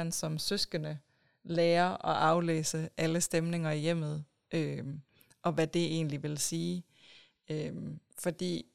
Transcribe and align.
man 0.00 0.12
som 0.12 0.38
søskende 0.38 0.98
lærer 1.44 2.06
at 2.06 2.16
aflæse 2.16 2.88
alle 2.96 3.20
stemninger 3.20 3.70
i 3.70 3.78
hjemmet, 3.78 4.24
øh, 4.54 4.84
og 5.42 5.52
hvad 5.52 5.66
det 5.66 5.84
egentlig 5.84 6.22
vil 6.22 6.38
sige. 6.38 6.84
Øh, 7.50 7.74
fordi 8.18 8.66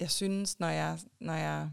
jeg 0.00 0.10
synes, 0.10 0.60
når 0.60 0.68
jeg, 0.68 0.98
når 1.20 1.34
jeg 1.34 1.70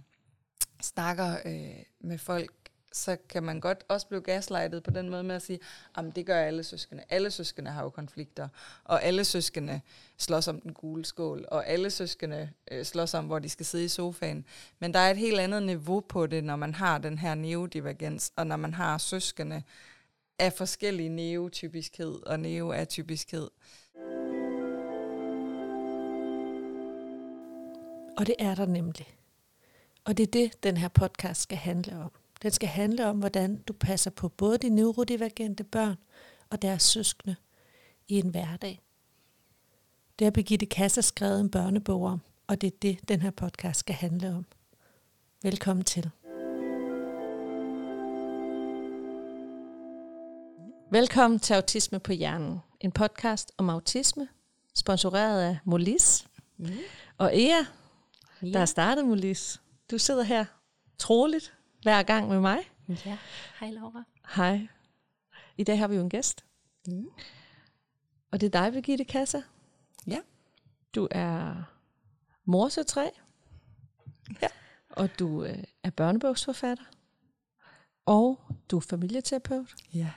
snakker 0.82 1.38
øh, 1.46 1.84
med 2.00 2.18
folk, 2.18 2.52
så 2.92 3.18
kan 3.30 3.44
man 3.44 3.60
godt 3.60 3.84
også 3.88 4.08
blive 4.08 4.22
gaslightet 4.22 4.84
på 4.84 4.92
den 4.92 5.10
måde 5.10 5.24
med 5.24 5.36
at 5.36 5.42
sige, 5.42 5.60
at 5.98 6.06
det 6.16 6.26
gør 6.26 6.42
alle 6.42 6.64
søskende. 6.64 7.04
Alle 7.10 7.32
søskende 7.32 7.72
har 7.72 7.84
jo 7.84 7.90
konflikter, 7.90 8.48
og 8.84 9.04
alle 9.04 9.26
søskende 9.26 9.82
slås 10.18 10.48
om 10.48 10.62
den 10.62 10.74
gule 10.74 11.06
skål, 11.06 11.46
og 11.52 11.68
alle 11.68 11.90
søskende 11.90 12.50
øh, 12.72 12.86
slås 12.86 13.14
om, 13.14 13.26
hvor 13.26 13.40
de 13.40 13.50
skal 13.50 13.66
sidde 13.66 13.86
i 13.86 13.88
sofaen. 13.88 14.46
Men 14.80 14.94
der 14.94 15.00
er 15.00 15.12
et 15.12 15.18
helt 15.18 15.40
andet 15.40 15.64
niveau 15.64 16.00
på 16.00 16.28
det, 16.28 16.44
når 16.44 16.56
man 16.56 16.74
har 16.74 16.98
den 16.98 17.18
her 17.18 17.36
neodivergens, 17.36 18.34
og 18.36 18.48
når 18.48 18.58
man 18.58 18.74
har 18.74 18.98
søskende 18.98 19.64
af 20.40 20.54
forskellige 20.54 21.10
neotypiskhed 21.10 22.28
og 22.28 22.40
neoatypiskhed. 22.40 23.50
Og 28.18 28.28
det 28.28 28.36
er 28.40 28.56
der 28.56 28.66
nemlig. 28.66 29.16
Og 30.06 30.18
det 30.18 30.28
er 30.28 30.32
det, 30.32 30.64
den 30.64 30.78
her 30.78 30.88
podcast 30.88 31.42
skal 31.42 31.58
handle 31.58 31.98
om. 31.98 32.12
Den 32.42 32.52
skal 32.52 32.70
handle 32.70 33.08
om, 33.08 33.20
hvordan 33.20 33.58
du 33.58 33.74
passer 33.74 34.12
på 34.12 34.30
både 34.30 34.58
de 34.58 34.70
neurodivergente 34.70 35.64
børn 35.64 35.96
og 36.50 36.62
deres 36.62 36.84
søskende 36.84 37.36
i 38.08 38.20
en 38.20 38.30
hverdag. 38.30 38.82
Det 40.20 40.26
har 40.26 40.32
Birgitte 40.32 40.66
Kasser 40.66 41.02
skrevet 41.02 41.40
en 41.40 41.50
børnebog 41.50 42.04
om, 42.04 42.22
og 42.48 42.62
det 42.62 42.68
er 42.68 42.78
det, 42.82 43.00
den 43.08 43.22
her 43.22 43.32
podcast 43.32 43.80
skal 43.80 43.96
handle 43.96 44.36
om. 44.36 44.46
Velkommen 45.44 45.84
til. 45.84 46.10
Velkommen 50.92 51.40
til 51.40 51.54
Autisme 51.54 52.00
på 52.00 52.14
Hjernen, 52.14 52.60
en 52.80 52.92
podcast 52.92 53.52
om 53.58 53.70
autisme, 53.70 54.28
sponsoreret 54.76 55.42
af 55.42 55.58
Molis 55.66 56.28
mm. 56.58 56.70
og 57.18 57.38
Ea, 57.38 57.66
ja. 58.42 58.48
der 58.48 58.60
har 58.60 58.66
startet 58.66 59.06
Molis. 59.06 59.62
Du 59.92 59.98
sidder 59.98 60.24
her 60.24 60.46
troligt 60.98 61.59
hver 61.82 62.04
gang 62.04 62.28
med 62.28 62.42
mig. 62.42 62.58
Ja, 63.06 63.18
hej 63.60 63.72
Laura. 63.72 64.04
Hej. 64.36 64.68
I 65.58 65.64
dag 65.64 65.80
har 65.80 65.88
vi 65.88 65.96
jo 65.96 66.02
en 66.02 66.10
gæst. 66.10 66.46
Mm. 66.88 67.10
Og 68.32 68.42
det 68.42 68.56
er 68.56 68.62
dig, 68.62 68.74
Birgitte 68.74 69.04
Kasser. 69.04 69.42
Ja. 70.08 70.20
Du 70.96 71.08
er 71.12 71.64
mor 72.46 72.70
til 72.70 72.86
tre. 72.86 73.12
Ja. 74.42 74.48
Og 74.90 75.20
du 75.20 75.44
øh, 75.44 75.64
er 75.84 75.90
børnebogsforfatter. 75.90 76.84
Og 78.06 78.40
du 78.72 78.78
er 78.78 78.82
familieterapeut. 78.82 79.76
Ja. 79.94 80.12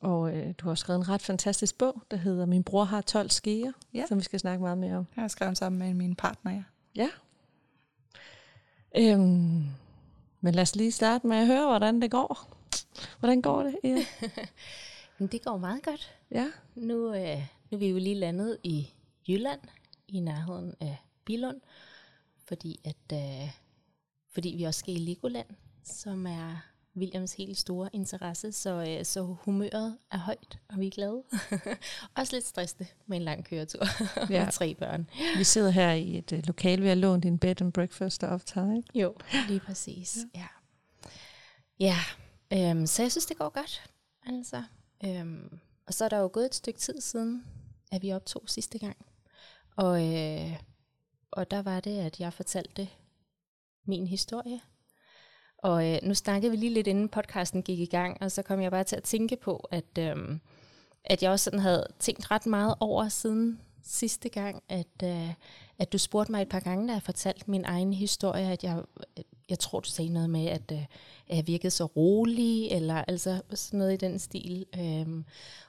Og 0.00 0.36
øh, 0.36 0.54
du 0.58 0.68
har 0.68 0.74
skrevet 0.74 0.98
en 0.98 1.08
ret 1.08 1.22
fantastisk 1.22 1.78
bog, 1.78 2.02
der 2.10 2.16
hedder 2.16 2.46
Min 2.46 2.64
bror 2.64 2.84
har 2.84 3.00
12 3.00 3.30
skeer, 3.30 3.72
ja. 3.94 4.06
som 4.08 4.18
vi 4.18 4.22
skal 4.24 4.40
snakke 4.40 4.62
meget 4.62 4.78
mere 4.78 4.96
om. 4.96 5.06
Jeg 5.16 5.22
har 5.22 5.28
skrevet 5.28 5.58
sammen 5.58 5.78
med 5.78 5.94
min 5.94 6.14
partner, 6.14 6.52
ja. 6.52 6.62
Ja. 6.94 7.08
Øhm, 8.96 9.66
men 10.44 10.54
lad 10.54 10.62
os 10.62 10.76
lige 10.76 10.92
starte 10.92 11.26
med 11.26 11.36
at 11.36 11.46
høre, 11.46 11.66
hvordan 11.68 12.02
det 12.02 12.10
går. 12.10 12.48
Hvordan 13.18 13.42
går 13.42 13.62
det, 13.62 13.76
Ja? 13.84 14.04
det 15.26 15.44
går 15.44 15.56
meget 15.56 15.82
godt. 15.82 16.14
Ja. 16.30 16.46
Nu, 16.74 17.14
øh, 17.14 17.38
nu 17.70 17.76
er 17.76 17.76
vi 17.76 17.88
jo 17.88 17.98
lige 17.98 18.14
landet 18.14 18.58
i 18.62 18.88
Jylland, 19.28 19.60
i 20.08 20.20
nærheden 20.20 20.74
af 20.80 20.96
Bilund, 21.24 21.60
fordi, 22.44 22.80
at, 22.84 23.12
øh, 23.18 23.50
fordi 24.30 24.54
vi 24.58 24.64
også 24.64 24.78
skal 24.78 24.94
i 24.94 24.98
Legoland, 24.98 25.46
som 25.84 26.26
er 26.26 26.71
Williams 26.96 27.32
helt 27.34 27.58
store 27.58 27.88
interesse, 27.92 28.52
så, 28.52 28.84
øh, 28.88 29.04
så 29.04 29.22
humøret 29.22 29.98
er 30.10 30.18
højt, 30.18 30.58
og 30.68 30.80
vi 30.80 30.86
er 30.86 30.90
glade. 30.90 31.22
Også 32.16 32.36
lidt 32.36 32.46
stresset 32.46 32.94
med 33.06 33.16
en 33.16 33.22
lang 33.22 33.44
køretur 33.44 33.84
ja. 34.30 34.44
med 34.44 34.52
tre 34.52 34.74
børn. 34.74 35.10
Vi 35.36 35.44
sidder 35.44 35.70
her 35.70 35.92
i 35.92 36.18
et 36.18 36.32
uh, 36.32 36.38
lokal, 36.44 36.82
vi 36.82 36.88
har 36.88 36.94
lånt 36.94 37.24
en 37.24 37.38
bed 37.38 37.62
and 37.62 37.72
breakfast 37.72 38.24
of 38.24 38.44
time. 38.44 38.82
Jo, 38.94 39.14
lige 39.48 39.60
præcis. 39.60 40.18
Ja, 40.34 40.46
ja. 41.80 41.96
ja 42.50 42.70
øhm, 42.70 42.86
så 42.86 43.02
jeg 43.02 43.10
synes, 43.10 43.26
det 43.26 43.38
går 43.38 43.48
godt. 43.48 43.90
Altså, 44.26 44.62
øhm, 45.04 45.58
og 45.86 45.94
så 45.94 46.04
er 46.04 46.08
der 46.08 46.18
jo 46.18 46.30
gået 46.32 46.46
et 46.46 46.54
stykke 46.54 46.80
tid 46.80 47.00
siden, 47.00 47.44
at 47.92 48.02
vi 48.02 48.12
optog 48.12 48.42
sidste 48.46 48.78
gang. 48.78 48.96
Og, 49.76 50.14
øh, 50.14 50.56
og 51.30 51.50
der 51.50 51.62
var 51.62 51.80
det, 51.80 51.98
at 51.98 52.20
jeg 52.20 52.32
fortalte 52.32 52.88
min 53.86 54.06
historie 54.06 54.60
og 55.62 55.92
øh, 55.92 55.98
nu 56.02 56.14
snakkede 56.14 56.50
vi 56.50 56.56
lige 56.56 56.74
lidt 56.74 56.86
inden 56.86 57.08
podcasten 57.08 57.62
gik 57.62 57.78
i 57.78 57.86
gang, 57.86 58.18
og 58.20 58.32
så 58.32 58.42
kom 58.42 58.60
jeg 58.60 58.70
bare 58.70 58.84
til 58.84 58.96
at 58.96 59.02
tænke 59.02 59.36
på, 59.36 59.68
at, 59.70 59.98
øh, 59.98 60.16
at 61.04 61.22
jeg 61.22 61.30
også 61.30 61.44
sådan 61.44 61.58
havde 61.58 61.86
tænkt 61.98 62.30
ret 62.30 62.46
meget 62.46 62.74
over 62.80 63.08
siden 63.08 63.60
sidste 63.82 64.28
gang, 64.28 64.62
at, 64.68 65.02
øh, 65.04 65.30
at 65.78 65.92
du 65.92 65.98
spurgte 65.98 66.32
mig 66.32 66.42
et 66.42 66.48
par 66.48 66.60
gange, 66.60 66.88
da 66.88 66.92
jeg 66.92 67.02
fortalte 67.02 67.50
min 67.50 67.64
egen 67.64 67.92
historie, 67.92 68.52
at 68.52 68.64
jeg, 68.64 68.82
jeg 69.48 69.58
tror, 69.58 69.80
du 69.80 69.88
sagde 69.88 70.12
noget 70.12 70.30
med, 70.30 70.46
at, 70.46 70.72
øh, 70.72 70.84
at 71.28 71.36
jeg 71.36 71.46
virkede 71.46 71.70
så 71.70 71.84
rolig, 71.84 72.68
eller 72.68 73.04
altså 73.08 73.42
sådan 73.54 73.78
noget 73.78 73.92
i 73.92 73.96
den 73.96 74.18
stil. 74.18 74.66
Øh, 74.78 75.24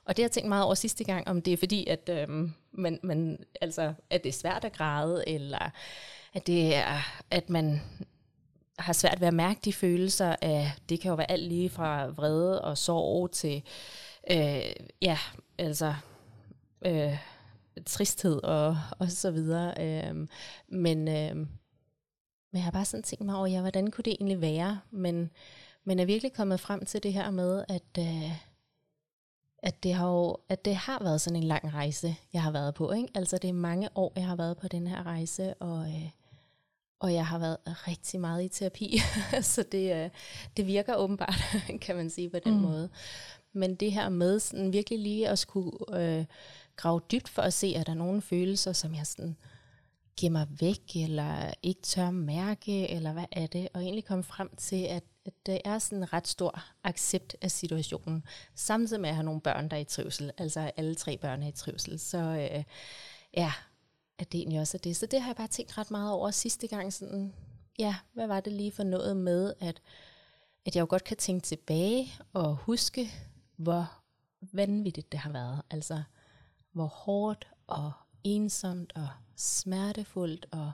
og 0.05 0.17
det 0.17 0.23
har 0.23 0.27
jeg 0.27 0.31
tænkt 0.31 0.49
meget 0.49 0.65
over 0.65 0.75
sidste 0.75 1.03
gang, 1.03 1.27
om 1.27 1.41
det 1.41 1.53
er 1.53 1.57
fordi, 1.57 1.87
at, 1.87 2.09
øh, 2.09 2.49
man, 2.71 2.99
man, 3.03 3.45
altså, 3.61 3.93
at 4.09 4.23
det 4.23 4.29
er 4.29 4.33
svært 4.33 4.65
at 4.65 4.73
græde, 4.73 5.29
eller 5.29 5.71
at 6.33 6.47
det 6.47 6.75
er, 6.75 7.23
at 7.31 7.49
man 7.49 7.81
har 8.79 8.93
svært 8.93 9.21
ved 9.21 9.27
at 9.27 9.33
mærke 9.33 9.59
de 9.65 9.73
følelser 9.73 10.35
af, 10.41 10.71
det 10.89 10.99
kan 10.99 11.09
jo 11.09 11.15
være 11.15 11.31
alt 11.31 11.47
lige 11.47 11.69
fra 11.69 12.07
vrede 12.07 12.61
og 12.61 12.77
sorg 12.77 13.31
til, 13.31 13.63
øh, 14.31 14.75
ja, 15.01 15.17
altså, 15.57 15.93
øh, 16.85 17.17
tristhed 17.85 18.43
og, 18.43 18.77
og 18.99 19.11
så 19.11 19.31
videre. 19.31 19.73
Øh, 19.79 20.27
men, 20.67 21.07
øh, 21.07 21.35
men 21.35 22.57
jeg 22.57 22.63
har 22.63 22.71
bare 22.71 22.85
sådan 22.85 23.03
tænkt 23.03 23.25
mig 23.25 23.35
over, 23.35 23.47
ja, 23.47 23.61
hvordan 23.61 23.91
kunne 23.91 24.03
det 24.03 24.13
egentlig 24.13 24.41
være? 24.41 24.79
Men, 24.91 25.29
men 25.83 25.99
er 25.99 26.05
virkelig 26.05 26.33
kommet 26.33 26.59
frem 26.59 26.85
til 26.85 27.03
det 27.03 27.13
her 27.13 27.31
med, 27.31 27.65
at, 27.69 27.97
øh, 27.99 28.31
at, 29.63 29.83
det 29.83 29.93
har 29.93 30.07
jo, 30.07 30.37
at 30.49 30.65
det 30.65 30.75
har 30.75 31.03
været 31.03 31.21
sådan 31.21 31.43
en 31.43 31.47
lang 31.47 31.73
rejse, 31.73 32.15
jeg 32.33 32.43
har 32.43 32.51
været 32.51 32.73
på. 32.73 32.91
Ikke? 32.91 33.07
Altså 33.15 33.37
det 33.37 33.49
er 33.49 33.53
mange 33.53 33.89
år, 33.95 34.13
jeg 34.15 34.25
har 34.25 34.35
været 34.35 34.57
på 34.57 34.67
den 34.67 34.87
her 34.87 35.03
rejse, 35.03 35.53
og... 35.53 35.87
Øh, 35.87 36.09
og 37.03 37.13
jeg 37.13 37.27
har 37.27 37.37
været 37.37 37.57
rigtig 37.65 38.19
meget 38.19 38.43
i 38.43 38.47
terapi, 38.47 38.97
så 39.41 39.63
det, 39.71 40.03
øh, 40.03 40.09
det 40.57 40.67
virker 40.67 40.95
åbenbart, 40.95 41.41
kan 41.81 41.95
man 41.95 42.09
sige 42.09 42.29
på 42.29 42.39
den 42.45 42.53
mm. 42.53 42.61
måde. 42.61 42.89
Men 43.53 43.75
det 43.75 43.91
her 43.91 44.09
med 44.09 44.39
sådan 44.39 44.73
virkelig 44.73 44.99
lige 44.99 45.29
at 45.29 45.39
skulle 45.39 45.71
øh, 45.93 46.25
grave 46.75 47.01
dybt 47.11 47.29
for 47.29 47.41
at 47.41 47.53
se, 47.53 47.73
at 47.77 47.85
der 47.87 47.93
er 47.93 47.97
nogle 47.97 48.21
følelser, 48.21 48.73
som 48.73 48.95
jeg 48.95 49.07
sådan 49.07 49.37
gemmer 50.19 50.45
væk, 50.59 50.95
eller 50.95 51.53
ikke 51.63 51.81
tør 51.81 52.11
mærke, 52.11 52.89
eller 52.91 53.13
hvad 53.13 53.25
er 53.31 53.47
det? 53.47 53.67
Og 53.73 53.81
egentlig 53.81 54.05
komme 54.05 54.23
frem 54.23 54.55
til, 54.57 54.83
at, 54.83 55.03
at 55.25 55.33
det 55.45 55.61
er 55.65 55.79
sådan 55.79 55.97
en 55.97 56.13
ret 56.13 56.27
stor 56.27 56.59
accept 56.83 57.35
af 57.41 57.51
situationen, 57.51 58.23
samtidig 58.55 59.01
med 59.01 59.09
at 59.09 59.15
have 59.15 59.25
nogle 59.25 59.41
børn, 59.41 59.69
der 59.69 59.77
er 59.77 59.81
i 59.81 59.83
trivsel, 59.83 60.31
altså 60.37 60.71
alle 60.77 60.95
tre 60.95 61.17
børn 61.17 61.43
er 61.43 61.47
i 61.47 61.51
trivsel. 61.51 61.99
Så 61.99 62.17
øh, 62.17 62.63
ja, 63.37 63.51
at 64.23 64.31
det 64.31 64.37
egentlig 64.37 64.59
også 64.59 64.77
er 64.77 64.81
det. 64.83 64.95
Så 64.95 65.05
det 65.05 65.21
har 65.21 65.29
jeg 65.29 65.35
bare 65.35 65.47
tænkt 65.47 65.77
ret 65.77 65.91
meget 65.91 66.11
over 66.11 66.31
sidste 66.31 66.67
gang. 66.67 66.93
Sådan, 66.93 67.33
ja, 67.79 67.95
hvad 68.13 68.27
var 68.27 68.39
det 68.39 68.53
lige 68.53 68.71
for 68.71 68.83
noget 68.83 69.17
med, 69.17 69.53
at, 69.59 69.81
at 70.65 70.75
jeg 70.75 70.81
jo 70.81 70.87
godt 70.89 71.03
kan 71.03 71.17
tænke 71.17 71.43
tilbage 71.43 72.13
og 72.33 72.55
huske, 72.55 73.11
hvor 73.55 73.91
vanvittigt 74.51 75.11
det 75.11 75.19
har 75.19 75.31
været. 75.31 75.61
Altså, 75.69 76.03
hvor 76.71 76.85
hårdt 76.85 77.47
og 77.67 77.91
ensomt 78.23 78.93
og 78.95 79.07
smertefuldt, 79.35 80.45
og 80.51 80.71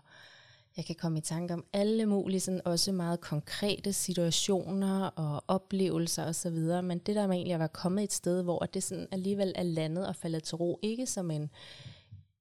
jeg 0.77 0.85
kan 0.85 0.95
komme 0.95 1.17
i 1.17 1.21
tanke 1.21 1.53
om 1.53 1.65
alle 1.73 2.05
mulige, 2.05 2.39
sådan 2.39 2.61
også 2.65 2.91
meget 2.91 3.21
konkrete 3.21 3.93
situationer 3.93 5.05
og 5.05 5.43
oplevelser 5.47 6.25
osv., 6.25 6.83
men 6.83 6.99
det 6.99 7.15
der 7.15 7.27
med 7.27 7.35
egentlig 7.35 7.53
at 7.53 7.59
være 7.59 7.67
kommet 7.67 8.03
et 8.03 8.13
sted, 8.13 8.43
hvor 8.43 8.59
det 8.59 8.83
sådan 8.83 9.07
alligevel 9.11 9.53
er 9.55 9.63
landet 9.63 10.07
og 10.07 10.15
faldet 10.15 10.43
til 10.43 10.55
ro, 10.55 10.79
ikke 10.81 11.05
som 11.05 11.31
en, 11.31 11.49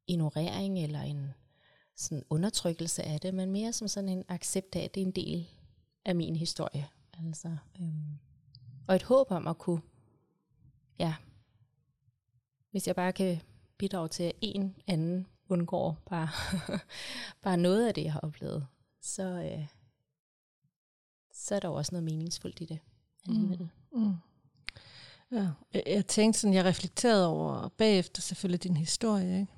ignorering 0.08 0.78
eller 0.78 1.00
en 1.00 1.34
sådan 1.96 2.24
undertrykkelse 2.30 3.02
af 3.02 3.20
det, 3.20 3.34
men 3.34 3.50
mere 3.50 3.72
som 3.72 3.88
sådan 3.88 4.08
en 4.08 4.24
accept 4.28 4.76
af, 4.76 4.80
at 4.80 4.94
det 4.94 5.02
er 5.02 5.06
en 5.06 5.12
del 5.12 5.48
af 6.04 6.16
min 6.16 6.36
historie. 6.36 6.88
Altså, 7.26 7.56
øhm, 7.80 8.18
og 8.88 8.96
et 8.96 9.02
håb 9.02 9.30
om 9.30 9.46
at 9.46 9.58
kunne, 9.58 9.80
ja, 10.98 11.14
hvis 12.70 12.86
jeg 12.86 12.94
bare 12.94 13.12
kan 13.12 13.40
bidrage 13.78 14.08
til, 14.08 14.22
at 14.22 14.32
en 14.40 14.76
anden 14.86 15.26
undgår 15.48 15.98
bare, 16.06 16.28
bare 17.44 17.56
noget 17.56 17.88
af 17.88 17.94
det, 17.94 18.04
jeg 18.04 18.12
har 18.12 18.20
oplevet, 18.20 18.66
så, 19.00 19.22
øh, 19.22 19.66
så 21.32 21.54
er 21.54 21.60
der 21.60 21.68
også 21.68 21.92
noget 21.92 22.04
meningsfuldt 22.04 22.60
i 22.60 22.64
det 22.64 22.78
Mm. 23.28 23.68
Mm. 23.92 24.14
Ja, 25.32 25.48
jeg, 25.74 25.82
jeg 25.86 26.06
tænkte 26.06 26.40
sådan, 26.40 26.54
jeg 26.54 26.64
reflekterede 26.64 27.26
over 27.26 27.68
bagefter 27.68 28.22
selvfølgelig 28.22 28.62
din 28.62 28.76
historie, 28.76 29.40
ikke? 29.40 29.52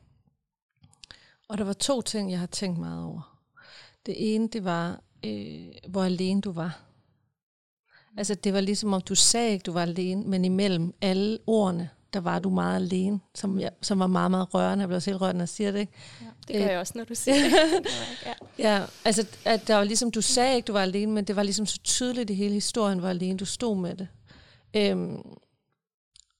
Og 1.50 1.58
der 1.58 1.64
var 1.64 1.73
to 1.73 2.00
ting, 2.00 2.31
jeg 2.31 2.38
har 2.38 2.47
tænkt 2.47 2.79
meget 2.79 3.05
over. 3.05 3.38
Det 4.06 4.35
ene, 4.35 4.49
det 4.49 4.64
var, 4.64 5.00
øh, 5.25 5.67
hvor 5.88 6.05
alene 6.05 6.41
du 6.41 6.52
var. 6.52 6.81
Altså, 8.17 8.35
det 8.35 8.52
var 8.52 8.61
ligesom 8.61 8.93
om, 8.93 9.00
du 9.00 9.14
sagde 9.14 9.52
ikke, 9.52 9.62
du 9.62 9.73
var 9.73 9.82
alene, 9.82 10.25
men 10.25 10.44
imellem 10.44 10.94
alle 11.00 11.38
ordene, 11.47 11.91
der 12.12 12.20
var 12.20 12.38
du 12.38 12.50
meget 12.50 12.76
alene, 12.76 13.20
som, 13.35 13.61
jeg, 13.61 13.70
som 13.82 13.99
var 13.99 14.06
meget, 14.06 14.31
meget 14.31 14.55
rørende. 14.55 14.82
Jeg 14.82 14.88
blev 14.88 15.00
selv 15.00 15.17
rørende, 15.17 15.38
når 15.38 15.43
jeg 15.43 15.49
siger 15.49 15.73
det, 15.73 15.79
ikke? 15.79 15.93
Ja, 16.20 16.26
det 16.49 16.56
gør 16.56 16.64
Øh, 16.64 16.70
jeg 16.70 16.79
også, 16.79 16.93
når 16.97 17.05
du 17.05 17.14
siger 17.14 17.35
det. 17.35 17.52
ja. 18.26 18.32
Ja, 18.58 18.85
altså, 19.05 19.26
at 19.44 19.69
der 19.69 19.76
var 19.76 19.85
ligesom, 19.85 20.11
du 20.11 20.20
sagde 20.20 20.56
ikke, 20.56 20.67
du 20.67 20.73
var 20.73 20.82
alene, 20.82 21.12
men 21.12 21.25
det 21.25 21.37
var 21.37 21.43
ligesom 21.43 21.67
så 21.67 21.79
tydeligt, 21.79 22.31
at 22.31 22.37
hele 22.37 22.55
historien 22.55 23.02
var 23.02 23.11
alene. 23.11 23.38
Du 23.38 23.44
stod 23.44 23.76
med 23.76 23.97
det. 23.97 24.08
Øhm, 24.76 25.23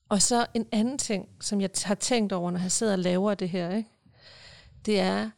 og 0.09 0.21
så 0.21 0.45
en 0.53 0.65
anden 0.71 0.97
ting, 0.97 1.29
som 1.41 1.61
jeg 1.61 1.69
har 1.83 1.95
tænkt 1.95 2.33
over, 2.33 2.51
når 2.51 2.59
jeg 2.59 2.71
sidder 2.71 2.93
og 2.93 2.99
laver 2.99 3.33
det 3.33 3.49
her, 3.49 3.75
ikke? 3.75 3.90
Det 4.85 4.99
er, 4.99 5.29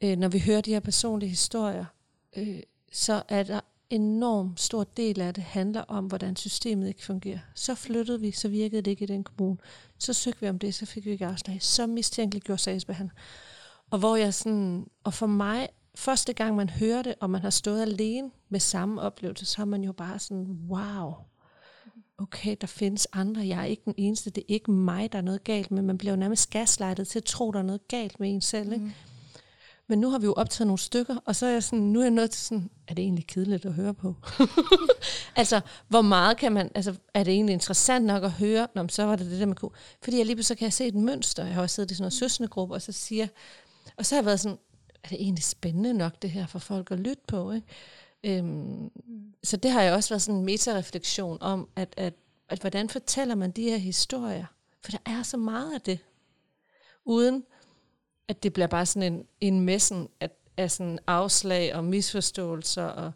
øh, 0.00 0.16
når 0.16 0.28
vi 0.28 0.38
hører 0.38 0.60
de 0.60 0.70
her 0.70 0.80
personlige 0.80 1.30
historier, 1.30 1.84
øh, 2.36 2.60
så 2.92 3.22
er 3.28 3.42
der 3.42 3.60
enorm 3.90 4.56
stor 4.56 4.84
del 4.84 5.20
af 5.20 5.34
det 5.34 5.44
handler 5.44 5.80
om, 5.80 6.06
hvordan 6.06 6.36
systemet 6.36 6.88
ikke 6.88 7.04
fungerer. 7.04 7.38
Så 7.54 7.74
flyttede 7.74 8.20
vi, 8.20 8.30
så 8.30 8.48
virkede 8.48 8.82
det 8.82 8.90
ikke 8.90 9.04
i 9.04 9.06
den 9.06 9.24
kommune. 9.24 9.56
Så 9.98 10.12
søgte 10.12 10.40
vi 10.40 10.48
om 10.48 10.58
det, 10.58 10.74
så 10.74 10.86
fik 10.86 11.04
vi 11.04 11.10
ikke 11.10 11.26
afslag. 11.26 11.62
Så 11.62 11.86
mistænkeligt 11.86 12.44
gjorde 12.44 12.62
sagsbehandler. 12.62 13.14
Og 13.90 13.98
hvor 13.98 14.16
jeg 14.16 14.34
sådan, 14.34 14.86
og 15.04 15.14
for 15.14 15.26
mig, 15.26 15.68
første 15.94 16.32
gang 16.32 16.56
man 16.56 16.70
hører 16.70 17.02
det, 17.02 17.14
og 17.20 17.30
man 17.30 17.40
har 17.40 17.50
stået 17.50 17.82
alene 17.82 18.30
med 18.48 18.60
samme 18.60 19.00
oplevelse, 19.00 19.44
så 19.44 19.62
er 19.62 19.66
man 19.66 19.84
jo 19.84 19.92
bare 19.92 20.18
sådan, 20.18 20.58
wow, 20.68 21.14
okay, 22.18 22.56
der 22.60 22.66
findes 22.66 23.08
andre, 23.12 23.46
jeg 23.46 23.60
er 23.60 23.64
ikke 23.64 23.82
den 23.84 23.94
eneste, 23.96 24.30
det 24.30 24.40
er 24.40 24.54
ikke 24.54 24.70
mig, 24.70 25.12
der 25.12 25.18
er 25.18 25.22
noget 25.22 25.44
galt 25.44 25.70
med. 25.70 25.82
Man 25.82 25.98
bliver 25.98 26.12
jo 26.12 26.16
nærmest 26.16 26.50
gaslightet 26.50 27.08
til 27.08 27.18
at 27.18 27.24
tro, 27.24 27.52
der 27.52 27.58
er 27.58 27.62
noget 27.62 27.88
galt 27.88 28.20
med 28.20 28.34
en 28.34 28.40
selv. 28.40 28.72
Ikke? 28.72 28.94
Men 29.86 29.98
nu 29.98 30.10
har 30.10 30.18
vi 30.18 30.24
jo 30.26 30.32
optaget 30.32 30.66
nogle 30.66 30.78
stykker, 30.78 31.16
og 31.24 31.36
så 31.36 31.46
er 31.46 31.50
jeg 31.50 31.62
sådan, 31.62 31.78
nu 31.78 31.98
er 31.98 32.04
jeg 32.04 32.10
nødt 32.10 32.30
til 32.30 32.40
sådan, 32.40 32.70
er 32.88 32.94
det 32.94 33.02
egentlig 33.02 33.26
kedeligt 33.26 33.64
at 33.64 33.72
høre 33.72 33.94
på? 33.94 34.14
altså, 35.36 35.60
hvor 35.88 36.02
meget 36.02 36.36
kan 36.36 36.52
man, 36.52 36.70
altså, 36.74 36.94
er 37.14 37.24
det 37.24 37.34
egentlig 37.34 37.52
interessant 37.52 38.04
nok 38.04 38.24
at 38.24 38.30
høre? 38.30 38.68
Nå, 38.74 38.82
men 38.82 38.88
så 38.88 39.04
var 39.04 39.16
det 39.16 39.30
det 39.30 39.40
der 39.40 39.46
med 39.46 39.56
ko. 39.56 39.72
Fordi 40.02 40.18
jeg 40.18 40.26
lige 40.26 40.36
pludselig 40.36 40.58
kan 40.58 40.64
jeg 40.64 40.72
se 40.72 40.86
et 40.86 40.94
mønster. 40.94 41.44
Jeg 41.44 41.54
har 41.54 41.62
også 41.62 41.74
siddet 41.74 41.90
i 41.90 41.94
sådan 41.94 42.02
noget 42.02 42.12
søsnegruppe, 42.12 42.74
og 42.74 42.82
så 42.82 42.92
siger, 42.92 43.26
og 43.96 44.06
så 44.06 44.14
har 44.14 44.22
jeg 44.22 44.26
været 44.26 44.40
sådan, 44.40 44.58
er 45.04 45.08
det 45.08 45.20
egentlig 45.20 45.44
spændende 45.44 45.94
nok 45.94 46.22
det 46.22 46.30
her 46.30 46.46
for 46.46 46.58
folk 46.58 46.90
at 46.90 47.00
lytte 47.00 47.22
på? 47.28 47.52
Ikke? 47.52 47.66
Øhm, 48.24 48.90
så 49.42 49.56
det 49.56 49.70
har 49.70 49.82
jeg 49.82 49.94
også 49.94 50.08
været 50.08 50.22
sådan 50.22 50.38
en 50.38 50.44
metareflektion 50.44 51.38
om, 51.40 51.68
at, 51.76 51.94
at, 51.96 52.14
at 52.48 52.60
hvordan 52.60 52.88
fortæller 52.88 53.34
man 53.34 53.50
de 53.50 53.62
her 53.62 53.76
historier? 53.76 54.46
For 54.84 54.90
der 54.90 54.98
er 55.06 55.22
så 55.22 55.36
meget 55.36 55.74
af 55.74 55.80
det. 55.80 55.98
Uden 57.04 57.44
at 58.28 58.42
det 58.42 58.52
bliver 58.52 58.66
bare 58.66 58.86
sådan 58.86 59.12
en, 59.12 59.26
en 59.40 59.60
messen 59.60 60.08
af, 60.20 60.30
af 60.56 60.70
sådan 60.70 60.98
afslag 61.06 61.74
og 61.74 61.84
misforståelser 61.84 62.84
og 62.84 63.12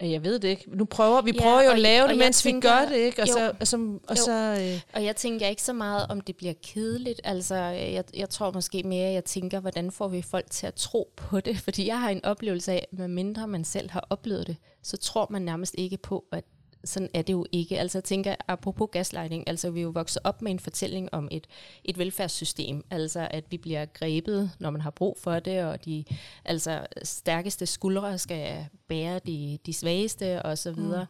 jeg 0.00 0.24
ved 0.24 0.38
det 0.38 0.48
ikke. 0.48 0.64
Nu 0.76 0.84
prøver 0.84 1.20
vi 1.22 1.30
Ja, 1.34 1.40
prøver 1.40 1.62
jo 1.62 1.68
og- 1.68 1.72
at 1.74 1.78
lave 1.78 2.02
og 2.04 2.08
det, 2.08 2.18
mens 2.18 2.44
vi 2.44 2.50
tænker- 2.50 2.70
gør 2.80 2.88
det, 2.88 2.96
ikke? 2.96 3.22
Og 3.22 3.28
jo. 3.28 3.32
så, 3.32 3.52
og 3.60 3.66
så, 3.66 3.76
og 4.08 4.16
Jo. 4.16 4.22
så 4.24 4.32
øh, 4.60 4.80
Og 4.92 5.04
jeg 5.04 5.16
tænker 5.16 5.46
ikke 5.46 5.62
så 5.62 5.72
meget, 5.72 6.06
om 6.10 6.20
det 6.20 6.36
bliver 6.36 6.54
kedeligt. 6.62 7.20
Altså, 7.24 7.54
jeg, 7.54 8.04
jeg 8.16 8.30
tror 8.30 8.50
måske 8.52 8.82
mere, 8.82 9.10
jeg 9.12 9.24
tænker, 9.24 9.60
hvordan 9.60 9.90
får 9.90 10.08
vi 10.08 10.22
folk 10.22 10.50
til 10.50 10.66
at 10.66 10.74
tro 10.74 11.12
på 11.16 11.40
det? 11.40 11.58
Fordi 11.64 11.86
jeg 11.86 12.00
har 12.00 12.10
en 12.10 12.24
oplevelse 12.24 12.72
af, 12.72 12.86
at 13.02 13.10
mindre 13.10 13.48
man 13.48 13.64
selv 13.64 13.90
har 13.90 14.06
oplevet 14.10 14.46
det, 14.46 14.56
så 14.82 14.96
tror 14.96 15.26
man 15.30 15.42
nærmest 15.42 15.74
ikke 15.78 15.96
på, 15.96 16.24
at 16.32 16.44
sådan 16.86 17.08
er 17.14 17.22
det 17.22 17.32
jo 17.32 17.46
ikke. 17.52 17.78
Altså 17.78 17.98
jeg 17.98 18.04
tænker, 18.04 18.34
apropos 18.48 18.88
gaslighting, 18.92 19.48
altså 19.48 19.70
vi 19.70 19.80
er 19.80 19.82
jo 19.82 19.90
vokset 19.90 20.22
op 20.24 20.42
med 20.42 20.50
en 20.52 20.58
fortælling 20.58 21.14
om 21.14 21.28
et, 21.30 21.46
et 21.84 21.98
velfærdssystem, 21.98 22.84
altså 22.90 23.28
at 23.30 23.44
vi 23.50 23.58
bliver 23.58 23.86
grebet, 23.86 24.50
når 24.58 24.70
man 24.70 24.80
har 24.80 24.90
brug 24.90 25.18
for 25.20 25.40
det, 25.40 25.64
og 25.64 25.84
de 25.84 26.04
altså, 26.44 26.86
stærkeste 27.02 27.66
skuldre 27.66 28.18
skal 28.18 28.66
bære 28.88 29.20
de, 29.26 29.58
de 29.66 29.72
svageste, 29.72 30.42
og 30.42 30.58
så 30.58 30.72
videre. 30.72 31.06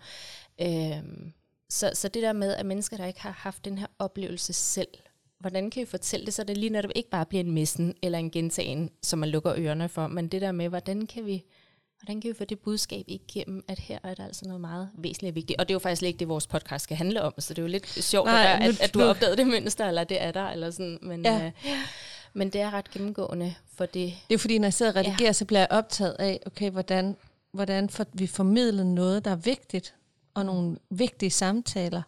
Mm. 0.59 0.67
Øhm, 0.67 1.33
så, 1.71 1.91
så 1.95 2.09
det 2.09 2.23
der 2.23 2.33
med, 2.33 2.55
at 2.55 2.67
mennesker, 2.67 2.97
der 2.97 3.07
ikke 3.07 3.23
har 3.23 3.31
haft 3.39 3.65
den 3.65 3.79
her 3.79 3.87
oplevelse 3.99 4.53
selv, 4.53 4.89
hvordan 5.39 5.71
kan 5.71 5.81
vi 5.81 5.87
fortælle 5.87 6.27
det, 6.27 6.35
så 6.35 6.45
det 6.45 6.57
lige 6.57 6.71
netop 6.71 6.91
ikke 6.95 7.11
bare 7.11 7.27
bliver 7.27 7.45
en 7.45 7.51
missen 7.51 7.95
eller 8.03 8.19
en 8.19 8.31
gentagen, 8.31 8.91
som 9.03 9.19
man 9.19 9.29
lukker 9.29 9.55
ørerne 9.57 9.89
for, 9.89 10.07
men 10.07 10.29
det 10.29 10.41
der 10.41 10.53
med, 10.53 10.69
hvordan 10.69 11.07
kan 11.07 11.27
vi, 11.27 11.45
hvordan 12.07 12.21
kan 12.21 12.29
vi 12.29 12.35
få 12.35 12.45
det 12.45 12.59
budskab 12.59 13.05
igennem, 13.09 13.65
at 13.69 13.79
her 13.79 13.99
er 14.03 14.15
der 14.15 14.25
altså 14.25 14.45
noget 14.45 14.61
meget 14.61 14.89
væsentligt 14.99 15.33
og 15.33 15.35
vigtigt. 15.35 15.61
Og 15.61 15.69
det 15.69 15.73
er 15.73 15.75
jo 15.75 15.79
faktisk 15.79 16.03
ikke 16.03 16.19
det, 16.19 16.29
vores 16.29 16.47
podcast 16.47 16.85
skal 16.85 16.97
handle 16.97 17.23
om, 17.23 17.35
så 17.39 17.55
det 17.55 17.59
er 17.59 17.63
jo 17.63 17.69
lidt 17.69 17.89
sjovt, 18.05 18.27
Nej, 18.27 18.59
nu- 18.59 18.65
at, 18.69 18.81
at 18.81 18.95
du 18.95 18.99
har 18.99 19.07
opdaget 19.07 19.39
det 19.39 19.47
mønster, 19.47 19.89
eller 19.89 20.05
det 20.05 20.23
er 20.23 20.33
der, 20.33 20.45
eller 20.51 20.71
sådan. 20.71 20.99
Men, 21.03 21.25
Ja. 21.25 21.47
øh, 21.47 21.53
men 22.35 22.51
det 22.51 22.61
er 22.61 22.71
ret 22.75 22.91
gennemgående 22.91 23.55
for 23.75 23.87
det. 23.87 24.15
Det 24.29 24.35
er 24.35 24.39
fordi, 24.39 24.59
når 24.59 24.67
jeg 24.67 24.75
sidder 24.75 24.93
og 24.93 24.97
redigerer, 24.97 25.29
ja. 25.29 25.33
så 25.33 25.45
bliver 25.45 25.61
jeg 25.61 25.69
optaget 25.71 26.17
af, 26.19 26.41
okay, 26.47 26.71
hvordan, 26.71 27.17
hvordan 27.53 27.89
får 27.91 28.07
vi 28.13 28.27
formidlet 28.27 28.87
noget, 28.87 29.25
der 29.25 29.31
er 29.31 29.37
vigtigt, 29.37 29.95
og 30.35 30.47
nogle 30.47 30.77
vigtige 30.91 31.31
samtaler 31.31 32.03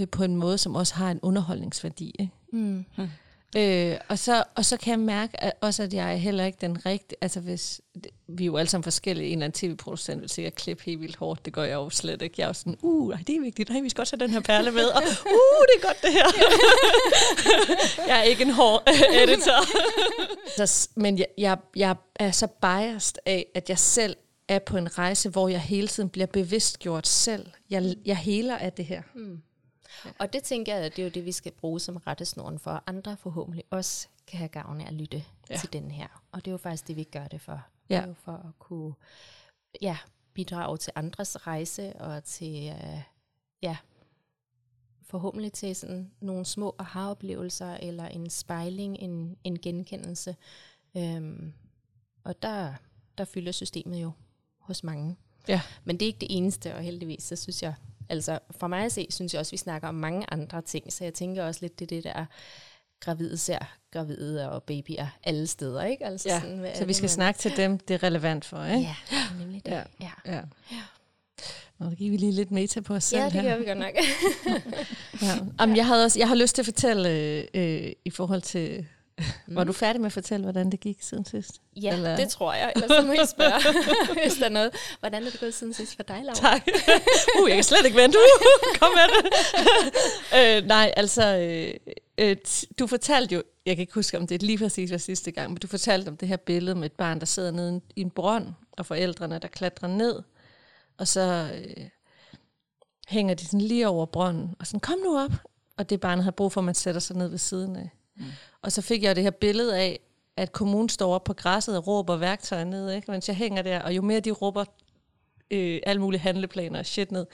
øh, 0.00 0.08
på 0.08 0.24
en 0.24 0.36
måde, 0.36 0.58
som 0.58 0.74
også 0.74 0.94
har 0.94 1.10
en 1.10 1.20
underholdningsværdi. 1.22 2.14
Ikke? 2.18 2.32
Mm. 2.52 2.84
Øh, 3.56 3.96
og, 4.08 4.18
så, 4.18 4.44
og 4.54 4.64
så 4.64 4.76
kan 4.76 4.90
jeg 4.90 4.98
mærke 4.98 5.44
at 5.44 5.52
også, 5.60 5.82
at 5.82 5.94
jeg 5.94 6.12
er 6.12 6.16
heller 6.16 6.44
ikke 6.44 6.58
den 6.60 6.86
rigtige, 6.86 7.18
altså 7.20 7.40
hvis, 7.40 7.80
vi 8.28 8.44
er 8.44 8.46
jo 8.46 8.56
alle 8.56 8.68
sammen 8.68 8.82
forskellige, 8.84 9.26
en 9.26 9.32
eller 9.32 9.44
anden 9.44 9.58
tv-producent 9.58 10.20
vil 10.20 10.28
sikkert 10.28 10.54
klippe 10.54 10.84
helt 10.84 11.00
vildt 11.00 11.16
hårdt, 11.16 11.44
det 11.44 11.52
gør 11.52 11.62
jeg 11.62 11.74
jo 11.74 11.90
slet 11.90 12.22
ikke. 12.22 12.34
Jeg 12.38 12.44
er 12.44 12.48
jo 12.48 12.52
sådan, 12.52 12.76
uh, 12.82 13.18
det 13.26 13.36
er 13.36 13.40
vigtigt, 13.40 13.70
nej, 13.70 13.80
vi 13.80 13.88
skal 13.88 14.02
også 14.02 14.16
have 14.16 14.26
den 14.26 14.34
her 14.34 14.40
perle 14.40 14.70
med, 14.70 14.84
og 14.84 15.02
uh, 15.36 15.62
det 15.68 15.82
er 15.82 15.86
godt 15.86 16.02
det 16.02 16.12
her. 16.12 16.26
jeg 18.08 18.18
er 18.18 18.22
ikke 18.22 18.42
en 18.42 18.50
hård 18.50 18.88
editor. 19.22 19.64
så, 20.56 20.88
men 20.94 21.18
jeg, 21.18 21.26
jeg, 21.38 21.58
jeg 21.76 21.96
er 22.16 22.30
så 22.30 22.46
biased 22.46 23.16
af, 23.26 23.46
at 23.54 23.68
jeg 23.68 23.78
selv 23.78 24.16
er 24.48 24.58
på 24.58 24.76
en 24.76 24.98
rejse, 24.98 25.30
hvor 25.30 25.48
jeg 25.48 25.60
hele 25.60 25.88
tiden 25.88 26.08
bliver 26.08 26.26
bevidstgjort 26.26 27.06
selv. 27.06 27.46
Jeg, 27.70 27.94
jeg 28.06 28.16
heler 28.16 28.56
af 28.56 28.72
det 28.72 28.84
her. 28.84 29.02
Og 30.18 30.32
det 30.32 30.42
tænker 30.42 30.76
jeg, 30.76 30.96
det 30.96 30.98
er 30.98 31.06
jo 31.06 31.10
det, 31.10 31.24
vi 31.24 31.32
skal 31.32 31.52
bruge 31.52 31.80
som 31.80 31.96
rettesnoren 31.96 32.58
for, 32.58 32.70
at 32.70 32.80
andre 32.86 33.16
forhåbentlig 33.16 33.64
også 33.70 34.08
kan 34.26 34.38
have 34.38 34.48
gavn 34.48 34.80
af 34.80 34.86
at 34.86 34.92
lytte 34.92 35.24
ja. 35.50 35.56
til 35.56 35.72
den 35.72 35.90
her. 35.90 36.22
Og 36.32 36.44
det 36.44 36.46
er 36.46 36.52
jo 36.52 36.58
faktisk 36.58 36.88
det, 36.88 36.96
vi 36.96 37.04
gør 37.04 37.26
det 37.26 37.40
for. 37.40 37.62
Ja. 37.90 37.96
Det 37.96 38.02
er 38.02 38.08
jo 38.08 38.14
for 38.14 38.32
at 38.32 38.58
kunne 38.58 38.94
ja, 39.82 39.96
bidrage 40.34 40.76
til 40.76 40.92
andres 40.96 41.46
rejse, 41.46 41.96
og 41.96 42.24
til, 42.24 42.68
øh, 42.68 43.02
ja, 43.62 43.76
forhåbentlig 45.02 45.52
til 45.52 45.76
sådan 45.76 46.10
nogle 46.20 46.44
små 46.44 46.74
aha-oplevelser, 46.78 47.74
eller 47.74 48.08
en 48.08 48.30
spejling, 48.30 48.98
en, 48.98 49.36
en 49.44 49.58
genkendelse. 49.58 50.36
Øhm, 50.96 51.52
og 52.24 52.42
der, 52.42 52.74
der 53.18 53.24
fylder 53.24 53.52
systemet 53.52 54.02
jo 54.02 54.12
hos 54.58 54.84
mange. 54.84 55.16
Ja. 55.48 55.60
Men 55.84 55.96
det 55.96 56.02
er 56.02 56.06
ikke 56.06 56.20
det 56.20 56.36
eneste, 56.36 56.74
og 56.74 56.82
heldigvis, 56.82 57.22
så 57.22 57.36
synes 57.36 57.62
jeg, 57.62 57.74
altså 58.10 58.38
for 58.58 58.66
mig 58.66 58.84
at 58.84 58.92
se, 58.92 59.06
synes 59.10 59.32
jeg 59.34 59.40
også, 59.40 59.50
vi 59.50 59.56
snakker 59.56 59.88
om 59.88 59.94
mange 59.94 60.26
andre 60.32 60.62
ting, 60.62 60.92
så 60.92 61.04
jeg 61.04 61.14
tænker 61.14 61.44
også 61.44 61.58
lidt, 61.62 61.78
det 61.78 61.90
det 61.90 62.04
der 62.04 62.24
gravide 63.00 63.38
ser 63.38 63.58
gravide 63.92 64.50
og 64.50 64.62
babyer 64.62 65.06
alle 65.24 65.46
steder, 65.46 65.82
ikke? 65.84 66.06
Altså 66.06 66.28
Ja, 66.28 66.40
sådan, 66.40 66.66
Så 66.74 66.84
vi 66.84 66.92
skal 66.92 67.02
man- 67.04 67.08
snakke 67.08 67.38
til 67.38 67.56
dem, 67.56 67.78
det 67.78 67.94
er 67.94 68.02
relevant 68.02 68.44
for, 68.44 68.64
ikke? 68.64 68.78
Ja, 69.12 69.18
nemlig 69.38 69.66
det. 69.66 69.72
Ja. 69.72 69.82
Ja, 70.00 70.10
Ja. 70.26 70.40
Nå, 71.78 71.86
der 71.86 71.94
gik 71.94 72.10
vi 72.12 72.16
lige 72.16 72.32
lidt 72.32 72.50
meta 72.50 72.80
på 72.80 72.94
os 72.94 73.04
selv 73.04 73.20
ja 73.22 73.30
det 73.30 73.42
gør 73.42 73.56
vi 73.58 73.64
godt 73.64 73.78
nok. 73.78 73.90
Ja. 75.22 75.38
Jamen, 75.60 75.76
jeg, 75.76 75.86
havde 75.86 76.04
også, 76.04 76.18
jeg 76.18 76.28
har 76.28 76.34
lyst 76.34 76.54
til 76.54 76.62
at 76.62 76.66
fortælle 76.66 77.10
øh, 77.10 77.44
øh, 77.54 77.92
i 78.04 78.10
forhold 78.10 78.42
til... 78.42 78.86
Mm. 79.46 79.56
Var 79.56 79.64
du 79.64 79.72
færdig 79.72 80.00
med 80.00 80.06
at 80.06 80.12
fortælle, 80.12 80.44
hvordan 80.44 80.70
det 80.72 80.80
gik 80.80 81.02
siden 81.02 81.24
sidst? 81.24 81.60
ja, 81.76 81.92
Eller- 81.92 82.16
det 82.16 82.28
tror 82.28 82.52
jeg. 82.52 82.72
Ellers 82.74 82.90
så 82.90 83.02
må 83.06 83.12
I 83.12 83.26
spørge, 83.30 83.84
hvis 84.22 84.34
der 84.34 84.44
er 84.44 84.48
noget. 84.48 84.70
Hvordan 85.00 85.26
er 85.26 85.30
det 85.30 85.40
gået 85.40 85.54
siden 85.54 85.74
sidst 85.74 85.96
for 85.96 86.02
dig, 86.02 86.20
Laura? 86.24 86.34
Tak. 86.34 86.66
uh, 87.42 87.48
jeg 87.48 87.56
kan 87.56 87.64
slet 87.64 87.84
ikke 87.84 87.96
vente. 87.96 88.18
Uh, 88.18 88.78
kom 88.78 88.88
med 88.92 89.02
det. 89.14 89.32
øh, 90.62 90.66
nej, 90.68 90.92
altså... 90.96 91.36
Øh, 91.36 91.74
øh, 92.18 92.36
du 92.78 92.86
fortalte 92.86 93.34
jo... 93.34 93.42
Jeg 93.66 93.76
kan 93.76 93.80
ikke 93.80 93.94
huske, 93.94 94.18
om 94.18 94.26
det 94.26 94.42
lige 94.42 94.58
præcis 94.58 94.90
var 94.90 94.98
sidste 94.98 95.30
gang, 95.30 95.50
men 95.50 95.58
du 95.58 95.66
fortalte 95.66 96.08
om 96.08 96.16
det 96.16 96.28
her 96.28 96.36
billede 96.36 96.74
med 96.74 96.86
et 96.86 96.92
barn, 96.92 97.20
der 97.20 97.26
sidder 97.26 97.50
nede 97.50 97.80
i 97.96 98.00
en 98.00 98.10
brønd, 98.10 98.46
og 98.72 98.86
forældrene, 98.86 99.38
der 99.38 99.48
klatrer 99.48 99.88
ned, 99.88 100.22
og 100.98 101.08
så 101.08 101.50
øh, 101.54 101.84
hænger 103.08 103.34
de 103.34 103.44
sådan 103.44 103.60
lige 103.60 103.88
over 103.88 104.06
brønden, 104.06 104.54
og 104.58 104.66
sådan, 104.66 104.80
kom 104.80 104.98
nu 104.98 105.18
op. 105.18 105.32
Og 105.76 105.90
det 105.90 106.00
barnet 106.00 106.24
har 106.24 106.30
brug 106.30 106.52
for, 106.52 106.60
at 106.60 106.64
man 106.64 106.74
sætter 106.74 107.00
sig 107.00 107.16
ned 107.16 107.28
ved 107.28 107.38
siden 107.38 107.76
af. 107.76 107.90
Mm. 108.20 108.26
Og 108.62 108.72
så 108.72 108.82
fik 108.82 109.02
jeg 109.02 109.16
det 109.16 109.24
her 109.24 109.30
billede 109.30 109.78
af, 109.78 110.00
at 110.36 110.52
kommunen 110.52 110.88
står 110.88 111.14
op 111.14 111.24
på 111.24 111.32
græsset 111.32 111.76
og 111.76 111.86
råber 111.86 112.16
værktøjer 112.16 112.64
ned, 112.64 112.92
ikke? 112.92 113.10
mens 113.10 113.28
jeg 113.28 113.36
hænger 113.36 113.62
der, 113.62 113.80
og 113.80 113.96
jo 113.96 114.02
mere 114.02 114.20
de 114.20 114.30
råber 114.30 114.64
øh, 115.50 115.80
alle 115.82 116.02
mulige 116.02 116.20
handleplaner 116.20 116.78
og 116.78 116.86
shit 116.86 117.12
ned, 117.12 117.26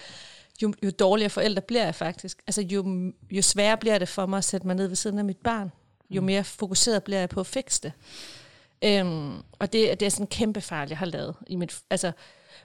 jo, 0.62 0.72
jo 0.84 0.90
dårligere 0.90 1.30
forældre 1.30 1.62
bliver 1.62 1.84
jeg 1.84 1.94
faktisk. 1.94 2.42
Altså 2.46 2.62
jo, 2.62 3.12
jo 3.30 3.42
sværere 3.42 3.76
bliver 3.76 3.98
det 3.98 4.08
for 4.08 4.26
mig 4.26 4.38
at 4.38 4.44
sætte 4.44 4.66
mig 4.66 4.76
ned 4.76 4.86
ved 4.86 4.96
siden 4.96 5.18
af 5.18 5.24
mit 5.24 5.36
barn. 5.36 5.72
Jo 6.10 6.20
mere 6.20 6.44
fokuseret 6.44 7.02
bliver 7.04 7.18
jeg 7.18 7.28
på 7.28 7.40
at 7.40 7.46
fikse 7.46 7.82
det. 7.82 7.92
Øhm, 8.84 9.36
og 9.52 9.72
det, 9.72 10.00
det 10.00 10.06
er 10.06 10.10
sådan 10.10 10.24
en 10.24 10.28
kæmpe 10.28 10.60
fejl, 10.60 10.88
jeg 10.88 10.98
har 10.98 11.06
lavet. 11.06 11.34
I 11.46 11.56
mit, 11.56 11.80
altså, 11.90 12.12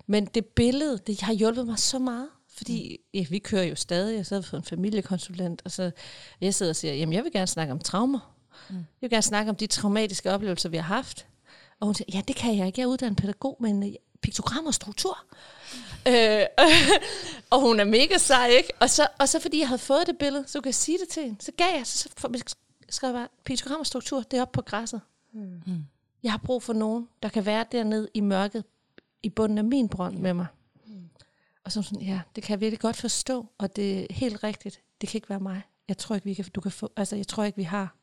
men 0.07 0.25
det 0.25 0.45
billede, 0.45 0.97
det 0.97 1.21
har 1.21 1.33
hjulpet 1.33 1.67
mig 1.67 1.79
så 1.79 1.99
meget. 1.99 2.27
Fordi 2.58 2.98
ja, 3.13 3.25
vi 3.29 3.39
kører 3.39 3.63
jo 3.63 3.75
stadig, 3.75 4.15
jeg 4.15 4.25
sidder 4.25 4.41
for 4.41 4.58
en 4.58 4.63
familiekonsulent, 4.63 5.62
og 5.65 5.72
så 5.72 5.91
jeg 6.41 6.53
sidder 6.53 6.72
og 6.72 6.75
siger, 6.75 6.93
jamen 6.93 7.13
jeg 7.13 7.24
vil 7.24 7.31
gerne 7.31 7.48
snakke 7.48 7.74
om 7.74 7.79
traumer. 7.79 8.36
Mm. 8.70 8.75
Jeg 8.75 8.86
vil 9.01 9.10
gerne 9.10 9.22
snakke 9.22 9.50
om 9.50 9.55
de 9.55 9.67
traumatiske 9.67 10.31
oplevelser, 10.31 10.70
vi 10.70 10.77
har 10.77 10.84
haft. 10.96 11.27
Og 11.79 11.86
hun 11.86 11.96
siger, 11.96 12.12
ja 12.13 12.22
det 12.27 12.36
kan 12.36 12.58
jeg 12.58 12.67
ikke, 12.67 12.79
jeg 12.79 12.86
er 12.86 12.89
uddannet 12.89 13.17
pædagog, 13.17 13.58
men 13.60 13.84
øh, 13.84 13.93
piktogram 14.22 14.65
og 14.65 14.74
struktur. 14.74 15.17
Øh, 16.08 16.46
og 17.51 17.62
hun 17.62 17.79
er 17.79 17.84
mega 17.84 18.17
sej, 18.17 18.48
ikke? 18.48 18.74
Og 18.79 18.89
så, 18.89 19.08
og 19.20 19.29
så 19.29 19.39
fordi 19.39 19.60
jeg 19.60 19.67
havde 19.67 19.79
fået 19.79 20.08
det 20.08 20.17
billede, 20.17 20.43
så 20.48 20.62
kunne 20.62 20.67
jeg 20.67 20.75
sige 20.75 20.98
det 20.98 21.08
til 21.08 21.24
hende. 21.24 21.43
Så 21.43 21.51
gav 21.58 21.67
jeg, 21.75 21.88
så 21.88 22.10
skrev 22.89 23.08
jeg 23.08 23.15
bare, 23.15 23.27
piktogram 23.46 23.79
og 23.79 23.86
struktur, 23.86 24.22
det 24.22 24.38
er 24.38 24.41
oppe 24.41 24.53
på 24.53 24.62
græsset. 24.62 25.01
Mm. 25.34 25.86
Jeg 26.24 26.31
har 26.31 26.41
brug 26.43 26.63
for 26.63 26.74
nogen, 26.74 27.08
der 27.24 27.29
kan 27.29 27.46
være 27.46 27.65
dernede 27.72 28.10
i 28.13 28.20
mørket, 28.20 28.63
i 29.24 29.29
bunden 29.29 29.58
af 29.58 29.63
min 29.63 29.89
brønd 29.89 30.17
med 30.17 30.34
mig. 30.34 30.46
Og 31.63 31.72
så 31.72 31.82
sådan, 31.82 32.01
ja, 32.01 32.22
det 32.36 32.44
kan 32.44 32.51
jeg 32.53 32.62
virkelig 32.62 32.80
godt 32.80 32.96
forstå, 32.96 33.46
og 33.58 33.75
det 33.75 34.01
er 34.01 34.08
helt 34.10 34.44
rigtigt. 34.44 34.82
Det 35.01 35.10
kan 35.10 35.18
ikke 35.18 35.30
være 35.30 35.39
mig. 35.39 35.62
Jeg 35.88 35.98
tror 35.98 36.15
ikke, 36.15 36.25
vi 36.25 36.34
kan, 36.34 36.46
du 36.56 36.62
kan 36.62 36.72
få, 36.72 36.91
altså, 36.98 37.15
jeg 37.15 37.27
tror 37.27 37.44
ikke, 37.44 37.58
vi 37.58 37.63
har 37.63 37.96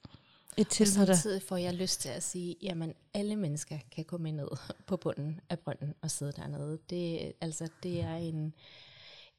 et 0.57 0.69
tilbud 0.69 1.01
Og 1.03 1.07
samtidig 1.07 1.43
får 1.43 1.57
jeg 1.57 1.75
lyst 1.75 2.01
til 2.01 2.09
at 2.09 2.23
sige, 2.23 2.57
jamen 2.63 2.95
alle 3.15 3.37
mennesker 3.37 3.79
kan 3.93 4.05
komme 4.05 4.33
ned 4.33 4.49
på 4.87 4.97
bunden 4.97 5.41
af 5.51 5.59
brønden 5.59 5.95
og 6.03 6.11
sidde 6.11 6.33
dernede. 6.33 6.79
Det, 6.91 7.33
altså, 7.41 7.69
det 7.83 8.01
er 8.01 8.15
en, 8.15 8.55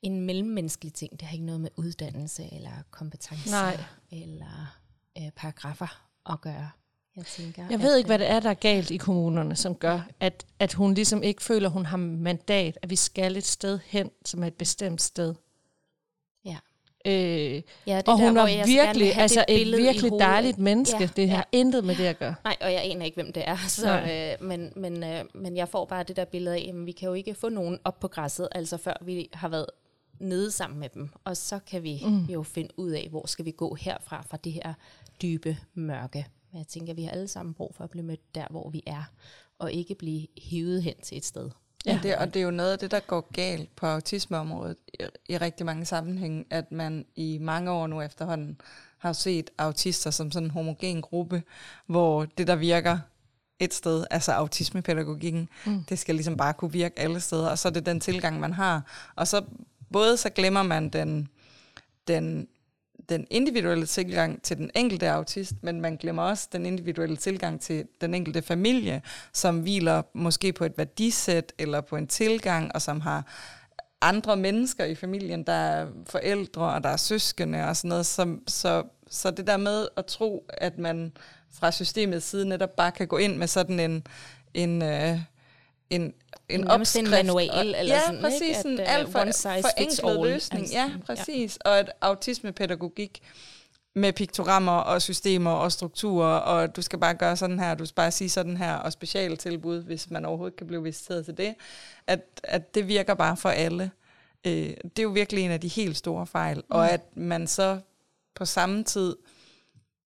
en 0.01 0.21
mellemmenneskelig 0.21 0.93
ting. 0.93 1.11
Det 1.11 1.21
har 1.21 1.33
ikke 1.33 1.45
noget 1.45 1.61
med 1.61 1.69
uddannelse 1.75 2.53
eller 2.53 2.71
kompetencer 2.91 3.51
Nej. 3.51 3.83
eller 4.11 4.79
øh, 5.17 5.31
paragrafer 5.31 6.09
at 6.29 6.41
gøre. 6.41 6.69
Jeg, 7.19 7.25
tænker, 7.25 7.65
jeg 7.69 7.81
ved 7.81 7.97
ikke, 7.97 8.07
hvad 8.07 8.19
det 8.19 8.29
er, 8.29 8.39
der 8.39 8.49
er 8.49 8.53
galt 8.53 8.91
i 8.91 8.97
kommunerne, 8.97 9.55
som 9.55 9.75
gør, 9.75 10.07
at, 10.19 10.45
at 10.59 10.73
hun 10.73 10.93
ligesom 10.93 11.23
ikke 11.23 11.43
føler, 11.43 11.69
hun 11.69 11.85
har 11.85 11.97
mandat, 11.97 12.77
at 12.81 12.89
vi 12.89 12.95
skal 12.95 13.37
et 13.37 13.45
sted 13.45 13.79
hen, 13.85 14.11
som 14.25 14.43
er 14.43 14.47
et 14.47 14.53
bestemt 14.53 15.01
sted. 15.01 15.35
Øh, 17.05 17.61
ja, 17.87 17.97
det 17.97 18.07
og 18.07 18.17
hun 18.19 18.35
der, 18.35 18.41
var 18.41 18.65
virkelig, 18.65 19.15
altså 19.15 19.45
et 19.47 19.77
virkelig 19.77 20.11
dejligt 20.19 20.57
menneske. 20.57 20.97
Ja, 20.99 21.09
det 21.15 21.29
har 21.29 21.47
ja. 21.53 21.57
intet 21.57 21.83
med 21.83 21.95
det 21.95 22.05
at 22.05 22.19
gøre. 22.19 22.35
Nej, 22.43 22.57
og 22.61 22.73
jeg 22.73 22.81
aner 22.83 23.05
ikke, 23.05 23.15
hvem 23.15 23.33
det 23.33 23.43
er. 23.47 23.57
Så, 23.67 23.99
øh, 23.99 24.47
men, 24.47 24.73
men, 24.75 25.03
øh, 25.03 25.25
men 25.33 25.57
jeg 25.57 25.69
får 25.69 25.85
bare 25.85 26.03
det 26.03 26.15
der 26.15 26.25
billede 26.25 26.55
af, 26.55 26.71
at 26.73 26.85
vi 26.85 26.91
kan 26.91 27.07
jo 27.07 27.13
ikke 27.13 27.33
få 27.33 27.49
nogen 27.49 27.79
op 27.83 27.99
på 27.99 28.07
græsset, 28.07 28.47
altså 28.51 28.77
før 28.77 28.93
vi 29.01 29.29
har 29.33 29.47
været 29.47 29.65
nede 30.19 30.51
sammen 30.51 30.79
med 30.79 30.89
dem. 30.89 31.09
Og 31.23 31.37
så 31.37 31.59
kan 31.59 31.83
vi 31.83 32.01
mm. 32.05 32.25
jo 32.25 32.43
finde 32.43 32.69
ud 32.79 32.91
af, 32.91 33.07
hvor 33.09 33.27
skal 33.27 33.45
vi 33.45 33.51
gå 33.51 33.75
herfra, 33.75 34.23
fra 34.29 34.37
det 34.43 34.51
her 34.51 34.73
dybe 35.21 35.57
mørke. 35.73 36.25
Men 36.51 36.59
jeg 36.59 36.67
tænker, 36.67 36.93
at 36.93 36.97
vi 36.97 37.03
har 37.03 37.11
alle 37.11 37.27
sammen 37.27 37.53
brug 37.53 37.75
for 37.75 37.83
at 37.83 37.89
blive 37.89 38.05
mødt 38.05 38.35
der, 38.35 38.45
hvor 38.49 38.69
vi 38.69 38.83
er, 38.85 39.03
og 39.59 39.71
ikke 39.71 39.95
blive 39.95 40.27
hivet 40.37 40.83
hen 40.83 40.95
til 41.03 41.17
et 41.17 41.25
sted. 41.25 41.49
Ja, 41.85 41.99
det, 42.03 42.15
og 42.15 42.33
det 42.33 42.39
er 42.39 42.43
jo 42.43 42.51
noget 42.51 42.71
af 42.71 42.79
det, 42.79 42.91
der 42.91 42.99
går 42.99 43.27
galt 43.33 43.75
på 43.75 43.85
autismeområdet 43.85 44.77
i, 44.93 45.03
i 45.29 45.37
rigtig 45.37 45.65
mange 45.65 45.85
sammenhænge, 45.85 46.45
at 46.49 46.71
man 46.71 47.05
i 47.15 47.37
mange 47.41 47.71
år 47.71 47.87
nu 47.87 48.01
efterhånden 48.01 48.61
har 48.97 49.13
set 49.13 49.49
autister 49.57 50.11
som 50.11 50.31
sådan 50.31 50.47
en 50.47 50.51
homogen 50.51 51.01
gruppe, 51.01 51.43
hvor 51.85 52.25
det, 52.25 52.47
der 52.47 52.55
virker 52.55 52.99
et 53.59 53.73
sted, 53.73 54.05
altså 54.11 54.31
autismepædagogikken, 54.31 55.49
mm. 55.65 55.83
det 55.83 55.99
skal 55.99 56.15
ligesom 56.15 56.37
bare 56.37 56.53
kunne 56.53 56.71
virke 56.71 56.99
alle 56.99 57.19
steder, 57.19 57.49
og 57.49 57.59
så 57.59 57.67
er 57.67 57.71
det 57.71 57.85
den 57.85 57.99
tilgang, 57.99 58.39
man 58.39 58.53
har. 58.53 58.81
Og 59.15 59.27
så 59.27 59.43
både 59.93 60.17
så 60.17 60.29
glemmer 60.29 60.63
man 60.63 60.89
den, 60.89 61.27
den 62.07 62.47
den 63.09 63.27
individuelle 63.29 63.85
tilgang 63.85 64.41
til 64.41 64.57
den 64.57 64.71
enkelte 64.75 65.09
autist, 65.09 65.53
men 65.61 65.81
man 65.81 65.95
glemmer 65.95 66.23
også 66.23 66.47
den 66.51 66.65
individuelle 66.65 67.17
tilgang 67.17 67.61
til 67.61 67.85
den 68.01 68.13
enkelte 68.13 68.41
familie, 68.41 69.01
som 69.33 69.59
hviler 69.59 70.01
måske 70.13 70.53
på 70.53 70.65
et 70.65 70.77
værdisæt 70.77 71.53
eller 71.57 71.81
på 71.81 71.95
en 71.95 72.07
tilgang, 72.07 72.71
og 72.75 72.81
som 72.81 73.01
har 73.01 73.23
andre 74.01 74.37
mennesker 74.37 74.85
i 74.85 74.95
familien, 74.95 75.43
der 75.43 75.53
er 75.53 75.87
forældre 76.09 76.73
og 76.73 76.83
der 76.83 76.89
er 76.89 76.97
søskende 76.97 77.67
og 77.67 77.75
sådan 77.75 77.89
noget. 77.89 78.05
Så, 78.05 78.37
så, 78.47 78.83
så 79.09 79.31
det 79.31 79.47
der 79.47 79.57
med 79.57 79.87
at 79.97 80.05
tro, 80.05 80.45
at 80.47 80.77
man 80.77 81.11
fra 81.51 81.71
systemets 81.71 82.25
side 82.25 82.49
netop 82.49 82.75
bare 82.75 82.91
kan 82.91 83.07
gå 83.07 83.17
ind 83.17 83.37
med 83.37 83.47
sådan 83.47 83.79
en, 83.79 84.07
en 84.53 84.81
øh, 84.81 85.19
en, 85.89 86.13
en 86.49 86.67
opskrift. 86.67 87.05
en 87.05 87.11
manual, 87.11 87.49
og, 87.49 87.59
eller 87.59 87.95
ja, 87.95 88.01
sådan, 88.05 88.21
præcis, 88.21 88.57
ikke? 88.57 88.69
en 88.69 88.79
alt 88.79 89.11
for, 89.11 89.19
forenklet 89.61 90.31
løsning. 90.33 90.61
Altså, 90.61 90.77
ja, 90.77 90.91
præcis. 91.05 91.57
Ja. 91.65 91.71
Og 91.71 91.79
et 91.79 91.89
autismepædagogik 92.01 93.21
med 93.95 94.13
piktogrammer 94.13 94.71
og 94.71 95.01
systemer 95.01 95.51
og 95.51 95.71
strukturer, 95.71 96.37
og 96.37 96.75
du 96.75 96.81
skal 96.81 96.99
bare 96.99 97.13
gøre 97.13 97.37
sådan 97.37 97.59
her, 97.59 97.75
du 97.75 97.85
skal 97.85 97.95
bare 97.95 98.11
sige 98.11 98.29
sådan 98.29 98.57
her, 98.57 98.75
og 98.75 98.91
specialtilbud, 98.91 99.83
hvis 99.83 100.09
man 100.09 100.25
overhovedet 100.25 100.57
kan 100.57 100.67
blive 100.67 100.83
visiteret 100.83 101.25
til 101.25 101.37
det, 101.37 101.55
at, 102.07 102.19
at 102.43 102.75
det 102.75 102.87
virker 102.87 103.13
bare 103.13 103.37
for 103.37 103.49
alle. 103.49 103.91
Øh, 104.47 104.53
det 104.83 104.99
er 104.99 105.03
jo 105.03 105.09
virkelig 105.09 105.43
en 105.43 105.51
af 105.51 105.61
de 105.61 105.67
helt 105.67 105.97
store 105.97 106.27
fejl, 106.27 106.57
mm. 106.57 106.63
og 106.69 106.91
at 106.91 107.17
man 107.17 107.47
så 107.47 107.79
på 108.35 108.45
samme 108.45 108.83
tid 108.83 109.15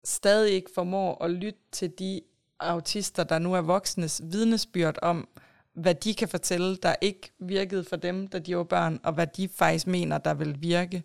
stadig 0.05 0.53
ikke 0.53 0.71
formår 0.75 1.25
at 1.25 1.31
lytte 1.31 1.61
til 1.73 1.91
de 1.99 2.21
autister, 2.61 3.25
der 3.25 3.39
nu 3.39 3.55
er 3.55 3.61
voksnes 3.61 4.21
vidnesbyrd 4.25 4.99
om, 5.03 5.29
hvad 5.75 5.95
de 5.95 6.15
kan 6.15 6.29
fortælle, 6.29 6.77
der 6.77 6.95
ikke 7.01 7.33
virkede 7.39 7.85
for 7.85 7.97
dem, 7.97 8.29
da 8.29 8.39
de 8.39 8.57
var 8.57 8.65
børn, 8.65 9.01
og 9.03 9.13
hvad 9.13 9.27
de 9.27 9.49
faktisk 9.49 9.87
mener, 9.87 10.19
der 10.19 10.35
vil 10.35 10.63
virke. 10.63 11.03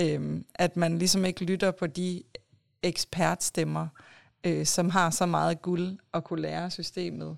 Øhm, 0.00 0.44
at 0.54 0.76
man 0.76 0.98
ligesom 0.98 1.24
ikke 1.24 1.44
lytter 1.44 1.70
på 1.70 1.86
de 1.86 2.22
ekspertstemmer, 2.82 3.88
øh, 4.44 4.66
som 4.66 4.90
har 4.90 5.10
så 5.10 5.26
meget 5.26 5.62
guld 5.62 5.98
at 6.14 6.24
kunne 6.24 6.42
lære 6.42 6.70
systemet. 6.70 7.36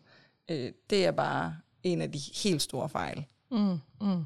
Øh, 0.50 0.72
det 0.90 1.06
er 1.06 1.10
bare 1.10 1.56
en 1.82 2.02
af 2.02 2.12
de 2.12 2.20
helt 2.42 2.62
store 2.62 2.88
fejl. 2.88 3.24
Mm, 3.50 3.78
mm. 4.00 4.24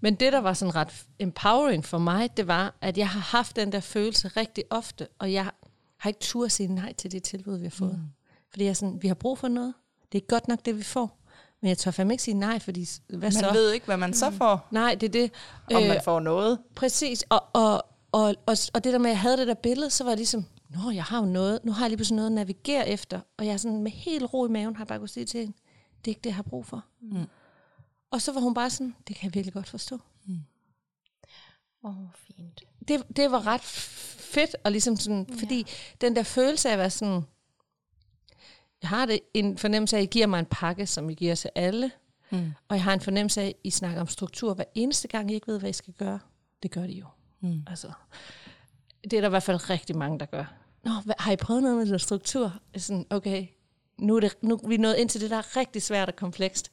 Men 0.00 0.14
det, 0.14 0.32
der 0.32 0.38
var 0.38 0.52
sådan 0.52 0.74
ret 0.74 1.06
empowering 1.18 1.84
for 1.84 1.98
mig, 1.98 2.36
det 2.36 2.46
var, 2.46 2.74
at 2.80 2.98
jeg 2.98 3.08
har 3.08 3.20
haft 3.20 3.56
den 3.56 3.72
der 3.72 3.80
følelse 3.80 4.28
rigtig 4.28 4.64
ofte, 4.70 5.08
og 5.18 5.32
jeg 5.32 5.50
har 5.96 6.08
ikke 6.08 6.20
tur 6.20 6.44
at 6.44 6.52
sige 6.52 6.74
nej 6.74 6.92
til 6.92 7.12
det 7.12 7.22
tilbud, 7.22 7.56
vi 7.56 7.64
har 7.64 7.70
fået. 7.70 7.98
Mm. 7.98 8.10
Fordi 8.50 8.64
jeg 8.64 8.76
sådan, 8.76 9.02
vi 9.02 9.08
har 9.08 9.14
brug 9.14 9.38
for 9.38 9.48
noget. 9.48 9.74
Det 10.12 10.22
er 10.22 10.26
godt 10.26 10.48
nok 10.48 10.64
det, 10.64 10.78
vi 10.78 10.82
får. 10.82 11.18
Men 11.66 11.68
jeg 11.68 11.78
tør 11.78 11.90
fandme 11.90 12.14
ikke 12.14 12.22
sige 12.22 12.34
nej, 12.34 12.58
fordi 12.58 12.88
hvad 13.08 13.18
man 13.18 13.32
så? 13.32 13.46
Man 13.46 13.54
ved 13.54 13.72
ikke, 13.72 13.86
hvad 13.86 13.96
man 13.96 14.14
så 14.14 14.30
får. 14.30 14.68
Nej, 14.70 14.94
det 14.94 15.06
er 15.06 15.10
det. 15.10 15.32
Om 15.74 15.82
øh, 15.82 15.88
man 15.88 16.00
får 16.04 16.20
noget. 16.20 16.58
Præcis. 16.74 17.24
Og, 17.28 17.44
og, 17.52 17.86
og, 18.12 18.34
og, 18.46 18.56
og 18.74 18.84
det 18.84 18.92
der 18.92 18.98
med, 18.98 19.10
at 19.10 19.14
jeg 19.14 19.20
havde 19.20 19.36
det 19.36 19.46
der 19.46 19.54
billede, 19.54 19.90
så 19.90 20.04
var 20.04 20.10
det 20.10 20.18
ligesom, 20.18 20.44
nå, 20.70 20.90
jeg 20.90 21.04
har 21.04 21.18
jo 21.18 21.24
noget. 21.24 21.64
Nu 21.64 21.72
har 21.72 21.84
jeg 21.84 21.90
lige 21.90 21.96
pludselig 21.96 22.16
noget 22.16 22.26
at 22.26 22.32
navigere 22.32 22.88
efter. 22.88 23.20
Og 23.36 23.46
jeg 23.46 23.52
er 23.52 23.56
sådan 23.56 23.82
med 23.82 23.90
helt 23.90 24.34
ro 24.34 24.46
i 24.46 24.48
maven, 24.48 24.76
har 24.76 24.82
jeg 24.82 24.88
bare 24.88 24.98
kunnet 24.98 25.10
sige 25.10 25.26
til 25.26 25.40
hende, 25.40 25.52
det 25.98 26.06
er 26.06 26.08
ikke 26.10 26.20
det, 26.20 26.30
jeg 26.30 26.34
har 26.36 26.42
brug 26.42 26.66
for. 26.66 26.84
Mm. 27.00 27.26
Og 28.10 28.22
så 28.22 28.32
var 28.32 28.40
hun 28.40 28.54
bare 28.54 28.70
sådan, 28.70 28.94
det 29.08 29.16
kan 29.16 29.24
jeg 29.24 29.34
virkelig 29.34 29.54
godt 29.54 29.68
forstå. 29.68 29.98
Mm. 30.26 30.40
Åh, 31.84 31.90
oh, 31.90 32.06
fint. 32.14 32.62
Det, 32.88 33.02
det 33.16 33.30
var 33.30 33.46
ret 33.46 33.62
fedt, 33.62 34.56
og 34.64 34.72
ligesom 34.72 34.96
sådan, 34.96 35.26
ja. 35.28 35.34
fordi 35.38 35.66
den 36.00 36.16
der 36.16 36.22
følelse 36.22 36.68
af 36.68 36.72
at 36.72 36.78
være 36.78 36.90
sådan, 36.90 37.22
jeg 38.90 38.98
har 38.98 39.06
det, 39.06 39.20
en 39.34 39.58
fornemmelse 39.58 39.96
af, 39.96 40.00
at 40.00 40.04
I 40.04 40.08
giver 40.10 40.26
mig 40.26 40.38
en 40.38 40.46
pakke, 40.50 40.86
som 40.86 41.10
I 41.10 41.14
giver 41.14 41.34
til 41.34 41.50
alle. 41.54 41.90
Mm. 42.30 42.52
Og 42.68 42.76
jeg 42.76 42.84
har 42.84 42.94
en 42.94 43.00
fornemmelse 43.00 43.40
af, 43.40 43.46
at 43.46 43.54
I 43.64 43.70
snakker 43.70 44.00
om 44.00 44.08
struktur 44.08 44.54
hver 44.54 44.64
eneste 44.74 45.08
gang, 45.08 45.30
I 45.30 45.34
ikke 45.34 45.46
ved, 45.46 45.58
hvad 45.58 45.70
I 45.70 45.72
skal 45.72 45.94
gøre. 45.94 46.18
Det 46.62 46.70
gør 46.70 46.86
de 46.86 46.92
jo. 46.92 47.06
Mm. 47.40 47.62
Altså, 47.66 47.92
det 49.04 49.12
er 49.12 49.20
der 49.20 49.28
i 49.28 49.30
hvert 49.30 49.42
fald 49.42 49.70
rigtig 49.70 49.96
mange, 49.96 50.18
der 50.18 50.26
gør. 50.26 50.44
Nå, 50.84 50.90
hvad, 51.04 51.14
har 51.18 51.32
I 51.32 51.36
prøvet 51.36 51.62
noget 51.62 51.76
med 51.76 51.86
det 51.86 52.00
struktur? 52.00 52.52
Sådan, 52.76 53.06
okay, 53.10 53.46
nu 53.98 54.16
er, 54.16 54.20
det, 54.20 54.36
nu 54.42 54.54
er 54.54 54.68
vi 54.68 54.76
nået 54.76 54.96
ind 54.96 55.08
til 55.08 55.20
det, 55.20 55.30
der 55.30 55.36
er 55.36 55.56
rigtig 55.56 55.82
svært 55.82 56.08
og 56.08 56.16
komplekst 56.16 56.72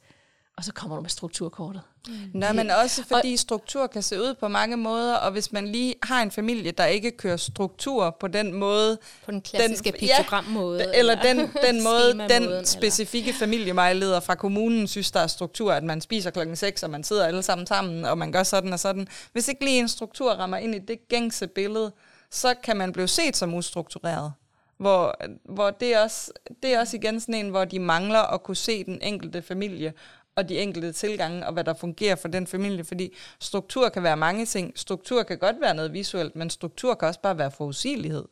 og 0.57 0.63
så 0.63 0.74
kommer 0.74 0.95
du 0.95 1.01
med 1.01 1.10
strukturkortet. 1.10 1.81
Mm. 2.07 2.13
Nej, 2.33 2.53
men 2.53 2.69
også 2.69 3.03
fordi 3.03 3.33
og, 3.33 3.39
struktur 3.39 3.88
kan 3.88 4.01
se 4.01 4.22
ud 4.22 4.33
på 4.39 4.48
mange 4.48 4.77
måder, 4.77 5.15
og 5.15 5.31
hvis 5.31 5.51
man 5.51 5.67
lige 5.67 5.95
har 6.03 6.22
en 6.22 6.31
familie, 6.31 6.72
der 6.72 6.86
ikke 6.86 7.12
kører 7.12 7.38
struktur 7.38 8.17
på 8.19 8.27
den 8.27 8.53
måde... 8.53 8.98
På 9.25 9.31
den 9.31 9.41
klassiske 9.41 9.91
den, 9.91 10.00
piktogram-måde. 10.00 10.79
Ja, 10.79 11.00
eller, 11.00 11.13
eller 11.13 11.24
den, 11.24 11.51
den 11.63 11.83
måde, 11.88 12.29
den 12.29 12.65
specifikke 12.65 13.29
eller. 13.29 13.39
familiemejleder 13.39 14.19
fra 14.19 14.36
kommunen 14.36 14.88
synes, 14.88 15.12
der 15.12 15.19
er 15.19 15.27
struktur, 15.27 15.74
at 15.74 15.83
man 15.83 16.01
spiser 16.01 16.29
klokken 16.29 16.55
6, 16.55 16.83
og 16.83 16.89
man 16.89 17.03
sidder 17.03 17.25
alle 17.25 17.43
sammen 17.43 17.67
sammen, 17.67 18.05
og 18.05 18.17
man 18.17 18.31
gør 18.31 18.43
sådan 18.43 18.74
og 18.74 18.79
sådan. 18.79 19.07
Hvis 19.31 19.48
ikke 19.48 19.65
lige 19.65 19.79
en 19.79 19.88
struktur 19.88 20.31
rammer 20.31 20.57
ind 20.57 20.75
i 20.75 20.79
det 20.79 21.07
gængse 21.07 21.48
billede, 21.48 21.91
så 22.31 22.53
kan 22.63 22.77
man 22.77 22.91
blive 22.91 23.07
set 23.07 23.38
som 23.38 23.53
ustruktureret. 23.53 24.33
Hvor, 24.77 25.15
hvor 25.43 25.69
det, 25.69 25.93
er 25.93 26.03
også, 26.03 26.31
det 26.63 26.74
er 26.74 26.79
også 26.79 26.98
igen 26.98 27.19
sådan 27.19 27.36
en, 27.36 27.50
hvor 27.50 27.65
de 27.65 27.79
mangler 27.79 28.19
at 28.19 28.43
kunne 28.43 28.55
se 28.55 28.83
den 28.83 29.01
enkelte 29.01 29.41
familie, 29.41 29.93
og 30.35 30.49
de 30.49 30.59
enkelte 30.59 30.91
tilgange, 30.91 31.45
og 31.45 31.53
hvad 31.53 31.63
der 31.63 31.73
fungerer 31.73 32.15
for 32.15 32.27
den 32.27 32.47
familie, 32.47 32.83
fordi 32.83 33.15
struktur 33.39 33.89
kan 33.89 34.03
være 34.03 34.17
mange 34.17 34.45
ting. 34.45 34.71
Struktur 34.75 35.23
kan 35.23 35.37
godt 35.37 35.55
være 35.61 35.75
noget 35.75 35.93
visuelt, 35.93 36.35
men 36.35 36.49
struktur 36.49 36.93
kan 36.93 37.07
også 37.07 37.19
bare 37.19 37.37
være 37.37 37.51
forudsigelighed. 37.51 38.25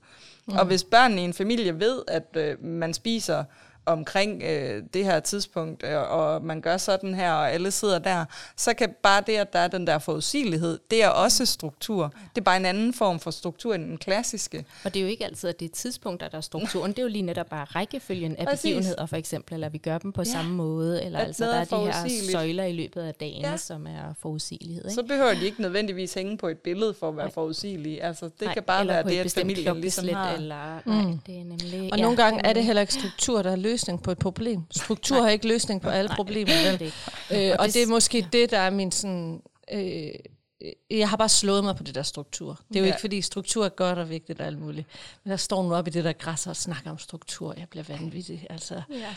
Mm. 0.47 0.57
Og 0.57 0.65
hvis 0.65 0.83
børnene 0.83 1.21
i 1.21 1.25
en 1.25 1.33
familie 1.33 1.79
ved, 1.79 2.01
at 2.07 2.27
øh, 2.35 2.63
man 2.63 2.93
spiser 2.93 3.43
omkring 3.91 4.43
øh, 4.43 4.83
det 4.93 5.05
her 5.05 5.19
tidspunkt, 5.19 5.83
øh, 5.83 6.11
og 6.11 6.43
man 6.43 6.61
gør 6.61 6.77
sådan 6.77 7.15
her, 7.15 7.31
og 7.31 7.51
alle 7.51 7.71
sidder 7.71 7.99
der, 7.99 8.25
så 8.57 8.73
kan 8.73 8.95
bare 9.03 9.23
det, 9.27 9.35
at 9.35 9.53
der 9.53 9.59
er 9.59 9.67
den 9.67 9.87
der 9.87 9.99
forudsigelighed, 9.99 10.79
det 10.91 11.03
er 11.03 11.09
også 11.09 11.45
struktur. 11.45 12.13
Det 12.35 12.41
er 12.41 12.45
bare 12.45 12.57
en 12.57 12.65
anden 12.65 12.93
form 12.93 13.19
for 13.19 13.31
struktur 13.31 13.75
end 13.75 13.83
den 13.85 13.97
klassiske. 13.97 14.65
Og 14.83 14.93
det 14.93 14.99
er 14.99 15.03
jo 15.03 15.09
ikke 15.09 15.25
altid, 15.25 15.49
at 15.49 15.59
det 15.59 15.65
er 15.65 15.75
tidspunkter, 15.75 16.27
der 16.29 16.37
er 16.37 16.41
strukturen. 16.41 16.91
Det 16.91 16.99
er 16.99 17.03
jo 17.03 17.09
lige 17.09 17.21
netop 17.21 17.49
bare 17.49 17.65
rækkefølgen 17.65 18.35
af 18.35 18.45
Præcis. 18.45 18.61
begivenheder, 18.61 19.05
for 19.05 19.15
eksempel, 19.15 19.53
eller 19.53 19.69
vi 19.69 19.77
gør 19.77 19.97
dem 19.97 20.11
på 20.11 20.21
ja. 20.21 20.31
samme 20.31 20.55
måde, 20.55 21.05
eller 21.05 21.19
at 21.19 21.27
altså 21.27 21.45
der 21.45 21.53
er 21.53 21.65
de 21.65 21.85
her 21.85 22.31
søjler 22.31 22.63
i 22.63 22.73
løbet 22.73 23.01
af 23.01 23.13
dagen, 23.13 23.41
ja. 23.41 23.57
som 23.57 23.87
er 23.87 24.13
forudsigelighed. 24.21 24.85
Ikke? 24.85 24.95
Så 24.95 25.03
behøver 25.03 25.33
de 25.33 25.45
ikke 25.45 25.61
nødvendigvis 25.61 26.13
hænge 26.13 26.37
på 26.37 26.47
et 26.47 26.57
billede 26.57 26.93
for 26.93 27.09
at 27.09 27.17
være 27.17 27.25
Nej. 27.25 27.33
forudsigelige. 27.33 28.03
Altså, 28.03 28.25
det 28.25 28.41
nej, 28.41 28.53
kan 28.53 28.63
bare 28.63 28.87
være 28.87 29.03
det, 29.03 29.17
at 29.17 29.31
familien 29.31 29.81
ligesom 29.81 30.07
har. 30.07 30.33
Eller, 30.33 30.79
mm. 30.85 30.91
nej, 30.91 31.17
det 31.27 31.39
er 31.39 31.43
nemlig, 31.43 31.89
og 31.91 31.97
ja, 31.97 32.03
nogle 32.03 32.17
gange 32.17 32.45
er 32.45 32.53
det 32.53 32.65
heller 32.65 32.81
ikke 32.81 32.93
struktur, 32.93 33.41
der 33.41 33.51
er 33.51 33.55
løsning 33.81 34.03
på 34.03 34.11
et 34.11 34.17
problem. 34.19 34.61
Struktur 34.71 35.15
Nej. 35.15 35.23
har 35.23 35.29
ikke 35.31 35.47
løsning 35.47 35.81
på 35.81 35.89
alle 35.89 36.07
Nej, 36.07 36.15
problemer. 36.15 36.53
er 36.53 36.71
Vel? 36.71 36.79
det. 36.79 36.93
Øh, 37.51 37.55
og 37.59 37.65
det- 37.65 37.73
det 37.73 37.83
er 37.83 37.87
måske 37.87 38.17
ja. 38.19 38.25
det, 38.33 38.51
der 38.51 38.57
er 38.57 38.69
min 38.69 38.91
sådan... 38.91 39.41
Øh, 39.71 40.09
jeg 40.89 41.09
har 41.09 41.17
bare 41.17 41.29
slået 41.29 41.63
mig 41.63 41.75
på 41.75 41.83
det 41.83 41.95
der 41.95 42.03
struktur. 42.03 42.59
Det 42.69 42.75
er 42.75 42.79
jo 42.79 42.85
Ja. 42.85 42.91
ikke, 42.91 43.01
fordi 43.01 43.21
struktur 43.21 43.65
er 43.65 43.69
godt 43.69 43.99
og 43.99 44.09
vigtigt 44.09 44.41
og 44.41 44.47
alt 44.47 44.59
muligt. 44.59 44.87
Men 45.23 45.31
der 45.31 45.37
står 45.37 45.63
nu 45.63 45.75
op 45.75 45.87
i 45.87 45.89
det 45.89 46.03
der 46.03 46.13
græs 46.13 46.47
og 46.47 46.55
snakker 46.55 46.91
om 46.91 46.97
struktur. 46.97 47.53
Jeg 47.57 47.69
bliver 47.69 47.83
vanvittig. 47.83 48.47
Altså, 48.49 48.81
Ja. 48.89 49.15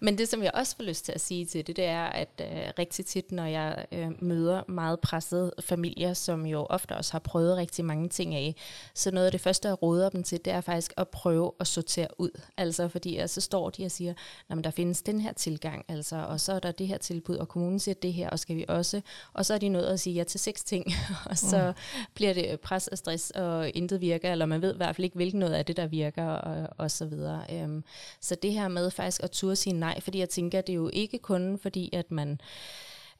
Men 0.00 0.18
det, 0.18 0.28
som 0.28 0.42
jeg 0.42 0.50
også 0.54 0.76
får 0.76 0.84
lyst 0.84 1.04
til 1.04 1.12
at 1.12 1.20
sige 1.20 1.46
til 1.46 1.66
det, 1.66 1.76
det 1.76 1.84
er, 1.84 2.04
at 2.04 2.28
øh, 2.40 2.72
rigtig 2.78 3.06
tit, 3.06 3.32
når 3.32 3.44
jeg 3.44 3.86
øh, 3.92 4.22
møder 4.22 4.62
meget 4.68 5.00
pressede 5.00 5.52
familier, 5.60 6.14
som 6.14 6.46
jo 6.46 6.66
ofte 6.70 6.96
også 6.96 7.12
har 7.12 7.18
prøvet 7.18 7.56
rigtig 7.56 7.84
mange 7.84 8.08
ting 8.08 8.34
af, 8.34 8.54
så 8.94 9.10
noget 9.10 9.26
af 9.26 9.32
det 9.32 9.40
første, 9.40 9.68
jeg 9.68 9.82
råder 9.82 10.08
dem 10.08 10.22
til, 10.22 10.40
det 10.44 10.52
er 10.52 10.60
faktisk 10.60 10.92
at 10.96 11.08
prøve 11.08 11.52
at 11.60 11.66
sortere 11.66 12.08
ud. 12.18 12.40
Altså 12.56 12.88
fordi 12.88 13.20
så 13.26 13.40
står 13.40 13.70
de 13.70 13.84
og 13.84 13.90
siger, 13.90 14.14
at 14.50 14.64
der 14.64 14.70
findes 14.70 15.02
den 15.02 15.20
her 15.20 15.32
tilgang, 15.32 15.84
altså, 15.88 16.16
og 16.16 16.40
så 16.40 16.52
er 16.52 16.58
der 16.58 16.72
det 16.72 16.88
her 16.88 16.98
tilbud, 16.98 17.36
og 17.36 17.48
kommunen 17.48 17.78
siger 17.78 17.94
det 17.94 18.12
her, 18.12 18.30
og 18.30 18.38
skal 18.38 18.56
vi 18.56 18.64
også. 18.68 19.00
Og 19.32 19.46
så 19.46 19.54
er 19.54 19.58
de 19.58 19.68
nået 19.68 19.86
at 19.86 20.00
sige 20.00 20.14
ja 20.14 20.24
til 20.24 20.40
seks 20.40 20.64
ting, 20.64 20.79
og 21.30 21.38
så 21.38 21.72
mm. 21.76 22.04
bliver 22.14 22.32
det 22.32 22.60
pres 22.60 22.88
og 22.88 22.98
stress, 22.98 23.30
og 23.30 23.70
intet 23.74 24.00
virker, 24.00 24.32
eller 24.32 24.46
man 24.46 24.62
ved 24.62 24.74
i 24.74 24.76
hvert 24.76 24.96
fald 24.96 25.04
ikke, 25.04 25.16
hvilken 25.16 25.40
noget 25.40 25.54
af 25.54 25.64
det, 25.64 25.76
der 25.76 25.86
virker, 25.86 26.26
og, 26.26 26.68
og 26.78 26.90
så 26.90 27.06
videre. 27.06 27.44
Øhm, 27.52 27.84
så 28.20 28.34
det 28.42 28.52
her 28.52 28.68
med 28.68 28.90
faktisk 28.90 29.22
at 29.22 29.30
turde 29.30 29.56
sige 29.56 29.72
nej, 29.72 30.00
fordi 30.00 30.18
jeg 30.18 30.28
tænker, 30.28 30.60
det 30.60 30.72
er 30.72 30.76
jo 30.76 30.90
ikke 30.92 31.18
kun 31.18 31.58
fordi, 31.58 31.90
at 31.92 32.10
man... 32.10 32.40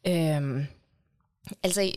Øhm, 0.06 0.66
altså, 1.62 1.92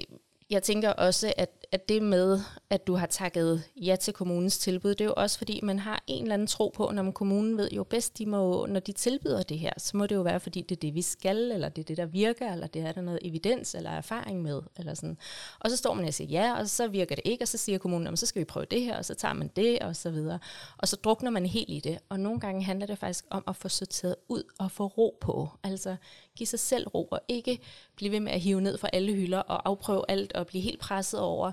jeg 0.53 0.63
tænker 0.63 0.89
også, 0.89 1.33
at, 1.37 1.49
at 1.71 1.89
det 1.89 2.03
med, 2.03 2.39
at 2.69 2.87
du 2.87 2.95
har 2.95 3.05
takket 3.05 3.63
ja 3.75 3.95
til 3.95 4.13
kommunens 4.13 4.57
tilbud, 4.57 4.89
det 4.89 5.01
er 5.01 5.05
jo 5.05 5.13
også 5.17 5.37
fordi, 5.37 5.59
man 5.63 5.79
har 5.79 6.03
en 6.07 6.23
eller 6.23 6.33
anden 6.33 6.47
tro 6.47 6.73
på, 6.75 6.91
når 6.93 7.03
man 7.03 7.13
kommunen 7.13 7.57
ved 7.57 7.69
jo 7.71 7.83
bedst, 7.83 8.17
de 8.17 8.25
må, 8.25 8.65
når 8.65 8.79
de 8.79 8.91
tilbyder 8.91 9.43
det 9.43 9.59
her, 9.59 9.71
så 9.77 9.97
må 9.97 10.05
det 10.05 10.15
jo 10.15 10.21
være, 10.21 10.39
fordi 10.39 10.61
det 10.61 10.75
er 10.75 10.79
det, 10.79 10.95
vi 10.95 11.01
skal, 11.01 11.51
eller 11.51 11.69
det 11.69 11.81
er 11.81 11.85
det, 11.85 11.97
der 11.97 12.05
virker, 12.05 12.53
eller 12.53 12.67
det 12.67 12.81
er 12.81 12.91
der 12.91 13.01
noget 13.01 13.19
evidens 13.21 13.75
eller 13.75 13.89
erfaring 13.89 14.41
med. 14.41 14.61
Eller 14.77 14.93
sådan. 14.93 15.17
Og 15.59 15.69
så 15.69 15.77
står 15.77 15.93
man 15.93 16.05
og 16.05 16.13
siger 16.13 16.27
ja, 16.27 16.59
og 16.59 16.69
så 16.69 16.87
virker 16.87 17.15
det 17.15 17.21
ikke, 17.25 17.43
og 17.43 17.47
så 17.47 17.57
siger 17.57 17.77
kommunen, 17.77 18.17
så 18.17 18.25
skal 18.25 18.39
vi 18.39 18.45
prøve 18.45 18.65
det 18.71 18.81
her, 18.81 18.97
og 18.97 19.05
så 19.05 19.13
tager 19.13 19.33
man 19.33 19.51
det, 19.55 19.79
og 19.79 19.95
så 19.95 20.09
videre. 20.09 20.39
Og 20.77 20.87
så 20.87 20.95
drukner 20.95 21.31
man 21.31 21.45
helt 21.45 21.69
i 21.69 21.79
det. 21.79 21.99
Og 22.09 22.19
nogle 22.19 22.39
gange 22.39 22.63
handler 22.63 22.87
det 22.87 22.97
faktisk 22.97 23.25
om 23.29 23.43
at 23.47 23.55
få 23.55 23.69
sorteret 23.69 24.15
ud 24.27 24.43
og 24.59 24.71
få 24.71 24.87
ro 24.87 25.17
på. 25.21 25.49
Altså 25.63 25.95
give 26.35 26.47
sig 26.47 26.59
selv 26.59 26.87
ro, 26.87 27.07
og 27.11 27.21
ikke 27.27 27.59
blive 27.95 28.11
ved 28.11 28.19
med 28.19 28.31
at 28.31 28.39
hive 28.39 28.61
ned 28.61 28.77
fra 28.77 28.89
alle 28.93 29.13
hylder 29.13 29.39
og 29.39 29.69
afprøve 29.69 30.05
alt, 30.07 30.33
og 30.33 30.47
blive 30.47 30.63
helt 30.63 30.79
presset 30.79 31.19
over 31.19 31.51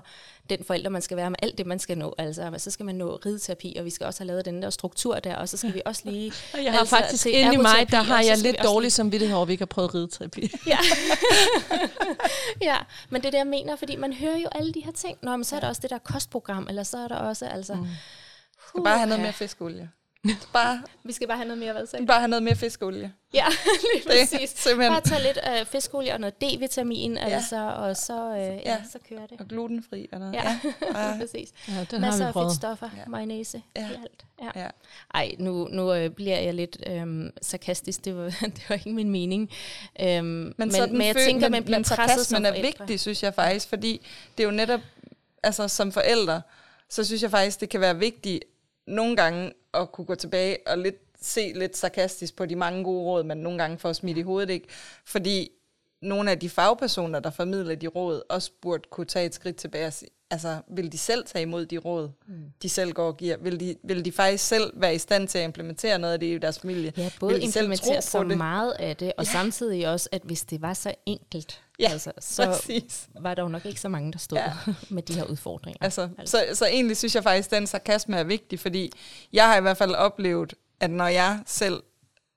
den 0.49 0.63
forælder, 0.63 0.89
man 0.89 1.01
skal 1.01 1.17
være 1.17 1.29
med 1.29 1.37
alt 1.41 1.57
det, 1.57 1.65
man 1.65 1.79
skal 1.79 1.97
nå. 1.97 2.15
Altså, 2.17 2.53
så 2.57 2.71
skal 2.71 2.85
man 2.85 2.95
nå 2.95 3.15
rideterapi, 3.25 3.75
og 3.79 3.85
vi 3.85 3.89
skal 3.89 4.07
også 4.07 4.19
have 4.19 4.27
lavet 4.27 4.45
den 4.45 4.61
der 4.61 4.69
struktur 4.69 5.19
der, 5.19 5.35
og 5.35 5.49
så 5.49 5.57
skal 5.57 5.73
vi 5.73 5.81
også 5.85 6.01
lige... 6.05 6.33
og 6.53 6.63
jeg 6.63 6.71
har 6.71 6.79
altså, 6.79 6.95
faktisk 6.95 7.25
inde 7.25 7.53
i 7.53 7.57
mig, 7.57 7.91
der 7.91 8.01
har 8.01 8.21
jeg 8.21 8.37
lidt 8.37 8.57
også 8.57 8.69
dårlig 8.69 8.91
samvittighed 8.91 9.35
over, 9.35 9.41
at 9.41 9.47
vi 9.47 9.53
ikke 9.53 9.61
har 9.61 9.65
prøvet 9.65 9.95
rideterapi. 9.95 10.51
Ja. 10.67 10.77
ja, 12.69 12.77
men 13.09 13.21
det 13.21 13.27
er 13.27 13.31
det, 13.31 13.37
jeg 13.37 13.47
mener, 13.47 13.75
fordi 13.75 13.95
man 13.95 14.13
hører 14.13 14.37
jo 14.37 14.47
alle 14.51 14.73
de 14.73 14.79
her 14.85 14.91
ting. 14.91 15.17
Nå, 15.21 15.37
men 15.37 15.43
så 15.43 15.55
er 15.55 15.59
der 15.59 15.67
også 15.67 15.81
det 15.81 15.89
der 15.89 15.97
kostprogram, 15.97 16.67
eller 16.69 16.83
så 16.83 16.97
er 16.97 17.07
der 17.07 17.15
også, 17.15 17.45
altså... 17.45 17.73
Mm. 17.73 17.87
skal 18.67 18.83
bare 18.83 18.97
have 18.97 19.09
noget 19.09 19.21
mere 19.21 19.33
fiskeolie. 19.33 19.89
Bare, 20.53 20.81
Vi 21.03 21.13
skal 21.13 21.27
bare 21.27 21.37
have 21.37 21.47
noget 21.47 21.59
mere, 21.59 21.73
hvad 21.73 22.05
bare 22.07 22.19
have 22.19 22.27
noget 22.27 22.43
mere 22.43 22.55
fiskeolie. 22.55 23.13
Ja, 23.33 23.45
lige 23.93 24.03
Det 24.03 24.29
præcis. 24.29 24.49
simpelthen- 24.49 24.91
Bare 24.93 25.01
tage 25.01 25.21
lidt 25.23 25.39
øh, 25.59 25.65
fiskolie 25.65 26.13
og 26.13 26.19
noget 26.19 26.33
D-vitamin, 26.43 27.13
ja. 27.17 27.25
altså, 27.29 27.71
og 27.75 27.97
så, 27.97 28.29
øh, 28.31 28.37
ja, 28.37 28.53
Ja. 28.65 28.77
så 28.91 28.99
kører 29.09 29.27
det. 29.27 29.39
Og 29.39 29.47
glutenfri. 29.47 30.09
Eller, 30.13 30.31
Ja, 30.33 30.59
ja. 30.95 31.17
præcis. 31.21 31.49
Ja, 31.67 31.85
den 31.91 32.01
Masser 32.01 32.11
har 32.11 32.17
vi 32.17 32.23
af 32.27 32.33
prøvet. 32.33 32.51
fedtstoffer, 32.51 32.89
ja. 32.97 33.03
Mayonnaise, 33.07 33.61
ja. 33.75 33.81
I 33.89 33.93
alt. 33.93 34.25
Ja. 34.41 34.61
ja. 34.61 34.67
Ej, 35.13 35.31
nu, 35.39 35.67
nu 35.71 35.93
øh, 35.93 36.09
bliver 36.09 36.39
jeg 36.39 36.53
lidt 36.53 36.77
øhm, 36.87 37.31
sarkastisk. 37.41 38.05
Det 38.05 38.15
var, 38.17 38.23
det 38.41 38.63
var 38.69 38.75
ikke 38.75 38.89
min 38.89 39.09
mening. 39.09 39.49
Øhm, 39.99 40.25
men, 40.25 40.53
men, 40.57 40.71
sådan 40.71 40.97
men 40.97 41.07
jeg 41.07 41.15
føl- 41.15 41.25
tænker, 41.25 41.45
men, 41.45 41.51
man 41.51 41.63
bliver 41.63 41.77
men 41.77 41.83
presset 41.83 42.25
som 42.27 42.45
er 42.45 42.61
vigtig, 42.61 42.99
synes 42.99 43.23
jeg 43.23 43.33
faktisk, 43.33 43.69
fordi 43.69 44.01
det 44.37 44.43
er 44.43 44.47
jo 44.47 44.51
netop, 44.53 44.81
altså 45.43 45.67
som 45.67 45.91
forældre, 45.91 46.41
så 46.89 47.03
synes 47.03 47.21
jeg 47.23 47.31
faktisk, 47.31 47.59
det 47.61 47.69
kan 47.69 47.81
være 47.81 47.97
vigtigt 47.97 48.43
nogle 48.87 49.15
gange 49.15 49.51
at 49.73 49.91
kunne 49.91 50.05
gå 50.05 50.15
tilbage 50.15 50.57
og 50.67 50.77
lidt 50.77 50.95
se 51.21 51.51
lidt 51.55 51.77
sarkastisk 51.77 52.35
på 52.35 52.45
de 52.45 52.55
mange 52.55 52.83
gode 52.83 53.03
råd, 53.03 53.23
man 53.23 53.37
nogle 53.37 53.59
gange 53.59 53.77
får 53.77 53.93
smidt 53.93 54.17
i 54.17 54.21
hovedet, 54.21 54.49
ikke? 54.49 54.67
Fordi 55.05 55.49
nogle 56.01 56.31
af 56.31 56.39
de 56.39 56.49
fagpersoner, 56.49 57.19
der 57.19 57.29
formidler 57.29 57.75
de 57.75 57.87
råd, 57.87 58.21
også 58.29 58.51
burde 58.61 58.83
kunne 58.89 59.05
tage 59.05 59.25
et 59.25 59.33
skridt 59.33 59.55
tilbage 59.55 59.87
og 59.87 59.93
sige, 59.93 60.09
altså, 60.31 60.61
vil 60.67 60.91
de 60.91 60.97
selv 60.97 61.25
tage 61.25 61.41
imod 61.41 61.65
de 61.65 61.77
råd, 61.77 62.09
mm. 62.27 62.33
de 62.61 62.69
selv 62.69 62.91
går 62.91 63.07
og 63.07 63.17
giver? 63.17 63.37
Vil 63.37 63.59
de, 63.59 63.75
vil 63.83 64.05
de 64.05 64.11
faktisk 64.11 64.47
selv 64.47 64.73
være 64.75 64.95
i 64.95 64.97
stand 64.97 65.27
til 65.27 65.37
at 65.37 65.43
implementere 65.43 65.99
noget 65.99 66.13
af 66.13 66.19
det 66.19 66.27
i 66.27 66.37
deres 66.37 66.59
familie? 66.59 66.93
Ja, 66.97 67.09
både 67.19 67.33
vil 67.33 67.41
de 67.41 67.51
selv 67.51 67.65
implementere 67.65 68.01
tro 68.01 68.01
så 68.01 68.23
det? 68.23 68.37
meget 68.37 68.71
af 68.71 68.97
det, 68.97 69.13
og 69.17 69.25
ja. 69.25 69.31
samtidig 69.31 69.87
også, 69.87 70.09
at 70.11 70.21
hvis 70.25 70.41
det 70.41 70.61
var 70.61 70.73
så 70.73 70.93
enkelt, 71.05 71.61
Ja, 71.79 71.89
altså, 71.91 72.11
så 72.19 72.45
præcis. 72.51 73.09
var 73.19 73.33
der 73.33 73.43
jo 73.43 73.47
nok 73.47 73.65
ikke 73.65 73.81
så 73.81 73.89
mange, 73.89 74.11
der 74.11 74.19
stod 74.19 74.37
ja. 74.37 74.53
Med 74.95 75.03
de 75.03 75.13
her 75.13 75.23
udfordringer. 75.23 75.77
Altså, 75.81 76.09
så, 76.25 76.45
så 76.53 76.65
egentlig 76.65 76.97
synes 76.97 77.15
jeg 77.15 77.23
faktisk, 77.23 77.51
at 77.51 77.57
den 77.57 77.67
sarkasme 77.67 78.17
er 78.17 78.23
vigtig, 78.23 78.59
fordi 78.59 78.91
jeg 79.33 79.47
har 79.47 79.57
i 79.57 79.61
hvert 79.61 79.77
fald 79.77 79.95
oplevet, 79.95 80.53
at 80.79 80.91
når 80.91 81.07
jeg 81.07 81.39
selv 81.45 81.83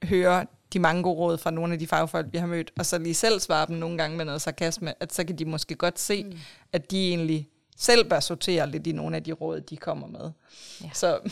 hører 0.04 0.44
de 0.72 0.78
mange 0.78 1.02
gode 1.02 1.16
råd 1.16 1.38
fra 1.38 1.50
nogle 1.50 1.72
af 1.72 1.78
de 1.78 1.87
fagfolk, 1.87 2.26
vi 2.33 2.38
har 2.38 2.46
mødt, 2.46 2.70
og 2.78 2.87
så 2.87 2.98
lige 2.98 3.14
selv 3.14 3.40
svarer 3.40 3.66
dem 3.66 3.76
nogle 3.76 3.98
gange 3.98 4.16
med 4.16 4.24
noget 4.24 4.42
sarkasme, 4.42 5.02
at 5.02 5.12
så 5.12 5.24
kan 5.24 5.38
de 5.38 5.44
måske 5.44 5.74
godt 5.74 6.00
se, 6.00 6.24
mm. 6.24 6.38
at 6.72 6.90
de 6.90 7.09
egentlig 7.09 7.48
selv 7.76 8.08
bør 8.08 8.20
sortere 8.20 8.70
lidt 8.70 8.87
i 8.87 8.92
nogle 8.92 9.16
af 9.16 9.22
de 9.24 9.32
råd, 9.32 9.60
de 9.60 9.76
kommer 9.76 10.06
med. 10.06 10.30
Ja. 10.82 10.90
Så, 10.94 11.18
Men 11.22 11.30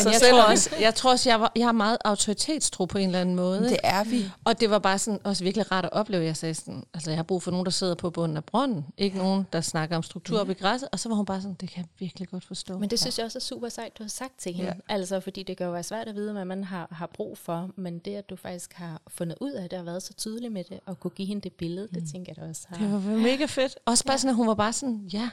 så 0.00 0.10
jeg, 0.10 0.20
selvom- 0.20 0.40
tror 0.40 0.50
også, 0.50 0.70
jeg 0.80 0.94
tror 0.94 1.10
også, 1.10 1.30
jeg, 1.30 1.40
var, 1.40 1.52
jeg 1.56 1.66
har 1.66 1.72
meget 1.72 1.98
autoritetstro 2.04 2.84
på 2.84 2.98
en 2.98 3.06
eller 3.06 3.20
anden 3.20 3.34
måde. 3.34 3.60
det 3.68 3.78
er 3.84 4.04
vi. 4.04 4.30
Og 4.44 4.60
det 4.60 4.70
var 4.70 4.78
bare 4.78 4.98
sådan, 4.98 5.20
også 5.24 5.44
virkelig 5.44 5.72
rart 5.72 5.84
at 5.84 5.92
opleve, 5.92 6.24
jeg 6.24 6.36
sagde 6.36 6.54
sådan, 6.54 6.84
altså 6.94 7.10
jeg 7.10 7.18
har 7.18 7.22
brug 7.22 7.42
for 7.42 7.50
nogen, 7.50 7.64
der 7.66 7.70
sidder 7.72 7.94
på 7.94 8.10
bunden 8.10 8.36
af 8.36 8.44
brønden, 8.44 8.86
ikke 8.98 9.18
nogen, 9.18 9.46
der 9.52 9.60
snakker 9.60 9.96
om 9.96 10.02
struktur 10.02 10.40
op 10.40 10.50
i 10.50 10.52
græsset, 10.54 10.88
og 10.92 11.00
så 11.00 11.08
var 11.08 11.16
hun 11.16 11.24
bare 11.26 11.40
sådan, 11.40 11.56
det 11.60 11.68
kan 11.70 11.78
jeg 11.78 11.86
virkelig 11.98 12.28
godt 12.28 12.44
forstå. 12.44 12.78
Men 12.78 12.90
det 12.90 13.00
synes 13.00 13.18
jeg 13.18 13.24
også 13.24 13.38
er 13.38 13.40
super 13.40 13.68
sejt, 13.68 13.98
du 13.98 14.02
har 14.02 14.08
sagt 14.08 14.38
til 14.38 14.52
hende. 14.52 14.70
Ja. 14.88 14.94
Altså, 14.94 15.20
fordi 15.20 15.42
det 15.42 15.56
kan 15.56 15.66
jo 15.66 15.72
være 15.72 15.82
svært 15.82 16.08
at 16.08 16.14
vide, 16.14 16.32
hvad 16.32 16.44
man 16.44 16.64
har, 16.64 16.88
har 16.90 17.06
brug 17.14 17.38
for, 17.38 17.70
men 17.76 17.98
det, 17.98 18.14
at 18.16 18.30
du 18.30 18.36
faktisk 18.36 18.72
har 18.72 19.00
fundet 19.08 19.36
ud 19.40 19.52
af 19.52 19.68
det, 19.70 19.78
og 19.78 19.86
været 19.86 20.02
så 20.02 20.12
tydelig 20.12 20.52
med 20.52 20.64
det, 20.64 20.80
og 20.86 21.00
kunne 21.00 21.10
give 21.10 21.28
hende 21.28 21.42
det 21.42 21.52
billede, 21.52 21.88
mm. 21.92 22.00
det 22.00 22.10
tænker 22.12 22.32
jeg 22.36 22.44
da 22.44 22.48
også 22.48 22.66
har. 22.68 22.76
det 22.78 22.92
var 22.92 22.98
mega 23.16 23.44
fedt. 23.44 23.78
Også 23.86 24.04
bare 24.04 24.18
sådan, 24.18 24.30
at 24.30 24.36
hun 24.36 24.46
var 24.48 24.54
bare 24.54 24.72
sådan, 24.72 24.96
ja, 25.12 25.28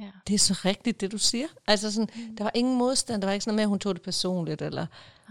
Ja. 0.00 0.06
det 0.26 0.34
er 0.34 0.38
så 0.38 0.54
rigtigt, 0.64 1.00
det 1.00 1.12
du 1.12 1.18
siger. 1.18 1.46
Altså 1.66 1.92
sådan, 1.92 2.08
der 2.38 2.44
var 2.44 2.50
ingen 2.54 2.78
modstand, 2.78 3.22
der 3.22 3.28
var 3.28 3.32
ikke 3.32 3.44
sådan 3.44 3.50
noget 3.50 3.56
med, 3.56 3.62
at 3.64 3.68
hun 3.68 3.78
tog 3.78 3.94
det 3.94 4.02
personligt, 4.02 4.62
eller, 4.62 4.86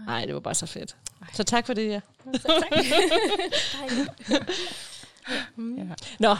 nej, 0.06 0.24
det 0.24 0.34
var 0.34 0.40
bare 0.40 0.54
så 0.54 0.66
fedt. 0.66 0.96
Så 1.32 1.42
tak 1.42 1.66
for 1.66 1.74
det, 1.74 1.88
ja. 1.88 2.00
Ja. 5.58 5.84
Nå, 6.18 6.36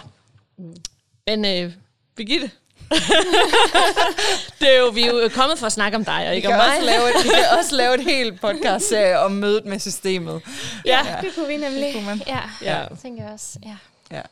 men 1.26 1.44
øh, 1.44 1.72
Birgitte, 2.16 2.50
det 4.60 4.74
er 4.74 4.78
jo, 4.78 4.86
vi 4.88 5.02
er 5.02 5.06
jo 5.06 5.28
kommet 5.34 5.58
for 5.58 5.66
at 5.66 5.72
snakke 5.72 5.96
om 5.96 6.04
dig, 6.04 6.28
og 6.28 6.36
ikke 6.36 6.48
om 6.48 6.54
mig. 6.54 6.66
også 6.68 6.80
lave, 6.86 7.08
et- 7.18 7.24
vi 7.24 7.28
kan 7.28 7.58
også 7.58 7.74
lave 7.76 7.94
et 7.94 8.04
helt 8.04 8.40
podcast-serie 8.46 9.18
om 9.18 9.32
mødet 9.32 9.64
med 9.64 9.78
systemet. 9.78 10.42
Ja, 10.84 11.16
Det 11.20 11.34
kunne 11.34 11.46
vi 11.48 11.56
nemlig. 11.56 11.82
Det 11.82 11.92
kunne 11.94 12.06
man. 12.06 12.22
Ja, 12.26 12.40
Ja. 12.62 12.78
ja. 12.80 12.86
tænker 13.02 13.24
jeg 13.24 13.32
også. 13.32 13.58
Ja. 13.66 13.76
Ja. 14.16 14.22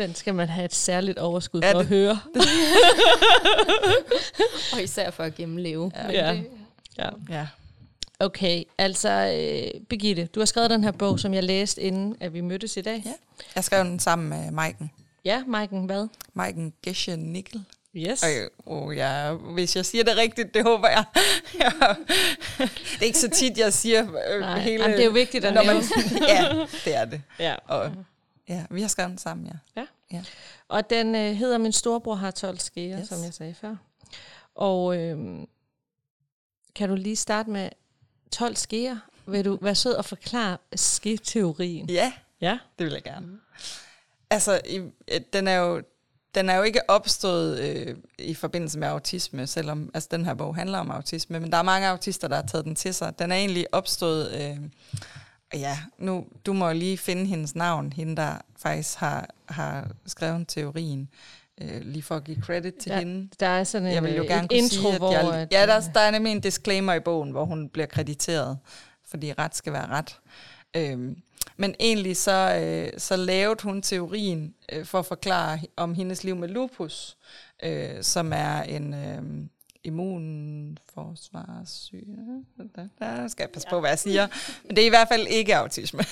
Den 0.00 0.14
skal 0.14 0.34
man 0.34 0.48
have 0.48 0.64
et 0.64 0.74
særligt 0.74 1.18
overskud 1.18 1.60
Er 1.62 1.72
for 1.72 1.78
at 1.78 1.88
det? 1.88 1.88
høre. 1.88 2.20
Og 4.72 4.82
især 4.82 5.10
for 5.10 5.22
at 5.22 5.34
gennemleve. 5.34 5.92
Ja. 5.94 6.10
Ja. 6.26 6.32
det- 6.32 6.46
Ja. 6.98 7.08
Ja. 7.30 7.46
Okay, 8.20 8.62
altså 8.78 9.08
øh, 9.10 9.80
Birgitte, 9.88 10.26
du 10.34 10.40
har 10.40 10.44
skrevet 10.44 10.70
den 10.70 10.84
her 10.84 10.90
bog, 10.90 11.20
som 11.20 11.34
jeg 11.34 11.44
læste 11.44 11.80
inden, 11.80 12.16
at 12.20 12.34
vi 12.34 12.40
mødtes 12.40 12.76
i 12.76 12.80
dag. 12.80 13.02
Ja. 13.06 13.12
Jeg 13.54 13.64
skrev 13.64 13.84
den 13.84 14.00
sammen 14.00 14.28
med 14.28 14.50
Maiken. 14.50 14.90
Ja, 15.24 15.42
Maiken, 15.46 15.84
hvad? 15.84 16.08
Maiken 16.34 16.72
Gesche 16.82 17.16
Nickel. 17.16 17.60
Yes. 17.96 18.22
Og, 18.66 18.82
oh, 18.82 18.96
ja, 18.96 19.32
hvis 19.32 19.76
jeg 19.76 19.86
siger 19.86 20.04
det 20.04 20.16
rigtigt, 20.16 20.54
det 20.54 20.62
håber 20.62 20.88
jeg. 20.88 21.04
Ja. 21.60 21.70
det 22.58 22.70
er 23.00 23.04
ikke 23.04 23.18
så 23.18 23.30
tit, 23.30 23.58
jeg 23.58 23.72
siger 23.72 24.00
øh, 24.30 24.40
Nej, 24.40 24.58
hele... 24.60 24.82
jamen, 24.82 24.96
det 24.96 25.00
er 25.00 25.04
jo 25.06 25.10
vigtigt 25.12 25.44
at 25.44 25.54
når 25.54 25.64
man. 25.64 25.76
Ja, 26.28 26.48
det 26.84 26.96
er 26.96 27.04
det. 27.04 27.22
Ja. 27.38 27.54
Og, 27.68 27.90
ja, 28.50 28.66
vi 28.70 28.80
har 28.80 28.88
skrevet 28.88 29.10
den 29.10 29.18
sammen, 29.18 29.46
ja. 29.46 29.80
Ja. 29.80 29.86
Ja. 30.12 30.24
Og 30.68 30.90
den 30.90 31.14
øh, 31.14 31.34
hedder 31.34 31.58
Min 31.58 31.72
storebror 31.72 32.14
har 32.14 32.30
12 32.30 32.58
skeer, 32.58 33.00
yes. 33.00 33.08
Som 33.08 33.24
jeg 33.24 33.34
sagde 33.34 33.54
før. 33.54 33.76
Og 34.54 34.96
øh, 34.98 35.18
kan 36.74 36.88
du 36.88 36.94
lige 36.94 37.16
starte 37.16 37.50
med 37.50 37.68
12 38.32 38.56
skeer? 38.56 38.96
Vil 39.26 39.44
du 39.44 39.58
være 39.62 39.74
sød 39.74 39.94
og 39.94 40.04
forklare 40.04 40.56
sketeorien? 40.76 41.90
Ja, 41.90 42.12
Ja. 42.40 42.58
det 42.78 42.84
vil 42.86 42.92
jeg 42.92 43.02
gerne. 43.02 43.26
Altså, 44.30 44.60
i, 44.68 44.76
øh, 45.08 45.20
den 45.32 45.48
er 45.48 45.56
jo... 45.56 45.82
Den 46.34 46.48
er 46.50 46.56
jo 46.56 46.62
ikke 46.62 46.90
opstået 46.90 47.58
øh, 47.60 47.96
i 48.18 48.34
forbindelse 48.34 48.78
med 48.78 48.88
autisme, 48.88 49.46
selvom 49.46 49.90
altså, 49.94 50.08
den 50.12 50.24
her 50.24 50.34
bog 50.34 50.54
handler 50.56 50.78
om 50.78 50.90
autisme, 50.90 51.40
men 51.40 51.52
der 51.52 51.58
er 51.58 51.62
mange 51.62 51.88
autister, 51.88 52.28
der 52.28 52.36
har 52.36 52.46
taget 52.46 52.64
den 52.64 52.74
til 52.74 52.94
sig. 52.94 53.18
Den 53.18 53.32
er 53.32 53.36
egentlig 53.36 53.74
opstået, 53.74 54.32
øh, 54.32 54.56
ja, 55.54 55.78
nu, 55.98 56.26
du 56.46 56.52
må 56.52 56.72
lige 56.72 56.98
finde 56.98 57.26
hendes 57.26 57.54
navn, 57.54 57.92
hende 57.92 58.16
der 58.16 58.34
faktisk 58.58 58.98
har, 58.98 59.28
har 59.48 59.90
skrevet 60.06 60.48
teorien, 60.48 61.08
øh, 61.60 61.80
lige 61.82 62.02
for 62.02 62.16
at 62.16 62.24
give 62.24 62.36
credit 62.42 62.74
til 62.74 62.90
Der, 62.92 62.98
hende. 62.98 63.28
der 63.40 63.46
er 63.46 63.64
sådan 63.64 63.88
en, 63.88 63.94
Jeg 63.94 64.02
vil 64.02 64.14
jo 64.14 64.22
øh, 64.22 64.28
gerne 64.28 64.48
kunne 64.48 64.58
intro, 64.58 64.68
sige, 64.70 64.92
at 64.92 64.98
hvor... 64.98 65.12
jeg, 65.12 65.48
ja, 65.52 65.66
der, 65.66 65.76
øh, 65.76 65.94
der 65.94 66.00
er 66.00 66.10
nemlig 66.10 66.32
en 66.32 66.40
disclaimer 66.40 66.94
i 66.94 67.00
bogen, 67.00 67.30
hvor 67.30 67.44
hun 67.44 67.68
bliver 67.68 67.86
krediteret, 67.86 68.58
fordi 69.08 69.32
ret 69.32 69.56
skal 69.56 69.72
være 69.72 69.86
ret. 69.86 70.18
Øhm, 70.76 71.16
men 71.56 71.74
egentlig 71.80 72.16
så, 72.16 72.60
øh, 72.62 73.00
så 73.00 73.16
lavede 73.16 73.62
hun 73.62 73.82
teorien 73.82 74.54
øh, 74.72 74.84
for 74.84 74.98
at 74.98 75.06
forklare 75.06 75.58
om 75.76 75.94
hendes 75.94 76.24
liv 76.24 76.36
med 76.36 76.48
lupus, 76.48 77.16
øh, 77.62 78.02
som 78.02 78.32
er 78.34 78.62
en 78.62 78.94
øh, 78.94 79.22
immunforsvarssyge. 79.84 82.44
Der 82.98 83.28
skal 83.28 83.42
jeg 83.42 83.50
passe 83.50 83.68
på, 83.68 83.80
hvad 83.80 83.90
jeg 83.90 83.98
siger. 83.98 84.26
Men 84.64 84.76
det 84.76 84.82
er 84.82 84.86
i 84.86 84.88
hvert 84.88 85.08
fald 85.08 85.26
ikke 85.26 85.56
autisme. 85.56 86.04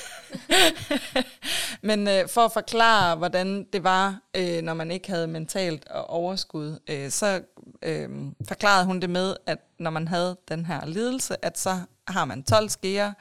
Men 1.88 2.08
øh, 2.08 2.28
for 2.28 2.40
at 2.40 2.52
forklare, 2.52 3.16
hvordan 3.16 3.66
det 3.72 3.84
var, 3.84 4.20
øh, 4.36 4.62
når 4.62 4.74
man 4.74 4.90
ikke 4.90 5.10
havde 5.10 5.26
mentalt 5.26 5.88
overskud, 5.90 6.78
øh, 6.90 7.10
så 7.10 7.42
øh, 7.82 8.08
forklarede 8.48 8.86
hun 8.86 9.00
det 9.00 9.10
med, 9.10 9.36
at 9.46 9.58
når 9.78 9.90
man 9.90 10.08
havde 10.08 10.36
den 10.48 10.66
her 10.66 10.86
lidelse, 10.86 11.44
at 11.44 11.58
så 11.58 11.80
har 12.08 12.24
man 12.24 12.42
12 12.42 12.68
skeer 12.68 13.12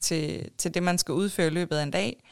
til, 0.00 0.50
til 0.58 0.74
det, 0.74 0.82
man 0.82 0.98
skal 0.98 1.12
udføre 1.12 1.46
i 1.46 1.50
løbet 1.50 1.76
af 1.76 1.82
en 1.82 1.90
dag. 1.90 2.22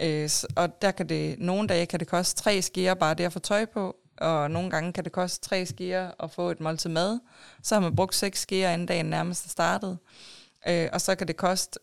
Øh, 0.00 0.30
og 0.56 0.82
der 0.82 0.90
kan 0.90 1.08
det, 1.08 1.38
nogle 1.38 1.68
dage 1.68 1.86
kan 1.86 2.00
det 2.00 2.08
koste 2.08 2.42
tre 2.42 2.62
skeer 2.62 2.94
bare 2.94 3.14
det 3.14 3.24
at 3.24 3.32
få 3.32 3.38
tøj 3.38 3.64
på, 3.64 3.96
og 4.16 4.50
nogle 4.50 4.70
gange 4.70 4.92
kan 4.92 5.04
det 5.04 5.12
koste 5.12 5.48
tre 5.48 5.66
skeer 5.66 6.10
at 6.20 6.30
få 6.30 6.50
et 6.50 6.60
måltid 6.60 6.90
mad. 6.90 7.20
Så 7.62 7.74
har 7.74 7.82
man 7.82 7.96
brugt 7.96 8.14
seks 8.14 8.40
skeer, 8.40 8.70
inden 8.72 8.86
dagen 8.86 9.06
nærmest 9.06 9.46
er 9.46 9.48
startet. 9.48 9.98
Øh, 10.68 10.88
og 10.92 11.00
så 11.00 11.14
kan 11.14 11.28
det 11.28 11.36
koste 11.36 11.80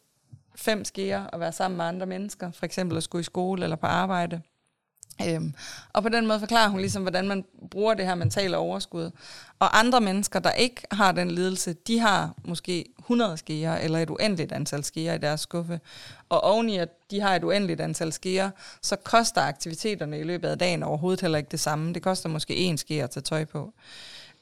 fem 0.55 0.85
skeer 0.85 1.27
at 1.33 1.39
være 1.39 1.51
sammen 1.51 1.77
med 1.77 1.85
andre 1.85 2.05
mennesker, 2.05 2.51
for 2.51 2.65
eksempel 2.65 2.97
at 2.97 3.03
skulle 3.03 3.19
i 3.19 3.23
skole 3.23 3.63
eller 3.63 3.75
på 3.75 3.87
arbejde. 3.87 4.41
Øhm, 5.27 5.53
og 5.93 6.03
på 6.03 6.09
den 6.09 6.27
måde 6.27 6.39
forklarer 6.39 6.69
hun 6.69 6.79
ligesom, 6.79 7.01
hvordan 7.01 7.27
man 7.27 7.45
bruger 7.71 7.93
det 7.93 8.05
her 8.05 8.15
mentale 8.15 8.57
overskud. 8.57 9.11
Og 9.59 9.79
andre 9.79 10.01
mennesker, 10.01 10.39
der 10.39 10.51
ikke 10.51 10.81
har 10.91 11.11
den 11.11 11.31
lidelse, 11.31 11.73
de 11.73 11.99
har 11.99 12.33
måske 12.45 12.85
100 12.99 13.37
skeer 13.37 13.75
eller 13.75 13.99
et 13.99 14.09
uendeligt 14.09 14.51
antal 14.51 14.83
skeer 14.83 15.13
i 15.13 15.17
deres 15.17 15.41
skuffe. 15.41 15.79
Og 16.29 16.43
oveni 16.43 16.77
at 16.77 16.89
de 17.11 17.21
har 17.21 17.35
et 17.35 17.43
uendeligt 17.43 17.81
antal 17.81 18.13
skeer, 18.13 18.49
så 18.81 18.95
koster 18.95 19.41
aktiviteterne 19.41 20.19
i 20.19 20.23
løbet 20.23 20.47
af 20.47 20.57
dagen 20.57 20.83
overhovedet 20.83 21.21
heller 21.21 21.37
ikke 21.37 21.51
det 21.51 21.59
samme. 21.59 21.93
Det 21.93 22.01
koster 22.01 22.29
måske 22.29 22.71
én 22.71 22.75
skeer 22.75 23.03
at 23.03 23.09
tage 23.09 23.23
tøj 23.23 23.45
på. 23.45 23.73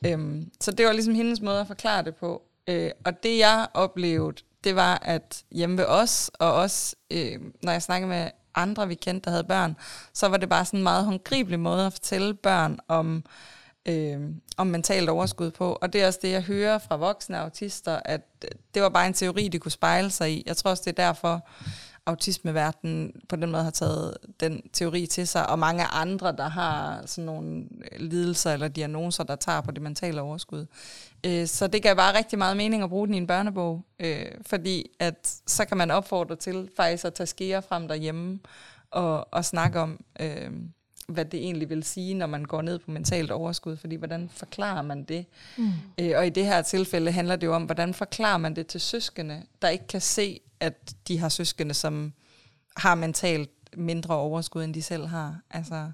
Øhm, 0.05 0.51
så 0.61 0.71
det 0.71 0.85
var 0.85 0.93
ligesom 0.93 1.15
hendes 1.15 1.41
måde 1.41 1.59
at 1.59 1.67
forklare 1.67 2.03
det 2.03 2.15
på. 2.15 2.41
Øh, 2.67 2.91
og 3.05 3.23
det 3.23 3.37
jeg 3.37 3.67
oplevede, 3.73 4.37
det 4.63 4.75
var, 4.75 4.99
at 5.01 5.43
hjemme 5.51 5.77
ved 5.77 5.85
os, 5.85 6.31
og 6.33 6.53
også 6.53 6.95
øh, 7.11 7.39
når 7.63 7.71
jeg 7.71 7.81
snakkede 7.81 8.09
med 8.09 8.29
andre, 8.55 8.87
vi 8.87 8.95
kendte, 8.95 9.25
der 9.25 9.31
havde 9.31 9.43
børn, 9.43 9.75
så 10.13 10.27
var 10.27 10.37
det 10.37 10.49
bare 10.49 10.65
sådan 10.65 10.79
en 10.79 10.83
meget 10.83 11.05
håndgribelig 11.05 11.59
måde 11.59 11.85
at 11.85 11.93
fortælle 11.93 12.33
børn 12.33 12.79
om, 12.87 13.23
øh, 13.85 14.19
om 14.57 14.67
mentalt 14.67 15.09
overskud 15.09 15.51
på. 15.51 15.77
Og 15.81 15.93
det 15.93 16.03
er 16.03 16.07
også 16.07 16.19
det, 16.21 16.31
jeg 16.31 16.41
hører 16.41 16.77
fra 16.77 16.95
voksne 16.95 17.37
autister, 17.37 17.99
at 18.05 18.21
det 18.73 18.81
var 18.81 18.89
bare 18.89 19.07
en 19.07 19.13
teori, 19.13 19.47
de 19.47 19.59
kunne 19.59 19.71
spejle 19.71 20.09
sig 20.09 20.31
i. 20.31 20.43
Jeg 20.45 20.57
tror 20.57 20.71
også, 20.71 20.83
det 20.85 20.99
er 20.99 21.05
derfor, 21.05 21.47
autismeverdenen 22.05 23.11
på 23.29 23.35
den 23.35 23.51
måde 23.51 23.63
har 23.63 23.71
taget 23.71 24.17
den 24.39 24.61
teori 24.73 25.05
til 25.05 25.27
sig, 25.27 25.49
og 25.49 25.59
mange 25.59 25.83
andre, 25.83 26.31
der 26.31 26.49
har 26.49 27.03
sådan 27.05 27.25
nogle 27.25 27.63
lidelser 27.97 28.53
eller 28.53 28.67
diagnoser, 28.67 29.23
der 29.23 29.35
tager 29.35 29.61
på 29.61 29.71
det 29.71 29.81
mentale 29.81 30.21
overskud. 30.21 30.65
Øh, 31.25 31.47
så 31.47 31.67
det 31.67 31.83
gav 31.83 31.95
bare 31.95 32.17
rigtig 32.17 32.39
meget 32.39 32.57
mening 32.57 32.83
at 32.83 32.89
bruge 32.89 33.07
den 33.07 33.13
i 33.13 33.17
en 33.17 33.27
børnebog, 33.27 33.85
øh, 33.99 34.25
fordi 34.45 34.85
at 34.99 35.41
så 35.47 35.65
kan 35.65 35.77
man 35.77 35.91
opfordre 35.91 36.35
til 36.35 36.69
faktisk 36.77 37.05
at 37.05 37.13
tage 37.13 37.27
skeer 37.27 37.61
frem 37.61 37.87
derhjemme 37.87 38.39
og, 38.91 39.33
og 39.33 39.45
snakke 39.45 39.79
om, 39.79 39.99
øh, 40.19 40.51
hvad 41.07 41.25
det 41.25 41.39
egentlig 41.39 41.69
vil 41.69 41.83
sige, 41.83 42.13
når 42.13 42.27
man 42.27 42.45
går 42.45 42.61
ned 42.61 42.79
på 42.79 42.91
mentalt 42.91 43.31
overskud, 43.31 43.77
fordi 43.77 43.95
hvordan 43.95 44.29
forklarer 44.33 44.81
man 44.81 45.03
det? 45.03 45.25
Mm. 45.57 45.71
Øh, 45.99 46.11
og 46.15 46.27
i 46.27 46.29
det 46.29 46.45
her 46.45 46.61
tilfælde 46.61 47.11
handler 47.11 47.35
det 47.35 47.47
jo 47.47 47.55
om, 47.55 47.63
hvordan 47.63 47.93
forklarer 47.93 48.37
man 48.37 48.55
det 48.55 48.67
til 48.67 48.81
søskende, 48.81 49.43
der 49.61 49.69
ikke 49.69 49.87
kan 49.87 50.01
se, 50.01 50.39
at 50.59 50.95
de 51.07 51.17
har 51.17 51.29
søskende, 51.29 51.73
som 51.73 52.13
har 52.77 52.95
mentalt 52.95 53.51
mindre 53.77 54.15
overskud, 54.15 54.63
end 54.63 54.73
de 54.73 54.81
selv 54.81 55.05
har. 55.05 55.41
Altså, 55.51 55.91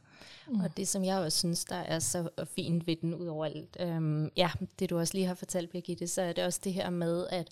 Mm. 0.47 0.59
Og 0.59 0.77
det, 0.77 0.87
som 0.87 1.03
jeg 1.03 1.17
også 1.17 1.37
synes, 1.37 1.65
der 1.65 1.75
er 1.75 1.99
så 1.99 2.29
fint 2.55 2.87
ved 2.87 2.95
den 3.01 3.15
ud 3.15 3.27
over 3.27 3.45
alt, 3.45 3.77
øhm, 3.79 4.31
ja, 4.37 4.51
det 4.79 4.89
du 4.89 4.99
også 4.99 5.13
lige 5.13 5.27
har 5.27 5.35
fortalt, 5.35 5.71
Birgitte, 5.71 6.07
så 6.07 6.21
er 6.21 6.33
det 6.33 6.43
også 6.43 6.59
det 6.63 6.73
her 6.73 6.89
med, 6.89 7.27
at, 7.29 7.47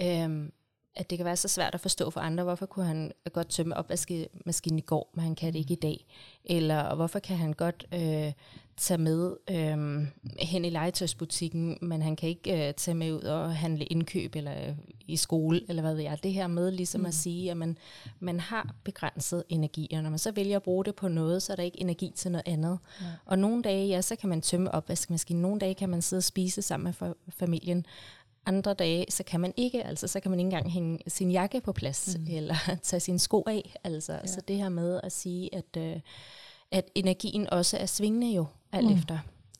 øhm, 0.00 0.52
at 0.94 1.10
det 1.10 1.18
kan 1.18 1.24
være 1.24 1.36
så 1.36 1.48
svært 1.48 1.74
at 1.74 1.80
forstå 1.80 2.10
for 2.10 2.20
andre, 2.20 2.44
hvorfor 2.44 2.66
kunne 2.66 2.86
han 2.86 3.12
godt 3.32 3.48
tømme 3.48 3.76
opvaskemaskinen 3.76 4.78
i 4.78 4.82
går, 4.82 5.10
men 5.14 5.24
han 5.24 5.34
kan 5.34 5.52
det 5.52 5.58
ikke 5.58 5.72
i 5.72 5.76
dag. 5.82 6.06
Eller 6.44 6.94
hvorfor 6.94 7.18
kan 7.18 7.36
han 7.36 7.52
godt 7.52 7.86
øh, 7.94 8.32
tage 8.76 8.98
med 8.98 9.36
øh, 9.50 10.06
hen 10.38 10.64
i 10.64 10.70
legetøjsbutikken, 10.70 11.78
men 11.82 12.02
han 12.02 12.16
kan 12.16 12.28
ikke 12.28 12.68
øh, 12.68 12.74
tage 12.74 12.94
med 12.94 13.12
ud 13.12 13.22
og 13.22 13.56
handle 13.56 13.84
indkøb 13.84 14.36
eller 14.36 14.68
øh, 14.68 14.74
i 15.08 15.16
skole, 15.16 15.60
eller 15.68 15.82
hvad 15.82 15.94
ved 15.94 16.02
jeg. 16.02 16.18
Det 16.22 16.32
her 16.32 16.46
med 16.46 16.70
ligesom 16.70 17.00
mm. 17.00 17.06
at 17.06 17.14
sige, 17.14 17.50
at 17.50 17.56
man, 17.56 17.78
man 18.20 18.40
har 18.40 18.74
begrænset 18.84 19.44
energi, 19.48 19.88
og 19.92 20.02
når 20.02 20.10
man 20.10 20.18
så 20.18 20.32
vælger 20.32 20.56
at 20.56 20.62
bruge 20.62 20.84
det 20.84 20.94
på 20.94 21.08
noget, 21.08 21.42
så 21.42 21.52
er 21.52 21.56
der 21.56 21.62
ikke 21.62 21.80
energi 21.80 22.12
til 22.16 22.30
noget 22.30 22.48
andet. 22.48 22.78
Ja. 23.00 23.06
Og 23.24 23.38
nogle 23.38 23.62
dage, 23.62 23.86
ja, 23.86 24.00
så 24.00 24.16
kan 24.16 24.28
man 24.28 24.40
tømme 24.40 24.74
opvaskemaskinen. 24.74 25.42
Nogle 25.42 25.60
dage 25.60 25.74
kan 25.74 25.88
man 25.88 26.02
sidde 26.02 26.20
og 26.20 26.24
spise 26.24 26.62
sammen 26.62 26.94
med 27.00 27.14
familien. 27.28 27.86
Andre 28.46 28.74
dage, 28.74 29.06
så 29.08 29.22
kan 29.22 29.40
man 29.40 29.54
ikke, 29.56 29.84
altså 29.84 30.08
så 30.08 30.20
kan 30.20 30.30
man 30.30 30.40
ikke 30.40 30.46
engang 30.46 30.72
hænge 30.72 30.98
sin 31.06 31.30
jakke 31.30 31.60
på 31.60 31.72
plads, 31.72 32.16
mm. 32.18 32.26
eller 32.30 32.56
tage 32.82 33.00
sine 33.00 33.18
sko 33.18 33.44
af. 33.46 33.74
Altså. 33.84 34.12
Ja. 34.12 34.26
Så 34.26 34.40
det 34.48 34.56
her 34.56 34.68
med 34.68 35.00
at 35.02 35.12
sige, 35.12 35.54
at, 35.54 35.76
øh, 35.78 35.96
at 36.70 36.90
energien 36.94 37.50
også 37.50 37.76
er 37.76 37.86
svingende 37.86 38.34
jo, 38.34 38.46
alt 38.72 38.86
mm. 38.86 38.96
efter 38.96 39.18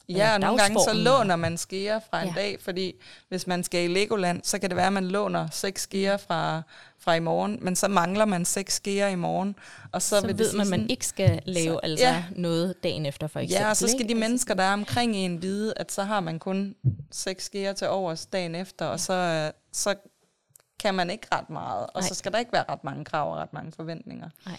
Ja, 0.08 0.34
og 0.34 0.40
nogle 0.40 0.58
gange 0.62 0.80
så 0.80 0.92
låner 0.92 1.36
man 1.36 1.58
skeer 1.58 2.00
fra 2.10 2.22
en 2.22 2.28
ja. 2.28 2.34
dag, 2.34 2.56
fordi 2.60 2.94
hvis 3.28 3.46
man 3.46 3.64
skal 3.64 3.84
i 3.84 3.94
Legoland, 3.94 4.40
så 4.44 4.58
kan 4.58 4.70
det 4.70 4.76
være, 4.76 4.86
at 4.86 4.92
man 4.92 5.08
låner 5.08 5.48
seks 5.50 5.82
skeer 5.82 6.16
fra, 6.16 6.62
fra 6.98 7.14
i 7.14 7.20
morgen, 7.20 7.58
men 7.62 7.76
så 7.76 7.88
mangler 7.88 8.24
man 8.24 8.44
seks 8.44 8.74
skeer 8.74 9.08
i 9.08 9.14
morgen. 9.14 9.56
Og 9.92 10.02
så, 10.02 10.20
så 10.20 10.26
vil 10.26 10.38
ved 10.38 10.52
man, 10.52 10.66
at 10.66 10.70
man 10.70 10.90
ikke 10.90 11.06
skal 11.06 11.42
lave 11.44 11.74
så, 11.74 11.80
altså 11.82 12.06
ja. 12.06 12.24
noget 12.36 12.82
dagen 12.82 13.06
efter, 13.06 13.26
for 13.26 13.40
eksempel. 13.40 13.62
Ja, 13.62 13.70
og 13.70 13.76
så 13.76 13.88
skal 13.88 14.08
de 14.08 14.14
mennesker, 14.14 14.54
der 14.54 14.62
er 14.62 14.72
omkring 14.72 15.16
en, 15.16 15.42
vide, 15.42 15.74
at 15.76 15.92
så 15.92 16.02
har 16.02 16.20
man 16.20 16.38
kun 16.38 16.74
seks 17.10 17.44
skeer 17.44 17.72
til 17.72 17.88
overs 17.88 18.26
dagen 18.26 18.54
efter, 18.54 18.86
og 18.86 19.00
så, 19.00 19.50
så 19.72 19.94
kan 20.80 20.94
man 20.94 21.10
ikke 21.10 21.26
ret 21.32 21.50
meget. 21.50 21.86
Og 21.86 22.00
Nej. 22.00 22.08
så 22.08 22.14
skal 22.14 22.32
der 22.32 22.38
ikke 22.38 22.52
være 22.52 22.64
ret 22.68 22.84
mange 22.84 23.04
krav 23.04 23.32
og 23.32 23.36
ret 23.36 23.52
mange 23.52 23.72
forventninger. 23.72 24.28
Nej. 24.46 24.56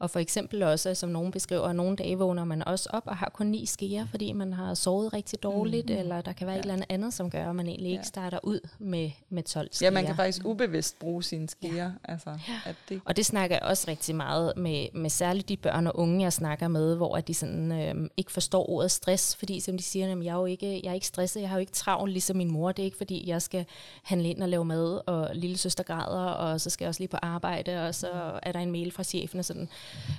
Og 0.00 0.10
for 0.10 0.18
eksempel 0.18 0.62
også, 0.62 0.94
som 0.94 1.08
nogen 1.08 1.30
beskriver, 1.30 1.62
at 1.62 1.76
nogle 1.76 1.96
dage 1.96 2.18
vågner 2.18 2.44
man 2.44 2.68
også 2.68 2.88
op 2.92 3.02
og 3.06 3.16
har 3.16 3.30
kun 3.34 3.46
ni 3.46 3.66
skeer, 3.66 4.06
fordi 4.10 4.32
man 4.32 4.52
har 4.52 4.74
sovet 4.74 5.12
rigtig 5.12 5.42
dårligt, 5.42 5.90
mm. 5.90 5.96
eller 5.96 6.20
der 6.20 6.32
kan 6.32 6.46
være 6.46 6.54
ja. 6.54 6.58
et 6.58 6.62
eller 6.62 6.74
andet 6.74 6.86
andet, 6.88 7.14
som 7.14 7.30
gør, 7.30 7.50
at 7.50 7.56
man 7.56 7.66
egentlig 7.66 7.88
ja. 7.88 7.92
ikke 7.92 8.06
starter 8.06 8.38
ud 8.42 8.68
med, 8.78 9.10
med 9.28 9.42
12 9.42 9.68
skeer. 9.72 9.86
Ja, 9.86 9.90
man 9.94 10.06
kan 10.06 10.16
faktisk 10.16 10.44
ubevidst 10.44 10.98
bruge 10.98 11.22
sine 11.22 11.48
skeer. 11.48 11.74
Ja. 11.74 11.90
Altså, 12.04 12.38
at 12.66 12.76
det... 12.88 13.00
Og 13.04 13.16
det 13.16 13.26
snakker 13.26 13.56
jeg 13.56 13.62
også 13.62 13.84
rigtig 13.88 14.14
meget 14.14 14.52
med, 14.56 14.86
med 14.94 15.10
særligt 15.10 15.48
de 15.48 15.56
børn 15.56 15.86
og 15.86 15.98
unge, 15.98 16.22
jeg 16.22 16.32
snakker 16.32 16.68
med, 16.68 16.96
hvor 16.96 17.16
at 17.16 17.28
de 17.28 17.34
sådan, 17.34 17.72
øh, 17.72 18.10
ikke 18.16 18.32
forstår 18.32 18.70
ordet 18.70 18.90
stress, 18.90 19.36
fordi 19.36 19.60
som 19.60 19.76
de 19.76 19.82
siger, 19.82 20.12
at 20.12 20.24
jeg 20.24 20.30
er 20.30 20.38
jo 20.38 20.46
ikke, 20.46 20.80
jeg 20.84 20.90
er 20.90 20.94
ikke 20.94 21.06
stresset, 21.06 21.40
jeg 21.40 21.48
har 21.48 21.56
jo 21.56 21.60
ikke 21.60 21.72
travlt 21.72 22.12
ligesom 22.12 22.36
min 22.36 22.50
mor. 22.50 22.72
Det 22.72 22.82
er 22.82 22.84
ikke 22.84 22.98
fordi, 22.98 23.28
jeg 23.28 23.42
skal 23.42 23.66
handle 24.02 24.28
ind 24.28 24.42
og 24.42 24.48
lave 24.48 24.64
mad, 24.64 25.00
og 25.06 25.30
lille 25.34 25.56
søster 25.56 25.84
græder, 25.84 26.30
og 26.30 26.60
så 26.60 26.70
skal 26.70 26.84
jeg 26.84 26.88
også 26.88 27.00
lige 27.00 27.08
på 27.08 27.18
arbejde, 27.22 27.86
og 27.86 27.94
så 27.94 28.08
er 28.42 28.52
der 28.52 28.60
en 28.60 28.72
mail 28.72 28.92
fra 28.92 29.02
chefen 29.02 29.38
og 29.38 29.44
sådan. 29.44 29.68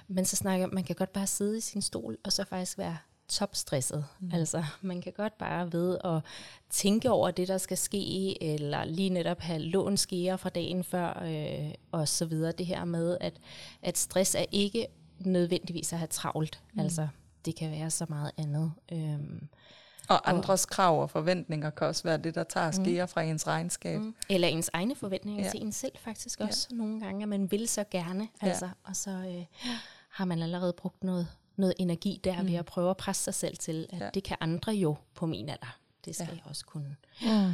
Men 0.08 0.26
så 0.26 0.36
snakker 0.36 0.68
man 0.68 0.84
kan 0.84 0.96
godt 0.96 1.14
bare 1.14 1.28
sidde 1.28 1.58
i 1.58 1.62
sin 1.62 1.82
stol, 1.82 2.18
og 2.24 2.32
så 2.32 2.44
faktisk 2.44 2.78
være 2.78 2.98
topstresset. 3.28 4.06
Mm. 4.20 4.30
Altså, 4.34 4.64
man 4.82 5.02
kan 5.02 5.14
godt 5.14 5.38
bare 5.38 5.74
ved 5.74 5.98
at 6.04 6.22
tænke 6.70 7.12
over 7.12 7.32
det, 7.32 7.48
der 7.48 7.58
skal 7.58 7.78
ske, 7.78 8.44
eller 8.44 8.84
lige 8.84 9.10
netop 9.10 9.40
have 9.40 9.60
lån 9.60 9.98
skeer 9.98 10.38
fra 10.38 10.50
dagen 10.50 10.84
før, 10.84 11.24
øh, 11.24 11.74
og 11.92 12.08
så 12.08 12.26
videre. 12.26 12.52
Det 12.52 12.66
her 12.66 12.86
med, 12.86 13.18
at, 13.22 13.34
at 13.82 13.98
stress 13.98 14.36
er 14.36 14.46
ikke 14.52 14.88
nødvendigvis 15.20 15.94
at 15.94 16.00
have 16.00 16.08
travlt. 16.08 16.62
Mm. 16.74 16.80
Altså, 16.80 17.08
det 17.46 17.56
kan 17.56 17.72
være 17.72 17.90
så 17.90 18.06
meget 18.10 18.32
andet. 18.38 18.72
Øhm, 18.92 19.48
og 20.10 20.30
andres 20.30 20.66
krav 20.66 21.02
og 21.02 21.10
forventninger 21.10 21.70
kan 21.70 21.88
også 21.88 22.04
være 22.04 22.18
det, 22.18 22.36
der 22.36 22.44
tager 22.44 22.68
mm. 22.68 22.74
skeer 22.74 23.06
mm. 23.06 23.10
fra 23.10 23.22
ens 23.22 23.48
regnskab. 23.48 24.00
Mm. 24.00 24.16
Eller 24.30 24.48
ens 24.48 24.70
egne 24.74 24.96
forventninger 24.96 25.44
ja. 25.44 25.50
til 25.50 25.62
en 25.62 25.72
selv 25.72 25.98
faktisk 25.98 26.40
også. 26.40 26.68
Ja. 26.72 26.76
Nogle 26.76 27.00
gange, 27.00 27.24
at 27.24 27.30
man 27.30 27.52
vil 27.52 27.68
så 27.68 27.84
gerne, 27.92 28.28
ja. 28.42 28.48
altså, 28.48 28.70
og 28.84 28.96
så 28.96 29.12
øh, 29.12 29.46
har 30.10 30.26
man 30.26 30.42
allerede 30.42 30.74
brugt 30.74 31.04
noget, 31.04 31.28
noget 31.56 31.74
energi 31.80 32.22
der 32.24 32.42
mm. 32.42 32.48
ved 32.48 32.56
at 32.56 32.66
prøve 32.66 32.90
at 32.90 32.98
presse 32.98 33.24
sig 33.24 33.34
selv 33.34 33.58
til, 33.58 33.88
at 33.90 34.00
ja. 34.00 34.10
det 34.14 34.24
kan 34.24 34.38
andre 34.40 34.72
jo 34.72 34.96
på 35.16 35.26
min 35.26 35.50
alder. 35.50 35.78
Det 36.06 36.16
skal 36.16 36.28
ja. 36.30 36.34
jeg 36.34 36.42
også 36.46 36.66
kunne. 36.66 36.96
Mm. 37.22 37.54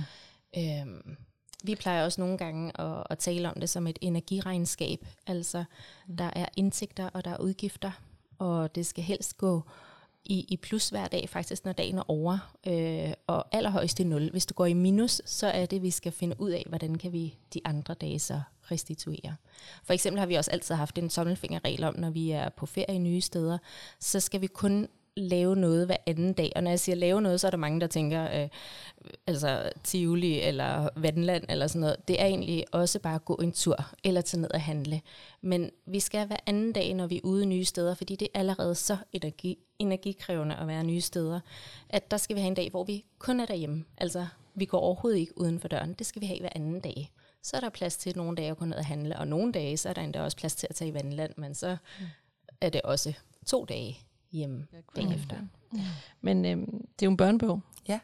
Øhm, 0.57 1.17
vi 1.63 1.75
plejer 1.75 2.03
også 2.03 2.21
nogle 2.21 2.37
gange 2.37 2.81
at, 2.81 3.03
at 3.09 3.19
tale 3.19 3.49
om 3.49 3.59
det 3.59 3.69
som 3.69 3.87
et 3.87 3.99
energiregnskab. 4.01 5.05
Altså, 5.27 5.63
mm. 6.07 6.17
der 6.17 6.29
er 6.33 6.45
indtægter, 6.55 7.09
og 7.09 7.25
der 7.25 7.31
er 7.31 7.37
udgifter, 7.37 7.91
og 8.39 8.75
det 8.75 8.85
skal 8.85 9.03
helst 9.03 9.37
gå 9.37 9.63
i, 10.29 10.45
i 10.49 10.57
plus 10.57 10.89
hver 10.89 11.07
dag, 11.07 11.29
faktisk 11.29 11.65
når 11.65 11.71
dagen 11.71 11.97
er 11.97 12.03
over, 12.07 12.53
øh, 12.67 13.13
og 13.27 13.55
allerhøjst 13.55 13.99
i 13.99 14.03
nul. 14.03 14.31
Hvis 14.31 14.45
du 14.45 14.53
går 14.53 14.65
i 14.65 14.73
minus, 14.73 15.21
så 15.25 15.47
er 15.47 15.65
det, 15.65 15.81
vi 15.81 15.91
skal 15.91 16.11
finde 16.11 16.41
ud 16.41 16.49
af, 16.49 16.65
hvordan 16.69 16.95
kan 16.95 17.13
vi 17.13 17.35
de 17.53 17.61
andre 17.65 17.93
dage 17.93 18.19
så 18.19 18.41
restituere. 18.71 19.35
For 19.83 19.93
eksempel 19.93 20.19
har 20.19 20.25
vi 20.25 20.35
også 20.35 20.51
altid 20.51 20.75
haft 20.75 20.97
en 20.97 21.09
tommelfingerregel 21.09 21.83
om, 21.83 21.99
når 21.99 22.09
vi 22.09 22.31
er 22.31 22.49
på 22.49 22.65
ferie 22.65 22.95
i 22.95 22.97
nye 22.97 23.21
steder, 23.21 23.57
så 23.99 24.19
skal 24.19 24.41
vi 24.41 24.47
kun 24.47 24.87
lave 25.17 25.55
noget 25.55 25.85
hver 25.85 25.97
anden 26.05 26.33
dag. 26.33 26.51
Og 26.55 26.63
når 26.63 26.69
jeg 26.69 26.79
siger 26.79 26.95
lave 26.95 27.21
noget, 27.21 27.39
så 27.39 27.47
er 27.47 27.51
der 27.51 27.57
mange, 27.57 27.81
der 27.81 27.87
tænker, 27.87 28.41
øh, 28.41 28.49
altså 29.27 29.69
Tivoli 29.83 30.41
eller 30.41 30.89
Vandland 30.95 31.43
eller 31.49 31.67
sådan 31.67 31.81
noget. 31.81 32.07
Det 32.07 32.21
er 32.21 32.25
egentlig 32.25 32.65
også 32.71 32.99
bare 32.99 33.15
at 33.15 33.25
gå 33.25 33.35
en 33.35 33.51
tur 33.51 33.75
eller 34.03 34.21
tage 34.21 34.41
ned 34.41 34.51
og 34.51 34.61
handle. 34.61 35.01
Men 35.41 35.71
vi 35.85 35.99
skal 35.99 36.27
hver 36.27 36.37
anden 36.45 36.73
dag, 36.73 36.93
når 36.93 37.07
vi 37.07 37.17
er 37.17 37.21
ude 37.23 37.45
nye 37.45 37.65
steder, 37.65 37.93
fordi 37.93 38.15
det 38.15 38.27
er 38.33 38.39
allerede 38.39 38.75
så 38.75 38.97
energi, 39.13 39.57
energikrævende 39.79 40.55
at 40.55 40.67
være 40.67 40.83
nye 40.83 41.01
steder, 41.01 41.39
at 41.89 42.11
der 42.11 42.17
skal 42.17 42.35
vi 42.35 42.41
have 42.41 42.47
en 42.47 42.55
dag, 42.55 42.69
hvor 42.69 42.83
vi 42.83 43.05
kun 43.19 43.39
er 43.39 43.45
derhjemme. 43.45 43.85
Altså, 43.97 44.27
vi 44.55 44.65
går 44.65 44.79
overhovedet 44.79 45.19
ikke 45.19 45.37
uden 45.37 45.59
for 45.59 45.67
døren. 45.67 45.93
Det 45.93 46.07
skal 46.07 46.21
vi 46.21 46.25
have 46.25 46.39
hver 46.39 46.49
anden 46.55 46.79
dag. 46.79 47.11
Så 47.41 47.57
er 47.57 47.61
der 47.61 47.69
plads 47.69 47.97
til 47.97 48.17
nogle 48.17 48.37
dage 48.37 48.51
at 48.51 48.57
gå 48.57 48.65
ned 48.65 48.77
og 48.77 48.85
handle, 48.85 49.19
og 49.19 49.27
nogle 49.27 49.51
dage, 49.51 49.77
så 49.77 49.89
er 49.89 49.93
der 49.93 50.01
endda 50.01 50.21
også 50.21 50.37
plads 50.37 50.55
til 50.55 50.67
at 50.69 50.75
tage 50.75 50.89
i 50.89 50.93
vandland, 50.93 51.33
men 51.37 51.55
så 51.55 51.77
er 52.61 52.69
det 52.69 52.81
også 52.81 53.13
to 53.45 53.65
dage 53.65 54.06
hjemme 54.37 54.67
dagen 54.95 55.11
efter. 55.13 55.35
Men 56.21 56.45
øhm, 56.45 56.65
det 56.65 57.01
er 57.01 57.07
jo 57.07 57.11
en 57.11 57.17
børnebog. 57.17 57.61
Ja. 57.87 57.99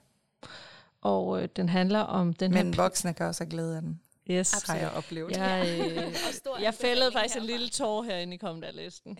Og 1.01 1.41
øh, 1.43 1.49
den 1.55 1.69
handler 1.69 1.99
om 1.99 2.33
den 2.33 2.51
Men 2.51 2.73
her... 2.73 2.81
voksne 2.83 3.13
kan 3.13 3.25
også 3.25 3.43
have 3.43 3.49
glæde 3.51 3.75
af 3.75 3.81
den, 3.81 3.99
Yes. 4.31 4.63
har 4.67 4.75
jeg 4.75 4.91
oplevet. 4.91 5.31
Jeg, 5.37 5.79
øh, 5.97 6.07
Og 6.07 6.33
stor 6.33 6.57
jeg 6.57 6.73
fældede 6.73 7.11
faktisk 7.11 7.37
en 7.37 7.43
lille 7.43 7.69
tår 7.69 8.03
herinde 8.03 8.33
i 8.33 8.37
kom 8.37 8.61
der 8.61 8.71
listen. 8.71 9.17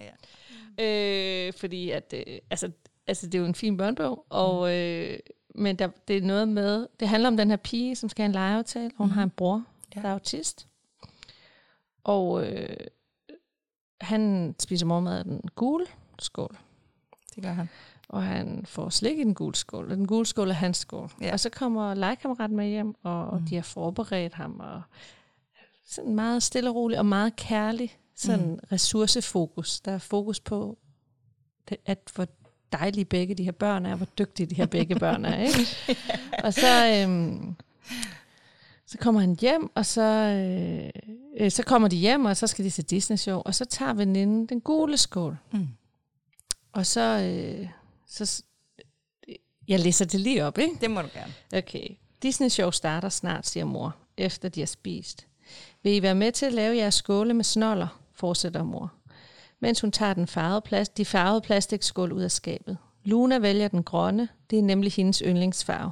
Ja. 0.78 0.84
Øh, 1.48 1.54
fordi 1.54 1.90
at, 1.90 2.14
øh, 2.28 2.38
altså, 2.50 2.72
altså, 3.08 3.26
det 3.26 3.36
er 3.36 3.40
jo 3.40 3.46
en 3.46 3.56
fin 3.56 3.78
børnebog, 3.78 4.26
og, 4.30 4.74
øh, 4.78 5.20
men 5.56 5.76
der, 5.76 5.88
det 6.08 6.18
er 6.18 6.22
noget 6.22 6.48
med, 6.48 6.88
det 7.00 7.08
handler 7.10 7.30
om 7.30 7.38
den 7.38 7.50
her 7.50 7.58
pige, 7.58 7.96
som 7.96 8.10
skal 8.10 8.24
have 8.24 8.26
en 8.28 8.32
legeaftale, 8.32 8.86
og 8.92 8.98
hun 8.98 9.08
Mhm. 9.08 9.14
har 9.14 9.24
en 9.24 9.30
bror, 9.30 9.64
Ja. 9.96 10.02
der 10.02 10.08
er 10.08 10.14
autist. 10.14 10.68
Og 12.04 12.48
øh, 12.48 12.78
han 14.02 14.56
spiser 14.60 14.86
morgenmad 14.86 15.18
af 15.18 15.24
den 15.24 15.42
gule 15.56 15.86
skål, 16.20 16.58
Det 17.36 17.44
gør 17.44 17.54
han. 17.54 17.70
og 18.10 18.24
han 18.24 18.66
får 18.66 18.90
slik 18.90 19.18
i 19.20 19.24
den 19.24 19.34
gule 19.34 19.56
skål, 19.56 19.92
og 19.92 19.98
den 19.98 20.08
gule 20.08 20.26
skål 20.26 20.50
er 20.50 20.54
hans 20.54 20.78
skål. 20.78 21.10
Ja. 21.22 21.32
Og 21.34 21.40
så 21.40 21.50
kommer 21.50 21.94
legekammeraten 21.94 22.56
med 22.58 22.68
hjem, 22.70 22.96
og, 23.04 23.36
Mhm. 23.36 23.46
de 23.48 23.56
har 23.56 23.62
forberedt 23.62 24.34
ham, 24.34 24.60
og 24.60 24.82
sådan 25.90 26.16
meget 26.16 26.44
stille 26.44 26.70
og 26.70 26.76
roligt, 26.76 27.00
og 27.00 27.06
meget 27.06 27.36
kærlig, 27.36 27.98
sådan 28.16 28.50
Mhm. 28.50 28.60
ressourcefokus. 28.72 29.80
Der 29.80 29.92
er 29.92 29.98
fokus 29.98 30.40
på, 30.40 30.78
at 31.86 32.00
hvor 32.16 32.28
dejlige 32.72 33.06
begge 33.06 33.36
de 33.36 33.44
her 33.44 33.52
børn 33.52 33.86
er, 33.86 33.96
hvor 33.96 34.06
dygtige 34.06 34.46
de 34.48 34.56
her 34.56 34.66
begge 34.66 34.96
børn 34.96 35.26
er. 35.26 35.38
Ikke? 35.44 35.68
Og 36.46 36.54
så, 36.54 37.02
øhm, 37.04 37.56
så 38.86 38.98
kommer 38.98 39.22
han 39.22 39.38
hjem, 39.42 39.72
og 39.76 39.86
så, 39.86 40.02
øh, 40.02 40.90
øh, 41.46 41.52
så 41.52 41.64
kommer 41.64 41.88
de 41.88 41.96
hjem, 41.96 42.26
og 42.26 42.38
så 42.38 42.48
skal 42.48 42.66
de 42.66 42.72
se 42.72 42.82
Disney-show, 42.84 43.42
og 43.46 43.56
så 43.56 43.66
tager 43.66 43.94
veninden 43.94 44.46
den 44.46 44.62
gule 44.62 44.98
skål. 44.98 45.38
Mm. 45.52 45.68
Og 46.74 46.86
så, 46.86 47.02
øh, 47.02 47.68
så 48.08 48.44
jeg 49.68 49.80
læser 49.80 50.06
det 50.06 50.20
lige 50.20 50.46
op, 50.46 50.58
ikke? 50.58 50.78
Det 50.82 50.92
må 50.92 51.02
du 51.02 51.08
gerne. 51.14 51.34
Okay. 51.58 51.88
Disney 52.24 52.50
Show 52.50 52.72
starter 52.72 53.10
snart, 53.10 53.48
siger 53.48 53.66
mor, 53.66 53.96
efter 54.18 54.50
de 54.50 54.62
har 54.62 54.66
spist. 54.66 55.28
Vil 55.84 55.96
I 55.96 56.02
være 56.02 56.16
med 56.16 56.32
til 56.32 56.46
at 56.46 56.54
lave 56.54 56.76
jeres 56.76 56.96
skåle 56.96 57.34
med 57.34 57.44
snoller, 57.44 58.00
fortsætter 58.14 58.64
mor. 58.64 58.94
Mens 59.60 59.82
hun 59.82 59.92
tager 59.92 60.14
den 60.14 60.28
farvede 60.28 60.62
plast, 60.62 60.98
de 60.98 61.06
farvede 61.06 61.42
plastikskål 61.42 62.12
ud 62.12 62.22
af 62.22 62.32
skabet. 62.32 62.78
Luna 63.04 63.38
vælger 63.38 63.68
den 63.68 63.84
grønne, 63.84 64.28
det 64.50 64.60
er 64.60 64.64
nemlig 64.64 64.92
hendes 64.92 65.24
yndlingsfarve. 65.26 65.92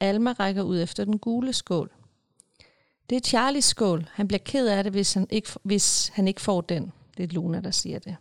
Alma 0.00 0.32
rækker 0.32 0.62
ud 0.62 0.82
efter 0.82 1.04
den 1.04 1.18
gule 1.18 1.52
skål. 1.52 1.90
Det 3.10 3.16
er 3.16 3.20
Charlies 3.20 3.64
skål. 3.64 4.08
Han 4.12 4.28
bliver 4.28 4.38
ked 4.38 4.68
af 4.68 4.84
det, 4.84 4.92
hvis 4.92 5.14
han 5.14 5.26
ikke, 5.30 5.48
hvis 5.62 6.08
han 6.14 6.28
ikke 6.28 6.40
får 6.40 6.60
den. 6.60 6.92
Det 7.16 7.22
er 7.22 7.34
Luna, 7.34 7.60
der 7.60 7.70
siger 7.70 7.98
det. 7.98 8.16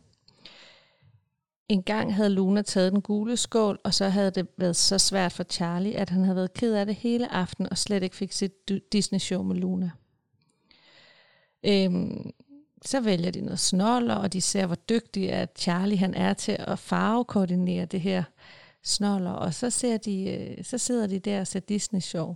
En 1.70 1.84
gang 1.84 2.16
havde 2.16 2.30
Luna 2.30 2.62
taget 2.62 2.92
den 2.92 3.02
gule 3.02 3.38
skål, 3.38 3.80
og 3.84 3.94
så 3.94 4.10
havde 4.10 4.32
det 4.32 4.48
været 4.58 4.76
så 4.76 4.98
svært 4.98 5.32
for 5.32 5.44
Charlie, 5.44 5.98
at 5.98 6.10
han 6.10 6.24
havde 6.24 6.36
været 6.36 6.54
ked 6.54 6.74
af 6.74 6.86
det 6.86 6.96
hele 6.96 7.32
aften 7.32 7.70
og 7.70 7.78
slet 7.78 8.04
ikke 8.04 8.16
fik 8.16 8.32
sit 8.32 8.52
Disney-show 8.92 9.44
med 9.44 9.56
Luna. 9.56 9.92
Øhm, 11.66 12.32
så 12.86 13.02
vælger 13.02 13.32
de 13.32 13.42
noget 13.42 13.60
snoller, 13.60 14.16
og 14.16 14.34
de 14.34 14.42
ser, 14.42 14.66
hvor 14.66 14.76
dygtig 14.76 15.32
at 15.32 15.50
Charlie 15.60 15.98
han 15.98 16.14
er 16.14 16.34
til 16.34 16.56
at 16.60 16.80
farvekoordinere 16.80 17.86
det 17.86 18.02
her 18.02 18.24
snoller. 18.84 19.32
Og 19.32 19.54
så, 19.54 19.70
ser 19.70 19.98
de, 19.98 20.30
øh, 20.30 20.64
så 20.64 20.78
sidder 20.78 21.08
de 21.08 21.20
der 21.20 21.40
og 21.40 21.48
ser 21.48 21.60
Disney-show. 21.60 22.36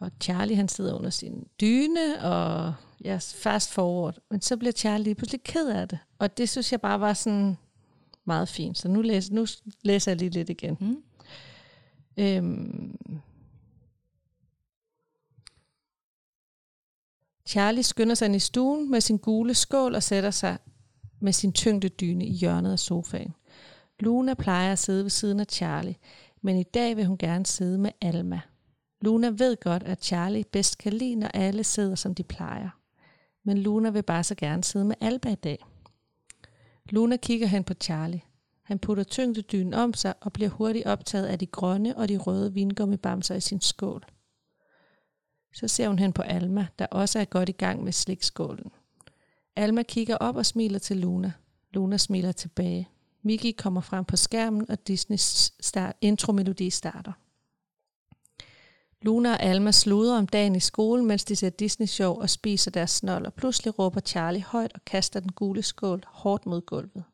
Og 0.00 0.10
Charlie 0.22 0.56
han 0.56 0.68
sidder 0.68 0.94
under 0.94 1.10
sin 1.10 1.46
dyne, 1.60 2.22
og 2.22 2.74
ja, 3.04 3.18
fast 3.34 3.72
forward. 3.72 4.18
Men 4.30 4.40
så 4.40 4.56
bliver 4.56 4.72
Charlie 4.72 5.04
lige 5.04 5.14
pludselig 5.14 5.42
ked 5.42 5.68
af 5.68 5.88
det. 5.88 5.98
Og 6.18 6.38
det 6.38 6.48
synes 6.48 6.72
jeg 6.72 6.80
bare 6.80 7.00
var 7.00 7.12
sådan 7.12 7.56
meget 8.30 8.48
fint. 8.48 8.78
Så 8.78 8.88
nu 8.88 9.02
læser, 9.02 9.34
nu 9.34 9.46
læser 9.82 10.10
jeg 10.10 10.18
lige 10.18 10.30
lidt 10.30 10.50
igen. 10.50 10.76
Mm. 10.80 11.02
Øhm. 12.16 12.98
Charlie 17.46 17.82
skynder 17.82 18.14
sig 18.14 18.26
ind 18.26 18.36
i 18.36 18.38
stuen 18.38 18.90
med 18.90 19.00
sin 19.00 19.18
gule 19.18 19.54
skål 19.54 19.94
og 19.94 20.02
sætter 20.02 20.30
sig 20.30 20.58
med 21.20 21.32
sin 21.32 21.52
tyngde 21.52 21.88
dyne 21.88 22.26
i 22.26 22.32
hjørnet 22.32 22.72
af 22.72 22.78
sofaen. 22.78 23.34
Luna 24.00 24.34
plejer 24.34 24.72
at 24.72 24.78
sidde 24.78 25.02
ved 25.02 25.10
siden 25.10 25.40
af 25.40 25.46
Charlie, 25.46 25.96
men 26.42 26.56
i 26.56 26.62
dag 26.62 26.96
vil 26.96 27.06
hun 27.06 27.18
gerne 27.18 27.46
sidde 27.46 27.78
med 27.78 27.90
Alma. 28.00 28.40
Luna 29.00 29.28
ved 29.28 29.56
godt, 29.60 29.82
at 29.82 30.04
Charlie 30.04 30.44
bedst 30.44 30.78
kan 30.78 30.92
lide, 30.92 31.14
når 31.14 31.28
alle 31.28 31.64
sidder, 31.64 31.94
som 31.94 32.14
de 32.14 32.22
plejer. 32.22 32.68
Men 33.44 33.58
Luna 33.58 33.90
vil 33.90 34.02
bare 34.02 34.24
så 34.24 34.34
gerne 34.34 34.64
sidde 34.64 34.84
med 34.84 34.96
Alba 35.00 35.28
i 35.32 35.34
dag. 35.34 35.64
Luna 36.90 37.16
kigger 37.16 37.46
hen 37.46 37.64
på 37.64 37.74
Charlie. 37.74 38.22
Han 38.62 38.78
putter 38.78 39.04
tyngdedynen 39.04 39.74
om 39.74 39.94
sig 39.94 40.14
og 40.20 40.32
bliver 40.32 40.50
hurtigt 40.50 40.86
optaget 40.86 41.26
af 41.26 41.38
de 41.38 41.46
grønne 41.46 41.96
og 41.96 42.08
de 42.08 42.16
røde 42.16 42.54
vingummibamser 42.54 43.34
i 43.34 43.40
sin 43.40 43.60
skål. 43.60 44.04
Så 45.54 45.68
ser 45.68 45.88
hun 45.88 45.98
hen 45.98 46.12
på 46.12 46.22
Alma, 46.22 46.66
der 46.78 46.86
også 46.86 47.18
er 47.18 47.24
godt 47.24 47.48
i 47.48 47.52
gang 47.52 47.84
med 47.84 47.92
slikskålen. 47.92 48.72
Alma 49.56 49.82
kigger 49.82 50.16
op 50.16 50.36
og 50.36 50.46
smiler 50.46 50.78
til 50.78 50.96
Luna. 50.96 51.32
Luna 51.70 51.96
smiler 51.96 52.32
tilbage. 52.32 52.88
Mickey 53.22 53.52
kommer 53.58 53.80
frem 53.80 54.04
på 54.04 54.16
skærmen, 54.16 54.70
og 54.70 54.86
Disneys 54.88 55.52
start, 55.60 55.96
intromelodi 56.00 56.70
starter. 56.70 57.12
Luna 59.02 59.32
og 59.32 59.42
Alma 59.42 59.72
sluder 59.72 60.18
om 60.18 60.26
dagen 60.26 60.56
i 60.56 60.60
skolen, 60.60 61.06
mens 61.06 61.24
de 61.24 61.36
ser 61.36 61.50
Disney-show 61.50 62.20
og 62.20 62.30
spiser 62.30 62.70
deres 62.70 62.90
snold, 62.90 63.26
og 63.26 63.34
pludselig 63.34 63.78
råber 63.78 64.00
Charlie 64.00 64.42
højt 64.42 64.72
og 64.74 64.80
kaster 64.86 65.20
den 65.20 65.32
gule 65.32 65.62
skål 65.62 66.02
hårdt 66.06 66.46
mod 66.46 66.60
gulvet. 66.60 67.04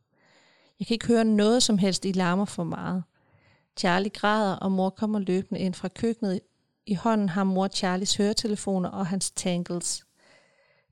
Jeg 0.78 0.86
kan 0.86 0.94
ikke 0.94 1.06
høre 1.06 1.24
noget 1.24 1.62
som 1.62 1.78
helst, 1.78 2.04
I 2.04 2.12
larmer 2.12 2.44
for 2.44 2.64
meget. 2.64 3.02
Charlie 3.76 4.10
græder, 4.10 4.56
og 4.56 4.72
mor 4.72 4.90
kommer 4.90 5.18
løbende 5.18 5.60
ind 5.60 5.74
fra 5.74 5.88
køkkenet. 5.88 6.40
I 6.86 6.94
hånden 6.94 7.28
har 7.28 7.44
mor 7.44 7.68
Charlies 7.68 8.16
høretelefoner 8.16 8.88
og 8.88 9.06
hans 9.06 9.30
tangles. 9.30 10.04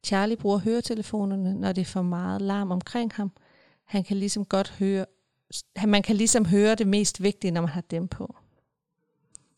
Charlie 0.05 0.37
bruger 0.37 0.59
høretelefonerne, 0.59 1.55
når 1.55 1.73
det 1.73 1.81
er 1.81 1.87
for 1.87 2.03
meget 2.03 2.43
larm 2.43 2.71
omkring 2.71 3.13
ham. 3.15 3.33
Han 3.85 4.05
kan 4.05 4.17
ligesom 4.17 4.45
godt 4.45 4.71
høre, 4.71 5.07
man 5.87 6.03
kan 6.03 6.17
ligesom 6.17 6.47
høre 6.47 6.75
det 6.75 6.87
mest 6.87 7.23
vigtige, 7.23 7.51
når 7.51 7.61
man 7.61 7.71
har 7.71 7.81
dem 7.81 8.09
på. 8.09 8.37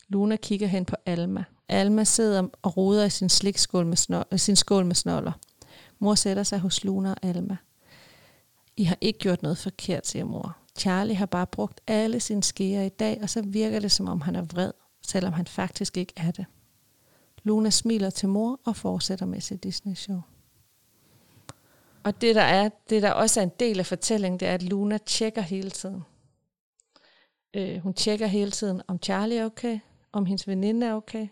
Luna 0.09 0.37
kigger 0.37 0.67
hen 0.67 0.85
på 0.85 0.97
Alma. 1.07 1.45
Alma 1.69 2.05
sidder 2.05 2.49
og 2.63 2.77
roder 2.77 3.05
i 3.05 3.11
sin, 3.11 3.29
slikskål 3.29 3.87
med 3.87 3.97
snor, 3.97 4.27
øh, 4.33 4.39
sin 4.39 4.57
skål 4.57 4.87
med 4.87 4.95
snoller. 4.95 5.33
Mor 5.99 6.15
sætter 6.15 6.43
sig 6.43 6.59
hos 6.59 6.85
Luna 6.85 7.11
og 7.11 7.17
Alma. 7.23 7.57
I 8.77 8.85
har 8.85 8.99
ikke 9.01 9.19
gjort 9.19 9.43
noget 9.43 9.59
forkert, 9.59 10.07
siger 10.07 10.25
mor. 10.25 10.57
Charlie 10.79 11.17
har 11.17 11.27
bare 11.27 11.47
brugt 11.47 11.81
alle 11.87 12.21
sine 12.21 12.43
skeer 12.43 12.83
i 12.83 12.89
dag, 12.89 13.19
og 13.23 13.31
så 13.31 13.43
virker 13.43 13.81
det, 13.81 13.93
som 13.93 14.09
om 14.09 14.21
han 14.21 14.37
er 14.37 14.43
vred, 14.43 14.73
selvom 15.03 15.33
han 15.33 15.47
faktisk 15.47 15.97
ikke 15.97 16.13
er 16.17 16.31
det. 16.31 16.47
Luna 17.43 17.71
smiler 17.71 18.11
til 18.11 18.29
mor 18.29 18.61
og 18.65 18.77
fortsætter 18.77 19.27
med 19.27 19.41
sit 19.41 19.65
Disney-show. 19.65 20.21
Og 22.05 22.21
det 22.21 22.35
der, 22.35 22.43
er, 22.43 22.69
det, 22.91 23.03
der 23.03 23.13
også 23.13 23.41
er 23.41 23.45
en 23.45 23.53
del 23.61 23.79
af 23.79 23.87
fortællingen, 23.87 24.41
det 24.41 24.49
er, 24.49 24.55
at 24.55 24.63
Luna 24.63 24.99
tjekker 24.99 25.43
hele 25.43 25.71
tiden. 25.71 26.03
Øh, 27.55 27.79
hun 27.79 27.95
tjekker 27.95 28.27
hele 28.27 28.51
tiden, 28.51 28.83
om 28.89 28.99
Charlie 29.03 29.39
er 29.39 29.45
okay, 29.45 29.79
om 30.17 30.27
hendes 30.27 30.49
veninde 30.49 30.87
er 30.87 30.95
okay. 30.95 31.29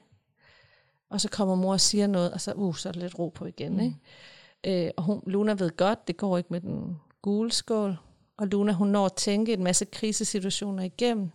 Og 1.10 1.20
så 1.20 1.28
kommer 1.30 1.54
mor 1.54 1.72
og 1.72 1.80
siger 1.80 2.06
noget, 2.06 2.32
og 2.32 2.40
så, 2.40 2.52
uh, 2.52 2.76
så 2.76 2.88
er 2.88 2.92
der 2.92 3.00
lidt 3.00 3.18
ro 3.18 3.28
på 3.28 3.46
igen. 3.46 3.72
Mm. 3.72 3.80
Ikke? 3.80 4.86
Øh, 4.86 4.90
og 4.96 5.02
hun, 5.02 5.22
Luna 5.26 5.52
ved 5.52 5.76
godt, 5.76 6.06
det 6.08 6.16
går 6.16 6.38
ikke 6.38 6.52
med 6.52 6.60
den 6.60 7.00
gule 7.22 7.52
skål. 7.52 7.96
Og 8.36 8.46
Luna, 8.46 8.72
hun 8.72 8.88
når 8.88 9.06
at 9.06 9.12
tænke 9.12 9.52
en 9.52 9.64
masse 9.64 9.84
krisesituationer 9.84 10.82
igennem, 10.82 11.30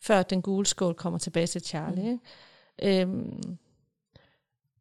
før 0.00 0.22
den 0.22 0.42
gule 0.42 0.66
skål 0.66 0.94
kommer 0.94 1.18
tilbage 1.18 1.46
til 1.46 1.60
Charlie. 1.64 2.02
Mm. 2.02 2.08
Ikke? 2.82 3.00
Øhm, 3.02 3.58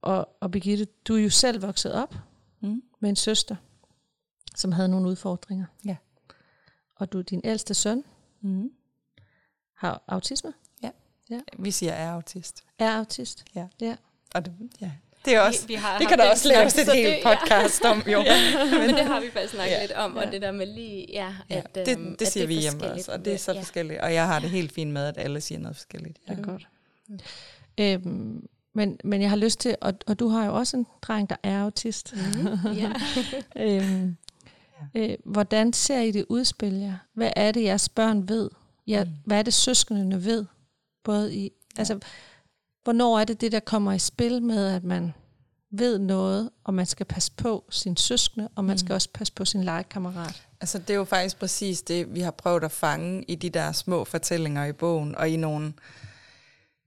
og, 0.01 0.29
og 0.39 0.51
Birgitte, 0.51 0.85
du 1.07 1.15
er 1.15 1.19
jo 1.19 1.29
selv 1.29 1.61
vokset 1.61 1.93
op 1.93 2.15
Mm. 2.59 2.83
med 2.99 3.09
en 3.09 3.15
søster, 3.15 3.55
som 4.55 4.71
havde 4.71 4.89
nogle 4.89 5.09
udfordringer. 5.09 5.65
Ja. 5.85 5.95
Og 6.95 7.13
du, 7.13 7.21
din 7.21 7.41
ældste 7.43 7.73
søn, 7.73 8.03
Mm. 8.41 8.71
har 9.73 10.03
autisme, 10.07 10.53
Vi 11.57 11.71
siger 11.71 11.91
er 11.93 12.11
autist. 12.11 12.63
er 12.79 12.97
autist. 12.97 13.43
Ja. 13.55 13.65
ja. 13.81 13.95
Og 14.35 14.45
det, 14.45 14.53
ja. 14.81 14.91
det 15.25 15.35
er 15.35 15.41
også, 15.41 15.61
vi, 15.61 15.67
vi 15.67 15.73
har 15.73 15.97
det 15.97 16.07
kan 16.07 16.17
der 16.17 16.29
også 16.31 16.47
laves 16.47 16.77
et 16.77 16.93
helt 16.93 17.07
det- 17.07 17.23
podcast 17.23 17.85
om, 17.85 18.03
jo. 18.07 18.19
Ja. 18.25 18.35
Men 18.79 18.89
det 18.89 19.05
har 19.05 19.19
vi 19.21 19.31
faktisk 19.33 19.53
snakket 19.53 19.71
Ja. 19.71 19.75
ja. 19.77 19.81
lidt 19.81 19.91
om, 19.91 20.15
og 20.15 20.23
Ja. 20.23 20.31
det 20.31 20.41
der 20.41 20.51
med 20.51 20.65
lige, 20.67 21.05
ja, 21.13 21.33
Ja, 21.49 21.55
at, 21.57 21.75
det, 21.75 21.87
øhm, 21.97 22.15
det 22.15 22.25
at 22.25 22.31
siger 22.31 22.43
er 22.43 22.47
vi 22.47 22.53
hjemme 22.55 22.91
også, 22.91 23.11
og 23.11 23.25
det 23.25 23.33
er 23.33 23.37
så 23.37 23.53
ja. 23.53 23.59
forskelligt. 23.59 23.99
Og 24.01 24.13
jeg 24.13 24.27
har 24.27 24.39
det 24.39 24.49
helt 24.49 24.71
fint 24.71 24.91
med, 24.91 25.05
at 25.07 25.17
alle 25.17 25.41
siger 25.41 25.59
noget 25.59 25.75
forskelligt. 25.75 26.17
Ja. 26.29 26.33
Det 26.33 26.39
er 26.39 26.43
godt. 26.43 26.67
Øhm, 27.77 28.47
men, 28.73 28.99
men 29.03 29.21
jeg 29.21 29.29
har 29.29 29.37
lyst 29.37 29.59
til, 29.59 29.75
og, 29.81 29.93
og 30.07 30.19
du 30.19 30.27
har 30.27 30.45
jo 30.45 30.55
også 30.55 30.77
en 30.77 30.87
dreng, 31.01 31.29
der 31.29 31.35
er 31.43 31.61
autist. 31.63 32.15
Mhm, 32.15 32.71
ja. 32.73 32.91
øhm, 33.65 34.15
øh, 34.95 35.15
hvordan 35.25 35.73
ser 35.73 35.99
I 35.99 36.11
det 36.11 36.25
udspil 36.29 36.73
jer? 36.73 36.93
Hvad 37.13 37.31
er 37.35 37.51
det, 37.51 37.63
jeres 37.63 37.89
børn 37.89 38.29
ved? 38.29 38.49
Ja, 38.87 39.03
Mm. 39.03 39.09
Hvad 39.25 39.37
er 39.39 39.41
det, 39.43 39.53
søskendene 39.53 40.25
ved? 40.25 40.45
Både 41.05 41.35
i, 41.35 41.51
altså, 41.77 41.99
hvornår 42.83 43.19
er 43.19 43.23
det 43.25 43.41
det, 43.41 43.51
der 43.51 43.59
kommer 43.59 43.93
i 43.93 43.99
spil 43.99 44.43
med, 44.43 44.67
at 44.75 44.83
man 44.83 45.13
ved 45.71 45.99
noget, 45.99 46.49
og 46.63 46.73
man 46.73 46.85
skal 46.85 47.05
passe 47.05 47.31
på 47.37 47.65
sin 47.69 47.97
søskende, 47.97 48.49
og 48.55 48.65
man 48.65 48.73
Mm. 48.73 48.77
skal 48.77 48.93
også 48.93 49.09
passe 49.13 49.33
på 49.33 49.45
sin 49.45 49.63
legekammerat? 49.63 50.47
Altså, 50.61 50.77
det 50.79 50.89
er 50.89 50.93
jo 50.95 51.03
faktisk 51.03 51.39
præcis 51.39 51.81
det, 51.81 52.13
vi 52.15 52.19
har 52.19 52.31
prøvet 52.31 52.63
at 52.63 52.71
fange 52.71 53.23
i 53.27 53.35
de 53.35 53.49
der 53.49 53.71
små 53.71 54.03
fortællinger 54.05 54.65
i 54.65 54.73
bogen, 54.73 55.15
og 55.15 55.29
i 55.29 55.35
nogle, 55.37 55.73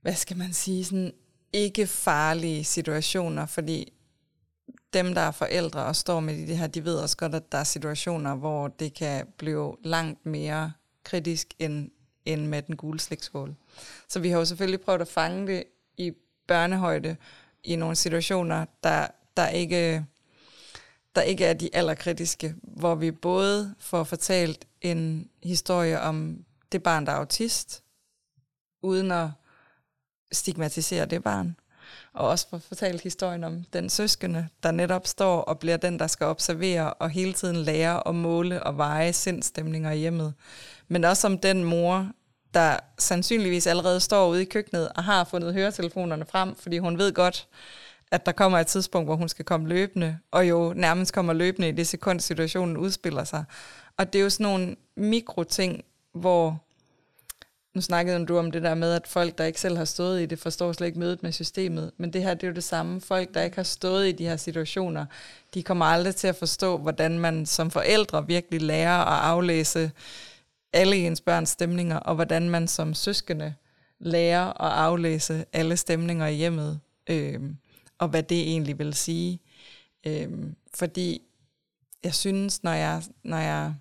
hvad 0.03 0.15
skal 0.15 0.37
man 0.37 0.53
sige, 0.53 0.85
sådan 0.85 1.13
ikke 1.53 1.87
farlige 1.87 2.65
situationer, 2.65 3.47
fordi 3.47 3.93
dem, 4.93 5.15
der 5.15 5.21
er 5.21 5.31
forældre 5.31 5.85
og 5.85 5.97
står 5.97 6.21
med 6.21 6.35
i 6.37 6.47
det 6.47 6.59
her, 6.59 6.67
de 6.67 6.85
ved 6.85 6.97
også 6.97 7.17
godt, 7.17 7.35
at 7.35 7.53
der 7.53 7.59
er 7.59 7.65
situationer, 7.65 8.35
hvor 8.35 8.69
det 8.69 8.95
kan 8.95 9.27
blive 9.39 9.77
langt 9.85 10.27
mere 10.27 10.73
kritisk 11.05 11.55
end, 11.59 11.91
end 12.29 12.47
med 12.47 12.63
den 12.63 12.77
gule 12.77 13.01
slikskål. 13.01 13.55
Så 14.09 14.21
vi 14.21 14.31
har 14.31 14.39
jo 14.39 14.45
selvfølgelig 14.45 14.81
prøvet 14.81 15.01
at 15.01 15.09
fange 15.09 15.47
det 15.47 15.65
i 15.97 16.13
børnehøjde 16.47 17.17
i 17.65 17.77
nogle 17.77 17.97
situationer, 17.97 18.67
der, 18.85 19.07
der 19.37 19.49
ikke 19.49 20.05
der 21.15 21.23
ikke 21.23 21.45
er 21.45 21.55
de 21.55 21.71
allerkritiske, 21.73 22.55
hvor 22.63 22.95
vi 22.95 23.11
både 23.11 23.75
får 23.79 24.05
fortalt 24.05 24.67
en 24.81 25.29
historie 25.43 26.01
om 26.01 26.45
det 26.73 26.83
barn, 26.83 27.07
der 27.07 27.13
er 27.13 27.17
autist, 27.17 27.83
uden 28.83 29.13
at 29.13 29.29
stigmatisere 30.33 31.07
det 31.07 31.23
barn, 31.23 31.57
og 32.13 32.29
også 32.29 32.49
får 32.51 32.59
fortalt 32.59 33.03
historien 33.03 33.45
om 33.45 33.65
den 33.73 33.91
søskende, 33.91 34.49
der 34.63 34.71
netop 34.71 35.07
står 35.07 35.41
og 35.41 35.59
bliver 35.59 35.77
den, 35.77 35.99
der 35.99 36.07
skal 36.07 36.27
observere 36.27 36.95
og 36.95 37.11
hele 37.11 37.33
tiden 37.33 37.57
lære 37.57 38.03
og 38.03 38.15
måle 38.15 38.63
og 38.63 38.77
veje 38.77 39.13
sindstemninger 39.13 39.91
i 39.91 39.99
hjemmet. 39.99 40.35
Men 40.89 41.05
også 41.05 41.27
om 41.27 41.39
den 41.39 41.65
mor, 41.65 42.11
der 42.55 42.77
sandsynligvis 42.99 43.67
allerede 43.67 44.01
står 44.01 44.29
ude 44.29 44.43
i 44.43 44.45
køkkenet 44.45 44.89
og 44.89 45.05
har 45.05 45.25
fundet 45.25 45.55
høretelefonerne 45.55 46.25
frem, 46.25 46.57
fordi 46.57 46.79
hun 46.79 46.99
ved 46.99 47.13
godt, 47.13 47.47
at 48.11 48.27
der 48.27 48.33
kommer 48.33 48.59
et 48.59 48.67
tidspunkt, 48.67 49.09
hvor 49.09 49.17
hun 49.17 49.29
skal 49.29 49.45
komme 49.45 49.69
løbende, 49.69 50.19
og 50.31 50.49
jo 50.49 50.73
nærmest 50.77 51.13
kommer 51.13 51.33
løbende 51.33 51.69
i 51.69 51.73
det 51.73 51.89
sekund, 51.89 52.21
situationen 52.21 52.77
udspiller 52.77 53.25
sig. 53.25 53.45
Og 53.97 54.13
det 54.13 54.19
er 54.19 54.23
jo 54.23 54.31
sådan 54.31 54.45
nogle 54.45 54.77
mikroting, 54.97 55.85
hvor, 56.13 56.61
nu 57.75 57.81
snakkede 57.81 58.27
du 58.27 58.39
om 58.39 58.51
det 58.51 58.63
der 58.63 58.75
med, 58.75 58.93
at 58.93 59.07
folk, 59.07 59.39
der 59.39 59.45
ikke 59.45 59.61
selv 59.61 59.77
har 59.77 59.85
stået 59.85 60.23
i 60.23 60.27
det, 60.27 60.39
forstår 60.39 60.73
slet 60.73 60.87
ikke 60.87 60.99
mødet 60.99 61.23
med 61.23 61.33
systemet. 61.33 61.91
Men 61.97 62.13
det 62.13 62.23
her, 62.23 62.35
det 62.35 62.43
er 62.43 62.49
jo 62.49 62.55
det 62.55 62.65
samme. 62.65 63.01
Folk, 63.01 63.35
der 63.35 63.43
ikke 63.43 63.57
har 63.57 63.63
stået 63.63 64.09
i 64.09 64.13
de 64.13 64.25
her 64.25 64.37
situationer, 64.37 65.07
de 65.55 65.63
kommer 65.63 65.85
aldrig 65.85 66.17
til 66.17 66.29
at 66.29 66.37
forstå, 66.37 66.79
hvordan 66.79 67.19
man 67.19 67.47
som 67.47 67.71
forældre 67.71 68.27
virkelig 68.27 68.63
lærer 68.63 68.99
at 68.99 69.25
aflæse 69.25 69.91
alle 70.73 70.97
ens 70.97 71.21
børns 71.21 71.49
stemninger, 71.49 71.97
og 71.97 72.15
hvordan 72.15 72.51
man 72.51 72.69
som 72.69 72.95
søskende 72.95 73.55
lærer 73.99 74.63
at 74.63 74.73
aflæse 74.73 75.45
alle 75.53 75.77
stemninger 75.77 76.27
i 76.27 76.35
hjemmet, 76.35 76.81
øh, 77.11 77.41
og 77.99 78.09
hvad 78.09 78.23
det 78.23 78.41
egentlig 78.41 78.79
vil 78.79 78.95
sige. 78.95 79.41
Øh, 80.07 80.29
fordi 80.75 81.23
jeg 82.05 82.15
synes, 82.15 82.63
når 82.63 82.73
jeg, 82.73 83.03
når 83.25 83.39
jeg 83.39 83.75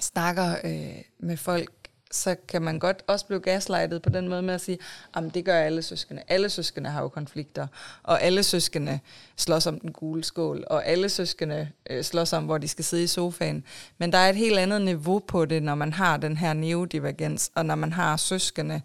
snakker 0.00 0.56
øh, 0.64 1.02
med 1.18 1.36
folk, 1.36 1.79
så 2.10 2.36
kan 2.48 2.62
man 2.62 2.78
godt 2.78 3.02
også 3.06 3.26
blive 3.26 3.40
gaslightet 3.40 4.02
på 4.02 4.10
den 4.10 4.28
måde 4.28 4.42
med 4.42 4.54
at 4.54 4.60
sige, 4.60 4.78
at 5.14 5.24
det 5.34 5.44
gør 5.44 5.58
alle 5.58 5.82
søskende. 5.82 6.22
Alle 6.28 6.48
søskende 6.50 6.90
har 6.90 7.02
jo 7.02 7.08
konflikter, 7.08 7.66
og 8.02 8.22
alle 8.22 8.42
søskende 8.42 9.00
slås 9.36 9.66
om 9.66 9.80
den 9.80 9.92
gule 9.92 10.24
skål, 10.24 10.64
og 10.66 10.86
alle 10.86 11.08
søskende 11.08 11.68
øh, 11.90 12.04
slås 12.04 12.32
om, 12.32 12.44
hvor 12.44 12.58
de 12.58 12.68
skal 12.68 12.84
sidde 12.84 13.02
i 13.02 13.06
sofaen. 13.06 13.64
Men 13.98 14.12
der 14.12 14.18
er 14.18 14.30
et 14.30 14.36
helt 14.36 14.58
andet 14.58 14.82
niveau 14.82 15.18
på 15.18 15.44
det, 15.44 15.62
når 15.62 15.74
man 15.74 15.92
har 15.92 16.16
den 16.16 16.36
her 16.36 16.52
neodivergens, 16.52 17.50
og 17.54 17.66
når 17.66 17.74
man 17.74 17.92
har 17.92 18.16
søskende 18.16 18.82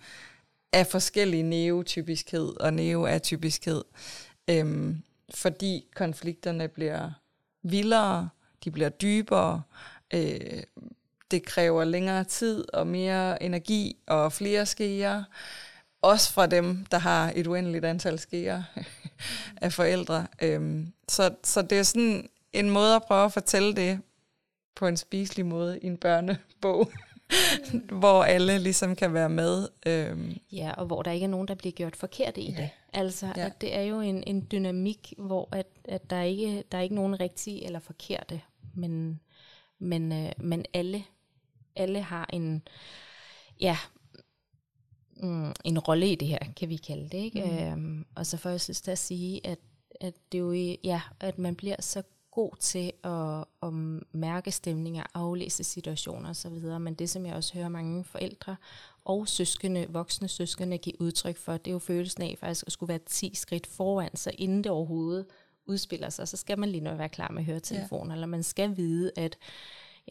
af 0.73 0.88
forskellige 0.88 1.43
neotypiskhed 1.43 2.59
og 2.59 2.73
neoatypiskhed, 2.73 3.83
øhm, 4.47 5.01
fordi 5.33 5.85
konflikterne 5.95 6.67
bliver 6.67 7.11
vildere, 7.63 8.29
de 8.63 8.71
bliver 8.71 8.89
dybere, 8.89 9.61
øh, 10.13 10.63
det 11.31 11.45
kræver 11.45 11.83
længere 11.83 12.23
tid 12.23 12.65
og 12.73 12.88
mere 12.88 13.43
energi 13.43 13.97
og 14.07 14.33
flere 14.33 14.65
skeer, 14.65 15.23
også 16.01 16.33
fra 16.33 16.45
dem, 16.47 16.85
der 16.91 16.97
har 16.97 17.31
et 17.35 17.47
uendeligt 17.47 17.85
antal 17.85 18.19
skeer 18.19 18.63
af 19.61 19.73
forældre. 19.73 20.27
Øhm, 20.41 20.93
så, 21.09 21.35
så 21.43 21.61
det 21.61 21.79
er 21.79 21.83
sådan 21.83 22.29
en 22.53 22.69
måde 22.69 22.95
at 22.95 23.03
prøve 23.03 23.25
at 23.25 23.33
fortælle 23.33 23.75
det 23.75 23.99
på 24.75 24.88
en 24.88 24.97
spiselig 24.97 25.45
måde 25.45 25.79
i 25.79 25.85
en 25.88 25.97
børnebog, 25.97 26.91
hvor 27.99 28.23
alle 28.23 28.59
ligesom 28.59 28.95
kan 28.95 29.13
være 29.13 29.29
med. 29.29 29.67
Øhm, 29.85 30.38
Ja, 30.51 30.71
og 30.77 30.85
hvor 30.85 31.01
der 31.01 31.11
ikke 31.11 31.23
er 31.23 31.27
nogen, 31.29 31.47
der 31.47 31.55
bliver 31.55 31.73
gjort 31.73 31.95
forkert 31.95 32.38
i 32.38 32.51
Ja. 32.51 32.61
det. 32.61 32.69
Altså, 32.93 33.27
Ja. 33.38 33.45
at 33.45 33.61
det 33.61 33.75
er 33.75 33.81
jo 33.81 33.99
en, 33.99 34.23
en 34.27 34.47
dynamik, 34.51 35.13
hvor 35.17 35.49
at, 35.51 35.67
at 35.85 36.09
der, 36.09 36.21
ikke, 36.21 36.63
der 36.71 36.77
er 36.77 36.81
ikke 36.81 36.95
nogen 36.95 37.19
rigtige 37.19 37.65
eller 37.65 37.79
forkerte, 37.79 38.41
men, 38.73 39.19
men, 39.79 40.11
øh, 40.11 40.31
men 40.38 40.65
alle, 40.73 41.03
alle 41.75 42.01
har 42.01 42.29
en, 42.33 42.67
ja, 43.59 43.77
mm, 45.17 45.53
en 45.65 45.79
rolle 45.79 46.11
i 46.11 46.15
det 46.15 46.27
her, 46.27 46.39
kan 46.57 46.69
vi 46.69 46.75
kalde 46.75 47.09
det. 47.09 47.17
Ikke? 47.17 47.43
Mm. 47.43 47.57
Øhm, 47.57 48.05
og 48.15 48.25
så 48.25 48.38
får 48.38 48.49
jeg 48.49 48.59
lyst 48.69 48.83
til 48.83 48.91
at 48.91 48.99
sige, 48.99 49.47
at, 49.47 49.59
at, 50.01 50.13
det 50.31 50.39
jo, 50.39 50.53
ja, 50.83 51.01
at 51.19 51.39
man 51.39 51.55
bliver 51.55 51.75
så 51.79 52.03
god 52.31 52.51
til 52.59 52.91
at, 53.03 53.45
at 53.63 53.73
mærke 54.11 54.51
stemninger, 54.51 55.03
aflæse 55.13 55.63
situationer 55.63 56.29
osv., 56.29 56.79
men 56.79 56.93
det, 56.93 57.09
som 57.09 57.25
jeg 57.25 57.35
også 57.35 57.53
hører 57.53 57.69
mange 57.69 58.03
forældre 58.03 58.55
og 59.05 59.27
søskende, 59.27 59.85
voksne 59.89 60.27
søskende 60.27 60.77
give 60.77 61.01
udtryk 61.01 61.38
for, 61.38 61.57
det 61.57 61.67
er 61.67 61.71
jo 61.71 61.79
følelsen 61.79 62.23
af 62.23 62.35
faktisk 62.39 62.67
at 62.67 62.71
skulle 62.71 62.88
være 62.88 62.99
10 63.05 63.35
skridt 63.35 63.67
foran, 63.67 64.15
så 64.15 64.31
inden 64.38 64.63
det 64.63 64.71
overhovedet 64.71 65.25
udspiller 65.65 66.09
sig, 66.09 66.27
så 66.27 66.38
skal 66.38 66.59
man 66.59 66.69
lige 66.69 66.83
nu 66.83 66.95
være 66.95 67.09
klar 67.09 67.31
med 67.31 67.43
høretelefoner, 67.43 68.11
ja. 68.11 68.15
eller 68.15 68.27
man 68.27 68.43
skal 68.43 68.77
vide, 68.77 69.11
at 69.15 69.38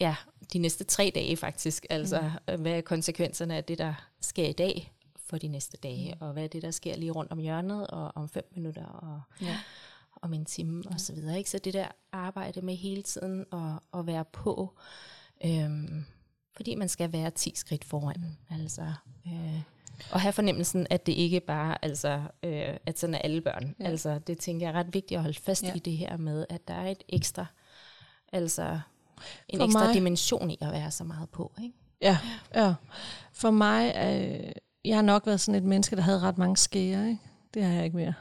ja, 0.01 0.17
de 0.53 0.59
næste 0.59 0.85
tre 0.85 1.13
dage 1.15 1.37
faktisk, 1.37 1.87
altså 1.91 2.31
mm. 2.49 2.63
hvad 2.63 2.73
er 2.73 2.81
konsekvenserne 2.81 3.57
af 3.57 3.65
det, 3.65 3.79
der 3.79 3.95
sker 4.21 4.49
i 4.49 4.53
dag 4.53 4.93
for 5.17 5.39
de 5.39 5.49
næste 5.49 5.77
dage, 5.77 6.15
mm. 6.15 6.27
og 6.27 6.33
hvad 6.33 6.45
er 6.45 6.49
det, 6.49 6.63
der 6.63 6.71
sker 6.71 6.97
lige 6.97 7.11
rundt 7.11 7.33
om 7.33 7.39
hjørnet, 7.39 7.87
og 7.87 8.13
om 8.15 8.29
fem 8.29 8.49
minutter, 8.55 8.87
og 8.87 9.21
ja. 9.43 9.59
om 10.23 10.35
en 10.35 10.45
time 10.45 10.83
og 10.87 11.01
så 11.01 11.13
videre. 11.13 11.39
Ikke? 11.39 11.51
Så 11.51 11.59
det 11.59 11.75
der 11.75 11.89
arbejde 12.13 12.61
med 12.61 12.77
hele 12.77 13.03
tiden 13.03 13.45
at, 13.53 13.99
at 13.99 14.07
være 14.07 14.25
på, 14.25 14.79
øhm, 15.45 16.05
fordi 16.57 16.75
man 16.75 16.89
skal 16.89 17.13
være 17.13 17.31
10 17.31 17.53
skridt 17.55 17.85
foran. 17.85 18.39
Altså, 18.51 18.93
øh, 19.27 19.61
og 20.11 20.21
have 20.21 20.33
fornemmelsen, 20.33 20.87
at 20.91 21.07
det 21.07 21.13
ikke 21.13 21.41
bare 21.41 21.85
altså, 21.85 22.23
øh, 22.43 22.77
at 22.87 22.99
sådan 22.99 23.15
er 23.15 23.19
alle 23.19 23.41
børn. 23.41 23.65
Ja. 23.79 23.85
Ja. 23.85 23.91
Altså, 23.91 24.19
det 24.19 24.39
tænker 24.39 24.67
jeg 24.67 24.75
er 24.75 24.79
ret 24.79 24.95
vigtigt 24.95 25.19
at 25.19 25.23
holde 25.23 25.39
fast 25.41 25.63
Ja. 25.63 25.69
ja. 25.69 25.75
i 25.75 25.79
det 25.79 25.97
her 25.97 26.17
med, 26.17 26.47
at 26.49 26.69
der 26.69 26.75
er 26.75 26.91
et 26.91 27.05
ekstra, 27.09 27.47
altså 28.33 28.81
en 29.49 29.59
For 29.59 29.65
ekstra 29.67 29.85
mig- 29.85 29.95
dimension 29.95 30.51
i 30.51 30.59
at 30.61 30.73
være 30.73 30.91
så 30.91 31.05
meget 31.05 31.29
på. 31.31 31.53
Ikke? 31.63 31.75
Ja, 32.01 32.19
ja. 32.55 32.75
For 33.33 33.51
mig, 33.51 33.87
øh, 33.97 34.53
jeg 34.85 34.97
har 34.97 35.03
nok 35.03 35.27
været 35.27 35.41
sådan 35.41 35.55
et 35.63 35.69
menneske, 35.69 35.97
der 35.97 36.03
havde 36.03 36.21
ret 36.21 36.39
mange 36.39 36.57
skeer, 36.57 37.05
ikke? 37.07 37.19
Det 37.55 37.65
har 37.65 37.73
jeg 37.73 37.85
ikke 37.85 37.97
mere. 37.97 38.15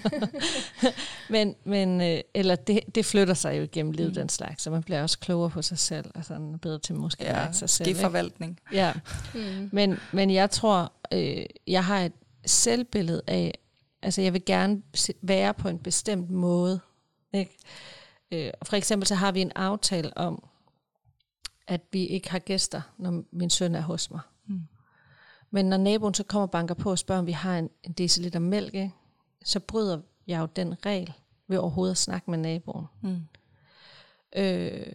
men, 1.30 1.54
men 1.64 2.00
øh, 2.00 2.20
eller 2.34 2.54
det, 2.56 2.80
det 2.94 3.06
flytter 3.06 3.34
sig 3.34 3.56
jo 3.58 3.62
igennem 3.62 3.92
livet, 3.92 4.10
Mm. 4.10 4.14
den 4.14 4.28
slags, 4.28 4.62
så 4.62 4.70
man 4.70 4.82
bliver 4.82 5.02
også 5.02 5.18
klogere 5.18 5.50
på 5.50 5.62
sig 5.62 5.78
selv, 5.78 6.10
og 6.14 6.24
sådan 6.24 6.58
bedre 6.58 6.78
til 6.78 6.94
måske 6.94 7.24
at 7.24 7.36
ja, 7.36 7.42
mærke 7.42 7.56
sig 7.56 7.70
selv. 7.70 7.88
ikke? 7.88 7.98
skiforvaltning. 7.98 8.58
Ja, 8.72 8.92
Mm. 9.34 9.68
men, 9.72 9.98
men 10.12 10.30
jeg 10.30 10.50
tror, 10.50 10.92
øh, 11.12 11.46
jeg 11.66 11.84
har 11.84 11.98
et 12.00 12.12
selvbillede 12.46 13.22
af, 13.26 13.54
altså 14.02 14.22
jeg 14.22 14.32
vil 14.32 14.44
gerne 14.44 14.82
være 15.22 15.54
på 15.54 15.68
en 15.68 15.78
bestemt 15.78 16.30
måde. 16.30 16.80
Ikke? 17.32 17.56
Øh, 18.32 18.50
for 18.62 18.76
eksempel 18.76 19.06
så 19.06 19.14
har 19.14 19.32
vi 19.32 19.40
en 19.40 19.52
aftale 19.54 20.16
om, 20.16 20.44
at 21.66 21.80
vi 21.92 22.06
ikke 22.06 22.30
har 22.30 22.38
gæster, 22.38 22.82
når 22.98 23.22
min 23.32 23.50
søn 23.50 23.74
er 23.74 23.80
hos 23.80 24.10
mig. 24.10 24.20
Mm. 24.46 24.60
Men 25.50 25.66
når 25.66 25.76
naboen 25.76 26.14
så 26.14 26.22
kommer 26.22 26.46
og 26.46 26.50
banker 26.50 26.74
på 26.74 26.90
og 26.90 26.98
spørger, 26.98 27.18
om 27.18 27.26
vi 27.26 27.32
har 27.32 27.58
en, 27.58 27.70
en 27.82 27.92
deciliter 27.92 28.38
mælk, 28.38 28.74
ikke? 28.74 28.92
så 29.44 29.60
bryder 29.60 30.00
jeg 30.26 30.40
jo 30.40 30.46
den 30.56 30.86
regel 30.86 31.12
ved 31.48 31.58
overhovedet 31.58 31.92
at 31.92 31.98
snakke 31.98 32.30
med 32.30 32.38
naboen. 32.38 32.86
Mm. 33.02 33.20
Øh, 34.36 34.86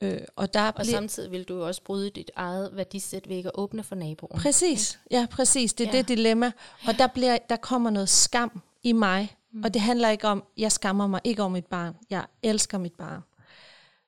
øh, 0.00 0.20
og 0.36 0.54
der 0.54 0.70
Og 0.70 0.86
samtidig 0.86 1.30
vil 1.30 1.44
du 1.44 1.54
jo 1.54 1.66
også 1.66 1.82
bryde 1.82 2.10
dit 2.10 2.30
eget 2.36 2.76
værdisæt 2.76 3.28
ved 3.28 3.36
ikke 3.36 3.48
at 3.48 3.54
åbne 3.54 3.82
for 3.82 3.94
naboen. 3.94 4.38
Præcis, 4.38 5.00
ja 5.10 5.26
præcis, 5.30 5.72
det 5.72 5.86
er. 5.86 5.90
Ja. 5.92 5.98
det 5.98 6.08
dilemma. 6.08 6.52
Og 6.86 6.98
der, 6.98 7.06
bliver, 7.06 7.38
der 7.48 7.56
kommer 7.56 7.90
noget 7.90 8.08
skam 8.08 8.62
i 8.82 8.92
mig 8.92 9.36
Mm. 9.54 9.64
Og 9.64 9.74
det 9.74 9.82
handler 9.82 10.08
ikke 10.08 10.28
om, 10.28 10.44
jeg 10.56 10.72
skammer 10.72 11.06
mig 11.06 11.20
ikke 11.24 11.42
over 11.42 11.50
mit 11.50 11.66
barn. 11.66 11.94
Jeg 12.10 12.24
elsker 12.42 12.78
mit 12.78 12.94
barn. 12.94 13.20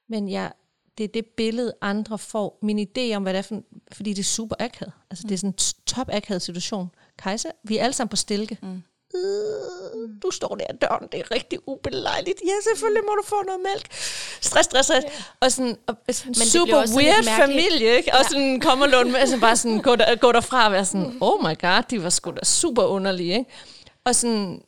Men 0.08 0.28
jeg, 0.28 0.52
det 0.98 1.04
er 1.04 1.08
det 1.08 1.26
billede, 1.26 1.74
andre 1.80 2.18
får. 2.18 2.58
Min 2.62 2.78
idé 2.78 3.14
om, 3.14 3.22
hvad 3.22 3.32
det 3.32 3.38
er 3.38 3.42
for, 3.42 3.62
fordi 3.92 4.10
det 4.10 4.18
er 4.18 4.24
super 4.24 4.56
akavet. 4.58 4.92
Altså 5.10 5.22
mm. 5.24 5.28
det 5.28 5.34
er 5.34 5.38
sådan 5.38 5.50
en 5.50 5.84
top 5.86 6.08
akavet 6.12 6.42
situation. 6.42 6.90
Kajsa, 7.18 7.48
vi 7.62 7.78
er 7.78 7.82
alle 7.84 7.92
sammen 7.92 8.10
på 8.10 8.16
stilke. 8.16 8.58
Mm 8.62 8.82
øh, 9.14 10.10
du 10.22 10.30
står 10.30 10.54
der 10.54 10.64
i 10.74 10.76
døren, 10.76 11.08
det 11.12 11.20
er 11.20 11.30
rigtig 11.30 11.58
ubelejligt. 11.66 12.40
Ja, 12.44 12.52
selvfølgelig 12.68 13.02
må 13.04 13.14
du 13.14 13.22
få 13.26 13.42
noget 13.46 13.60
mælk. 13.60 13.86
Stress, 14.40 14.66
stress, 14.68 14.86
stress. 14.86 15.06
Og 15.40 15.52
sådan, 15.52 15.76
og 15.86 15.96
sådan 16.10 16.34
Men 16.38 16.46
super 16.46 16.96
weird 16.96 17.24
familie, 17.24 17.96
ikke? 17.96 18.12
Og 18.12 18.18
ja. 18.22 18.28
sådan 18.28 18.60
kommer 18.60 18.86
Lund 18.86 19.10
med, 19.10 19.20
altså 19.20 19.40
bare 19.40 19.56
sådan, 19.56 19.80
gå, 19.80 19.96
der, 19.96 20.16
gå 20.16 20.32
derfra 20.32 20.66
og 20.66 20.72
være 20.72 20.84
sådan, 20.84 21.18
oh 21.20 21.40
my 21.40 21.58
god, 21.60 21.82
de 21.90 22.02
var 22.02 22.10
sgu 22.10 22.30
da 22.30 22.44
super 22.44 22.82
underlige, 22.82 23.38
ikke? 23.38 23.50
Og 24.04 24.14
sådan, 24.14 24.62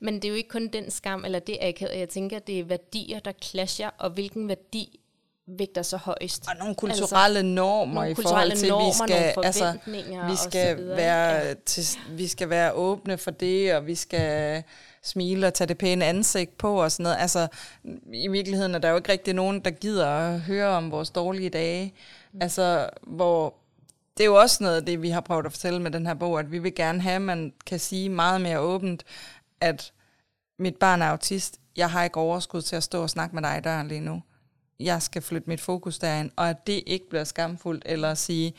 men 0.00 0.14
det 0.14 0.24
er 0.24 0.28
jo 0.28 0.34
ikke 0.34 0.48
kun 0.48 0.68
den 0.68 0.90
skam, 0.90 1.24
eller 1.24 1.38
det 1.38 1.58
akavet. 1.60 1.98
Jeg 1.98 2.08
tænker, 2.08 2.38
det 2.38 2.60
er 2.60 2.64
værdier, 2.64 3.18
der 3.18 3.32
clasher, 3.42 3.90
og 3.98 4.10
hvilken 4.10 4.48
værdi 4.48 5.00
vægter 5.46 5.82
så 5.82 5.96
højst. 5.96 6.44
Og 6.48 6.56
nogle 6.58 6.74
kulturelle 6.74 7.38
altså, 7.38 7.54
normer 7.54 7.94
nogle 7.94 8.10
i 8.10 8.14
forhold 8.14 8.56
til, 8.56 8.68
normer, 8.68 9.06
vi 9.06 9.12
skal, 9.12 9.44
altså, 9.44 9.78
vi 10.28 10.36
skal 10.50 10.86
være 10.86 11.46
ja. 11.46 11.54
til, 11.66 11.84
vi 12.10 12.26
skal 12.26 12.50
være 12.50 12.72
åbne 12.72 13.18
for 13.18 13.30
det, 13.30 13.74
og 13.74 13.86
vi 13.86 13.94
skal 13.94 14.62
smile 15.02 15.46
og 15.46 15.54
tage 15.54 15.68
det 15.68 15.78
pæne 15.78 16.04
ansigt 16.04 16.58
på 16.58 16.82
og 16.82 16.92
sådan 16.92 17.02
noget. 17.02 17.16
Altså, 17.20 17.48
i 18.12 18.28
virkeligheden 18.28 18.74
er 18.74 18.78
der 18.78 18.90
jo 18.90 18.96
ikke 18.96 19.12
rigtig 19.12 19.34
nogen, 19.34 19.60
der 19.60 19.70
gider 19.70 20.06
at 20.06 20.40
høre 20.40 20.68
om 20.68 20.90
vores 20.90 21.10
dårlige 21.10 21.50
dage. 21.50 21.94
Mm. 22.32 22.42
Altså, 22.42 22.90
hvor 23.02 23.54
det 24.16 24.24
er 24.24 24.28
jo 24.28 24.34
også 24.34 24.62
noget 24.62 24.76
af 24.76 24.84
det, 24.84 25.02
vi 25.02 25.10
har 25.10 25.20
prøvet 25.20 25.46
at 25.46 25.52
fortælle 25.52 25.82
med 25.82 25.90
den 25.90 26.06
her 26.06 26.14
bog, 26.14 26.38
at 26.38 26.52
vi 26.52 26.58
vil 26.58 26.74
gerne 26.74 27.00
have, 27.00 27.16
at 27.16 27.22
man 27.22 27.52
kan 27.66 27.78
sige 27.78 28.08
meget 28.08 28.40
mere 28.40 28.60
åbent, 28.60 29.04
at 29.62 29.92
mit 30.58 30.76
barn 30.76 31.02
er 31.02 31.06
autist, 31.06 31.60
jeg 31.76 31.90
har 31.90 32.04
ikke 32.04 32.16
overskud 32.16 32.62
til 32.62 32.76
at 32.76 32.82
stå 32.82 33.02
og 33.02 33.10
snakke 33.10 33.34
med 33.34 33.42
dig 33.42 33.58
i 33.58 33.60
døren 33.60 33.88
lige 33.88 34.00
nu 34.00 34.22
jeg 34.84 35.02
skal 35.02 35.22
flytte 35.22 35.50
mit 35.50 35.60
fokus 35.60 35.98
derind, 35.98 36.30
og 36.36 36.50
at 36.50 36.66
det 36.66 36.82
ikke 36.86 37.08
bliver 37.08 37.24
skamfuldt, 37.24 37.82
eller 37.86 38.10
at 38.10 38.18
sige, 38.18 38.54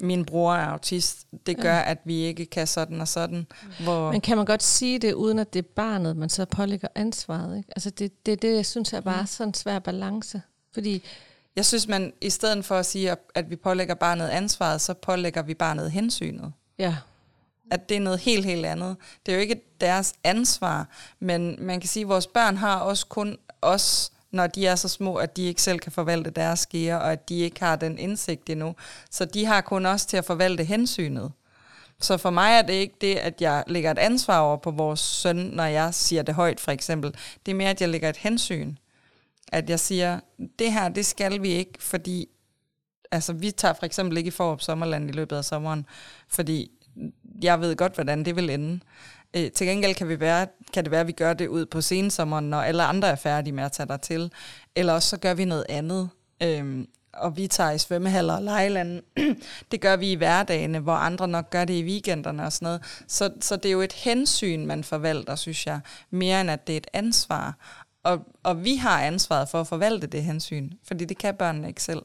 min 0.00 0.24
bror 0.24 0.54
er 0.54 0.66
autist, 0.66 1.26
det 1.46 1.56
gør, 1.56 1.74
ja. 1.74 1.90
at 1.90 1.98
vi 2.04 2.14
ikke 2.14 2.46
kan 2.46 2.66
sådan 2.66 3.00
og 3.00 3.08
sådan. 3.08 3.46
Hvor 3.80 4.12
Men 4.12 4.20
kan 4.20 4.36
man 4.36 4.46
godt 4.46 4.62
sige 4.62 4.98
det, 4.98 5.12
uden 5.12 5.38
at 5.38 5.52
det 5.52 5.58
er 5.58 5.68
barnet, 5.76 6.16
man 6.16 6.28
så 6.28 6.44
pålægger 6.44 6.88
ansvaret? 6.94 7.56
Ikke? 7.56 7.68
Altså 7.76 7.90
det, 7.90 8.26
det, 8.26 8.42
det, 8.42 8.56
jeg 8.56 8.66
synes 8.66 8.92
er 8.92 9.00
bare 9.00 9.20
mm. 9.20 9.26
sådan 9.26 9.48
en 9.48 9.54
svær 9.54 9.78
balance. 9.78 10.42
Fordi 10.74 11.02
jeg 11.56 11.66
synes, 11.66 11.88
man 11.88 12.12
i 12.20 12.30
stedet 12.30 12.64
for 12.64 12.74
at 12.74 12.86
sige, 12.86 13.16
at 13.34 13.50
vi 13.50 13.56
pålægger 13.56 13.94
barnet 13.94 14.28
ansvaret, 14.28 14.80
så 14.80 14.94
pålægger 14.94 15.42
vi 15.42 15.54
barnet 15.54 15.90
hensynet. 15.90 16.52
Ja. 16.78 16.96
At 17.70 17.88
det 17.88 17.96
er 17.96 18.00
noget 18.00 18.18
helt, 18.18 18.44
helt 18.44 18.66
andet. 18.66 18.96
Det 19.26 19.32
er 19.32 19.36
jo 19.36 19.42
ikke 19.42 19.62
deres 19.80 20.14
ansvar, 20.24 20.88
men 21.20 21.56
man 21.58 21.80
kan 21.80 21.88
sige, 21.88 22.02
at 22.02 22.08
vores 22.08 22.26
børn 22.26 22.56
har 22.56 22.76
også 22.76 23.06
kun 23.06 23.38
os 23.62 24.12
når 24.30 24.46
de 24.46 24.66
er 24.66 24.74
så 24.74 24.88
små, 24.88 25.14
at 25.14 25.36
de 25.36 25.42
ikke 25.42 25.62
selv 25.62 25.78
kan 25.78 25.92
forvalte 25.92 26.30
deres 26.30 26.60
skære, 26.60 27.00
og 27.00 27.12
at 27.12 27.28
de 27.28 27.40
ikke 27.40 27.60
har 27.60 27.76
den 27.76 27.98
indsigt 27.98 28.50
endnu. 28.50 28.74
Så 29.10 29.24
de 29.24 29.44
har 29.44 29.60
kun 29.60 29.86
os 29.86 30.06
til 30.06 30.16
at 30.16 30.24
forvalte 30.24 30.64
hensynet. 30.64 31.32
Så 32.00 32.16
for 32.16 32.30
mig 32.30 32.52
er 32.52 32.62
det 32.62 32.72
ikke 32.72 32.94
det, 33.00 33.16
at 33.16 33.42
jeg 33.42 33.64
lægger 33.66 33.90
et 33.90 33.98
ansvar 33.98 34.40
over 34.40 34.56
på 34.56 34.70
vores 34.70 35.00
søn, 35.00 35.36
når 35.36 35.64
jeg 35.64 35.94
siger 35.94 36.22
det 36.22 36.34
højt 36.34 36.60
for 36.60 36.72
eksempel. 36.72 37.14
Det 37.46 37.52
er 37.52 37.56
mere, 37.56 37.70
at 37.70 37.80
jeg 37.80 37.88
lægger 37.88 38.08
et 38.08 38.16
hensyn. 38.16 38.76
At 39.52 39.70
jeg 39.70 39.80
siger, 39.80 40.20
det 40.58 40.72
her, 40.72 40.88
det 40.88 41.06
skal 41.06 41.42
vi 41.42 41.48
ikke, 41.48 41.72
fordi 41.80 42.28
altså, 43.10 43.32
vi 43.32 43.50
tager 43.50 43.74
for 43.74 43.86
eksempel 43.86 44.18
ikke 44.18 44.28
i 44.28 44.30
Forop 44.30 44.62
Sommerland 44.62 45.10
i 45.10 45.12
løbet 45.12 45.36
af 45.36 45.44
sommeren, 45.44 45.86
fordi 46.28 46.70
jeg 47.42 47.60
ved 47.60 47.76
godt, 47.76 47.94
hvordan 47.94 48.24
det 48.24 48.36
vil 48.36 48.50
ende. 48.50 48.80
Øh, 49.36 49.50
til 49.50 49.66
gengæld 49.66 49.94
kan, 49.94 50.08
vi 50.08 50.20
være, 50.20 50.46
kan 50.72 50.84
det 50.84 50.90
være, 50.90 51.00
at 51.00 51.06
vi 51.06 51.12
gør 51.12 51.32
det 51.32 51.48
ud 51.48 51.66
på 51.66 51.80
sensommeren, 51.80 52.50
når 52.50 52.60
alle 52.60 52.82
andre 52.82 53.08
er 53.08 53.16
færdige 53.16 53.54
med 53.54 53.64
at 53.64 53.72
tage 53.72 53.86
dig 53.86 54.00
til. 54.00 54.32
Eller 54.76 54.92
også 54.92 55.08
så 55.08 55.16
gør 55.16 55.34
vi 55.34 55.44
noget 55.44 55.66
andet. 55.68 56.08
Øh, 56.42 56.84
og 57.12 57.36
vi 57.36 57.46
tager 57.46 57.70
i 57.70 57.78
svømmehaller 57.78 58.34
og 58.34 58.42
lejlande. 58.42 59.02
det 59.72 59.80
gør 59.80 59.96
vi 59.96 60.12
i 60.12 60.14
hverdagene, 60.14 60.78
hvor 60.78 60.92
andre 60.92 61.28
nok 61.28 61.50
gør 61.50 61.64
det 61.64 61.74
i 61.74 61.84
weekenderne 61.84 62.44
og 62.44 62.52
sådan 62.52 62.66
noget. 62.66 63.02
Så, 63.08 63.30
så 63.40 63.56
det 63.56 63.68
er 63.68 63.72
jo 63.72 63.80
et 63.80 63.92
hensyn, 63.92 64.66
man 64.66 64.84
forvalter, 64.84 65.36
synes 65.36 65.66
jeg, 65.66 65.80
mere 66.10 66.40
end 66.40 66.50
at 66.50 66.66
det 66.66 66.72
er 66.72 66.76
et 66.76 66.86
ansvar. 66.92 67.56
Og, 68.02 68.26
og 68.42 68.64
vi 68.64 68.76
har 68.76 69.02
ansvaret 69.02 69.48
for 69.48 69.60
at 69.60 69.66
forvalte 69.66 70.06
det 70.06 70.24
hensyn, 70.24 70.70
fordi 70.84 71.04
det 71.04 71.18
kan 71.18 71.34
børnene 71.34 71.68
ikke 71.68 71.82
selv. 71.82 72.02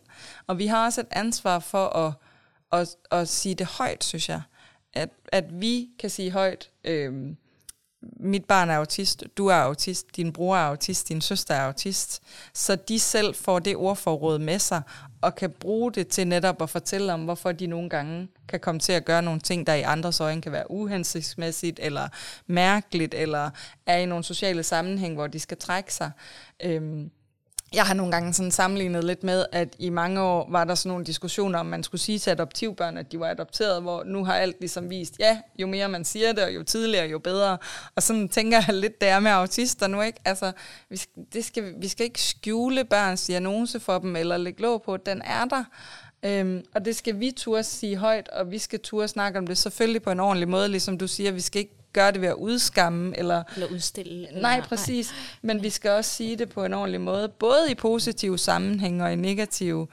Og 0.47 0.57
vi 0.57 0.67
har 0.67 0.85
også 0.85 1.01
et 1.01 1.07
ansvar 1.11 1.59
for 1.59 1.87
at, 1.87 2.13
at, 2.71 2.95
at 3.11 3.29
sige 3.29 3.55
det 3.55 3.67
højt, 3.67 4.03
synes 4.03 4.29
jeg 4.29 4.41
at, 4.93 5.09
at 5.31 5.61
vi 5.61 5.89
kan 5.99 6.09
sige 6.09 6.31
højt, 6.31 6.69
øh, 6.83 7.35
mit 8.19 8.45
barn 8.45 8.69
er 8.69 8.77
autist, 8.77 9.23
du 9.37 9.47
er 9.47 9.55
autist, 9.55 10.15
din 10.15 10.33
bror 10.33 10.55
er 10.55 10.67
autist, 10.67 11.09
din 11.09 11.21
søster 11.21 11.53
er 11.53 11.65
autist, 11.65 12.21
så 12.53 12.75
de 12.75 12.99
selv 12.99 13.35
får 13.35 13.59
det 13.59 13.75
ordforråd 13.75 14.39
med 14.39 14.59
sig, 14.59 14.81
og 15.21 15.35
kan 15.35 15.51
bruge 15.51 15.91
det 15.91 16.07
til 16.07 16.27
netop 16.27 16.61
at 16.61 16.69
fortælle 16.69 17.13
om, 17.13 17.23
hvorfor 17.23 17.51
de 17.51 17.67
nogle 17.67 17.89
gange 17.89 18.27
kan 18.47 18.59
komme 18.59 18.79
til 18.79 18.93
at 18.93 19.05
gøre 19.05 19.21
nogle 19.21 19.39
ting, 19.39 19.67
der 19.67 19.73
i 19.73 19.81
andres 19.81 20.19
øjne 20.21 20.41
kan 20.41 20.51
være 20.51 20.71
uhensigtsmæssigt, 20.71 21.79
eller 21.83 22.07
mærkeligt, 22.47 23.13
eller 23.13 23.49
er 23.85 23.97
i 23.97 24.05
nogle 24.05 24.23
sociale 24.23 24.63
sammenhæng, 24.63 25.13
hvor 25.13 25.27
de 25.27 25.39
skal 25.39 25.57
trække 25.57 25.93
sig. 25.93 26.11
Øh, 26.63 27.05
jeg 27.73 27.85
har 27.85 27.93
nogle 27.93 28.11
gange 28.11 28.33
sådan 28.33 28.51
sammenlignet 28.51 29.03
lidt 29.03 29.23
med, 29.23 29.45
at 29.51 29.75
i 29.79 29.89
mange 29.89 30.21
år 30.21 30.47
var 30.49 30.63
der 30.63 30.75
sådan 30.75 30.89
nogle 30.89 31.05
diskussioner, 31.05 31.59
om 31.59 31.65
man 31.65 31.83
skulle 31.83 32.01
sige 32.01 32.19
til 32.19 32.31
adoptivbørn, 32.31 32.97
at 32.97 33.11
de 33.11 33.19
var 33.19 33.29
adopteret, 33.29 33.81
hvor 33.81 34.03
nu 34.03 34.25
har 34.25 34.33
alt 34.33 34.55
ligesom 34.59 34.89
vist, 34.89 35.19
ja, 35.19 35.39
jo 35.59 35.67
mere 35.67 35.89
man 35.89 36.05
siger 36.05 36.33
det, 36.33 36.43
og 36.43 36.55
jo 36.55 36.63
tidligere, 36.63 37.07
jo 37.07 37.19
bedre. 37.19 37.57
Og 37.95 38.03
sådan 38.03 38.29
tænker 38.29 38.61
jeg 38.67 38.75
lidt, 38.75 39.01
det 39.01 39.09
er 39.09 39.19
med 39.19 39.31
autister 39.31 39.87
nu, 39.87 40.01
ikke? 40.01 40.19
Altså, 40.25 40.51
vi, 40.89 41.01
det 41.33 41.45
skal, 41.45 41.73
vi 41.77 41.87
skal 41.87 42.03
ikke 42.03 42.21
skjule 42.21 42.83
børns 42.83 43.25
diagnose 43.25 43.79
for 43.79 43.99
dem, 43.99 44.15
eller 44.15 44.37
lægge 44.37 44.61
låg 44.61 44.83
på, 44.83 44.97
den 44.97 45.21
er 45.21 45.45
der. 45.45 45.63
Øhm, 46.25 46.63
og 46.75 46.85
det 46.85 46.95
skal 46.95 47.19
vi 47.19 47.31
turde 47.31 47.63
sige 47.63 47.97
højt, 47.97 48.29
og 48.29 48.51
vi 48.51 48.57
skal 48.57 48.79
turde 48.79 49.07
snakke 49.07 49.39
om 49.39 49.47
det 49.47 49.57
selvfølgelig 49.57 50.01
på 50.01 50.11
en 50.11 50.19
ordentlig 50.19 50.49
måde, 50.49 50.67
ligesom 50.67 50.97
du 50.97 51.07
siger, 51.07 51.31
vi 51.31 51.41
skal 51.41 51.59
ikke 51.59 51.82
gøre 51.93 52.11
det 52.11 52.21
ved 52.21 52.27
at 52.27 52.35
udskamme. 52.35 53.17
Eller, 53.17 53.43
eller 53.55 53.67
udstille. 53.67 54.27
Eller, 54.27 54.41
nej, 54.41 54.61
præcis. 54.61 55.11
Nej. 55.11 55.19
Men 55.41 55.63
vi 55.63 55.69
skal 55.69 55.91
også 55.91 56.11
sige 56.11 56.35
det 56.35 56.49
på 56.49 56.65
en 56.65 56.73
ordentlig 56.73 57.01
måde, 57.01 57.29
både 57.29 57.71
i 57.71 57.75
positive 57.75 58.37
sammenhæng 58.37 59.03
og 59.03 59.13
i 59.13 59.15
negative. 59.15 59.87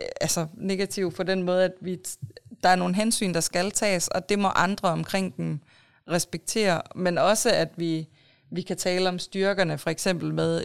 Øh, 0.00 0.06
altså 0.20 0.46
negative 0.54 1.12
på 1.12 1.22
den 1.22 1.42
måde, 1.42 1.64
at 1.64 1.72
vi, 1.80 1.98
der 2.62 2.68
er 2.68 2.76
nogle 2.76 2.94
hensyn, 2.94 3.34
der 3.34 3.40
skal 3.40 3.70
tages, 3.70 4.08
og 4.08 4.28
det 4.28 4.38
må 4.38 4.48
andre 4.48 4.88
omkring 4.88 5.36
dem 5.36 5.60
respektere. 6.10 6.82
Men 6.94 7.18
også, 7.18 7.50
at 7.50 7.68
vi, 7.76 8.08
vi 8.50 8.62
kan 8.62 8.76
tale 8.76 9.08
om 9.08 9.18
styrkerne, 9.18 9.78
for 9.78 9.90
eksempel 9.90 10.34
med 10.34 10.64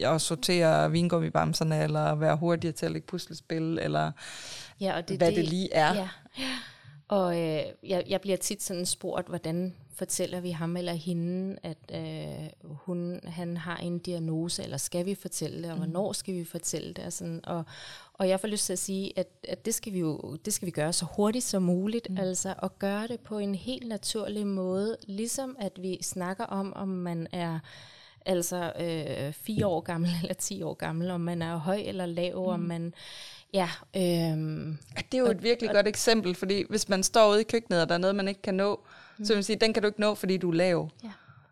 at 0.00 0.20
sortere 0.20 0.90
vingummibamserne, 0.90 1.82
eller 1.82 2.14
være 2.14 2.36
hurtigere 2.36 2.72
til 2.72 2.86
at 2.86 2.92
lægge 2.92 3.06
puslespil, 3.06 3.78
eller 3.82 4.12
ja, 4.80 4.96
og 4.96 5.08
det, 5.08 5.16
hvad 5.16 5.28
det, 5.28 5.36
det 5.36 5.44
lige 5.44 5.74
er. 5.74 5.94
Ja. 5.94 6.08
Og 7.08 7.40
øh, 7.40 7.62
jeg, 7.82 8.04
jeg 8.08 8.20
bliver 8.20 8.36
tit 8.36 8.62
sådan 8.62 8.86
spurgt, 8.86 9.28
hvordan 9.28 9.74
fortæller 9.94 10.40
vi 10.40 10.50
ham 10.50 10.76
eller 10.76 10.92
hende, 10.92 11.56
at 11.62 11.78
øh, 11.94 12.48
hun, 12.62 13.20
han 13.24 13.56
har 13.56 13.76
en 13.76 13.98
diagnose, 13.98 14.62
eller 14.62 14.76
skal 14.76 15.06
vi 15.06 15.14
fortælle 15.14 15.62
det, 15.62 15.70
og 15.70 15.76
mm. 15.76 15.82
hvornår 15.82 16.12
skal 16.12 16.34
vi 16.34 16.44
fortælle 16.44 16.92
det? 16.92 17.04
Og, 17.04 17.12
sådan, 17.12 17.40
og, 17.44 17.64
og 18.12 18.28
jeg 18.28 18.40
får 18.40 18.48
lyst 18.48 18.66
til 18.66 18.72
at 18.72 18.78
sige, 18.78 19.12
at, 19.16 19.28
at 19.48 19.64
det, 19.64 19.74
skal 19.74 19.92
vi 19.92 19.98
jo 19.98 20.36
det 20.44 20.52
skal 20.52 20.66
vi 20.66 20.70
gøre 20.70 20.92
så 20.92 21.06
hurtigt 21.16 21.44
som 21.44 21.62
muligt, 21.62 22.10
mm. 22.10 22.18
altså 22.18 22.54
at 22.62 22.78
gøre 22.78 23.08
det 23.08 23.20
på 23.20 23.38
en 23.38 23.54
helt 23.54 23.88
naturlig 23.88 24.46
måde, 24.46 24.96
ligesom 25.06 25.56
at 25.60 25.82
vi 25.82 25.98
snakker 26.02 26.44
om, 26.44 26.72
om 26.76 26.88
man 26.88 27.26
er 27.32 27.58
altså 28.26 28.72
øh, 28.80 29.32
fire 29.32 29.66
år 29.66 29.80
gammel 29.80 30.10
eller 30.22 30.34
ti 30.34 30.62
år 30.62 30.74
gammel, 30.74 31.10
om 31.10 31.20
man 31.20 31.42
er 31.42 31.56
høj 31.56 31.82
eller 31.86 32.06
lav, 32.06 32.42
mm. 32.42 32.48
om 32.48 32.60
man 32.60 32.94
Ja. 33.52 33.68
Øhm, 33.96 34.78
det 34.96 35.14
er 35.14 35.18
jo 35.18 35.26
et 35.26 35.42
virkelig 35.42 35.70
og, 35.70 35.76
godt 35.76 35.88
eksempel, 35.88 36.34
fordi 36.34 36.64
hvis 36.68 36.88
man 36.88 37.02
står 37.02 37.30
ude 37.30 37.40
i 37.40 37.44
køkkenet, 37.44 37.82
og 37.82 37.88
der 37.88 37.94
er 37.94 37.98
noget, 37.98 38.16
man 38.16 38.28
ikke 38.28 38.42
kan 38.42 38.54
nå, 38.54 38.80
mm. 39.18 39.24
så 39.24 39.32
vil 39.32 39.36
man 39.36 39.44
sige, 39.44 39.56
den 39.56 39.72
kan 39.72 39.82
du 39.82 39.86
ikke 39.86 40.00
nå, 40.00 40.14
fordi 40.14 40.36
du 40.36 40.50
er 40.50 40.54
lav. 40.54 40.90
Ja. 41.04 41.10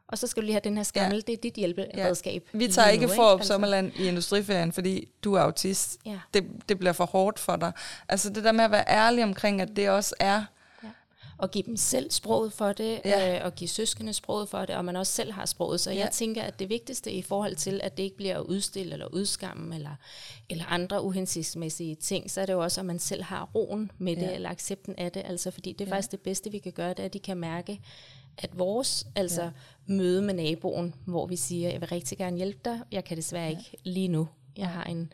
Og 0.09 0.19
så 0.19 0.27
skal 0.27 0.41
du 0.41 0.45
lige 0.45 0.55
have 0.55 0.61
den 0.65 0.77
her 0.77 0.85
skammel, 0.85 1.17
ja. 1.17 1.21
det 1.27 1.33
er 1.33 1.41
dit 1.43 1.55
hjælperedskab. 1.55 2.49
Ja. 2.55 2.59
Vi 2.59 2.69
tager 2.69 2.89
ikke 2.89 3.09
for 3.09 3.23
op 3.23 3.39
altså. 3.39 3.53
sommerland 3.53 3.93
i 3.97 4.09
industriferien, 4.09 4.73
fordi 4.73 5.09
du 5.25 5.35
er 5.35 5.41
autist. 5.41 5.99
Ja. 6.07 6.19
Det, 6.35 6.45
det 6.69 6.79
bliver 6.79 6.93
for 6.93 7.05
hårdt 7.05 7.39
for 7.39 7.57
dig. 7.57 7.73
Altså 8.09 8.31
det 8.31 8.45
der 8.45 8.53
med 8.53 8.65
at 8.65 8.71
være 8.71 8.85
ærlig 8.89 9.25
omkring, 9.25 9.61
at 9.61 9.69
det 9.77 9.91
også 9.91 10.15
er 10.21 10.45
og 11.41 11.51
give 11.51 11.64
dem 11.66 11.76
selv 11.76 12.11
sproget 12.11 12.53
for 12.53 12.72
det, 12.72 13.01
ja. 13.05 13.38
øh, 13.38 13.45
og 13.45 13.55
give 13.55 13.68
søskende 13.68 14.12
sproget 14.12 14.49
for 14.49 14.64
det, 14.64 14.76
og 14.76 14.84
man 14.84 14.97
også 14.97 15.12
selv 15.12 15.32
har 15.32 15.47
sproget. 15.47 15.80
Så 15.80 15.91
ja. 15.91 15.99
jeg 15.99 16.11
tænker, 16.12 16.43
at 16.43 16.59
det 16.59 16.68
vigtigste 16.68 17.12
i 17.12 17.22
forhold 17.22 17.57
til, 17.57 17.80
at 17.82 17.97
det 17.97 18.03
ikke 18.03 18.16
bliver 18.16 18.38
udstillet 18.38 18.93
eller 18.93 19.07
udskamme, 19.07 19.74
eller, 19.74 19.95
eller 20.51 20.64
andre 20.64 21.03
uhensigtsmæssige 21.03 21.95
ting, 21.95 22.30
så 22.30 22.41
er 22.41 22.47
det 22.47 22.53
jo 22.53 22.62
også, 22.62 22.80
at 22.80 22.86
man 22.86 22.99
selv 22.99 23.22
har 23.22 23.51
roen 23.55 23.91
med 23.99 24.16
det, 24.16 24.22
ja. 24.22 24.34
eller 24.34 24.51
accepten 24.51 24.95
af 24.99 25.12
det. 25.12 25.22
Altså, 25.26 25.51
fordi 25.51 25.72
det 25.72 25.80
er 25.80 25.88
ja. 25.88 25.95
faktisk 25.95 26.11
det 26.11 26.20
bedste, 26.20 26.51
vi 26.51 26.59
kan 26.59 26.72
gøre, 26.72 26.91
det 26.91 26.99
er, 26.99 27.05
at 27.05 27.12
de 27.12 27.18
kan 27.18 27.36
mærke, 27.36 27.80
at 28.38 28.59
vores 28.59 29.07
altså 29.14 29.43
ja. 29.43 29.51
møde 29.86 30.22
med 30.22 30.34
naboen, 30.34 30.95
hvor 31.05 31.26
vi 31.26 31.36
siger, 31.36 31.70
jeg 31.70 31.80
vil 31.80 31.88
rigtig 31.88 32.18
gerne 32.18 32.36
hjælpe 32.36 32.61
dig, 32.64 32.80
jeg 32.93 33.05
kan 33.05 33.16
desværre 33.16 33.45
ja. 33.45 33.51
ikke 33.51 33.76
lige 33.84 34.09
nu. 34.09 34.28
Jeg 34.57 34.68
har 34.68 34.84
en 34.84 35.12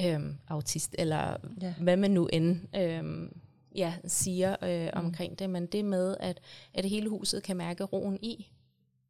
øhm, 0.00 0.36
autist, 0.48 0.94
eller 0.98 1.36
ja. 1.62 1.74
hvad 1.80 1.96
man 1.96 2.10
nu 2.10 2.26
end 2.26 2.76
øhm, 2.76 3.36
ja, 3.74 3.94
siger 4.06 4.56
øh, 4.62 4.84
mm. 4.84 5.06
omkring 5.06 5.38
det, 5.38 5.50
men 5.50 5.66
det 5.66 5.84
med, 5.84 6.16
at, 6.20 6.40
at 6.74 6.84
hele 6.84 7.08
huset 7.08 7.42
kan 7.42 7.56
mærke 7.56 7.84
roen 7.84 8.18
i, 8.22 8.50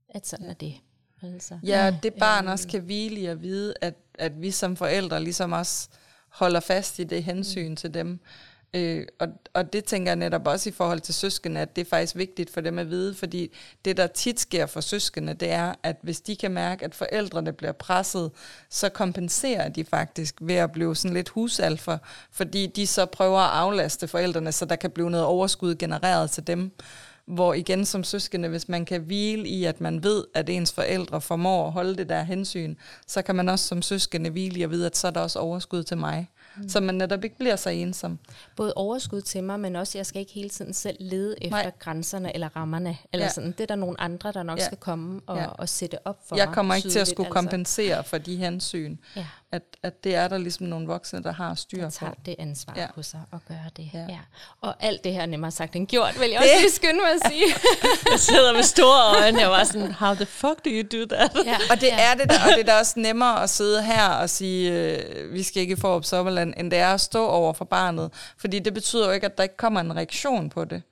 at 0.08 0.26
sådan 0.26 0.46
ja. 0.46 0.50
er 0.50 0.54
det. 0.54 0.74
Altså. 1.22 1.58
Ja, 1.62 1.96
det 2.02 2.14
barn 2.14 2.48
også 2.48 2.68
kan 2.68 2.82
hvile 2.82 3.20
i 3.20 3.26
at 3.26 3.42
vide, 3.42 3.74
at, 3.80 3.94
at 4.14 4.42
vi 4.42 4.50
som 4.50 4.76
forældre 4.76 5.22
ligesom 5.22 5.52
også 5.52 5.88
holder 6.28 6.60
fast 6.60 6.98
i 6.98 7.04
det 7.04 7.24
hensyn 7.24 7.76
til 7.76 7.94
dem. 7.94 8.20
Øh, 8.74 9.06
og, 9.18 9.28
og 9.54 9.72
det 9.72 9.84
tænker 9.84 10.10
jeg 10.10 10.16
netop 10.16 10.46
også 10.46 10.68
i 10.68 10.72
forhold 10.72 11.00
til 11.00 11.14
søskende, 11.14 11.60
at 11.60 11.76
det 11.76 11.86
er 11.86 11.90
faktisk 11.90 12.16
vigtigt 12.16 12.50
for 12.50 12.60
dem 12.60 12.78
at 12.78 12.90
vide, 12.90 13.14
fordi 13.14 13.52
det, 13.84 13.96
der 13.96 14.06
tit 14.06 14.40
sker 14.40 14.66
for 14.66 14.80
søskende, 14.80 15.34
det 15.34 15.50
er, 15.50 15.74
at 15.82 15.96
hvis 16.02 16.20
de 16.20 16.36
kan 16.36 16.50
mærke, 16.50 16.84
at 16.84 16.94
forældrene 16.94 17.52
bliver 17.52 17.72
presset, 17.72 18.30
så 18.70 18.88
kompenserer 18.88 19.68
de 19.68 19.84
faktisk 19.84 20.34
ved 20.40 20.54
at 20.54 20.72
blive 20.72 20.96
sådan 20.96 21.14
lidt 21.14 21.28
husalfer, 21.28 21.98
fordi 22.30 22.66
de 22.66 22.86
så 22.86 23.06
prøver 23.06 23.38
at 23.38 23.50
aflaste 23.50 24.08
forældrene, 24.08 24.52
så 24.52 24.64
der 24.64 24.76
kan 24.76 24.90
blive 24.90 25.10
noget 25.10 25.26
overskud 25.26 25.74
genereret 25.74 26.30
til 26.30 26.46
dem. 26.46 26.70
Hvor 27.26 27.54
igen 27.54 27.84
som 27.84 28.04
søskende, 28.04 28.48
hvis 28.48 28.68
man 28.68 28.84
kan 28.84 29.00
hvile 29.00 29.48
i, 29.48 29.64
at 29.64 29.80
man 29.80 30.02
ved, 30.02 30.24
at 30.34 30.48
ens 30.48 30.72
forældre 30.72 31.20
formår 31.20 31.66
at 31.66 31.72
holde 31.72 31.96
det 31.96 32.08
der 32.08 32.22
hensyn, 32.22 32.74
så 33.06 33.22
kan 33.22 33.34
man 33.34 33.48
også 33.48 33.68
som 33.68 33.82
søskende 33.82 34.30
hvile 34.30 34.58
i 34.58 34.62
at 34.62 34.70
vide, 34.70 34.86
at 34.86 34.96
så 34.96 35.06
er 35.06 35.10
der 35.10 35.20
også 35.20 35.38
overskud 35.38 35.82
til 35.82 35.98
mig. 35.98 36.30
Mm. 36.56 36.68
Så 36.68 36.80
man 36.80 36.94
netop 36.94 37.24
ikke 37.24 37.38
bliver 37.38 37.56
så 37.56 37.70
ensom. 37.70 38.18
Både 38.56 38.72
overskud 38.76 39.20
til 39.20 39.44
mig, 39.44 39.60
men 39.60 39.76
også, 39.76 39.98
jeg 39.98 40.06
skal 40.06 40.20
ikke 40.20 40.32
hele 40.32 40.48
tiden 40.48 40.74
selv 40.74 40.96
lede 41.00 41.36
efter 41.40 41.62
Nej. 41.62 41.70
grænserne 41.78 42.34
eller 42.34 42.56
rammerne. 42.56 42.96
Eller 43.12 43.26
ja. 43.26 43.32
sådan. 43.32 43.52
Det 43.52 43.60
er 43.60 43.66
der 43.66 43.76
nogle 43.76 44.00
andre, 44.00 44.32
der 44.32 44.42
nok 44.42 44.58
ja. 44.58 44.64
skal 44.64 44.78
komme 44.78 45.20
og, 45.26 45.36
ja. 45.36 45.46
og 45.46 45.68
sætte 45.68 46.06
op 46.06 46.18
for 46.28 46.36
Jeg 46.36 46.48
kommer 46.48 46.74
ikke 46.74 46.90
til 46.90 46.98
at 46.98 47.08
skulle 47.08 47.26
altså. 47.26 47.40
kompensere 47.40 48.04
for 48.04 48.18
de 48.18 48.36
hensyn. 48.36 48.96
Ja 49.16 49.26
at, 49.52 49.62
at 49.82 50.04
det 50.04 50.14
er 50.14 50.28
der 50.28 50.38
ligesom 50.38 50.66
nogle 50.66 50.86
voksne, 50.86 51.22
der 51.22 51.32
har 51.32 51.54
styr 51.54 51.78
på. 51.78 51.84
Der 51.84 51.90
tager 51.90 52.12
det 52.26 52.36
ansvar 52.38 52.74
ja. 52.76 52.86
på 52.94 53.02
sig 53.02 53.20
og 53.30 53.40
gør 53.48 53.54
det. 53.76 53.90
Ja. 53.94 53.98
Ja. 54.08 54.18
Og 54.60 54.74
alt 54.80 55.04
det 55.04 55.12
her 55.12 55.26
nemmere 55.26 55.50
sagt 55.50 55.76
end 55.76 55.86
gjort, 55.86 56.20
vil 56.20 56.30
jeg 56.30 56.40
det. 56.42 56.50
også 56.50 56.60
lige 56.60 56.72
skynde 56.72 57.00
mig 57.00 57.10
at 57.10 57.32
sige. 57.32 57.44
jeg 58.12 58.20
sidder 58.20 58.52
med 58.52 58.62
store 58.62 59.22
øjne, 59.22 59.44
og 59.44 59.50
var 59.50 59.64
sådan, 59.64 59.92
how 59.92 60.14
the 60.14 60.26
fuck 60.26 60.64
do 60.64 60.70
you 60.70 60.82
do 60.82 61.14
that? 61.14 61.36
Ja. 61.46 61.56
Og 61.70 61.80
det 61.80 61.86
ja. 61.86 62.10
er 62.10 62.14
det 62.14 62.30
der, 62.30 62.44
og 62.46 62.50
det 62.50 62.60
er 62.60 62.64
da 62.64 62.78
også 62.78 62.92
nemmere 62.96 63.42
at 63.42 63.50
sidde 63.50 63.82
her 63.82 64.08
og 64.08 64.30
sige, 64.30 64.72
øh, 64.72 65.32
vi 65.32 65.42
skal 65.42 65.62
ikke 65.62 65.76
få 65.76 65.88
op 65.88 66.04
sommerland, 66.04 66.54
end 66.56 66.70
det 66.70 66.78
er 66.78 66.94
at 66.94 67.00
stå 67.00 67.26
over 67.26 67.52
for 67.52 67.64
barnet. 67.64 68.10
Fordi 68.36 68.58
det 68.58 68.74
betyder 68.74 69.06
jo 69.06 69.12
ikke, 69.12 69.26
at 69.26 69.36
der 69.36 69.42
ikke 69.42 69.56
kommer 69.56 69.80
en 69.80 69.96
reaktion 69.96 70.50
på 70.50 70.64
det. 70.64 70.82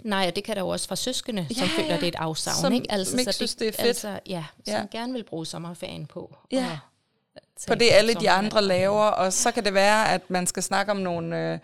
Nej, 0.00 0.26
og 0.28 0.36
det 0.36 0.44
kan 0.44 0.56
der 0.56 0.62
jo 0.62 0.68
også 0.68 0.88
fra 0.88 0.96
søskende, 0.96 1.46
ja, 1.50 1.54
som 1.54 1.68
føler, 1.68 1.94
det 1.94 2.02
er 2.02 2.08
et 2.08 2.14
afsavn. 2.14 2.56
Som 2.60 2.72
ikke? 2.72 2.92
Altså, 2.92 3.18
ikke 3.18 3.32
så 3.32 3.36
synes, 3.36 3.54
det 3.54 3.68
er 3.68 3.72
fedt. 3.72 3.88
Altså, 3.88 4.18
ja, 4.26 4.44
som 4.64 4.74
ja. 4.74 4.98
gerne 4.98 5.12
vil 5.12 5.24
bruge 5.24 5.46
sommerferien 5.46 6.06
på. 6.06 6.36
Ja. 6.52 6.58
Og 6.58 6.78
på 7.68 7.74
det 7.74 7.88
alle 7.90 8.14
de 8.14 8.30
andre 8.30 8.62
laver, 8.62 9.04
og 9.04 9.32
så 9.32 9.50
kan 9.50 9.64
det 9.64 9.74
være, 9.74 10.12
at 10.12 10.30
man 10.30 10.46
skal 10.46 10.62
snakke 10.62 10.92
om 10.92 10.96
nogle, 10.96 11.52
øh, 11.52 11.58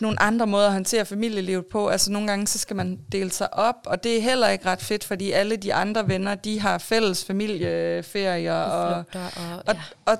nogle 0.00 0.22
andre 0.22 0.46
måder 0.46 0.66
at 0.66 0.72
håndtere 0.72 1.06
familielivet 1.06 1.66
på. 1.66 1.88
Altså 1.88 2.12
nogle 2.12 2.28
gange, 2.28 2.46
så 2.46 2.58
skal 2.58 2.76
man 2.76 2.98
dele 3.12 3.30
sig 3.30 3.54
op, 3.54 3.76
og 3.86 4.04
det 4.04 4.16
er 4.16 4.22
heller 4.22 4.48
ikke 4.48 4.66
ret 4.66 4.82
fedt, 4.82 5.04
fordi 5.04 5.32
alle 5.32 5.56
de 5.56 5.74
andre 5.74 6.08
venner, 6.08 6.34
de 6.34 6.60
har 6.60 6.78
fælles 6.78 7.24
familieferier, 7.24 8.54
og, 8.54 8.88
og, 8.88 9.04
og, 9.14 9.62
og, 9.66 9.76
og 10.06 10.18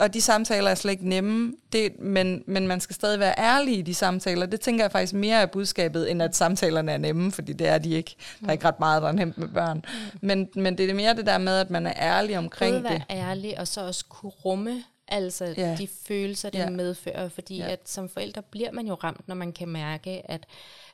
og 0.00 0.14
de 0.14 0.20
samtaler 0.20 0.70
er 0.70 0.74
slet 0.74 0.92
ikke 0.92 1.08
nemme, 1.08 1.52
det, 1.72 2.00
men, 2.00 2.42
men 2.46 2.66
man 2.66 2.80
skal 2.80 2.94
stadig 2.94 3.20
være 3.20 3.34
ærlig 3.38 3.78
i 3.78 3.82
de 3.82 3.94
samtaler. 3.94 4.46
Det 4.46 4.60
tænker 4.60 4.84
jeg 4.84 4.92
faktisk 4.92 5.14
mere 5.14 5.40
af 5.40 5.50
budskabet, 5.50 6.10
end 6.10 6.22
at 6.22 6.36
samtalerne 6.36 6.92
er 6.92 6.98
nemme, 6.98 7.32
fordi 7.32 7.52
det 7.52 7.68
er 7.68 7.78
de 7.78 7.90
ikke. 7.90 8.16
Der 8.40 8.48
er 8.48 8.52
ikke 8.52 8.64
ret 8.64 8.80
meget, 8.80 9.02
der 9.02 9.08
er 9.08 9.12
nemt 9.12 9.38
med 9.38 9.48
børn. 9.48 9.76
Mm. 9.76 10.18
Men, 10.20 10.48
men 10.54 10.78
det 10.78 10.90
er 10.90 10.94
mere 10.94 11.14
det 11.14 11.26
der 11.26 11.38
med, 11.38 11.58
at 11.58 11.70
man 11.70 11.86
er 11.86 11.94
ærlig 11.96 12.38
omkring 12.38 12.72
Både 12.72 12.82
det. 12.82 12.90
være 12.90 13.04
ærlig, 13.10 13.60
og 13.60 13.68
så 13.68 13.86
også 13.86 14.04
kunne 14.08 14.32
rumme 14.44 14.82
altså 15.08 15.54
ja. 15.56 15.76
de 15.78 15.88
følelser, 16.08 16.50
det 16.50 16.58
ja. 16.58 16.70
medfører. 16.70 17.28
Fordi 17.28 17.56
ja. 17.56 17.70
at 17.70 17.80
som 17.84 18.08
forældre 18.08 18.42
bliver 18.42 18.72
man 18.72 18.86
jo 18.86 18.94
ramt, 18.94 19.28
når 19.28 19.34
man 19.34 19.52
kan 19.52 19.68
mærke, 19.68 20.30
at 20.30 20.46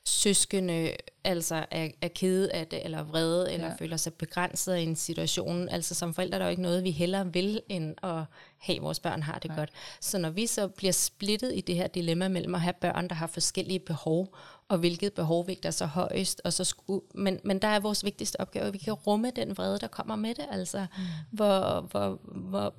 søskende 0.04 0.96
altså 1.24 1.66
er, 1.70 1.88
er 2.00 2.08
kede 2.08 2.52
af 2.52 2.66
det, 2.66 2.84
eller 2.84 3.02
vrede, 3.02 3.52
eller 3.52 3.66
ja. 3.66 3.74
føler 3.74 3.96
sig 3.96 4.14
begrænset 4.14 4.76
i 4.76 4.82
en 4.82 4.96
situation. 4.96 5.68
Altså 5.68 5.94
som 5.94 6.14
forældre 6.14 6.34
er 6.34 6.38
der 6.38 6.46
jo 6.46 6.50
ikke 6.50 6.62
noget, 6.62 6.84
vi 6.84 6.90
hellere 6.90 7.32
vil, 7.32 7.60
end 7.68 7.94
at 8.02 8.24
have 8.58 8.80
vores 8.80 9.00
børn 9.00 9.22
har 9.22 9.38
det 9.38 9.48
ja. 9.48 9.54
godt. 9.54 9.70
Så 10.00 10.18
når 10.18 10.30
vi 10.30 10.46
så 10.46 10.68
bliver 10.68 10.92
splittet 10.92 11.52
i 11.54 11.60
det 11.60 11.74
her 11.74 11.86
dilemma 11.86 12.28
mellem 12.28 12.54
at 12.54 12.60
have 12.60 12.72
børn, 12.72 13.08
der 13.08 13.14
har 13.14 13.26
forskellige 13.26 13.78
behov, 13.78 14.36
og 14.68 14.78
hvilket 14.78 15.12
behov 15.12 15.46
vægter 15.46 15.70
så 15.70 15.86
højst, 15.86 16.40
og 16.44 16.52
så 16.52 16.64
sku, 16.64 17.00
men, 17.14 17.40
men 17.44 17.58
der 17.58 17.68
er 17.68 17.80
vores 17.80 18.04
vigtigste 18.04 18.40
opgave, 18.40 18.66
at 18.66 18.72
vi 18.72 18.78
kan 18.78 18.92
rumme 18.92 19.30
den 19.36 19.56
vrede, 19.56 19.78
der 19.78 19.86
kommer 19.86 20.16
med 20.16 20.34
det, 20.34 20.44
altså 20.50 20.86
mm. 20.96 21.02
hvor, 21.30 21.80
hvor, 21.80 22.20
hvor 22.24 22.74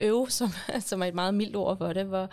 øve, 0.00 0.30
som, 0.30 0.50
som 0.80 1.02
er 1.02 1.06
et 1.06 1.14
meget 1.14 1.34
mildt 1.34 1.56
ord 1.56 1.78
for 1.78 1.92
det, 1.92 2.06
hvor 2.06 2.30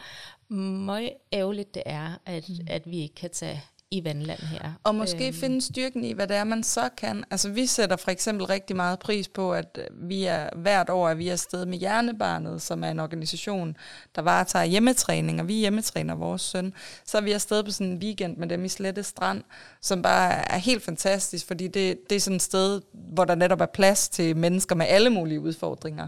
meget 0.54 1.12
ærgerligt 1.34 1.74
det 1.74 1.84
er, 1.86 2.12
at, 2.26 2.50
mm. 2.50 2.56
at 2.68 2.92
vi 2.92 2.98
ikke 2.98 3.16
kan 3.16 3.30
tage 3.30 3.64
i 3.96 4.04
vandland 4.04 4.40
her. 4.40 4.72
Og 4.84 4.96
måske 4.96 5.28
øhm. 5.28 5.36
finde 5.36 5.62
styrken 5.62 6.04
i, 6.04 6.14
hvad 6.14 6.28
det 6.28 6.36
er, 6.36 6.44
man 6.44 6.64
så 6.64 6.90
kan. 6.98 7.24
Altså 7.32 7.50
vi 7.50 7.66
sætter 7.66 7.96
for 7.96 8.12
eksempel 8.12 8.46
rigtig 8.46 8.76
meget 8.76 9.00
pris 9.00 9.28
på, 9.28 9.54
at 9.54 9.80
vi 9.92 10.24
er 10.24 10.50
hvert 10.56 10.90
år 10.90 11.08
at 11.08 11.18
vi 11.18 11.28
er 11.28 11.32
afsted 11.32 11.66
med 11.66 11.78
Hjernebarnet, 11.78 12.62
som 12.62 12.84
er 12.84 12.90
en 12.90 13.00
organisation, 13.00 13.78
der 14.16 14.22
varetager 14.22 14.66
hjemmetræning, 14.66 15.42
og 15.42 15.48
vi 15.48 15.54
hjemmetræner 15.54 16.16
vores 16.16 16.42
søn. 16.42 16.74
Så 17.06 17.18
er 17.18 17.22
vi 17.22 17.32
afsted 17.32 17.64
på 17.64 17.72
sådan 17.72 17.92
en 17.92 17.98
weekend 17.98 18.38
med 18.38 18.48
dem 18.48 18.66
i 18.66 18.70
Slette 18.70 19.04
Strand, 19.04 19.44
som 19.82 20.02
bare 20.02 20.52
er 20.52 20.58
helt 20.58 20.84
fantastisk, 20.84 21.48
fordi 21.48 21.68
det, 21.68 21.98
det 22.10 22.16
er 22.16 22.20
sådan 22.20 22.36
et 22.36 22.42
sted, 22.42 22.82
hvor 22.94 23.26
der 23.26 23.36
netop 23.36 23.62
er 23.62 23.66
plads 23.66 24.10
til 24.10 24.38
mennesker 24.38 24.76
med 24.76 24.86
alle 24.90 25.10
mulige 25.10 25.40
udfordringer. 25.40 26.08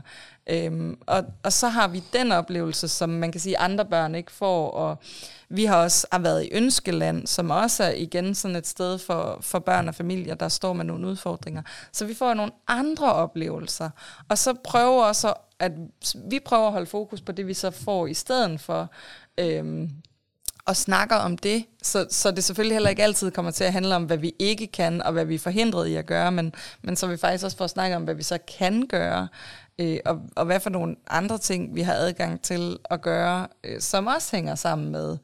Øhm, 0.49 0.97
og, 1.05 1.23
og 1.43 1.53
så 1.53 1.67
har 1.67 1.87
vi 1.87 2.03
den 2.13 2.31
oplevelse, 2.31 2.87
som 2.87 3.09
man 3.09 3.31
kan 3.31 3.41
sige, 3.41 3.57
andre 3.57 3.85
børn 3.85 4.15
ikke 4.15 4.31
får, 4.31 4.71
og 4.71 4.97
vi 5.49 5.65
har 5.65 5.83
også 5.83 6.07
har 6.11 6.19
været 6.19 6.45
i 6.45 6.49
Ønskeland, 6.51 7.27
som 7.27 7.49
også 7.49 7.83
er 7.83 7.91
igen 7.91 8.35
sådan 8.35 8.55
et 8.55 8.67
sted 8.67 8.97
for, 8.97 9.37
for 9.41 9.59
børn 9.59 9.87
og 9.87 9.95
familier, 9.95 10.35
der 10.35 10.49
står 10.49 10.73
med 10.73 10.85
nogle 10.85 11.07
udfordringer. 11.07 11.61
Så 11.91 12.05
vi 12.05 12.13
får 12.13 12.33
nogle 12.33 12.51
andre 12.67 13.13
oplevelser, 13.13 13.89
og 14.29 14.37
så 14.37 14.53
prøver 14.63 15.03
også, 15.03 15.33
at 15.59 15.71
vi 16.29 16.39
prøver 16.39 16.65
at 16.65 16.71
holde 16.71 16.85
fokus 16.85 17.21
på 17.21 17.31
det, 17.31 17.47
vi 17.47 17.53
så 17.53 17.71
får 17.71 18.07
i 18.07 18.13
stedet 18.13 18.61
for, 18.61 18.91
øhm, 19.37 19.91
og 20.65 20.75
snakker 20.75 21.15
om 21.15 21.37
det, 21.37 21.65
så, 21.83 22.05
så 22.09 22.31
det 22.31 22.43
selvfølgelig 22.43 22.75
heller 22.75 22.89
ikke 22.89 23.03
altid 23.03 23.31
kommer 23.31 23.51
til 23.51 23.63
at 23.63 23.73
handle 23.73 23.95
om, 23.95 24.03
hvad 24.03 24.17
vi 24.17 24.35
ikke 24.39 24.67
kan, 24.67 25.01
og 25.01 25.13
hvad 25.13 25.25
vi 25.25 25.35
er 25.35 25.39
forhindret 25.39 25.87
i 25.87 25.95
at 25.95 26.05
gøre, 26.05 26.31
men, 26.31 26.53
men 26.81 26.95
så 26.95 27.07
vi 27.07 27.17
faktisk 27.17 27.45
også 27.45 27.57
får 27.57 27.67
snakket 27.67 27.95
om, 27.95 28.03
hvad 28.03 28.15
vi 28.15 28.23
så 28.23 28.37
kan 28.57 28.87
gøre, 28.87 29.27
øh, 29.79 29.97
og, 30.05 30.21
og 30.35 30.45
hvad 30.45 30.59
for 30.59 30.69
nogle 30.69 30.95
andre 31.07 31.37
ting, 31.37 31.75
vi 31.75 31.81
har 31.81 31.93
adgang 31.93 32.41
til 32.41 32.77
at 32.89 33.01
gøre, 33.01 33.47
øh, 33.63 33.81
som 33.81 34.07
også 34.07 34.35
hænger 34.35 34.55
sammen 34.55 34.91
med 34.91 35.17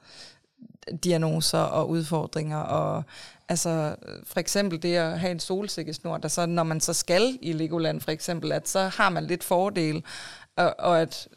diagnoser 1.04 1.60
og 1.60 1.90
udfordringer, 1.90 2.58
og 2.58 3.04
altså 3.50 3.96
for 4.24 4.40
eksempel 4.40 4.82
det 4.82 4.96
at 4.96 5.20
have 5.20 5.32
en 5.32 5.40
solsikkesnor, 5.40 6.18
der 6.18 6.28
så, 6.28 6.46
når 6.46 6.64
man 6.64 6.82
så 6.82 6.94
skal 6.94 7.38
i 7.42 7.54
Legoland 7.54 8.02
for 8.02 8.12
eksempel, 8.12 8.52
at 8.52 8.70
så 8.70 8.80
har 8.80 9.10
man 9.10 9.26
lidt 9.26 9.44
fordel, 9.44 10.04
og, 10.56 10.76
og 10.80 11.02
at 11.02 11.28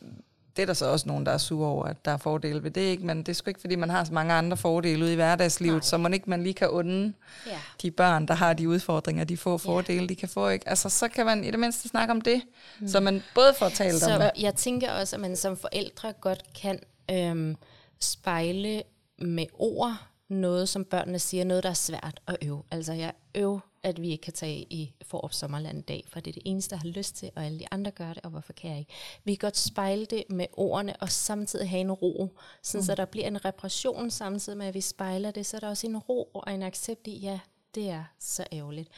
det 0.57 0.63
er 0.63 0.67
der 0.67 0.75
så 0.75 0.87
også 0.87 1.09
nogen, 1.09 1.27
der 1.27 1.33
er 1.33 1.39
sure 1.39 1.69
over, 1.69 1.85
at 1.85 2.05
der 2.05 2.11
er 2.11 2.17
fordele 2.17 2.63
ved 2.63 2.71
det, 2.71 2.81
ikke? 2.81 3.07
men 3.07 3.19
det 3.19 3.29
er 3.29 3.33
sgu 3.33 3.51
ikke, 3.51 3.61
fordi 3.61 3.75
man 3.75 3.91
har 3.91 4.05
så 4.05 4.13
mange 4.13 4.35
andre 4.35 4.57
fordele 4.57 5.05
ude 5.05 5.13
i 5.13 5.17
hverdagslivet, 5.17 5.75
Nej. 5.75 5.83
så 5.83 5.99
man 5.99 6.15
ikke 6.15 6.31
man 6.31 6.43
lige 6.43 6.55
kan 6.55 6.71
unde 6.71 7.13
ja. 7.47 7.59
de 7.83 7.91
børn, 7.91 8.29
der 8.29 8.35
har 8.35 8.53
de 8.53 8.69
udfordringer, 8.69 9.25
de 9.25 9.37
få 9.37 9.59
fordele, 9.59 10.01
ja. 10.01 10.07
de 10.07 10.15
kan 10.15 10.29
få. 10.29 10.49
Ikke? 10.49 10.69
Altså, 10.69 10.89
så 10.89 11.09
kan 11.09 11.27
man 11.27 11.45
i 11.45 11.51
det 11.51 11.59
mindste 11.59 11.89
snakke 11.89 12.13
om 12.13 12.21
det, 12.21 12.43
mm. 12.81 12.89
så 12.89 13.01
man 13.01 13.23
både 13.35 13.55
får 13.59 13.69
talt 13.69 14.01
så 14.01 14.15
om 14.15 14.21
det. 14.21 14.31
Jeg 14.39 14.55
tænker 14.55 14.93
også, 14.93 15.17
at 15.17 15.21
man 15.21 15.37
som 15.37 15.57
forældre 15.57 16.13
godt 16.21 16.43
kan 16.63 16.79
øhm, 17.11 17.57
spejle 18.01 18.83
med 19.19 19.47
ord 19.59 19.97
noget, 20.29 20.69
som 20.69 20.85
børnene 20.85 21.19
siger, 21.19 21.45
noget, 21.45 21.63
der 21.63 21.71
er 21.71 21.75
svært 21.75 22.21
at 22.27 22.37
øve. 22.43 22.63
Altså, 22.71 22.93
jeg 22.93 23.13
øver 23.35 23.61
at 23.87 24.03
vi 24.03 24.11
ikke 24.11 24.23
kan 24.23 24.33
tage 24.33 24.67
i 24.71 24.95
Forup 25.03 25.33
Sommerland 25.33 25.83
dag, 25.83 26.05
for 26.09 26.21
det 26.21 26.31
er 26.31 26.33
det 26.35 26.43
eneste, 26.45 26.73
jeg 26.73 26.81
har 26.81 26.89
lyst 26.89 27.17
til, 27.17 27.31
og 27.37 27.45
alle 27.45 27.59
de 27.59 27.67
andre 27.71 27.91
gør 27.91 28.13
det, 28.13 28.23
og 28.25 28.31
hvorfor 28.31 28.53
kan 28.53 28.71
jeg 28.71 28.79
ikke? 28.79 28.93
Vi 29.25 29.35
kan 29.35 29.47
godt 29.47 29.57
spejle 29.57 30.07
det 30.07 30.25
med 30.31 30.47
ordene, 30.53 30.97
og 30.97 31.11
samtidig 31.11 31.71
have 31.71 31.81
en 31.81 31.93
ro, 31.93 32.37
sådan 32.63 32.81
mm. 32.81 32.85
så 32.85 32.95
der 32.95 33.05
bliver 33.05 33.27
en 33.27 33.45
repression 33.45 34.11
samtidig 34.11 34.59
med, 34.59 34.67
at 34.67 34.75
vi 34.75 34.81
spejler 34.81 35.31
det, 35.31 35.47
så 35.47 35.57
er 35.57 35.61
der 35.61 35.69
også 35.69 35.87
en 35.87 35.99
ro 35.99 36.31
og 36.35 36.53
en 36.55 36.63
accept 36.63 37.07
i, 37.07 37.19
ja, 37.19 37.41
det 37.75 37.91
er 37.91 38.05
så 38.19 38.45
ærgerligt 38.53 38.91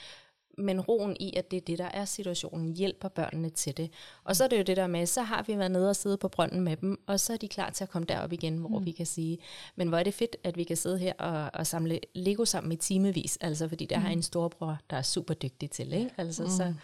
men 0.58 0.80
roen 0.80 1.16
i, 1.20 1.32
at 1.36 1.50
det 1.50 1.56
er 1.56 1.60
det, 1.60 1.78
der 1.78 1.84
er 1.84 2.04
situationen, 2.04 2.76
hjælper 2.76 3.08
børnene 3.08 3.50
til 3.50 3.76
det. 3.76 3.90
Og 4.24 4.36
så 4.36 4.44
er 4.44 4.48
det 4.48 4.58
jo 4.58 4.62
det 4.62 4.76
der 4.76 4.86
med, 4.86 5.06
så 5.06 5.22
har 5.22 5.42
vi 5.42 5.58
været 5.58 5.70
nede 5.70 5.90
og 5.90 5.96
sidde 5.96 6.16
på 6.16 6.28
brønden 6.28 6.60
med 6.60 6.76
dem, 6.76 7.00
og 7.06 7.20
så 7.20 7.32
er 7.32 7.36
de 7.36 7.48
klar 7.48 7.70
til 7.70 7.84
at 7.84 7.90
komme 7.90 8.06
derop 8.06 8.32
igen, 8.32 8.56
hvor 8.56 8.78
mm. 8.78 8.86
vi 8.86 8.90
kan 8.90 9.06
sige, 9.06 9.38
men 9.76 9.88
hvor 9.88 9.98
er 9.98 10.02
det 10.02 10.14
fedt, 10.14 10.36
at 10.44 10.56
vi 10.56 10.64
kan 10.64 10.76
sidde 10.76 10.98
her 10.98 11.12
og, 11.18 11.50
og 11.54 11.66
samle 11.66 12.00
Lego 12.14 12.44
sammen 12.44 12.72
i 12.72 12.76
timevis, 12.76 13.38
altså 13.40 13.68
fordi 13.68 13.86
der 13.86 13.96
mm. 13.98 14.02
har 14.02 14.10
en 14.10 14.22
storebror, 14.22 14.78
der 14.90 14.96
er 14.96 15.02
super 15.02 15.34
dygtig 15.34 15.70
til, 15.70 15.92
ikke? 15.92 16.10
Altså 16.16 16.42
mm. 16.42 16.48
så... 16.48 16.74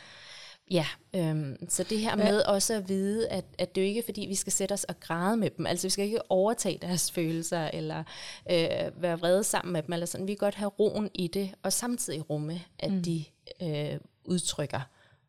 Ja, 0.71 0.87
øhm, 1.17 1.57
så 1.69 1.83
det 1.83 1.99
her 1.99 2.17
med 2.17 2.41
også 2.41 2.75
at 2.75 2.89
vide, 2.89 3.29
at, 3.29 3.45
at 3.59 3.75
det 3.75 3.81
jo 3.81 3.87
ikke 3.87 4.01
er 4.01 4.05
fordi, 4.05 4.21
vi 4.21 4.35
skal 4.35 4.53
sætte 4.53 4.73
os 4.73 4.85
og 4.85 5.01
græde 5.01 5.37
med 5.37 5.51
dem. 5.51 5.67
Altså 5.67 5.87
vi 5.87 5.91
skal 5.91 6.05
ikke 6.05 6.31
overtage 6.31 6.79
deres 6.83 7.12
følelser, 7.12 7.71
eller 7.73 7.99
øh, 8.51 9.03
være 9.03 9.19
vrede 9.21 9.45
sammen 9.45 9.73
med 9.73 9.83
dem, 9.83 9.93
eller 9.93 10.07
sådan. 10.07 10.27
Vi 10.27 10.33
kan 10.33 10.39
godt 10.39 10.55
have 10.55 10.69
roen 10.69 11.11
i 11.15 11.27
det, 11.27 11.51
og 11.62 11.73
samtidig 11.73 12.31
rumme, 12.31 12.61
at 12.79 12.93
mm. 12.93 13.03
de 13.03 13.25
øh, 13.62 13.99
udtrykker 14.25 14.81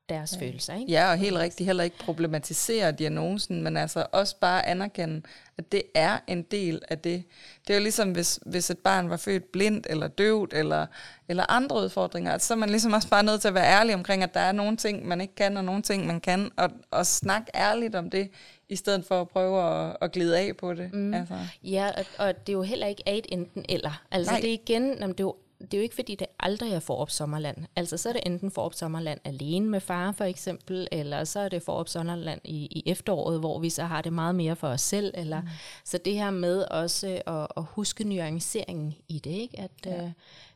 deres 0.09 0.33
ja. 0.35 0.45
følelser. 0.45 0.75
Ikke? 0.75 0.91
Ja, 0.91 1.11
og 1.11 1.17
helt 1.17 1.37
rigtigt 1.37 1.65
heller 1.65 1.83
ikke 1.83 1.97
problematisere 1.97 2.91
diagnosen, 2.91 3.61
men 3.63 3.77
altså 3.77 4.05
også 4.11 4.35
bare 4.39 4.65
anerkende, 4.65 5.21
at 5.57 5.71
det 5.71 5.83
er 5.95 6.17
en 6.27 6.41
del 6.41 6.81
af 6.89 6.99
det. 6.99 7.23
Det 7.67 7.73
er 7.73 7.77
jo 7.77 7.83
ligesom, 7.83 8.11
hvis, 8.11 8.39
hvis 8.45 8.69
et 8.69 8.77
barn 8.77 9.09
var 9.09 9.17
født 9.17 9.51
blindt 9.51 9.87
eller 9.89 10.07
døvt 10.07 10.53
eller, 10.53 10.85
eller 11.27 11.51
andre 11.51 11.75
udfordringer, 11.75 12.31
altså, 12.31 12.47
så 12.47 12.53
er 12.53 12.57
man 12.57 12.69
ligesom 12.69 12.93
også 12.93 13.09
bare 13.09 13.23
nødt 13.23 13.41
til 13.41 13.47
at 13.47 13.53
være 13.53 13.79
ærlig 13.79 13.95
omkring, 13.95 14.23
at 14.23 14.33
der 14.33 14.39
er 14.39 14.51
nogle 14.51 14.77
ting, 14.77 15.07
man 15.07 15.21
ikke 15.21 15.35
kan, 15.35 15.57
og 15.57 15.63
nogle 15.63 15.81
ting, 15.81 16.07
man 16.07 16.21
kan, 16.21 16.51
og, 16.57 16.69
og 16.91 17.05
snakke 17.05 17.51
ærligt 17.55 17.95
om 17.95 18.09
det, 18.09 18.31
i 18.69 18.75
stedet 18.75 19.05
for 19.05 19.21
at 19.21 19.29
prøve 19.29 19.63
at, 19.63 19.97
at 20.01 20.11
glide 20.11 20.39
af 20.39 20.57
på 20.57 20.73
det. 20.73 20.93
Mm. 20.93 21.13
Altså. 21.13 21.35
Ja, 21.63 21.91
og, 21.97 22.05
og 22.17 22.47
det 22.47 22.53
er 22.53 22.57
jo 22.57 22.61
heller 22.63 22.87
ikke 22.87 23.03
et 23.07 23.25
enten 23.29 23.65
eller. 23.69 24.03
Altså 24.11 24.31
Nej. 24.31 24.41
det 24.41 24.49
er 24.49 24.53
igen, 24.53 24.83
det 24.91 25.01
er 25.01 25.13
jo 25.19 25.35
det 25.61 25.73
er 25.73 25.77
jo 25.77 25.83
ikke 25.83 25.95
fordi, 25.95 26.15
det 26.15 26.27
aldrig 26.39 26.71
er 26.71 26.79
for 26.79 26.95
op 26.95 27.09
sommerland. 27.09 27.57
Altså 27.75 27.97
så 27.97 28.09
er 28.09 28.13
det 28.13 28.21
enten 28.25 28.51
for 28.51 28.61
op 28.61 28.73
sommerland 28.73 29.19
alene 29.23 29.69
med 29.69 29.79
far 29.79 30.11
for 30.11 30.23
eksempel, 30.23 30.87
eller 30.91 31.23
så 31.23 31.39
er 31.39 31.49
det 31.49 31.63
for 31.63 31.73
op 31.73 31.89
sommerland 31.89 32.41
i, 32.43 32.67
i 32.71 32.83
efteråret, 32.85 33.39
hvor 33.39 33.59
vi 33.59 33.69
så 33.69 33.83
har 33.83 34.01
det 34.01 34.13
meget 34.13 34.35
mere 34.35 34.55
for 34.55 34.67
os 34.67 34.81
selv. 34.81 35.13
Eller, 35.17 35.41
mm. 35.41 35.47
Så 35.85 35.97
det 35.97 36.13
her 36.13 36.31
med 36.31 36.61
også 36.71 37.21
at, 37.25 37.47
at 37.57 37.63
huske 37.63 38.03
nuanceringen 38.03 38.95
i 39.07 39.19
det, 39.19 39.31
ikke? 39.31 39.59
at 39.59 39.71
ja. 39.85 40.03
øh, 40.03 40.11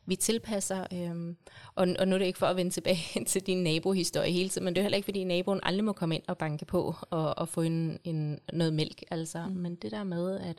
vi 0.06 0.16
tilpasser, 0.16 0.86
øh, 0.92 1.34
og, 1.74 1.88
og 1.98 2.08
nu 2.08 2.14
er 2.14 2.18
det 2.18 2.26
ikke 2.26 2.38
for 2.38 2.46
at 2.46 2.56
vende 2.56 2.70
tilbage 2.70 3.24
til 3.26 3.42
din 3.42 3.62
nabohistorie 3.62 4.32
hele 4.32 4.48
tiden, 4.48 4.64
men 4.64 4.74
det 4.74 4.80
er 4.80 4.82
heller 4.82 4.96
ikke 4.96 5.06
fordi 5.06 5.24
naboen 5.24 5.60
aldrig 5.62 5.84
må 5.84 5.92
komme 5.92 6.14
ind 6.14 6.24
og 6.28 6.38
banke 6.38 6.64
på 6.64 6.94
og, 7.10 7.38
og 7.38 7.48
få 7.48 7.60
en, 7.60 7.98
en, 8.04 8.40
noget 8.52 8.72
mælk. 8.72 9.02
Altså. 9.10 9.44
Mm. 9.48 9.54
Men 9.54 9.74
det 9.74 9.90
der 9.90 10.04
med, 10.04 10.40
at 10.40 10.56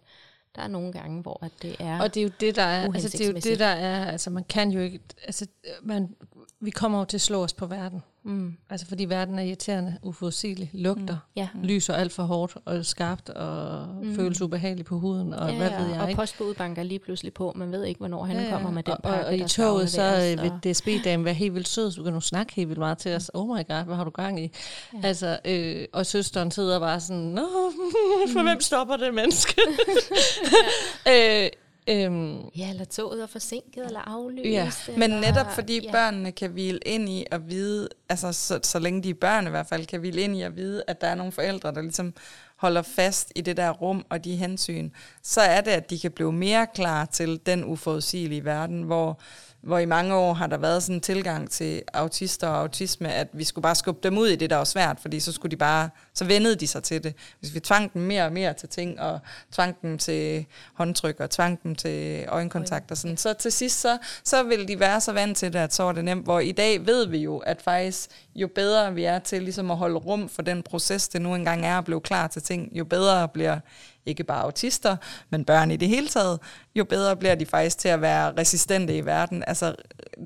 der 0.56 0.62
er 0.62 0.68
nogle 0.68 0.92
gange, 0.92 1.22
hvor 1.22 1.40
at 1.46 1.52
det 1.62 1.76
er 1.80 2.02
Og 2.02 2.14
det 2.14 2.20
er 2.20 2.24
jo 2.24 2.32
det, 2.40 2.56
der 2.56 2.64
er, 2.64 2.84
altså 2.94 3.10
det 3.10 3.22
er 3.22 3.28
jo 3.28 3.34
det, 3.34 3.60
der 3.60 3.66
er, 3.66 4.06
altså 4.06 4.30
man 4.30 4.44
kan 4.44 4.72
jo 4.72 4.80
ikke, 4.80 5.00
altså 5.24 5.48
man, 5.84 6.16
vi 6.62 6.72
kommer 6.72 7.00
jo 7.00 7.06
til 7.06 7.18
at 7.18 7.22
slå 7.22 7.44
os 7.44 7.54
på 7.54 7.66
verden. 7.66 8.02
Mm. 8.24 8.54
Altså 8.70 8.88
fordi 8.88 9.06
verden 9.06 9.40
er 9.40 9.44
irriterende, 9.44 9.98
uforudsigelig, 10.04 10.70
lugter, 10.74 11.14
mm. 11.14 11.32
Ja. 11.36 11.48
lyser 11.64 11.94
alt 11.94 12.12
for 12.12 12.24
hårdt 12.24 12.58
og 12.66 12.86
skarpt 12.86 13.30
og 13.30 13.88
mm. 14.04 14.16
føles 14.16 14.42
ubehageligt 14.42 14.88
på 14.88 15.00
huden 15.00 15.34
og 15.34 15.50
ja, 15.50 15.58
hvad 15.58 15.70
ved 15.70 15.90
jeg 15.90 16.02
og 16.02 16.10
ikke. 16.10 16.22
Og 16.22 16.24
postbuddet 16.24 16.58
banker 16.58 16.84
lige 16.84 17.00
pludselig 17.00 17.34
på, 17.34 17.54
man 17.56 17.72
ved 17.72 17.84
ikke, 17.84 17.98
hvornår 17.98 18.24
han 18.24 18.38
ja, 18.38 18.50
kommer 18.50 18.72
med 18.72 18.84
den 18.84 18.94
og, 18.94 19.00
pakke, 19.04 19.20
Og, 19.20 19.26
og 19.26 19.38
i 19.38 19.44
toget 19.44 19.90
så 19.90 20.36
vil 20.42 20.74
DSB-damen 20.74 21.26
være 21.26 21.34
helt 21.34 21.54
vildt 21.54 21.68
sød, 21.68 21.92
så 21.92 21.98
du 21.98 22.04
kan 22.04 22.14
nu 22.14 22.22
snakke 22.22 22.54
helt 22.54 22.70
vildt 22.70 22.80
meget 22.80 22.98
til 22.98 23.16
os. 23.16 23.32
Oh 23.34 23.48
my 23.48 23.68
god, 23.68 23.86
hvad 23.86 23.96
har 23.96 24.04
du 24.04 24.10
gang 24.10 24.44
i? 24.44 24.52
Ja. 24.94 25.08
Altså, 25.08 25.40
øh, 25.46 25.86
og 25.94 26.06
søsteren 26.06 26.52
sidder 26.52 26.80
bare 26.80 27.00
sådan, 27.00 27.22
Nå, 27.22 27.42
for 28.34 28.40
mm. 28.40 28.46
hvem 28.46 28.62
stopper 28.62 28.98
det 28.98 29.14
menneske? 29.14 29.62
øh, 31.14 31.50
Øhm, 31.90 32.40
ja, 32.58 32.70
eller 32.70 32.86
toget 32.86 33.24
er 33.24 33.28
forsinket 33.28 33.86
eller 33.86 34.00
aflyst. 34.00 34.46
Ja. 34.46 34.72
Eller, 34.88 35.00
Men 35.00 35.22
netop 35.22 35.52
fordi 35.52 35.80
ja. 35.86 35.92
børnene 35.92 36.32
kan 36.32 36.52
hvile 36.52 36.80
ind 36.86 37.10
i 37.10 37.26
at 37.32 37.50
vide, 37.50 37.90
altså 38.10 38.32
så, 38.32 38.60
så 38.64 38.80
længe 38.80 39.04
de 39.04 39.10
er 39.10 39.14
børn 39.14 39.48
i 39.48 39.50
hvert 39.50 39.68
fald, 39.68 39.86
kan 39.86 40.00
hvile 40.00 40.22
ind 40.22 40.36
i 40.36 40.42
at 40.42 40.56
vide, 40.56 40.84
at 40.88 41.02
der 41.02 41.08
er 41.08 41.16
nogle 41.16 41.32
forældre, 41.32 41.74
der 41.74 41.82
ligesom 41.82 42.14
holder 42.56 42.82
fast 42.82 43.32
i 43.36 43.42
det 43.42 43.58
der 43.58 43.70
rum 43.70 44.06
og 44.10 44.24
de 44.26 44.36
hensyn, 44.36 44.90
så 45.24 45.42
er 45.42 45.62
det, 45.62 45.72
at 45.72 45.90
de 45.90 46.00
kan 46.00 46.12
blive 46.12 46.34
mere 46.34 46.68
klar 46.76 47.06
til 47.06 47.40
den 47.46 47.64
uforudsigelige 47.64 48.46
verden, 48.46 48.82
hvor 48.82 49.20
hvor 49.62 49.78
i 49.78 49.86
mange 49.86 50.16
år 50.16 50.34
har 50.34 50.48
der 50.48 50.58
været 50.58 50.84
sådan 50.84 50.96
en 50.96 51.02
tilgang 51.02 51.50
til 51.50 51.82
autister 51.94 52.48
og 52.48 52.62
autisme, 52.62 53.14
at 53.14 53.28
vi 53.34 53.44
skulle 53.44 53.64
bare 53.64 53.76
skubbe 53.76 54.00
dem 54.04 54.18
ud 54.18 54.28
i 54.28 54.36
det, 54.36 54.50
der 54.50 54.56
var 54.56 54.64
svært, 54.64 55.00
fordi 55.00 55.20
så 55.20 55.32
skulle 55.32 55.52
de 55.52 55.58
bare, 55.58 55.90
så 56.14 56.26
vendede 56.26 56.56
de 56.56 56.68
sig 56.68 56.84
til 56.84 57.04
det. 57.04 57.16
Hvis 57.40 57.54
vi 57.54 57.60
tvang 57.60 57.94
dem 57.94 58.02
mere 58.02 58.26
og 58.26 58.34
mere 58.34 58.54
til 58.54 58.70
ting, 58.70 59.00
og 59.00 59.20
tvang 59.52 59.82
dem 59.82 59.98
til 59.98 60.46
håndtryk, 60.74 61.20
og 61.20 61.30
tvang 61.30 61.64
dem 61.64 61.76
til 61.76 62.26
øjenkontakt 62.28 62.92
og 62.92 62.98
sådan, 62.98 63.18
så 63.18 63.34
til 63.34 63.52
sidst, 63.52 63.82
så, 63.82 63.98
så 64.24 64.44
ville 64.44 64.68
de 64.68 64.80
være 64.80 65.02
så 65.02 65.12
vant 65.12 65.38
til 65.38 65.54
det, 65.54 65.60
at 65.60 65.74
så 65.74 65.84
var 65.84 65.92
det 65.92 66.06
nemt, 66.06 66.24
hvor 66.24 66.40
i 66.40 66.52
dag 66.52 66.86
ved 66.86 67.08
vi 67.08 67.18
jo, 67.18 67.38
at 67.38 67.62
faktisk 67.62 68.10
jo 68.36 68.48
bedre 68.56 68.94
vi 68.94 69.04
er 69.04 69.20
til 69.20 69.44
ligesom 69.44 69.72
at 69.72 69.78
holde 69.78 69.96
rum 69.96 70.30
for 70.30 70.42
den 70.42 70.64
proces, 70.64 71.08
det 71.08 71.22
nu 71.22 71.36
engang 71.36 71.66
er 71.66 71.78
at 71.78 71.86
blive 71.86 72.02
klar 72.02 72.28
til 72.28 72.42
ting, 72.42 72.70
jo 72.74 72.86
bedre 72.86 73.28
bliver 73.28 73.60
ikke 74.06 74.24
bare 74.24 74.44
autister, 74.44 74.98
men 75.30 75.46
børn 75.46 75.72
i 75.72 75.76
det 75.76 75.88
hele 75.88 76.08
taget, 76.08 76.40
jo 76.76 76.84
bedre 76.84 77.16
bliver 77.16 77.36
de 77.36 77.46
faktisk 77.46 77.78
til 77.78 77.88
at 77.88 78.02
være 78.02 78.34
resistente 78.38 78.98
i 78.98 79.06
verden. 79.06 79.44
Altså 79.48 79.76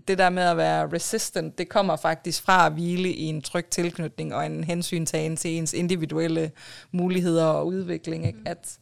det 0.07 0.17
der 0.17 0.29
med 0.29 0.43
at 0.43 0.57
være 0.57 0.91
resistant, 0.93 1.57
det 1.57 1.69
kommer 1.69 1.95
faktisk 1.95 2.43
fra 2.43 2.65
at 2.65 2.73
hvile 2.73 3.13
i 3.13 3.23
en 3.23 3.41
tryg 3.41 3.65
tilknytning 3.65 4.35
og 4.35 4.45
en 4.45 4.63
hensyntagen 4.63 5.37
til 5.37 5.51
ens 5.51 5.73
individuelle 5.73 6.51
muligheder 6.91 7.45
og 7.45 7.67
udvikling. 7.67 8.27
Ikke? 8.27 8.39
At, 8.45 8.77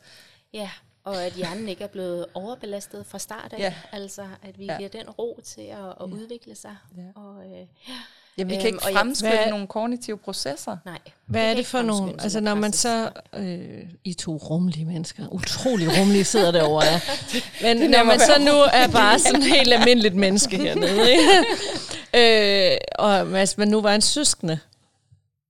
ja, 0.54 0.70
og 1.04 1.24
at 1.24 1.34
hjernen 1.34 1.70
ikke 1.70 1.84
er 1.84 1.88
blevet 1.88 2.26
overbelastet 2.34 3.06
fra 3.06 3.20
start 3.20 3.54
af. 3.54 3.60
Ja. 3.60 3.74
Altså 3.91 4.28
at 4.41 4.60
vi 4.60 4.66
ja. 4.66 4.78
giver 4.78 4.89
den 4.89 5.10
ro 5.10 5.39
til 5.44 5.62
at, 5.62 5.86
at 5.89 5.96
ja. 6.00 6.06
udvikle 6.06 6.56
sig. 6.56 6.76
Ja. 6.98 7.22
Og, 7.22 7.46
øh, 7.46 7.68
ja. 7.88 7.94
Ja, 8.38 8.43
vi 8.43 8.55
kan 8.55 8.65
ikke 8.65 8.79
øhm, 8.88 8.95
fremskynde 8.95 9.39
jeg, 9.39 9.49
nogle 9.49 9.67
kognitive 9.67 10.17
processer. 10.17 10.77
Nej. 10.86 10.99
Hvad 11.25 11.51
er 11.51 11.53
det 11.53 11.65
for 11.65 11.81
nogle, 11.81 12.13
altså 12.19 12.39
når 12.39 12.55
man 12.55 12.73
så, 12.73 13.09
øh, 13.36 13.79
I 14.03 14.13
to 14.13 14.38
rumlige 14.38 14.86
mennesker, 14.86 15.27
utrolig 15.27 15.99
rumlige 15.99 16.23
sidder 16.23 16.51
derovre, 16.51 16.86
ja. 16.86 17.01
Men 17.75 17.91
når 17.91 18.03
man 18.03 18.19
så 18.19 18.39
nu 18.39 18.51
er 18.73 18.88
bare 18.88 19.19
sådan 19.19 19.36
en 19.36 19.43
helt 19.43 19.73
almindeligt 19.73 20.15
menneske 20.15 20.57
hernede, 20.63 21.11
ikke? 21.11 22.71
øh, 22.73 22.77
og 22.99 23.39
altså, 23.39 23.55
man 23.57 23.67
nu 23.67 23.81
var 23.81 23.95
en 23.95 24.01
søskende 24.01 24.59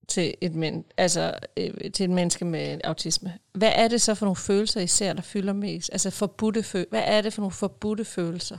til 0.08 0.34
et, 0.42 0.56
men, 0.56 0.86
altså, 0.98 1.34
øh, 1.58 1.92
til 1.94 2.04
et 2.04 2.10
menneske 2.10 2.46
med 2.46 2.80
autisme, 2.84 3.34
hvad 3.54 3.72
er 3.76 3.88
det 3.88 4.02
så 4.02 4.16
for 4.16 4.26
nogle 4.26 4.36
følelser, 4.36 4.82
I 4.82 4.88
ser, 4.88 5.14
der 5.14 5.22
fylder 5.22 5.54
mest? 5.54 5.90
Altså 5.94 6.10
forbudte 6.10 6.64
følelser. 6.64 6.90
Hvad 6.90 7.04
er 7.06 7.22
det 7.22 7.34
for 7.34 7.42
nogle 7.42 7.52
forbudte 7.52 8.06
følelser? 8.06 8.58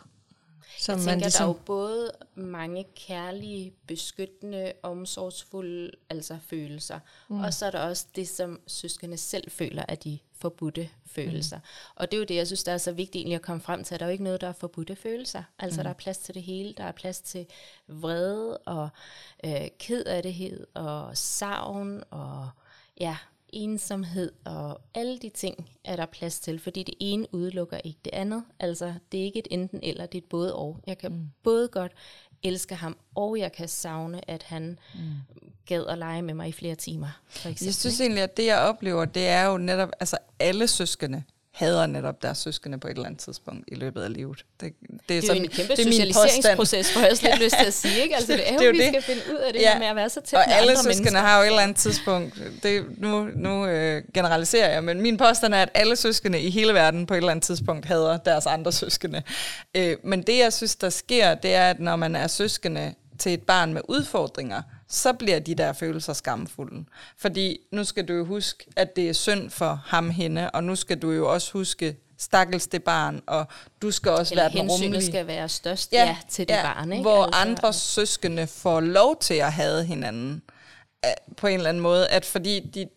Som 0.84 0.92
jeg 0.92 0.98
tænker, 0.98 1.12
man 1.12 1.18
ligesom... 1.20 1.42
der 1.42 1.44
er 1.44 1.54
jo 1.54 1.60
både 1.66 2.12
mange 2.34 2.84
kærlige, 2.96 3.72
beskyttende, 3.86 4.72
omsorgsfulde 4.82 5.90
altså 6.10 6.38
følelser, 6.46 6.98
mm. 7.28 7.40
og 7.40 7.54
så 7.54 7.66
er 7.66 7.70
der 7.70 7.78
også 7.78 8.06
det, 8.16 8.28
som 8.28 8.60
søskende 8.66 9.16
selv 9.16 9.50
føler, 9.50 9.84
at 9.88 10.04
de 10.04 10.18
forbudte 10.32 10.88
følelser. 11.06 11.56
Mm. 11.56 11.62
Og 11.94 12.10
det 12.10 12.16
er 12.16 12.18
jo 12.18 12.24
det, 12.24 12.34
jeg 12.34 12.46
synes, 12.46 12.64
der 12.64 12.72
er 12.72 12.78
så 12.78 12.92
vigtigt 12.92 13.16
egentlig 13.16 13.34
at 13.34 13.42
komme 13.42 13.62
frem 13.62 13.84
til, 13.84 13.94
at 13.94 14.00
der 14.00 14.06
er 14.06 14.10
jo 14.10 14.12
ikke 14.12 14.24
noget, 14.24 14.40
der 14.40 14.48
er 14.48 14.52
forbudte 14.52 14.96
følelser. 14.96 15.42
Altså, 15.58 15.80
mm. 15.80 15.84
der 15.84 15.90
er 15.90 15.94
plads 15.94 16.18
til 16.18 16.34
det 16.34 16.42
hele. 16.42 16.74
Der 16.76 16.84
er 16.84 16.92
plads 16.92 17.20
til 17.20 17.46
vrede 17.88 18.58
og 18.58 18.88
øh, 19.44 19.68
kedattighed 19.78 20.66
og 20.74 21.16
savn 21.16 22.02
og 22.10 22.48
ja, 23.00 23.16
ensomhed 23.54 24.32
og 24.44 24.80
alle 24.94 25.18
de 25.18 25.28
ting 25.28 25.70
er 25.84 25.96
der 25.96 26.06
plads 26.06 26.40
til, 26.40 26.58
fordi 26.58 26.82
det 26.82 26.94
ene 27.00 27.26
udelukker 27.34 27.78
ikke 27.84 27.98
det 28.04 28.14
andet. 28.14 28.44
Altså, 28.60 28.94
det 29.12 29.20
er 29.20 29.24
ikke 29.24 29.38
et 29.38 29.48
enten 29.50 29.80
eller, 29.82 30.06
det 30.06 30.18
er 30.18 30.22
et 30.22 30.28
både 30.28 30.54
og. 30.54 30.78
Jeg 30.86 30.98
kan 30.98 31.12
mm. 31.12 31.30
både 31.42 31.68
godt 31.68 31.92
elske 32.42 32.74
ham, 32.74 32.96
og 33.14 33.38
jeg 33.38 33.52
kan 33.52 33.68
savne, 33.68 34.30
at 34.30 34.42
han 34.42 34.78
mm. 34.94 35.00
gad 35.66 35.86
at 35.86 35.98
lege 35.98 36.22
med 36.22 36.34
mig 36.34 36.48
i 36.48 36.52
flere 36.52 36.74
timer. 36.74 37.20
For 37.28 37.48
eksempel. 37.48 37.64
Jeg 37.64 37.74
synes 37.74 38.00
egentlig, 38.00 38.22
at 38.22 38.36
det 38.36 38.46
jeg 38.46 38.58
oplever, 38.58 39.04
det 39.04 39.26
er 39.28 39.44
jo 39.46 39.58
netop, 39.58 39.90
altså 40.00 40.18
alle 40.38 40.68
søskende 40.68 41.22
hader 41.54 41.86
netop 41.86 42.22
deres 42.22 42.38
søskende 42.38 42.78
på 42.78 42.88
et 42.88 42.90
eller 42.90 43.06
andet 43.06 43.20
tidspunkt 43.20 43.64
i 43.68 43.74
løbet 43.74 44.02
af 44.02 44.12
livet. 44.12 44.44
Det, 44.60 44.72
det, 44.80 44.90
er, 44.90 44.98
det 45.08 45.16
er 45.18 45.22
sådan, 45.22 45.36
jo 45.36 45.42
en 45.42 45.50
kæmpe 45.50 45.76
det 45.76 45.86
er 45.86 45.92
socialiseringsproces, 45.92 46.92
for 46.92 47.00
jeg 47.00 47.08
har 47.08 47.14
slet 47.14 47.38
lyst 47.44 47.56
til 47.58 47.66
at 47.66 47.74
sige. 47.74 48.02
Ikke? 48.02 48.14
Altså, 48.16 48.32
det 48.32 48.48
er 48.48 48.52
jo, 48.52 48.58
det 48.58 48.64
er 48.64 48.66
jo 48.66 48.72
vi 48.72 48.78
det. 48.78 48.88
skal 48.88 49.02
finde 49.02 49.22
ud 49.32 49.38
af 49.38 49.52
det 49.52 49.60
ja. 49.60 49.78
med 49.78 49.86
at 49.86 49.96
være 49.96 50.10
så 50.10 50.20
tæt 50.20 50.38
Og 50.38 50.44
med 50.46 50.56
alle 50.56 50.70
andre 50.70 50.82
søskende 50.82 51.02
mennesker. 51.02 51.20
har 51.20 51.36
jo 51.38 51.42
et 51.42 51.46
eller 51.46 51.60
andet 51.60 51.76
tidspunkt, 51.76 52.42
det, 52.62 52.84
nu, 52.98 53.28
nu 53.34 53.66
øh, 53.66 54.02
generaliserer 54.14 54.72
jeg, 54.72 54.84
men 54.84 55.00
min 55.00 55.16
påstand 55.16 55.54
er, 55.54 55.62
at 55.62 55.70
alle 55.74 55.96
søskende 55.96 56.40
i 56.40 56.50
hele 56.50 56.74
verden 56.74 57.06
på 57.06 57.14
et 57.14 57.18
eller 57.18 57.30
andet 57.30 57.44
tidspunkt 57.44 57.86
hader 57.86 58.16
deres 58.16 58.46
andre 58.46 58.72
søskende. 58.72 59.22
Øh, 59.74 59.96
men 60.04 60.22
det, 60.22 60.38
jeg 60.38 60.52
synes, 60.52 60.76
der 60.76 60.90
sker, 60.90 61.34
det 61.34 61.54
er, 61.54 61.70
at 61.70 61.80
når 61.80 61.96
man 61.96 62.16
er 62.16 62.26
søskende 62.26 62.94
til 63.18 63.34
et 63.34 63.42
barn 63.42 63.74
med 63.74 63.82
udfordringer, 63.88 64.62
så 64.88 65.12
bliver 65.12 65.38
de 65.38 65.54
der 65.54 65.72
følelser 65.72 66.12
skamfulde. 66.12 66.84
Fordi 67.18 67.58
nu 67.72 67.84
skal 67.84 68.08
du 68.08 68.12
jo 68.12 68.24
huske, 68.24 68.66
at 68.76 68.96
det 68.96 69.08
er 69.08 69.12
synd 69.12 69.50
for 69.50 69.80
ham 69.86 70.10
hende, 70.10 70.50
og 70.50 70.64
nu 70.64 70.76
skal 70.76 70.98
du 70.98 71.10
jo 71.10 71.32
også 71.32 71.52
huske 71.52 71.96
stakkels 72.18 72.66
det 72.66 72.82
barn, 72.82 73.22
og 73.26 73.46
du 73.82 73.90
skal 73.90 74.12
også 74.12 74.34
Eller 74.34 74.42
være 74.42 74.62
den 74.62 74.70
rummelige. 74.70 75.06
skal 75.06 75.26
være 75.26 75.48
størst 75.48 75.92
ja, 75.92 76.04
ja, 76.04 76.16
til 76.28 76.48
det 76.48 76.54
ja, 76.54 76.62
barn. 76.62 76.92
Ikke? 76.92 77.02
Hvor 77.02 77.24
altså, 77.24 77.40
andre 77.40 77.72
søskende 77.72 78.46
får 78.46 78.80
lov 78.80 79.16
til 79.20 79.34
at 79.34 79.52
have 79.52 79.84
hinanden 79.84 80.42
på 81.36 81.46
en 81.46 81.54
eller 81.54 81.68
anden 81.68 81.82
måde, 81.82 82.08
at 82.08 82.24
fordi 82.24 82.60
de, 82.60 82.88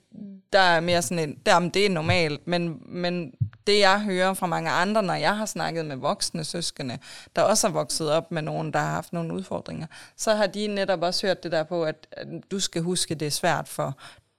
der 0.53 0.59
er 0.59 0.79
mere 0.79 1.01
sådan 1.01 1.29
en, 1.29 1.37
der, 1.45 1.59
det 1.59 1.85
er 1.85 1.89
normalt, 1.89 2.47
men, 2.47 2.81
men 2.85 3.33
det 3.67 3.79
jeg 3.79 4.01
hører 4.01 4.33
fra 4.33 4.47
mange 4.47 4.69
andre, 4.69 5.03
når 5.03 5.13
jeg 5.13 5.37
har 5.37 5.45
snakket 5.45 5.85
med 5.85 5.95
voksne 5.95 6.43
søskende, 6.43 6.97
der 7.35 7.41
også 7.41 7.67
har 7.67 7.73
vokset 7.73 8.11
op 8.11 8.31
med 8.31 8.41
nogen, 8.41 8.73
der 8.73 8.79
har 8.79 8.91
haft 8.91 9.13
nogle 9.13 9.33
udfordringer, 9.33 9.87
så 10.15 10.35
har 10.35 10.47
de 10.47 10.67
netop 10.67 11.01
også 11.01 11.27
hørt 11.27 11.43
det 11.43 11.51
der 11.51 11.63
på, 11.63 11.83
at, 11.83 12.07
at 12.11 12.27
du 12.51 12.59
skal 12.59 12.81
huske, 12.81 13.15
det 13.15 13.25
er 13.25 13.31
svært 13.31 13.67
for, 13.67 13.97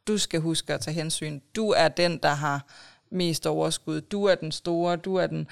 du 0.08 0.18
skal 0.18 0.40
huske 0.40 0.74
at 0.74 0.80
tage 0.80 0.94
hensyn. 0.94 1.40
Du 1.56 1.70
er 1.70 1.88
den, 1.88 2.18
der 2.18 2.34
har 2.34 2.66
mest 3.10 3.46
overskud. 3.46 4.00
Du 4.00 4.24
er 4.24 4.34
den 4.34 4.52
store, 4.52 4.96
du 4.96 5.16
er 5.16 5.26
den... 5.26 5.48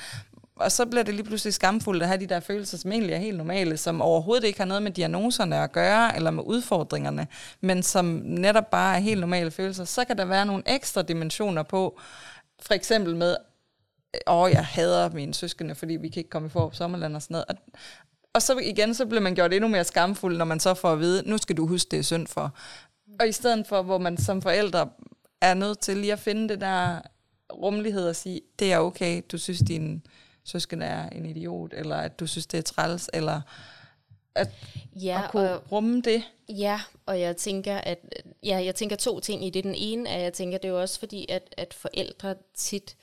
Og 0.57 0.73
så 0.73 0.87
bliver 0.87 1.03
det 1.03 1.15
lige 1.15 1.25
pludselig 1.25 1.55
skamfuldt 1.55 2.03
at 2.03 2.09
have 2.09 2.21
de 2.21 2.27
der 2.27 2.41
følelser, 2.41 2.79
som 2.79 2.93
egentlig 2.93 3.13
er 3.13 3.19
helt 3.19 3.37
normale, 3.37 3.77
som 3.77 4.03
overhovedet 4.03 4.45
ikke 4.45 4.59
har 4.59 4.67
noget 4.67 4.83
med 4.83 4.91
diagnoserne 4.91 5.57
at 5.57 5.73
gøre, 5.73 6.17
eller 6.17 6.31
med 6.31 6.43
udfordringerne, 6.47 7.27
men 7.61 7.83
som 7.83 8.05
netop 8.25 8.71
bare 8.71 8.97
er 8.97 9.01
helt 9.01 9.21
normale 9.21 9.51
følelser. 9.51 9.85
Så 9.85 10.05
kan 10.05 10.19
der 10.19 10.25
være 10.25 10.47
nogle 10.47 10.63
ekstra 10.67 11.03
dimensioner 11.03 11.63
på, 11.63 12.01
for 12.63 12.75
eksempel 12.75 13.17
med, 13.17 13.37
åh, 14.27 14.51
jeg 14.51 14.67
hader 14.67 15.11
mine 15.11 15.35
søskende, 15.35 15.75
fordi 15.75 15.97
vi 15.97 16.09
kan 16.09 16.21
ikke 16.21 16.31
komme 16.31 16.49
i 16.49 16.51
for 16.51 16.71
sommerland 16.73 17.17
og 17.17 17.23
sådan 17.23 17.35
noget. 17.35 17.45
Og, 17.49 17.57
og 18.33 18.43
så 18.43 18.59
igen, 18.59 18.95
så 18.95 19.07
bliver 19.07 19.23
man 19.23 19.35
gjort 19.35 19.53
endnu 19.53 19.69
mere 19.69 19.85
skamfuld, 19.85 20.37
når 20.37 20.45
man 20.45 20.61
så 20.61 20.75
får 20.75 20.93
at 20.93 21.01
vide, 21.01 21.31
nu 21.31 21.39
skal 21.39 21.57
du 21.57 21.67
huske, 21.67 21.89
det 21.91 21.99
er 21.99 22.03
synd 22.03 22.27
for. 22.27 22.55
Og 23.21 23.29
i 23.29 23.33
stedet 23.33 23.67
for, 23.67 23.83
hvor 23.83 23.99
man 23.99 24.17
som 24.17 24.43
forældre 24.43 24.89
er 25.41 25.55
nødt 25.55 25.79
til 25.79 25.97
lige 25.97 26.13
at 26.13 26.19
finde 26.19 26.49
det 26.49 26.61
der 26.61 27.01
rummelighed 27.53 28.09
og 28.09 28.17
sige, 28.17 28.41
det 28.59 28.73
er 28.73 28.79
okay, 28.79 29.23
du 29.33 29.39
synes, 29.39 29.59
din 29.59 30.03
søsken 30.47 30.83
er 30.83 31.09
en 31.09 31.27
idiot, 31.27 31.73
eller 31.75 31.97
at 31.97 32.21
du 32.21 32.27
synes, 32.27 32.47
det 32.47 32.59
er 32.59 32.63
træls, 32.63 33.11
eller 33.15 33.41
at, 34.35 34.49
ja, 34.95 35.23
at 35.25 35.31
kunne 35.31 35.55
og, 35.55 35.73
rumme 35.73 36.01
det. 36.01 36.23
Ja, 36.49 36.81
og 37.07 37.21
jeg 37.21 37.37
tænker, 37.37 37.77
at 37.77 37.99
ja, 38.43 38.63
jeg 38.65 38.75
tænker 38.75 38.97
to 38.97 39.21
ting 39.21 39.45
i 39.45 39.51
det. 39.51 39.65
Den 39.65 39.75
ene 39.75 40.09
er, 40.09 40.19
jeg 40.19 40.33
tænker, 40.33 40.59
det 40.59 40.69
er 40.69 40.73
jo 40.73 40.81
også 40.81 40.99
fordi, 40.99 41.27
at, 41.29 41.55
at 41.57 41.75
forældre 41.75 42.35
tit 42.55 42.97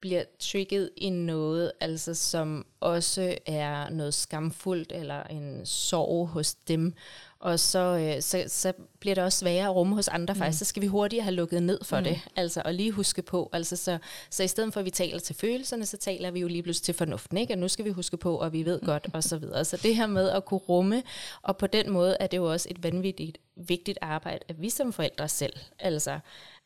bliver 0.00 0.24
trigget 0.38 0.90
i 0.96 1.10
noget, 1.10 1.72
altså 1.80 2.14
som 2.14 2.66
også 2.80 3.38
er 3.46 3.88
noget 3.90 4.14
skamfuldt 4.14 4.92
eller 4.92 5.22
en 5.22 5.66
sorg 5.66 6.28
hos 6.28 6.54
dem. 6.54 6.94
Og 7.40 7.60
så, 7.60 7.78
øh, 7.78 8.22
så, 8.22 8.44
så 8.48 8.72
bliver 9.00 9.14
det 9.14 9.24
også 9.24 9.38
sværere 9.38 9.68
at 9.68 9.74
rumme 9.74 9.94
hos 9.94 10.08
andre 10.08 10.34
mm. 10.34 10.38
faktisk. 10.38 10.58
Så 10.58 10.64
skal 10.64 10.82
vi 10.82 10.86
hurtigt 10.86 11.22
have 11.22 11.34
lukket 11.34 11.62
ned 11.62 11.78
for 11.84 11.98
mm. 11.98 12.04
det. 12.04 12.20
Altså 12.36 12.62
og 12.64 12.74
lige 12.74 12.92
huske 12.92 13.22
på. 13.22 13.50
Altså, 13.52 13.76
så, 13.76 13.98
så 14.30 14.42
i 14.42 14.48
stedet 14.48 14.72
for 14.72 14.80
at 14.80 14.86
vi 14.86 14.90
taler 14.90 15.18
til 15.18 15.36
følelserne, 15.36 15.86
så 15.86 15.96
taler 15.96 16.30
vi 16.30 16.40
jo 16.40 16.48
lige 16.48 16.62
pludselig 16.62 16.84
til 16.84 16.94
fornuften. 16.94 17.38
Ikke? 17.38 17.54
Og 17.54 17.58
nu 17.58 17.68
skal 17.68 17.84
vi 17.84 17.90
huske 17.90 18.16
på, 18.16 18.36
og 18.36 18.52
vi 18.52 18.64
ved 18.64 18.80
godt, 18.80 19.08
og 19.12 19.24
så 19.24 19.38
videre. 19.38 19.64
Så 19.64 19.76
det 19.76 19.96
her 19.96 20.06
med 20.06 20.28
at 20.30 20.44
kunne 20.44 20.58
rumme, 20.58 21.02
og 21.42 21.56
på 21.56 21.66
den 21.66 21.90
måde 21.90 22.16
er 22.20 22.26
det 22.26 22.36
jo 22.36 22.52
også 22.52 22.68
et 22.70 22.82
vanvittigt 22.82 23.38
vigtigt 23.56 23.98
arbejde, 24.00 24.44
at 24.48 24.62
vi 24.62 24.70
som 24.70 24.92
forældre 24.92 25.28
selv, 25.28 25.52
altså 25.78 26.18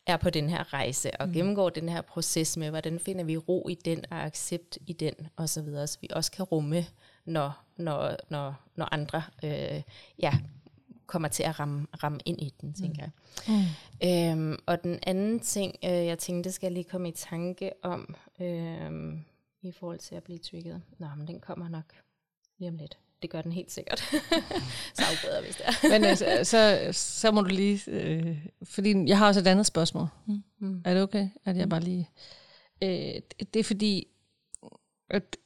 er 0.05 0.17
på 0.17 0.29
den 0.29 0.49
her 0.49 0.73
rejse 0.73 1.11
og 1.21 1.27
mm. 1.27 1.33
gennemgår 1.33 1.69
den 1.69 1.89
her 1.89 2.01
proces 2.01 2.57
med, 2.57 2.69
hvordan 2.69 2.99
finder 2.99 3.23
vi 3.23 3.37
ro 3.37 3.67
i 3.69 3.75
den 3.85 4.05
og 4.11 4.17
accept 4.17 4.77
i 4.87 4.93
den 4.93 5.13
og 5.35 5.49
så 5.49 5.61
videre, 5.61 5.87
så 5.87 5.97
vi 6.01 6.07
også 6.11 6.31
kan 6.31 6.45
rumme, 6.45 6.85
når, 7.25 7.63
når, 7.77 8.15
når, 8.29 8.55
når 8.75 8.87
andre 8.91 9.23
øh, 9.43 9.81
ja, 10.19 10.33
kommer 11.13 11.27
til 11.27 11.43
at 11.43 11.59
ramme, 11.59 11.87
ramme 12.03 12.19
ind 12.25 12.41
i 12.41 12.53
den, 12.61 12.73
tænker 12.73 13.05
mm. 13.05 13.53
jeg. 13.53 14.35
Mm. 14.37 14.51
Øhm, 14.51 14.59
og 14.65 14.83
den 14.83 14.99
anden 15.03 15.39
ting, 15.39 15.75
øh, 15.83 15.91
jeg 15.91 16.19
tænkte, 16.19 16.51
skal 16.51 16.67
jeg 16.67 16.73
lige 16.73 16.83
komme 16.83 17.09
i 17.09 17.11
tanke 17.11 17.71
om, 17.83 18.15
øh, 18.41 18.91
i 19.61 19.71
forhold 19.71 19.99
til 19.99 20.15
at 20.15 20.23
blive 20.23 20.37
trigget. 20.39 20.81
Nå, 20.99 21.07
men 21.17 21.27
den 21.27 21.39
kommer 21.39 21.69
nok 21.69 21.85
lige 22.59 22.69
om 22.69 22.75
lidt 22.75 22.97
det 23.21 23.29
gør 23.29 23.41
den 23.41 23.51
helt 23.51 23.71
sikkert. 23.71 23.99
så 24.95 25.03
afbryder 25.11 25.41
hvis 25.41 25.55
det 25.55 25.65
er. 25.65 25.89
Men 25.89 26.03
altså, 26.03 26.39
så, 26.43 26.89
så 26.91 27.31
må 27.31 27.41
du 27.41 27.47
lige... 27.47 27.91
Øh, 27.91 28.45
fordi 28.63 29.07
jeg 29.07 29.17
har 29.17 29.27
også 29.27 29.39
et 29.39 29.47
andet 29.47 29.65
spørgsmål. 29.65 30.07
Mm. 30.25 30.43
mm. 30.59 30.81
Er 30.85 30.93
det 30.93 31.03
okay, 31.03 31.29
at 31.45 31.57
jeg 31.57 31.65
mm. 31.65 31.69
bare 31.69 31.81
lige... 31.81 32.09
Øh, 32.81 33.21
det 33.53 33.55
er 33.55 33.63
fordi, 33.63 34.07
at 35.09 35.37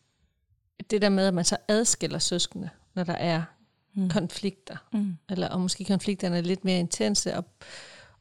det 0.89 1.01
der 1.01 1.09
med, 1.09 1.27
at 1.27 1.33
man 1.33 1.45
så 1.45 1.57
adskiller 1.67 2.19
søskende, 2.19 2.69
når 2.95 3.03
der 3.03 3.13
er 3.13 3.43
mm. 3.97 4.09
konflikter, 4.09 4.77
mm. 4.93 5.17
eller 5.29 5.49
og 5.49 5.61
måske 5.61 5.85
konflikterne 5.85 6.37
er 6.37 6.41
lidt 6.41 6.65
mere 6.65 6.79
intense, 6.79 7.35
og, 7.35 7.45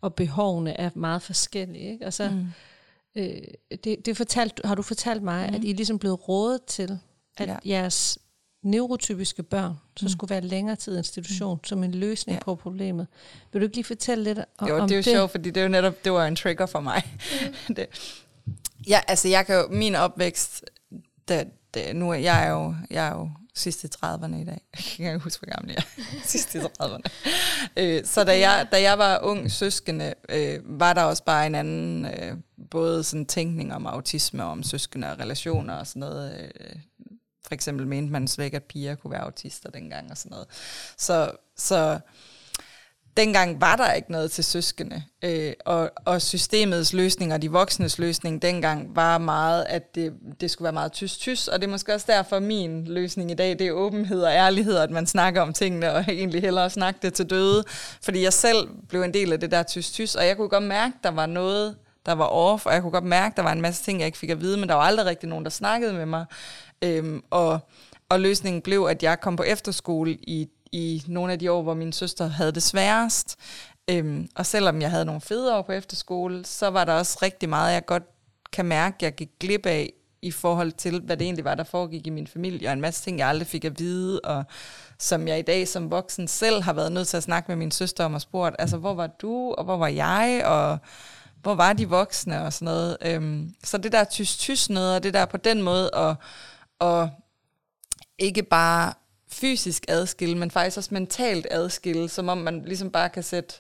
og 0.01 0.14
behovene 0.14 0.81
er 0.81 0.91
meget 0.95 1.22
forskellige. 1.22 1.93
Ikke? 1.93 2.07
Og 2.07 2.12
så, 2.12 2.31
mm. 2.31 2.47
øh, 3.14 3.43
det, 3.85 4.07
det 4.07 4.16
fortalt, 4.16 4.61
har 4.64 4.74
du 4.74 4.83
fortalt 4.83 5.22
mig, 5.22 5.49
mm. 5.51 5.55
at 5.55 5.64
I 5.64 5.70
er 5.70 5.74
ligesom 5.74 5.99
blevet 5.99 6.29
rådet 6.29 6.64
til, 6.64 6.99
at 7.37 7.49
ja. 7.49 7.57
jeres 7.64 8.18
neurotypiske 8.62 9.43
børn, 9.43 9.74
så 9.97 10.05
mm. 10.05 10.09
skulle 10.09 10.31
være 10.31 10.41
længere 10.41 10.77
tid 10.77 10.95
i 10.95 10.99
institution 10.99 11.55
mm. 11.57 11.64
som 11.64 11.85
en 11.85 11.95
løsning 11.95 12.39
ja. 12.39 12.45
på 12.45 12.55
problemet. 12.55 13.07
Vil 13.53 13.61
du 13.61 13.64
ikke 13.64 13.77
lige 13.77 13.85
fortælle 13.85 14.24
lidt 14.24 14.39
om, 14.59 14.68
jo, 14.68 14.79
om 14.79 14.89
det? 14.89 14.95
er 14.95 14.99
jo 14.99 15.03
sjovt, 15.03 15.31
fordi 15.31 15.51
det 15.51 15.61
er 15.61 15.64
jo 15.64 15.68
netop, 15.68 16.05
det 16.05 16.12
var 16.12 16.27
en 16.27 16.37
trigger 16.37 16.66
for 16.66 16.81
mig. 16.81 17.03
Mm. 17.68 17.74
det. 17.77 17.87
Ja, 18.89 19.01
altså 19.09 19.29
jeg 19.29 19.47
kan 19.47 19.55
jo, 19.55 19.68
min 19.70 19.95
opvækst, 19.95 20.64
det, 21.29 21.49
det, 21.74 21.97
nu 21.97 22.11
er 22.11 22.14
jeg 22.14 22.47
jo, 22.51 22.74
jeg 22.91 23.09
er 23.09 23.12
jo 23.12 23.31
sidst 23.57 23.85
i 23.85 23.87
30'erne 23.87 24.37
i 24.37 24.45
dag. 24.45 24.61
Jeg 24.77 24.85
kan 24.97 25.07
ikke 25.07 25.25
huske, 25.25 25.47
hvor 25.47 25.55
gammel 25.55 25.75
jeg 25.75 25.85
er. 25.99 26.03
sidst 26.33 26.55
i 26.55 26.59
30'erne. 26.59 27.03
øh, 27.77 28.05
så 28.05 28.25
da 28.25 28.39
jeg, 28.39 28.69
da 28.73 28.83
jeg 28.83 28.99
var 28.99 29.21
ung 29.23 29.53
søskende, 29.53 30.15
øh, 30.29 30.81
var 30.81 30.93
der 30.93 31.03
også 31.03 31.25
bare 31.25 31.47
en 31.47 31.55
anden, 31.55 32.07
øh, 32.07 32.37
både 32.71 33.05
sådan 33.05 33.27
tænkning 33.27 33.75
om 33.75 33.87
autisme, 33.87 34.45
om 34.45 34.63
søskende 34.63 35.11
og 35.13 35.19
relationer 35.19 35.75
og 35.75 35.87
sådan 35.87 36.01
noget. 36.01 36.51
Øh, 36.61 36.77
for 37.47 37.55
eksempel 37.55 37.87
mente 37.87 38.13
man 38.13 38.29
slet 38.29 38.45
ikke, 38.45 38.57
at 38.57 38.65
piger 38.65 38.95
kunne 38.95 39.11
være 39.11 39.21
autister 39.21 39.71
dengang 39.71 40.11
og 40.11 40.19
sådan 40.19 40.31
noget. 40.31 40.47
Så, 40.99 41.31
så 41.57 42.01
dengang 43.17 43.61
var 43.61 43.77
der 43.77 43.93
ikke 43.93 44.12
noget 44.12 44.31
til 44.31 44.45
søskende, 44.45 45.03
øh, 45.25 45.53
og, 45.64 45.91
og 46.05 46.23
systemets 46.23 46.93
løsning 46.93 47.33
og 47.33 47.43
de 47.43 47.51
voksnes 47.51 47.99
løsning 47.99 48.43
dengang 48.43 48.97
var 48.97 49.19
meget, 49.19 49.64
at 49.69 49.95
det, 49.95 50.12
det 50.41 50.51
skulle 50.51 50.64
være 50.64 50.73
meget 50.73 50.93
tyst-tyst, 50.93 51.49
og 51.49 51.61
det 51.61 51.67
er 51.67 51.71
måske 51.71 51.95
også 51.95 52.07
derfor 52.09 52.39
min 52.39 52.85
løsning 52.85 53.31
i 53.31 53.35
dag, 53.35 53.51
det 53.59 53.67
er 53.67 53.73
åbenhed 53.73 54.23
og 54.23 54.33
ærlighed, 54.33 54.77
at 54.77 54.91
man 54.91 55.07
snakker 55.07 55.43
om 55.43 55.53
tingene, 55.53 55.93
og 55.93 56.01
egentlig 56.09 56.43
hellere 56.43 56.71
snakke 56.71 57.01
det 57.03 57.14
til 57.14 57.31
døde, 57.31 57.64
fordi 58.03 58.23
jeg 58.23 58.33
selv 58.33 58.69
blev 58.89 59.03
en 59.03 59.14
del 59.14 59.33
af 59.33 59.41
det 59.41 59.51
der 59.51 59.62
tyst-tyst, 59.62 60.17
og 60.17 60.27
jeg 60.27 60.37
kunne 60.37 60.49
godt 60.49 60.64
mærke, 60.64 60.95
der 61.03 61.11
var 61.11 61.27
noget, 61.27 61.77
der 62.07 62.12
var 62.12 62.27
off, 62.27 62.67
og 62.67 62.73
jeg 62.73 62.83
kunne 62.83 62.93
godt 62.93 63.05
mærke, 63.05 63.37
der 63.37 63.43
var 63.43 63.53
en 63.53 63.61
masse 63.61 63.85
ting, 63.85 63.99
jeg 63.99 64.07
ikke 64.07 64.19
fik 64.19 64.31
at 64.31 64.41
vide, 64.41 64.57
men 64.57 64.69
der 64.69 64.75
var 64.75 64.83
aldrig 64.83 65.07
rigtig 65.07 65.29
nogen, 65.29 65.45
der 65.45 65.51
snakkede 65.51 65.93
med 65.93 66.07
mig. 66.07 66.25
Øhm, 66.83 67.23
og, 67.31 67.59
og 68.09 68.21
løsningen 68.21 68.62
blev, 68.62 68.87
at 68.91 69.03
jeg 69.03 69.21
kom 69.21 69.37
på 69.37 69.43
efterskole 69.43 70.12
i, 70.12 70.49
i 70.77 71.03
nogle 71.07 71.33
af 71.33 71.39
de 71.39 71.53
år, 71.53 71.62
hvor 71.62 71.74
min 71.74 71.93
søster 71.93 72.27
havde 72.27 72.53
det 72.53 72.62
sværest. 72.62 73.37
Øhm, 73.91 74.29
og 74.35 74.47
selvom 74.47 74.81
jeg 74.81 74.91
havde 74.91 75.05
nogle 75.05 75.20
fede 75.20 75.57
år 75.57 75.62
på 75.62 75.72
efterskole, 75.72 76.45
så 76.45 76.70
var 76.70 76.85
der 76.85 76.93
også 76.93 77.18
rigtig 77.22 77.49
meget, 77.49 77.72
jeg 77.72 77.87
godt 77.87 78.03
kan 78.53 78.64
mærke, 78.64 78.97
jeg 79.01 79.14
gik 79.14 79.31
glip 79.41 79.66
af 79.66 79.93
i 80.22 80.31
forhold 80.31 80.72
til, 80.72 81.01
hvad 81.01 81.16
det 81.16 81.24
egentlig 81.24 81.45
var, 81.45 81.55
der 81.55 81.64
foregik 81.64 82.07
i 82.07 82.11
min 82.11 82.27
familie, 82.27 82.68
og 82.68 82.72
en 82.72 82.81
masse 82.81 83.03
ting, 83.03 83.18
jeg 83.18 83.29
aldrig 83.29 83.47
fik 83.47 83.64
at 83.64 83.79
vide, 83.79 84.20
og 84.20 84.45
som 84.99 85.29
jeg 85.29 85.39
i 85.39 85.43
dag 85.43 85.68
som 85.68 85.91
voksen 85.91 86.29
selv 86.29 86.62
har 86.62 86.72
været 86.72 86.93
nødt 86.93 87.09
til 87.09 87.16
at 87.16 87.22
snakke 87.22 87.51
med 87.51 87.57
min 87.57 87.70
søster 87.70 88.05
om 88.05 88.14
og 88.14 88.20
spurgt, 88.20 88.57
altså 88.59 88.77
hvor 88.77 88.95
var 88.95 89.07
du, 89.07 89.53
og 89.53 89.64
hvor 89.64 89.77
var 89.77 89.89
jeg, 89.89 90.43
og 90.45 90.79
hvor 91.43 91.55
var 91.55 91.72
de 91.72 91.89
voksne 91.89 92.43
og 92.43 92.53
sådan 92.53 92.64
noget. 92.64 92.97
Øhm, 93.01 93.55
så 93.64 93.79
det 93.79 93.93
der 93.93 94.05
tysk-tysk 94.05 94.70
noget, 94.70 94.97
og 94.97 95.03
det 95.03 95.14
der 95.14 95.24
på 95.24 95.37
den 95.37 95.62
måde 95.62 95.91
og, 95.91 96.14
og 96.79 97.11
ikke 98.18 98.43
bare 98.43 98.93
fysisk 99.37 99.84
adskille, 99.89 100.39
men 100.39 100.51
faktisk 100.51 100.76
også 100.76 100.95
mentalt 100.95 101.47
adskille, 101.51 102.09
som 102.09 102.28
om 102.28 102.39
man 102.39 102.62
ligesom 102.64 102.91
bare 102.91 103.09
kan 103.09 103.22
sætte 103.22 103.55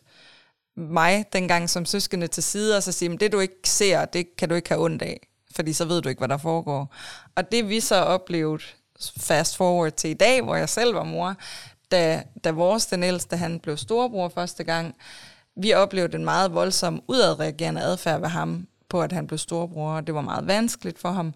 mig 0.76 1.24
dengang 1.32 1.70
som 1.70 1.86
søskende 1.86 2.26
til 2.26 2.42
side, 2.42 2.76
og 2.76 2.82
så 2.82 2.92
sige, 2.92 3.16
det 3.16 3.32
du 3.32 3.40
ikke 3.40 3.68
ser, 3.68 4.04
det 4.04 4.36
kan 4.36 4.48
du 4.48 4.54
ikke 4.54 4.68
have 4.68 4.84
ondt 4.84 5.02
af, 5.02 5.28
fordi 5.54 5.72
så 5.72 5.84
ved 5.84 6.02
du 6.02 6.08
ikke, 6.08 6.18
hvad 6.18 6.28
der 6.28 6.36
foregår. 6.36 6.94
Og 7.34 7.52
det 7.52 7.68
vi 7.68 7.80
så 7.80 7.94
oplevede 7.94 8.62
fast 9.16 9.56
forward 9.56 9.92
til 9.92 10.10
i 10.10 10.14
dag, 10.14 10.42
hvor 10.42 10.56
jeg 10.56 10.68
selv 10.68 10.94
var 10.94 11.04
mor, 11.04 11.34
da, 11.90 12.22
da 12.44 12.50
vores, 12.50 12.86
den 12.86 13.02
ældste, 13.02 13.36
han 13.36 13.60
blev 13.60 13.76
storebror 13.76 14.28
første 14.28 14.64
gang, 14.64 14.94
vi 15.56 15.72
oplevede 15.72 16.16
en 16.16 16.24
meget 16.24 16.54
voldsom 16.54 17.02
udadreagerende 17.08 17.82
adfærd 17.82 18.20
ved 18.20 18.28
ham, 18.28 18.66
på 18.88 19.02
at 19.02 19.12
han 19.12 19.26
blev 19.26 19.38
storebror, 19.38 19.92
og 19.92 20.06
det 20.06 20.14
var 20.14 20.20
meget 20.20 20.46
vanskeligt 20.46 20.98
for 20.98 21.10
ham. 21.10 21.34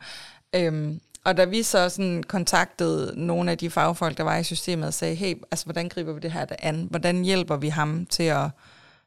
Øhm, 0.52 1.00
og 1.24 1.36
da 1.36 1.44
vi 1.44 1.62
så 1.62 1.88
sådan 1.88 2.22
kontaktede 2.22 3.12
nogle 3.26 3.50
af 3.50 3.58
de 3.58 3.70
fagfolk, 3.70 4.16
der 4.16 4.24
var 4.24 4.36
i 4.36 4.44
systemet, 4.44 4.86
og 4.86 4.94
sagde, 4.94 5.14
hey, 5.14 5.34
altså, 5.50 5.64
hvordan 5.66 5.88
griber 5.88 6.12
vi 6.12 6.20
det 6.20 6.32
her 6.32 6.46
an? 6.58 6.86
Hvordan 6.90 7.24
hjælper 7.24 7.56
vi 7.56 7.68
ham 7.68 8.06
til 8.06 8.22
at 8.22 8.50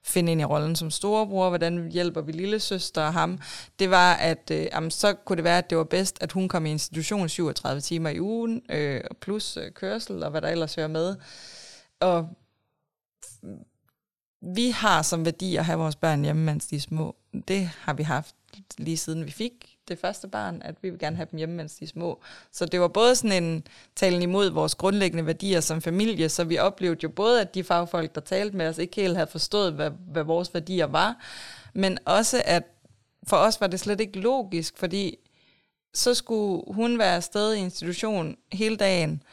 finde 0.03 0.31
ind 0.31 0.41
i 0.41 0.45
rollen 0.45 0.75
som 0.75 0.91
storebror? 0.91 1.49
Hvordan 1.49 1.91
hjælper 1.91 2.21
vi 2.21 2.31
lille 2.31 2.59
søster 2.59 3.01
og 3.01 3.13
ham? 3.13 3.39
Det 3.79 3.89
var, 3.89 4.13
at 4.13 4.51
øh, 4.51 4.67
jamen, 4.73 4.91
så 4.91 5.13
kunne 5.13 5.35
det 5.35 5.43
være, 5.43 5.57
at 5.57 5.69
det 5.69 5.77
var 5.77 5.83
bedst, 5.83 6.17
at 6.21 6.31
hun 6.31 6.47
kom 6.47 6.65
i 6.65 6.71
institution 6.71 7.29
37 7.29 7.81
timer 7.81 8.09
i 8.09 8.19
ugen, 8.19 8.61
øh, 8.69 9.01
plus 9.21 9.57
øh, 9.57 9.71
kørsel 9.71 10.23
og 10.23 10.31
hvad 10.31 10.41
der 10.41 10.49
ellers 10.49 10.75
hører 10.75 10.87
med. 10.87 11.15
Og 11.99 12.29
vi 14.55 14.69
har 14.69 15.01
som 15.01 15.25
værdi 15.25 15.55
at 15.55 15.65
have 15.65 15.79
vores 15.79 15.95
børn 15.95 16.23
hjemme, 16.23 16.43
mens 16.43 16.67
de 16.67 16.75
er 16.75 16.79
små. 16.79 17.15
Det 17.47 17.69
har 17.79 17.93
vi 17.93 18.03
haft 18.03 18.35
lige 18.77 18.97
siden 18.97 19.25
vi 19.25 19.31
fik 19.31 19.72
det 19.87 19.99
første 19.99 20.27
barn, 20.27 20.61
at 20.65 20.75
vi 20.81 20.89
vil 20.89 20.99
gerne 20.99 21.15
have 21.15 21.27
dem 21.31 21.37
hjemme, 21.37 21.55
mens 21.55 21.75
de 21.75 21.85
er 21.85 21.89
små. 21.89 22.21
Så 22.51 22.65
det 22.65 22.81
var 22.81 22.87
både 22.87 23.15
sådan 23.15 23.43
en 23.43 23.67
talen 23.95 24.21
imod 24.21 24.49
vores 24.49 24.75
grundlæggende 24.75 25.25
værdier 25.25 25.61
som 25.61 25.81
familie, 25.81 26.29
så 26.29 26.43
vi 26.43 26.57
oplevede 26.57 26.99
jo 27.03 27.09
både, 27.09 27.41
at 27.41 27.55
de 27.55 27.63
fagfolk, 27.63 28.15
der 28.15 28.21
talte 28.21 28.57
med 28.57 28.67
os, 28.67 28.77
ikke 28.77 29.01
helt 29.01 29.15
havde 29.15 29.27
forstået, 29.27 29.73
hvad, 29.73 29.91
hvad 30.07 30.23
vores 30.23 30.53
værdier 30.53 30.85
var, 30.85 31.17
men 31.73 31.97
også, 32.05 32.41
at 32.45 32.63
for 33.27 33.37
os 33.37 33.61
var 33.61 33.67
det 33.67 33.79
slet 33.79 34.01
ikke 34.01 34.19
logisk, 34.19 34.77
fordi 34.77 35.17
så 35.93 36.13
skulle 36.13 36.63
hun 36.73 36.99
være 36.99 37.15
afsted 37.15 37.53
i 37.53 37.59
institution 37.59 38.35
hele 38.51 38.77
dagen, 38.77 39.23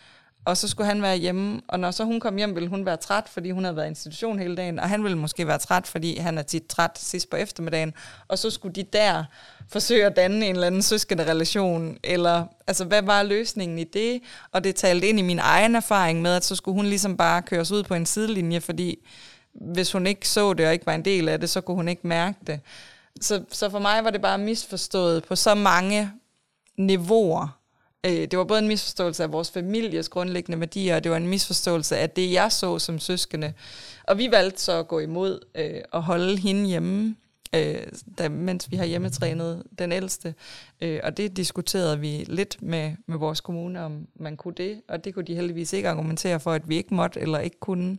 og 0.44 0.56
så 0.56 0.68
skulle 0.68 0.86
han 0.86 1.02
være 1.02 1.16
hjemme, 1.16 1.60
og 1.68 1.80
når 1.80 1.90
så 1.90 2.04
hun 2.04 2.20
kom 2.20 2.36
hjem, 2.36 2.54
ville 2.54 2.68
hun 2.68 2.86
være 2.86 2.96
træt, 2.96 3.28
fordi 3.28 3.50
hun 3.50 3.64
havde 3.64 3.76
været 3.76 3.86
i 3.86 3.88
institution 3.88 4.38
hele 4.38 4.56
dagen, 4.56 4.78
og 4.78 4.88
han 4.88 5.04
ville 5.04 5.18
måske 5.18 5.46
være 5.46 5.58
træt, 5.58 5.86
fordi 5.86 6.16
han 6.16 6.38
er 6.38 6.42
tit 6.42 6.66
træt 6.66 6.98
sidst 6.98 7.30
på 7.30 7.36
eftermiddagen, 7.36 7.94
og 8.28 8.38
så 8.38 8.50
skulle 8.50 8.74
de 8.74 8.82
der 8.82 9.24
forsøge 9.72 10.06
at 10.06 10.16
danne 10.16 10.46
en 10.46 10.54
eller 10.54 10.66
anden 10.66 10.82
søskende 10.82 11.30
relation, 11.30 11.98
eller 12.04 12.44
altså 12.66 12.84
hvad 12.84 13.02
var 13.02 13.22
løsningen 13.22 13.78
i 13.78 13.84
det? 13.84 14.20
Og 14.52 14.64
det 14.64 14.76
talte 14.76 15.08
ind 15.08 15.18
i 15.18 15.22
min 15.22 15.38
egen 15.38 15.76
erfaring 15.76 16.22
med, 16.22 16.34
at 16.34 16.44
så 16.44 16.56
skulle 16.56 16.74
hun 16.74 16.86
ligesom 16.86 17.16
bare 17.16 17.42
køres 17.42 17.72
ud 17.72 17.82
på 17.82 17.94
en 17.94 18.06
sidelinje, 18.06 18.60
fordi 18.60 18.98
hvis 19.52 19.92
hun 19.92 20.06
ikke 20.06 20.28
så 20.28 20.52
det 20.52 20.66
og 20.66 20.72
ikke 20.72 20.86
var 20.86 20.94
en 20.94 21.04
del 21.04 21.28
af 21.28 21.40
det, 21.40 21.50
så 21.50 21.60
kunne 21.60 21.74
hun 21.74 21.88
ikke 21.88 22.06
mærke 22.06 22.38
det. 22.46 22.60
Så, 23.20 23.44
så 23.52 23.70
for 23.70 23.78
mig 23.78 24.04
var 24.04 24.10
det 24.10 24.22
bare 24.22 24.38
misforstået 24.38 25.24
på 25.24 25.36
så 25.36 25.54
mange 25.54 26.10
niveauer, 26.76 27.60
øh, 28.06 28.12
det 28.12 28.38
var 28.38 28.44
både 28.44 28.58
en 28.60 28.68
misforståelse 28.68 29.22
af 29.22 29.32
vores 29.32 29.50
families 29.50 30.08
grundlæggende 30.08 30.60
værdier, 30.60 30.96
og 30.96 31.04
det 31.04 31.10
var 31.10 31.16
en 31.16 31.28
misforståelse 31.28 31.96
af 31.96 32.10
det, 32.10 32.32
jeg 32.32 32.52
så 32.52 32.78
som 32.78 32.98
søskende. 32.98 33.52
Og 34.04 34.18
vi 34.18 34.30
valgte 34.30 34.60
så 34.60 34.78
at 34.78 34.88
gå 34.88 34.98
imod 34.98 35.40
øh, 35.54 35.80
og 35.92 36.02
holde 36.02 36.36
hende 36.36 36.66
hjemme, 36.66 37.16
øh, 37.54 37.86
da, 38.18 38.28
mens 38.28 38.70
vi 38.70 38.76
har 38.76 38.84
hjemmetrænet 38.84 39.62
den 39.78 39.92
ældste. 39.92 40.34
Øh, 40.80 41.00
og 41.04 41.16
det 41.16 41.36
diskuterede 41.36 42.00
vi 42.00 42.24
lidt 42.28 42.62
med, 42.62 42.96
med 43.06 43.18
vores 43.18 43.40
kommune, 43.40 43.80
om 43.84 44.06
man 44.14 44.36
kunne 44.36 44.54
det, 44.54 44.82
og 44.88 45.04
det 45.04 45.14
kunne 45.14 45.24
de 45.24 45.34
heldigvis 45.34 45.72
ikke 45.72 45.88
argumentere 45.88 46.40
for, 46.40 46.52
at 46.52 46.68
vi 46.68 46.76
ikke 46.76 46.94
måtte 46.94 47.20
eller 47.20 47.38
ikke 47.38 47.60
kunne. 47.60 47.98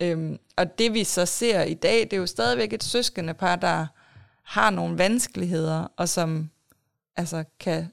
Øhm, 0.00 0.38
og 0.56 0.78
det 0.78 0.94
vi 0.94 1.04
så 1.04 1.26
ser 1.26 1.62
i 1.62 1.74
dag, 1.74 2.00
det 2.00 2.12
er 2.12 2.16
jo 2.16 2.26
stadigvæk 2.26 2.72
et 2.72 2.84
søskende 2.84 3.34
par, 3.34 3.56
der 3.56 3.86
har 4.42 4.70
nogle 4.70 4.98
vanskeligheder, 4.98 5.86
og 5.96 6.08
som 6.08 6.50
altså 7.16 7.44
kan 7.60 7.86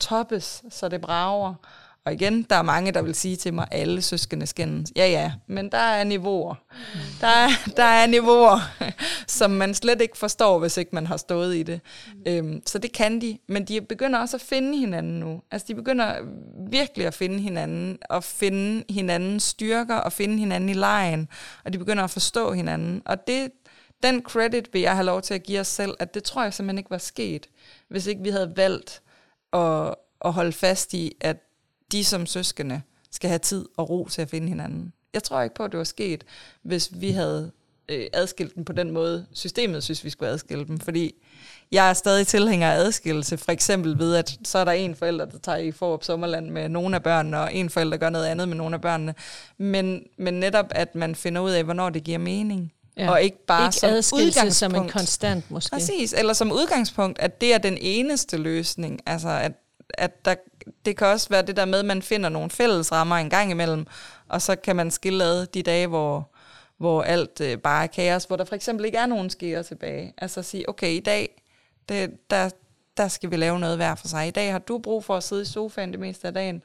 toppes, 0.00 0.62
så 0.70 0.88
det 0.88 1.00
brager. 1.00 1.54
Og 2.04 2.12
igen, 2.12 2.42
der 2.42 2.56
er 2.56 2.62
mange, 2.62 2.92
der 2.92 3.02
vil 3.02 3.14
sige 3.14 3.36
til 3.36 3.54
mig, 3.54 3.66
alle 3.70 4.02
søskende 4.02 4.46
skændes. 4.46 4.92
Ja, 4.96 5.06
ja, 5.06 5.32
men 5.46 5.70
der 5.72 5.78
er 5.78 6.04
niveauer. 6.04 6.54
Der 7.20 7.26
er, 7.26 7.48
der 7.76 7.82
er 7.82 8.06
niveauer, 8.06 8.60
som 9.26 9.50
man 9.50 9.74
slet 9.74 10.00
ikke 10.00 10.18
forstår, 10.18 10.58
hvis 10.58 10.76
ikke 10.76 10.90
man 10.94 11.06
har 11.06 11.16
stået 11.16 11.56
i 11.56 11.62
det. 11.62 11.80
Øhm, 12.26 12.62
så 12.66 12.78
det 12.78 12.92
kan 12.92 13.20
de, 13.20 13.38
men 13.48 13.64
de 13.64 13.80
begynder 13.80 14.18
også 14.18 14.36
at 14.36 14.40
finde 14.40 14.78
hinanden 14.78 15.20
nu. 15.20 15.42
Altså, 15.50 15.64
de 15.68 15.74
begynder 15.74 16.14
virkelig 16.70 17.06
at 17.06 17.14
finde 17.14 17.38
hinanden, 17.38 17.98
og 18.10 18.24
finde 18.24 18.84
hinandens 18.90 19.42
styrker, 19.42 19.96
og 19.96 20.12
finde 20.12 20.38
hinanden 20.38 20.68
i 20.68 20.74
lejen, 20.74 21.28
og 21.64 21.72
de 21.72 21.78
begynder 21.78 22.04
at 22.04 22.10
forstå 22.10 22.52
hinanden. 22.52 23.02
Og 23.04 23.26
det, 23.26 23.50
den 24.02 24.22
credit 24.22 24.68
vil 24.72 24.80
jeg 24.80 24.94
have 24.94 25.06
lov 25.06 25.22
til 25.22 25.34
at 25.34 25.42
give 25.42 25.60
os 25.60 25.68
selv, 25.68 25.94
at 25.98 26.14
det 26.14 26.24
tror 26.24 26.42
jeg 26.42 26.54
simpelthen 26.54 26.78
ikke 26.78 26.90
var 26.90 26.98
sket, 26.98 27.46
hvis 27.88 28.06
ikke 28.06 28.22
vi 28.22 28.30
havde 28.30 28.52
valgt 28.56 29.02
at, 29.52 29.94
at 30.24 30.32
holde 30.32 30.52
fast 30.52 30.94
i, 30.94 31.12
at 31.20 31.36
de 31.92 32.04
som 32.04 32.26
søskende 32.26 32.82
skal 33.10 33.28
have 33.28 33.38
tid 33.38 33.66
og 33.76 33.90
ro 33.90 34.08
til 34.08 34.22
at 34.22 34.30
finde 34.30 34.48
hinanden. 34.48 34.92
Jeg 35.14 35.22
tror 35.22 35.42
ikke 35.42 35.54
på, 35.54 35.64
at 35.64 35.70
det 35.70 35.78
var 35.78 35.84
sket, 35.84 36.24
hvis 36.62 36.90
vi 36.92 37.10
havde 37.10 37.50
øh, 37.88 38.06
adskilt 38.12 38.54
dem 38.54 38.64
på 38.64 38.72
den 38.72 38.90
måde, 38.90 39.26
systemet 39.32 39.84
synes, 39.84 40.04
vi 40.04 40.10
skulle 40.10 40.30
adskille 40.30 40.66
dem. 40.66 40.80
Fordi 40.80 41.14
jeg 41.72 41.88
er 41.88 41.92
stadig 41.92 42.26
tilhænger 42.26 42.72
af 42.72 42.76
adskillelse, 42.76 43.36
for 43.36 43.52
eksempel 43.52 43.98
ved, 43.98 44.14
at 44.14 44.38
så 44.44 44.58
er 44.58 44.64
der 44.64 44.72
en 44.72 44.94
forælder, 44.94 45.24
der 45.24 45.38
tager 45.38 45.58
i 45.58 45.72
Forup 45.72 46.04
Sommerland 46.04 46.50
med 46.50 46.68
nogle 46.68 46.96
af 46.96 47.02
børnene, 47.02 47.40
og 47.40 47.54
en 47.54 47.70
forælder 47.70 47.96
gør 47.96 48.10
noget 48.10 48.26
andet 48.26 48.48
med 48.48 48.56
nogle 48.56 48.74
af 48.74 48.80
børnene. 48.80 49.14
Men, 49.58 50.02
men 50.18 50.34
netop, 50.34 50.66
at 50.70 50.94
man 50.94 51.14
finder 51.14 51.40
ud 51.40 51.50
af, 51.50 51.64
hvornår 51.64 51.90
det 51.90 52.04
giver 52.04 52.18
mening. 52.18 52.72
Ja. 52.96 53.10
Og 53.10 53.22
ikke 53.22 53.46
bare 53.46 53.66
ikke 53.66 54.02
som 54.02 54.18
udgangspunkt. 54.18 54.54
som 54.54 54.74
en 54.74 54.88
konstant 54.88 55.50
måske. 55.50 55.70
Præcis, 55.70 56.12
eller 56.12 56.32
som 56.32 56.52
udgangspunkt, 56.52 57.18
at 57.18 57.40
det 57.40 57.54
er 57.54 57.58
den 57.58 57.78
eneste 57.80 58.36
løsning. 58.36 59.00
Altså, 59.06 59.28
at, 59.28 59.52
at 59.94 60.24
der, 60.24 60.34
det 60.84 60.96
kan 60.96 61.06
også 61.06 61.28
være 61.28 61.42
det 61.42 61.56
der 61.56 61.64
med, 61.64 61.78
at 61.78 61.84
man 61.84 62.02
finder 62.02 62.28
nogle 62.28 62.50
fælles 62.50 62.92
rammer 62.92 63.16
en 63.16 63.30
gang 63.30 63.50
imellem, 63.50 63.86
og 64.28 64.42
så 64.42 64.56
kan 64.56 64.76
man 64.76 64.90
skille 64.90 65.24
ad 65.24 65.46
de 65.46 65.62
dage, 65.62 65.86
hvor, 65.86 66.30
hvor 66.76 67.02
alt 67.02 67.40
øh, 67.40 67.58
bare 67.58 67.82
er 67.82 67.86
kaos, 67.86 68.24
hvor 68.24 68.36
der 68.36 68.44
for 68.44 68.54
eksempel 68.54 68.86
ikke 68.86 68.98
er 68.98 69.06
nogen 69.06 69.30
skeer 69.30 69.62
tilbage. 69.62 70.14
Altså 70.18 70.40
at 70.40 70.46
sige, 70.46 70.68
okay, 70.68 70.90
i 70.90 71.00
dag, 71.00 71.42
det, 71.88 72.30
der, 72.30 72.50
der 72.96 73.08
skal 73.08 73.30
vi 73.30 73.36
lave 73.36 73.58
noget 73.58 73.76
hver 73.76 73.94
for 73.94 74.08
sig. 74.08 74.28
I 74.28 74.30
dag 74.30 74.52
har 74.52 74.58
du 74.58 74.78
brug 74.78 75.04
for 75.04 75.16
at 75.16 75.22
sidde 75.22 75.42
i 75.42 75.44
sofaen 75.44 75.90
det 75.90 76.00
meste 76.00 76.26
af 76.26 76.34
dagen 76.34 76.62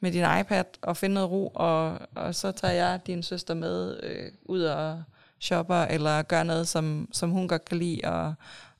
med 0.00 0.12
din 0.12 0.24
iPad 0.40 0.64
og 0.82 0.96
finde 0.96 1.14
noget 1.14 1.30
ro, 1.30 1.46
og, 1.54 1.98
og 2.16 2.34
så 2.34 2.52
tager 2.52 2.74
jeg 2.74 3.00
din 3.06 3.22
søster 3.22 3.54
med 3.54 4.00
øh, 4.02 4.32
ud 4.44 4.62
og 4.62 5.02
shopper, 5.38 5.82
eller 5.82 6.22
gør 6.22 6.42
noget, 6.42 6.68
som, 6.68 7.08
som 7.12 7.30
hun 7.30 7.48
godt 7.48 7.64
kan 7.64 7.78
lide, 7.78 8.00
og, 8.04 8.34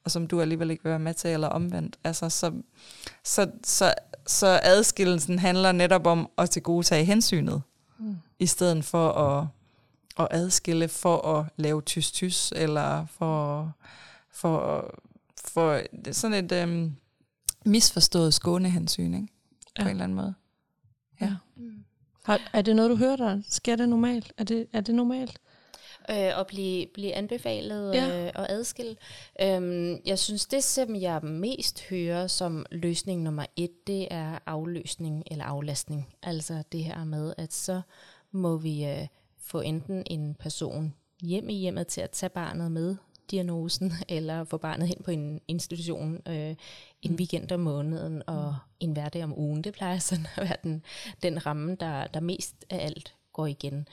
og 0.05 0.11
som 0.11 0.27
du 0.27 0.41
alligevel 0.41 0.71
ikke 0.71 0.83
vil 0.83 0.91
være 0.91 0.99
med 0.99 1.15
til, 1.15 1.31
eller 1.31 1.49
omvendt. 1.49 1.99
Altså, 2.05 2.29
så, 2.29 2.53
så, 3.25 3.51
så, 3.65 3.95
så 4.31 4.61
adskillelsen 4.63 5.39
handler 5.39 5.73
netop 5.73 6.07
om 6.07 6.31
at 6.39 6.51
til 6.51 6.63
gode 6.63 6.87
tage 6.87 7.05
hensynet, 7.05 7.63
mm. 7.99 8.17
i 8.39 8.47
stedet 8.47 8.85
for 8.85 9.13
at, 9.13 9.47
at 10.19 10.29
adskille 10.31 10.89
for 10.89 11.37
at 11.37 11.47
lave 11.57 11.83
tys-tys, 11.83 12.53
eller 12.57 13.07
for, 13.07 13.73
for, 14.31 14.85
for 15.45 15.83
sådan 16.13 16.45
et 16.45 16.53
øhm, 16.53 16.97
misforstået 17.65 18.35
skånehensyn, 18.35 19.15
ikke? 19.15 19.27
på 19.27 19.83
ja. 19.83 19.83
en 19.83 19.91
eller 19.91 20.05
anden 20.05 20.17
måde. 20.17 20.35
Ja. 21.21 21.35
Mm. 21.57 21.85
Har, 22.25 22.41
er 22.53 22.63
det 22.63 22.77
noget, 22.77 22.91
du 22.91 22.97
hører 22.97 23.17
der? 23.17 23.43
Sker 23.49 23.77
det 23.77 23.89
normalt? 23.89 24.33
Er 24.39 24.45
det, 24.45 24.67
er 24.73 24.81
det 24.81 24.95
normalt? 24.95 25.39
Øh, 26.11 26.39
og 26.39 26.47
blive, 26.47 26.87
blive 26.95 27.15
anbefalet 27.15 27.95
ja. 27.95 28.27
øh, 28.27 28.33
og 28.35 28.51
adskille. 28.51 28.97
Øhm, 29.41 30.01
jeg 30.07 30.19
synes, 30.19 30.47
det 30.47 30.65
som 30.65 30.97
jeg 30.97 31.21
mest 31.23 31.83
hører 31.83 32.27
som 32.27 32.67
løsning 32.71 33.23
nummer 33.23 33.47
et, 33.57 33.87
det 33.87 34.09
er 34.11 34.39
afløsning 34.47 35.23
eller 35.31 35.45
aflastning. 35.45 36.15
Altså 36.23 36.63
det 36.73 36.85
her 36.85 37.05
med, 37.05 37.35
at 37.39 37.53
så 37.53 37.81
må 38.31 38.57
vi 38.57 38.85
øh, 38.85 39.07
få 39.39 39.61
enten 39.61 40.03
en 40.07 40.35
person 40.35 40.95
hjem 41.23 41.49
i 41.49 41.55
hjemmet 41.55 41.87
til 41.87 42.01
at 42.01 42.11
tage 42.11 42.31
barnet 42.31 42.73
med 42.73 42.97
diagnosen, 43.31 43.93
eller 44.09 44.45
få 44.45 44.57
barnet 44.57 44.89
hen 44.89 45.03
på 45.05 45.11
en 45.11 45.41
institution 45.49 46.21
øh, 46.29 46.55
en 47.03 47.11
mm. 47.11 47.17
weekend 47.17 47.53
om 47.53 47.61
måneden 47.61 48.23
og 48.27 48.49
mm. 48.49 48.55
en 48.81 48.93
hverdag 48.93 49.25
om 49.25 49.39
ugen. 49.39 49.65
Det 49.65 49.73
plejer 49.73 49.99
sådan 49.99 50.27
at 50.37 50.43
være 50.43 50.57
den, 50.63 50.83
den 51.23 51.47
ramme, 51.47 51.77
der, 51.81 52.07
der 52.07 52.21
mest 52.21 52.55
af 52.71 52.85
alt 52.87 53.15
går 53.33 53.47
igen. 53.47 53.89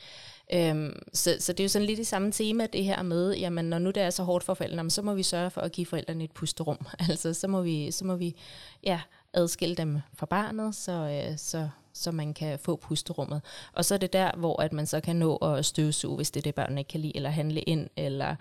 Øhm, 0.54 1.00
så, 1.14 1.36
så 1.40 1.54
det 1.54 1.60
er 1.60 1.64
jo 1.64 1.70
sådan 1.70 1.86
lidt 1.86 2.00
i 2.00 2.04
samme 2.04 2.32
tema, 2.32 2.68
det 2.74 2.84
her 2.84 3.02
med, 3.02 3.36
jamen 3.36 3.66
når 3.66 3.80
nu 3.80 3.92
det 3.92 4.04
er 4.04 4.10
så 4.10 4.24
hårdt 4.24 4.44
for 4.44 4.54
forældrene, 4.54 4.92
så 4.92 5.02
må 5.02 5.14
vi 5.14 5.24
sørge 5.24 5.50
for 5.50 5.62
at 5.62 5.72
give 5.72 5.86
forældrene 5.86 6.24
et 6.24 6.32
pusterum. 6.32 6.88
Altså 7.10 7.34
så 7.34 7.48
må 7.48 7.62
vi, 7.62 7.92
så 7.92 8.06
må 8.06 8.16
vi 8.16 8.36
ja, 8.84 9.02
adskille 9.34 9.76
dem 9.76 10.00
fra 10.14 10.26
barnet, 10.26 10.76
så, 10.76 10.92
øh, 10.92 11.38
så, 11.38 11.70
så 11.94 12.12
man 12.12 12.34
kan 12.34 12.60
få 12.60 12.76
pusterummet. 12.76 13.42
Og 13.74 13.86
så 13.86 13.94
er 13.94 13.98
det 13.98 14.14
der, 14.14 14.32
hvor 14.38 14.62
at 14.62 14.74
man 14.74 14.88
så 14.88 15.00
kan 15.00 15.16
nå 15.16 15.36
at 15.36 15.66
støvsuge, 15.66 16.16
hvis 16.16 16.32
det 16.32 16.40
er 16.40 16.44
det, 16.44 16.56
børnene 16.56 16.82
ikke 16.82 16.90
kan 16.90 17.00
lide, 17.00 17.16
eller 17.16 17.30
handle 17.30 17.62
ind, 17.62 17.90
eller 17.96 18.36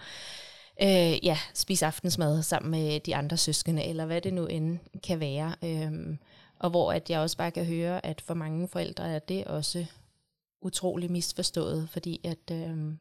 øh, 0.83 1.27
ja, 1.27 1.39
spise 1.55 1.87
aftensmad 1.87 2.43
sammen 2.43 2.71
med 2.71 3.01
de 3.01 3.17
andre 3.17 3.37
søskende, 3.37 3.85
eller 3.85 4.07
hvad 4.07 4.21
det 4.21 4.35
nu 4.35 4.47
end 4.47 4.79
kan 5.03 5.21
være. 5.21 5.55
Øhm, 5.65 6.19
og 6.59 6.71
hvor 6.71 6.93
at 6.93 7.11
jeg 7.11 7.21
også 7.21 7.37
bare 7.37 7.51
kan 7.51 7.65
høre, 7.65 8.07
at 8.07 8.21
for 8.21 8.35
mange 8.35 8.69
forældre 8.69 9.09
er 9.09 9.19
det 9.19 9.45
også 9.45 9.87
utrolig 10.67 11.11
misforstået, 11.13 11.89
fordi 11.89 12.21
at 12.25 12.51
øh, 12.53 12.93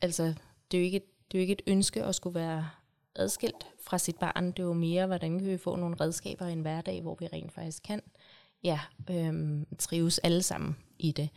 altså, 0.00 0.34
det, 0.70 0.76
er 0.76 0.78
jo 0.78 0.84
ikke, 0.84 1.00
det 1.32 1.38
er 1.38 1.38
jo 1.38 1.40
ikke 1.40 1.52
et 1.52 1.62
ønske 1.66 2.04
at 2.04 2.14
skulle 2.14 2.40
være 2.40 2.68
adskilt 3.16 3.66
fra 3.80 3.98
sit 3.98 4.18
barn. 4.18 4.46
Det 4.46 4.58
er 4.58 4.62
jo 4.62 4.72
mere, 4.72 5.06
hvordan 5.06 5.38
kan 5.38 5.48
vi 5.48 5.56
få 5.56 5.76
nogle 5.76 5.96
redskaber 6.00 6.46
i 6.46 6.52
en 6.52 6.60
hverdag, 6.60 7.02
hvor 7.02 7.16
vi 7.20 7.26
rent 7.26 7.52
faktisk 7.52 7.82
kan 7.82 8.02
ja, 8.64 8.80
øh, 9.10 9.62
trives 9.78 10.18
alle 10.18 10.42
sammen 10.42 10.76
i 10.98 11.12
det. 11.12 11.28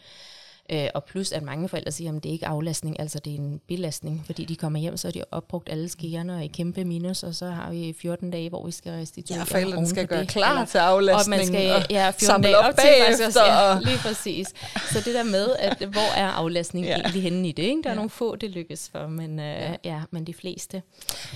Øh, 0.70 0.88
og 0.94 1.04
plus 1.04 1.32
at 1.32 1.44
mange 1.44 1.70
forældre 1.70 1.92
siger, 1.92 2.16
at 2.16 2.24
det 2.24 2.30
er 2.30 2.34
ikke 2.34 2.48
aflastning, 2.48 3.00
altså 3.00 3.20
det 3.20 3.34
er 3.34 3.38
en 3.38 3.62
belastning, 3.68 4.24
fordi 4.26 4.46
de 4.46 4.56
kommer 4.56 4.80
hjem, 4.80 4.98
så 4.98 5.08
er 5.08 5.12
de 5.12 5.24
opbrugt 5.32 5.70
alle 5.70 5.90
skærene 5.90 6.36
og 6.36 6.44
i 6.44 6.48
kæmpe 6.48 6.86
minus, 6.86 7.24
og 7.24 7.36
så 7.36 7.46
har 7.46 7.72
vi 7.72 7.96
14 8.02 8.32
dage, 8.32 8.50
hvor 8.50 8.66
vi 8.66 8.72
skal 8.72 8.92
restituere. 8.92 9.40
Ja, 9.40 9.44
forældrene 9.44 9.88
skal 9.88 10.08
gøre 10.08 10.20
det. 10.20 10.28
klar 10.28 10.52
eller, 10.52 10.66
til 10.66 10.78
aflastning. 10.78 11.42
Og 11.42 11.48
man 11.48 11.82
skal 11.82 11.86
ja, 11.90 12.10
14 12.10 12.44
dage 12.44 12.58
op, 12.58 12.66
op 12.66 12.76
bagefter. 12.76 13.30
Til, 13.30 13.42
ja, 13.46 13.80
lige 13.80 13.98
præcis. 13.98 14.48
Så 14.92 15.02
det 15.06 15.14
der 15.14 15.24
med, 15.24 15.56
at 15.60 15.78
hvor 15.78 16.18
er 16.18 16.28
aflastning 16.28 16.86
ja. 16.86 16.96
egentlig 16.96 17.22
henne 17.24 17.50
i 17.50 17.52
det? 17.52 17.64
Ikke? 17.64 17.82
Der 17.84 17.90
er 17.90 17.94
ja. 17.94 17.96
nogle 17.96 18.10
få, 18.10 18.36
det 18.36 18.50
lykkes 18.50 18.90
for, 18.92 19.08
men, 19.08 19.40
øh, 19.40 19.46
ja. 19.46 19.76
ja, 19.84 20.02
men 20.12 20.28
de 20.28 20.34
fleste. 20.34 20.82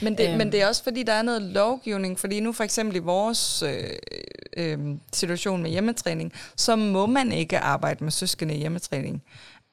Men 0.01 0.17
det, 0.17 0.29
øhm. 0.29 0.37
men 0.37 0.51
det 0.51 0.61
er 0.61 0.67
også 0.67 0.83
fordi, 0.83 1.03
der 1.03 1.13
er 1.13 1.21
noget 1.21 1.41
lovgivning, 1.41 2.19
fordi 2.19 2.39
nu 2.39 2.53
for 2.53 2.63
eksempel 2.63 2.95
i 2.95 2.99
vores 2.99 3.63
øh, 3.63 3.83
øh, 4.57 4.79
situation 5.13 5.61
med 5.61 5.71
hjemmetræning, 5.71 6.33
så 6.55 6.75
må 6.75 7.05
man 7.05 7.31
ikke 7.31 7.59
arbejde 7.59 8.03
med 8.03 8.11
søskende 8.11 8.55
i 8.55 8.57
hjemmetræning. 8.57 9.18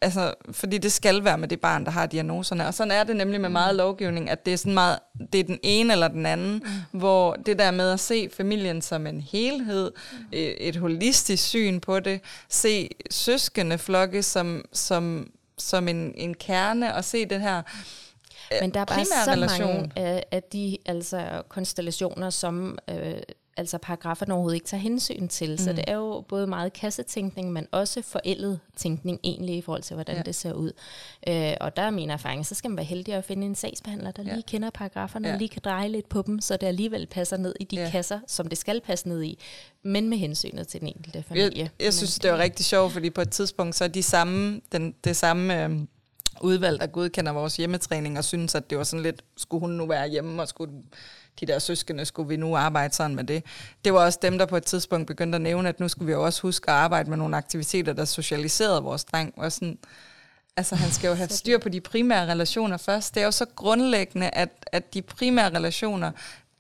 Altså, 0.01 0.34
fordi 0.51 0.78
det 0.78 0.92
skal 0.92 1.24
være 1.24 1.38
med 1.38 1.49
det 1.49 1.61
barn, 1.61 1.84
der 1.84 1.90
har 1.90 2.07
diagnoserne. 2.07 2.66
Og 2.66 2.74
sådan 2.74 2.90
er 2.90 3.05
det 3.05 3.16
nemlig 3.16 3.40
med 3.40 3.49
meget 3.49 3.74
mm. 3.74 3.78
lovgivning, 3.78 4.30
at 4.30 4.47
det 4.47 4.53
er, 4.53 4.57
sådan 4.57 4.74
meget, 4.74 4.99
det 5.32 5.40
er 5.40 5.44
den 5.44 5.59
ene 5.62 5.92
eller 5.92 6.09
den 6.09 6.26
anden, 6.26 6.62
mm. 6.92 6.99
hvor 6.99 7.34
det 7.34 7.59
der 7.59 7.70
med 7.70 7.90
at 7.90 8.01
se 8.01 8.28
familien 8.32 8.82
som 8.82 9.07
en 9.07 9.20
helhed, 9.20 9.92
mm. 10.12 10.26
et, 10.32 10.76
holistisk 10.76 11.42
syn 11.42 11.80
på 11.80 12.01
det, 12.01 12.20
se 12.49 12.90
søskende 13.11 13.78
flokke 13.78 14.22
som, 14.22 14.64
som, 14.72 15.30
som 15.59 15.88
en, 15.88 16.12
en 16.16 16.34
kerne, 16.34 16.94
og 16.94 17.05
se 17.05 17.24
den 17.24 17.40
her 17.40 17.62
Men 18.61 18.74
der 18.74 18.80
er 18.80 18.84
bare 18.84 19.05
så 19.05 19.30
relation. 19.30 19.68
mange 19.68 19.90
af, 19.97 20.24
af 20.30 20.42
de 20.42 20.78
altså, 20.86 21.42
konstellationer, 21.49 22.30
som... 22.30 22.78
Øh, 22.90 23.14
altså 23.57 23.78
paragraferne 23.78 24.34
overhovedet 24.34 24.57
ikke 24.57 24.66
tager 24.66 24.80
hensyn 24.80 25.28
til. 25.28 25.50
Mm. 25.50 25.59
Så 25.59 25.72
det 25.72 25.84
er 25.86 25.94
jo 25.94 26.24
både 26.28 26.46
meget 26.46 26.72
kassetænkning, 26.72 27.52
men 27.52 27.66
også 27.72 28.02
forældet 28.02 28.61
tænkning 28.76 29.20
egentlig 29.24 29.57
i 29.57 29.61
forhold 29.61 29.82
til, 29.82 29.94
hvordan 29.94 30.16
ja. 30.16 30.22
det 30.22 30.34
ser 30.34 30.52
ud. 30.52 30.72
Øh, 31.28 31.52
og 31.61 31.76
der 31.76 31.82
er 31.82 31.90
min 31.90 32.11
erfaring, 32.11 32.46
så 32.46 32.54
skal 32.54 32.70
man 32.70 32.76
være 32.76 32.86
heldig 32.86 33.14
at 33.14 33.24
finde 33.24 33.46
en 33.46 33.54
sagsbehandler, 33.54 34.11
der 34.11 34.22
ja. 34.22 34.32
lige 34.32 34.42
kender 34.42 34.70
paragraferne, 34.70 35.28
ja. 35.28 35.34
og 35.34 35.38
lige 35.38 35.48
kan 35.48 35.62
dreje 35.64 35.88
lidt 35.88 36.09
på 36.09 36.22
dem, 36.22 36.40
så 36.40 36.57
det 36.57 36.66
alligevel 36.66 37.07
passer 37.07 37.36
ned 37.36 37.54
i 37.61 37.64
de 37.64 37.76
ja. 37.76 37.90
kasser, 37.90 38.20
som 38.26 38.48
det 38.48 38.59
skal 38.59 38.80
passe 38.80 39.09
ned 39.09 39.22
i, 39.22 39.38
men 39.82 40.09
med 40.09 40.18
hensynet 40.18 40.68
til 40.68 40.80
den 40.80 40.88
enkelte 40.88 41.22
familie. 41.22 41.50
Jeg, 41.57 41.70
jeg 41.80 41.94
synes, 41.94 42.18
det 42.18 42.30
var 42.30 42.38
rigtig 42.38 42.66
sjovt, 42.66 42.92
fordi 42.92 43.11
på 43.11 43.20
et 43.20 43.30
tidspunkt, 43.30 43.76
så 43.76 43.84
er 43.84 43.88
de 43.88 44.02
samme, 44.02 44.61
den, 44.72 44.94
det 45.04 45.16
samme... 45.16 45.64
Øh, 45.64 45.80
udvalg, 46.40 46.80
der 46.80 46.86
godkender 46.86 47.32
vores 47.32 47.57
hjemmetræning, 47.57 48.18
og 48.18 48.24
synes, 48.24 48.54
at 48.54 48.70
det 48.70 48.78
var 48.78 48.84
sådan 48.84 49.02
lidt, 49.02 49.22
skulle 49.36 49.61
hun 49.61 49.70
nu 49.70 49.86
være 49.86 50.09
hjemme, 50.09 50.42
og 50.42 50.48
skulle 50.48 50.72
de 51.41 51.47
der 51.47 51.59
søskende, 51.59 52.05
skulle 52.05 52.28
vi 52.28 52.37
nu 52.37 52.57
arbejde 52.57 52.95
sådan 52.95 53.16
med 53.16 53.24
det. 53.24 53.45
Det 53.84 53.93
var 53.93 54.05
også 54.05 54.18
dem, 54.22 54.39
der 54.39 54.47
på 54.47 54.57
et 54.57 54.64
tidspunkt 54.64 55.07
begyndte 55.07 55.37
at 55.37 55.43
nævne, 55.43 55.68
at 55.68 55.80
nu 55.80 55.89
skulle 55.89 56.07
vi 56.07 56.12
jo 56.12 56.24
også 56.24 56.43
huske 56.43 56.70
at 56.70 56.76
arbejde 56.76 57.11
med 57.11 57.16
nogle 57.18 57.37
aktiviteter, 57.37 57.93
der 57.93 58.05
socialiserede 58.05 58.82
vores 58.82 59.05
dreng. 59.05 59.34
Og 59.37 59.53
sådan, 59.53 59.78
altså 60.57 60.74
han 60.74 60.91
skal 60.91 61.09
jo 61.09 61.14
have 61.14 61.28
styr 61.28 61.59
på 61.59 61.68
de 61.68 61.80
primære 61.80 62.30
relationer 62.30 62.76
først. 62.76 63.14
Det 63.14 63.20
er 63.20 63.24
jo 63.24 63.30
så 63.30 63.47
grundlæggende, 63.57 64.30
at, 64.30 64.49
at 64.72 64.95
de 64.95 65.03
primære 65.03 65.51
relationer, 65.51 66.12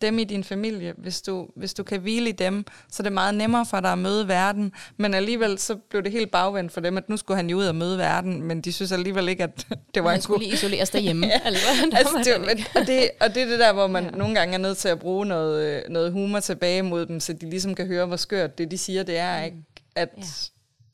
dem 0.02 0.18
i 0.18 0.24
din 0.24 0.44
familie, 0.44 0.94
hvis 0.98 1.22
du, 1.22 1.48
hvis 1.56 1.74
du 1.74 1.82
kan 1.82 2.00
hvile 2.00 2.28
i 2.28 2.32
dem, 2.32 2.64
så 2.92 3.02
er 3.02 3.04
det 3.04 3.12
meget 3.12 3.34
nemmere 3.34 3.66
for 3.66 3.80
dig 3.80 3.92
at 3.92 3.98
møde 3.98 4.28
verden. 4.28 4.72
Men 4.96 5.14
alligevel 5.14 5.58
så 5.58 5.76
blev 5.90 6.02
det 6.02 6.12
helt 6.12 6.30
bagvendt 6.30 6.72
for 6.72 6.80
dem, 6.80 6.96
at 6.96 7.08
nu 7.08 7.16
skulle 7.16 7.36
han 7.36 7.50
jo 7.50 7.56
ud 7.56 7.64
og 7.64 7.74
møde 7.76 7.98
verden, 7.98 8.42
men 8.42 8.60
de 8.60 8.72
synes 8.72 8.92
alligevel 8.92 9.28
ikke, 9.28 9.42
at 9.42 9.66
det 9.94 10.04
var 10.04 10.10
Han 10.10 10.18
en 10.18 10.22
skulle 10.22 10.36
god... 10.38 10.42
lige 10.44 10.52
isoleres 10.54 10.90
derhjemme. 10.90 11.26
ja. 11.32 11.40
altså, 11.44 11.66
Altså, 11.92 12.18
det, 12.24 12.40
men- 12.40 12.64
og, 12.82 12.86
det, 12.86 13.10
og 13.20 13.34
det 13.34 13.42
er 13.42 13.46
det 13.46 13.58
der, 13.58 13.72
hvor 13.72 13.86
man 13.86 14.04
ja. 14.04 14.10
nogle 14.10 14.34
gange 14.34 14.54
er 14.54 14.58
nødt 14.58 14.78
til 14.78 14.88
at 14.88 14.98
bruge 14.98 15.26
noget, 15.26 15.66
øh, 15.76 15.82
noget 15.90 16.12
humor 16.12 16.40
tilbage 16.40 16.82
mod 16.82 17.06
dem, 17.06 17.20
så 17.20 17.32
de 17.32 17.50
ligesom 17.50 17.74
kan 17.74 17.86
høre, 17.86 18.06
hvor 18.06 18.16
skørt 18.16 18.58
det, 18.58 18.70
de 18.70 18.78
siger, 18.78 19.02
det 19.02 19.18
er, 19.18 19.42
ikke? 19.42 19.56
At 19.96 20.08
Ja. 20.16 20.22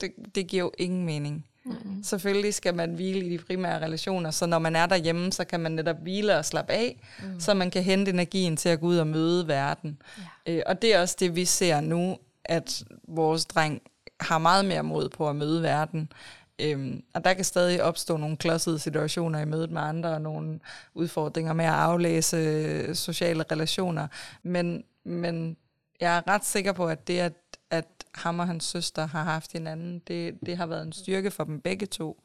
det, 0.00 0.12
det 0.34 0.46
giver 0.46 0.62
jo 0.62 0.70
ingen 0.78 1.04
mening. 1.06 1.44
Mm. 1.64 2.02
Selvfølgelig 2.02 2.54
skal 2.54 2.74
man 2.74 2.94
hvile 2.94 3.26
i 3.26 3.36
de 3.36 3.44
primære 3.44 3.84
relationer, 3.84 4.30
så 4.30 4.46
når 4.46 4.58
man 4.58 4.76
er 4.76 4.86
derhjemme, 4.86 5.32
så 5.32 5.44
kan 5.44 5.60
man 5.60 5.72
netop 5.72 5.96
hvile 6.02 6.38
og 6.38 6.44
slappe 6.44 6.72
af, 6.72 7.00
mm. 7.22 7.40
så 7.40 7.54
man 7.54 7.70
kan 7.70 7.82
hente 7.82 8.10
energien 8.10 8.56
til 8.56 8.68
at 8.68 8.80
gå 8.80 8.86
ud 8.86 8.96
og 8.96 9.06
møde 9.06 9.48
verden. 9.48 10.02
Ja. 10.46 10.52
Øh, 10.52 10.62
og 10.66 10.82
det 10.82 10.94
er 10.94 11.00
også 11.00 11.16
det, 11.20 11.36
vi 11.36 11.44
ser 11.44 11.80
nu, 11.80 12.18
at 12.44 12.84
vores 13.08 13.44
dreng 13.44 13.82
har 14.20 14.38
meget 14.38 14.64
mere 14.64 14.82
mod 14.82 15.08
på 15.08 15.28
at 15.28 15.36
møde 15.36 15.62
verden. 15.62 16.12
Øhm, 16.58 17.02
og 17.14 17.24
der 17.24 17.34
kan 17.34 17.44
stadig 17.44 17.82
opstå 17.82 18.16
nogle 18.16 18.36
klodsede 18.36 18.78
situationer 18.78 19.38
i 19.38 19.44
mødet 19.44 19.70
med 19.70 19.80
andre, 19.80 20.10
og 20.10 20.20
nogle 20.20 20.60
udfordringer 20.94 21.52
med 21.52 21.64
at 21.64 21.72
aflæse 21.72 22.36
øh, 22.36 22.94
sociale 22.94 23.44
relationer. 23.52 24.06
Men, 24.42 24.84
men 25.04 25.56
jeg 26.00 26.16
er 26.16 26.28
ret 26.28 26.44
sikker 26.44 26.72
på, 26.72 26.86
at 26.86 27.08
det, 27.08 27.18
at, 27.18 27.32
at 27.72 27.86
ham 28.14 28.38
og 28.38 28.46
hans 28.46 28.64
søster 28.64 29.06
har 29.06 29.24
haft 29.24 29.52
hinanden, 29.52 29.98
det, 29.98 30.38
det 30.46 30.56
har 30.56 30.66
været 30.66 30.86
en 30.86 30.92
styrke 30.92 31.30
for 31.30 31.44
dem 31.44 31.60
begge 31.60 31.86
to. 31.86 32.22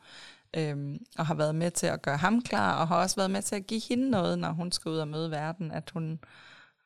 Øhm, 0.54 1.06
og 1.18 1.26
har 1.26 1.34
været 1.34 1.56
med 1.56 1.72
til 1.72 1.88
at 1.88 2.02
gøre 2.02 2.18
ham 2.18 2.42
klar, 2.42 2.82
og 2.82 2.88
har 2.88 3.02
også 3.02 3.16
været 3.16 3.32
med 3.32 3.42
til 3.42 3.56
at 3.56 3.68
give 3.68 3.82
hende 3.90 4.10
noget, 4.10 4.40
når 4.40 4.52
hun 4.52 4.72
skal 4.72 4.90
ud 4.90 4.98
og 4.98 5.08
møde 5.08 5.32
verden, 5.32 5.72
at 5.72 5.90
hun, 5.94 6.20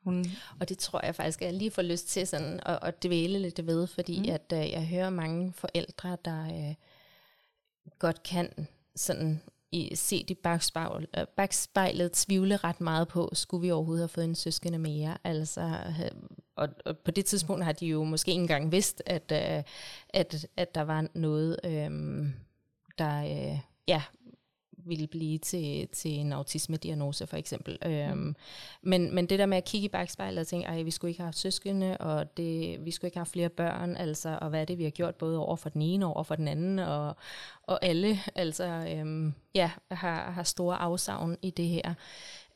hun 0.04 0.26
Og 0.60 0.70
det 0.70 0.78
tror 0.78 1.06
jeg 1.06 1.16
faktisk, 1.16 1.42
at 1.42 1.46
jeg 1.46 1.54
lige 1.54 1.72
får 1.72 1.82
lyst 1.82 2.08
til 2.08 2.28
sådan 2.28 2.60
at, 2.66 2.80
at 2.82 3.04
dvæle 3.04 3.40
lidt 3.40 3.68
ved, 3.68 3.88
fordi 3.88 4.20
mm. 4.20 4.34
at 4.34 4.54
øh, 4.54 4.72
jeg 4.72 4.88
hører 4.88 5.10
mange 5.10 5.54
forældre, 5.54 6.18
der 6.26 6.44
øh, 6.44 6.76
godt 8.00 8.24
kan 8.24 8.68
sådan 8.96 9.42
i, 9.72 9.96
se 9.96 10.24
de 10.24 10.36
bagspejl, 10.36 11.08
øh, 11.18 11.26
bagspejlet 11.38 12.12
tvivle 12.12 12.58
ret 12.58 12.82
meget 12.82 13.08
på, 13.08 13.30
skulle 13.34 13.62
vi 13.62 13.72
overhovedet 13.72 14.02
have 14.02 14.10
fået 14.10 14.26
en 14.26 14.36
søskende 14.36 14.80
mere. 14.80 15.18
Altså, 15.24 15.62
øh, 15.62 16.12
og, 16.56 16.70
og 16.86 16.98
på 16.98 17.12
det 17.12 17.26
tidspunkt 17.26 17.64
har 17.64 17.72
de 17.72 17.86
jo 17.88 18.04
måske 18.04 18.32
ikke 18.32 18.42
engang 18.42 18.72
vidst, 18.72 19.04
at, 19.06 19.32
øh, 19.32 19.64
at, 20.10 20.48
at 20.58 20.76
der 20.76 20.82
var 20.82 21.08
noget, 21.14 21.60
øhm, 21.64 22.34
der 22.98 23.24
øh, 23.24 23.60
ja, 23.88 24.02
ville 24.86 25.08
blive 25.08 25.38
til, 25.38 25.88
til 25.88 26.12
en 26.12 26.34
autisme-diagnose 26.34 27.28
for 27.28 27.38
eksempel. 27.38 27.78
Mm. 27.86 27.92
Øhm, 27.92 28.36
men, 28.82 29.16
men 29.16 29.26
det 29.26 29.40
der 29.40 29.46
med 29.46 29.58
at 29.58 29.66
kigge 29.66 29.86
i 29.86 29.90
bagspejlet 29.90 30.42
og 30.42 30.48
tænke, 30.48 30.68
ej, 30.68 30.82
vi 30.82 30.92
skulle 30.92 31.10
ikke 31.10 31.22
have 31.22 31.28
haft 31.28 31.38
søskende, 31.38 31.98
og 31.98 32.38
det, 32.38 32.86
vi 32.86 32.92
skulle 32.92 33.08
ikke 33.08 33.18
have 33.18 33.22
haft 33.22 33.32
flere 33.32 33.50
børn, 33.50 33.98
altså, 33.98 34.38
og 34.42 34.50
hvad 34.50 34.62
er 34.62 34.66
det, 34.66 34.78
vi 34.78 34.84
har 34.84 34.92
gjort 34.92 35.16
både 35.16 35.38
over 35.38 35.56
for 35.56 35.70
den 35.70 35.82
ene 35.82 36.06
og 36.06 36.14
over 36.14 36.24
for 36.24 36.36
den 36.36 36.48
anden, 36.48 36.80
og, 36.80 37.16
og 37.64 37.86
alle 37.86 38.20
altså, 38.36 38.64
øhm, 38.66 39.34
ja, 39.56 39.72
har, 39.92 40.32
har 40.32 40.44
store 40.44 40.78
afsavn 40.78 41.38
i 41.42 41.50
det 41.50 41.68
her. 41.68 41.94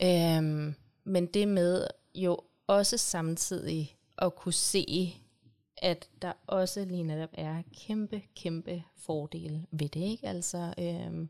Øhm, 0.03 0.75
men 1.03 1.25
det 1.25 1.47
med 1.47 1.87
jo 2.15 2.39
også 2.67 2.97
samtidig 2.97 3.95
at 4.17 4.35
kunne 4.35 4.53
se, 4.53 5.15
at 5.77 6.09
der 6.21 6.33
også 6.47 6.85
lige 6.85 7.03
netop 7.03 7.29
er 7.33 7.61
kæmpe, 7.87 8.21
kæmpe 8.35 8.83
fordele 8.97 9.65
ved 9.71 9.89
det, 9.89 10.01
ikke? 10.01 10.27
Altså, 10.27 10.73
øhm, 10.77 11.29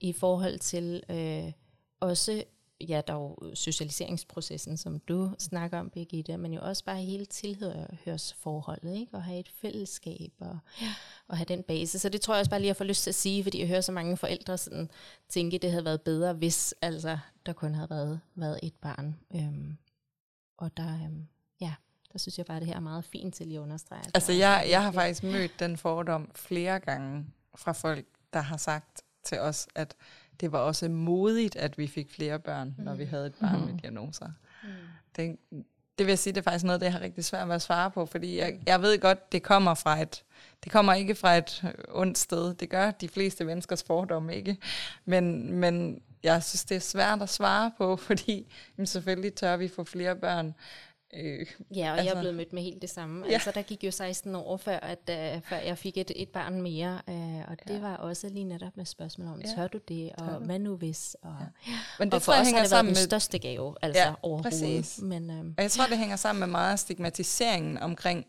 i 0.00 0.12
forhold 0.12 0.58
til 0.58 1.02
øh, 1.08 1.52
også, 2.00 2.44
ja, 2.80 3.00
jo 3.10 3.36
socialiseringsprocessen, 3.54 4.76
som 4.76 4.98
du 4.98 5.34
snakker 5.38 5.78
om, 5.78 5.90
Birgitte, 5.90 6.36
men 6.36 6.52
jo 6.52 6.60
også 6.62 6.84
bare 6.84 7.02
hele 7.02 7.24
tilhørsforholdet, 7.24 8.96
ikke? 8.96 9.14
Og 9.14 9.22
have 9.22 9.38
et 9.40 9.48
fællesskab 9.48 10.32
og, 10.40 10.58
ja. 10.80 10.94
og 11.28 11.36
have 11.36 11.44
den 11.44 11.62
base. 11.62 11.98
Så 11.98 12.08
det 12.08 12.20
tror 12.20 12.34
jeg 12.34 12.40
også 12.40 12.50
bare 12.50 12.60
lige, 12.60 12.66
at 12.66 12.74
jeg 12.74 12.76
får 12.76 12.84
lyst 12.84 13.02
til 13.02 13.10
at 13.10 13.14
sige, 13.14 13.42
fordi 13.42 13.60
jeg 13.60 13.68
hører 13.68 13.80
så 13.80 13.92
mange 13.92 14.16
forældre 14.16 14.58
sådan, 14.58 14.90
tænke, 15.28 15.58
det 15.58 15.70
havde 15.70 15.84
været 15.84 16.02
bedre, 16.02 16.32
hvis 16.32 16.74
altså, 16.82 17.18
der 17.46 17.52
kun 17.52 17.74
havde 17.74 17.90
været, 17.90 18.20
været 18.34 18.60
et 18.62 18.74
barn. 18.74 19.16
Øhm, 19.34 19.76
og 20.58 20.76
der, 20.76 20.94
øhm, 20.94 21.26
ja, 21.60 21.74
der 22.12 22.18
synes 22.18 22.38
jeg 22.38 22.46
bare, 22.46 22.56
at 22.56 22.60
det 22.60 22.68
her 22.68 22.76
er 22.76 22.80
meget 22.80 23.04
fint 23.04 23.34
til 23.34 23.46
lige 23.46 23.58
at 23.58 23.62
understrege. 23.62 24.00
at 24.00 24.10
Altså, 24.14 24.32
jeg, 24.32 24.66
jeg 24.70 24.82
har 24.82 24.92
faktisk 24.92 25.22
mødt 25.22 25.60
den 25.60 25.76
fordom 25.76 26.30
flere 26.34 26.80
gange 26.80 27.26
fra 27.54 27.72
folk, 27.72 28.06
der 28.32 28.40
har 28.40 28.56
sagt 28.56 29.02
til 29.24 29.40
os, 29.40 29.68
at 29.74 29.94
det 30.40 30.52
var 30.52 30.58
også 30.58 30.88
modigt, 30.88 31.56
at 31.56 31.78
vi 31.78 31.86
fik 31.86 32.10
flere 32.10 32.38
børn, 32.38 32.74
når 32.78 32.94
vi 32.94 33.04
havde 33.04 33.26
et 33.26 33.34
barn 33.40 33.66
med 33.66 33.78
diagnoser. 33.78 34.26
Mm. 34.62 34.68
Det, 35.16 35.36
det 35.98 36.06
vil 36.06 36.10
jeg 36.10 36.18
sige, 36.18 36.32
det 36.32 36.40
er 36.40 36.50
faktisk 36.50 36.64
noget, 36.64 36.80
det 36.80 36.84
jeg 36.84 36.92
har 36.92 37.00
rigtig 37.00 37.24
svært 37.24 37.48
ved 37.48 37.54
at 37.54 37.62
svare 37.62 37.90
på, 37.90 38.06
fordi 38.06 38.38
jeg, 38.38 38.60
jeg 38.66 38.82
ved 38.82 39.00
godt, 39.00 39.32
det 39.32 39.42
kommer 39.42 39.74
fra 39.74 40.02
et, 40.02 40.24
det 40.64 40.72
kommer 40.72 40.94
ikke 40.94 41.14
fra 41.14 41.36
et 41.36 41.74
ondt 41.88 42.18
sted. 42.18 42.54
Det 42.54 42.70
gør 42.70 42.90
de 42.90 43.08
fleste 43.08 43.44
menneskers 43.44 43.82
fordomme 43.82 44.36
ikke. 44.36 44.56
Men, 45.04 45.52
men 45.52 46.02
jeg 46.22 46.42
synes, 46.42 46.64
det 46.64 46.74
er 46.74 46.80
svært 46.80 47.22
at 47.22 47.28
svare 47.28 47.72
på, 47.78 47.96
fordi 48.06 48.52
jamen, 48.78 48.86
selvfølgelig 48.86 49.34
tør 49.34 49.56
vi 49.56 49.68
få 49.68 49.84
flere 49.84 50.16
børn. 50.16 50.54
Øh, 51.14 51.22
Ja, 51.24 51.36
og 51.36 51.38
altså, 51.40 51.76
jeg 51.76 51.98
Altså- 51.98 52.14
er 52.16 52.20
blevet 52.20 52.34
mødt 52.36 52.52
med 52.52 52.62
helt 52.62 52.82
det 52.82 52.90
samme. 52.90 53.26
Ja. 53.26 53.32
Altså, 53.32 53.50
der 53.54 53.62
gik 53.62 53.84
jo 53.84 53.90
16 53.90 54.34
år 54.34 54.56
før, 54.56 54.76
at, 54.78 54.98
uh, 55.36 55.42
før 55.42 55.56
jeg 55.56 55.78
fik 55.78 55.96
et, 55.98 56.12
et 56.16 56.28
barn 56.28 56.62
mere, 56.62 57.00
uh, 57.08 57.38
og 57.50 57.56
det 57.68 57.74
Ja. 57.74 57.80
var 57.80 57.96
også 57.96 58.28
lige 58.28 58.44
netop 58.44 58.76
med 58.76 58.84
spørgsmål 58.84 59.26
om, 59.28 59.40
Ja. 59.40 59.54
tør 59.56 59.68
du 59.68 59.78
det, 59.88 60.10
og 60.18 60.26
Tør 60.28 60.38
du? 60.38 60.44
hvad 60.44 60.58
nu 60.58 60.76
hvis? 60.76 61.16
Og, 61.22 61.36
ja. 61.40 61.72
men 61.98 62.08
det 62.08 62.14
og 62.14 62.22
tror 62.22 62.34
jeg 62.34 62.44
hænger 62.44 62.64
sammen 62.64 62.94
den 62.94 63.00
med 63.00 63.06
største 63.08 63.38
gave, 63.38 63.74
altså 63.82 64.02
Ja, 64.02 64.14
overhovedet. 64.22 64.52
præcis. 64.52 64.98
Men, 65.02 65.30
øhm, 65.30 65.54
Og 65.58 65.62
jeg 65.62 65.70
tror, 65.70 65.86
det 65.86 65.98
hænger 65.98 66.16
sammen 66.16 66.40
med 66.40 66.48
meget 66.48 66.78
stigmatiseringen 66.78 67.78
omkring 67.78 68.26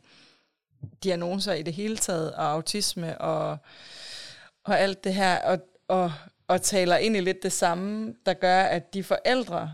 diagnoser 1.04 1.54
i 1.54 1.62
det 1.64 1.74
hele 1.74 1.98
taget, 1.98 2.34
og 2.34 2.46
autisme 2.52 3.22
og, 3.22 3.58
og 4.64 4.80
alt 4.80 5.04
det 5.04 5.14
her, 5.14 5.40
og, 5.40 5.60
og, 5.88 6.12
og 6.52 6.62
taler 6.62 6.98
ind 6.98 7.18
i 7.18 7.20
lidt 7.20 7.44
det 7.44 7.52
samme, 7.52 8.14
der 8.26 8.34
gør, 8.34 8.62
at 8.62 8.94
de 8.94 9.04
forældre, 9.04 9.72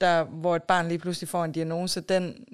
der, 0.00 0.24
hvor 0.24 0.56
et 0.56 0.62
barn 0.62 0.88
lige 0.88 0.98
pludselig 0.98 1.28
får 1.28 1.44
en 1.44 1.52
diagnose, 1.52 2.00
den 2.00 2.44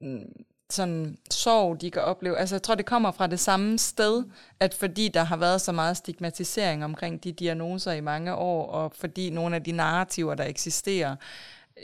mm, 0.00 0.44
sådan 0.70 1.18
sorg, 1.30 1.80
de 1.80 1.90
kan 1.90 2.02
opleve, 2.02 2.38
altså 2.38 2.54
jeg 2.54 2.62
tror, 2.62 2.74
det 2.74 2.86
kommer 2.86 3.12
fra 3.12 3.26
det 3.26 3.40
samme 3.40 3.78
sted, 3.78 4.24
at 4.60 4.74
fordi 4.74 5.08
der 5.08 5.22
har 5.22 5.36
været 5.36 5.60
så 5.60 5.72
meget 5.72 5.96
stigmatisering 5.96 6.84
omkring 6.84 7.24
de 7.24 7.32
diagnoser 7.32 7.92
i 7.92 8.00
mange 8.00 8.34
år, 8.34 8.66
og 8.66 8.92
fordi 8.94 9.30
nogle 9.30 9.56
af 9.56 9.64
de 9.64 9.72
narrativer, 9.72 10.34
der 10.34 10.44
eksisterer, 10.44 11.16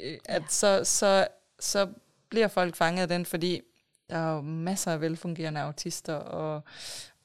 øh, 0.03 0.19
at 0.25 0.43
så, 0.49 0.81
så, 0.85 1.27
så 1.61 1.89
bliver 2.31 2.49
folk 2.49 2.77
fanget 2.77 3.03
af 3.03 3.09
den, 3.09 3.27
fordi 3.27 3.61
der 4.11 4.17
er 4.17 4.35
jo 4.35 4.41
masser 4.41 4.93
af 4.93 5.01
velfungerende 5.01 5.61
autister 5.61 6.15
og, 6.15 6.63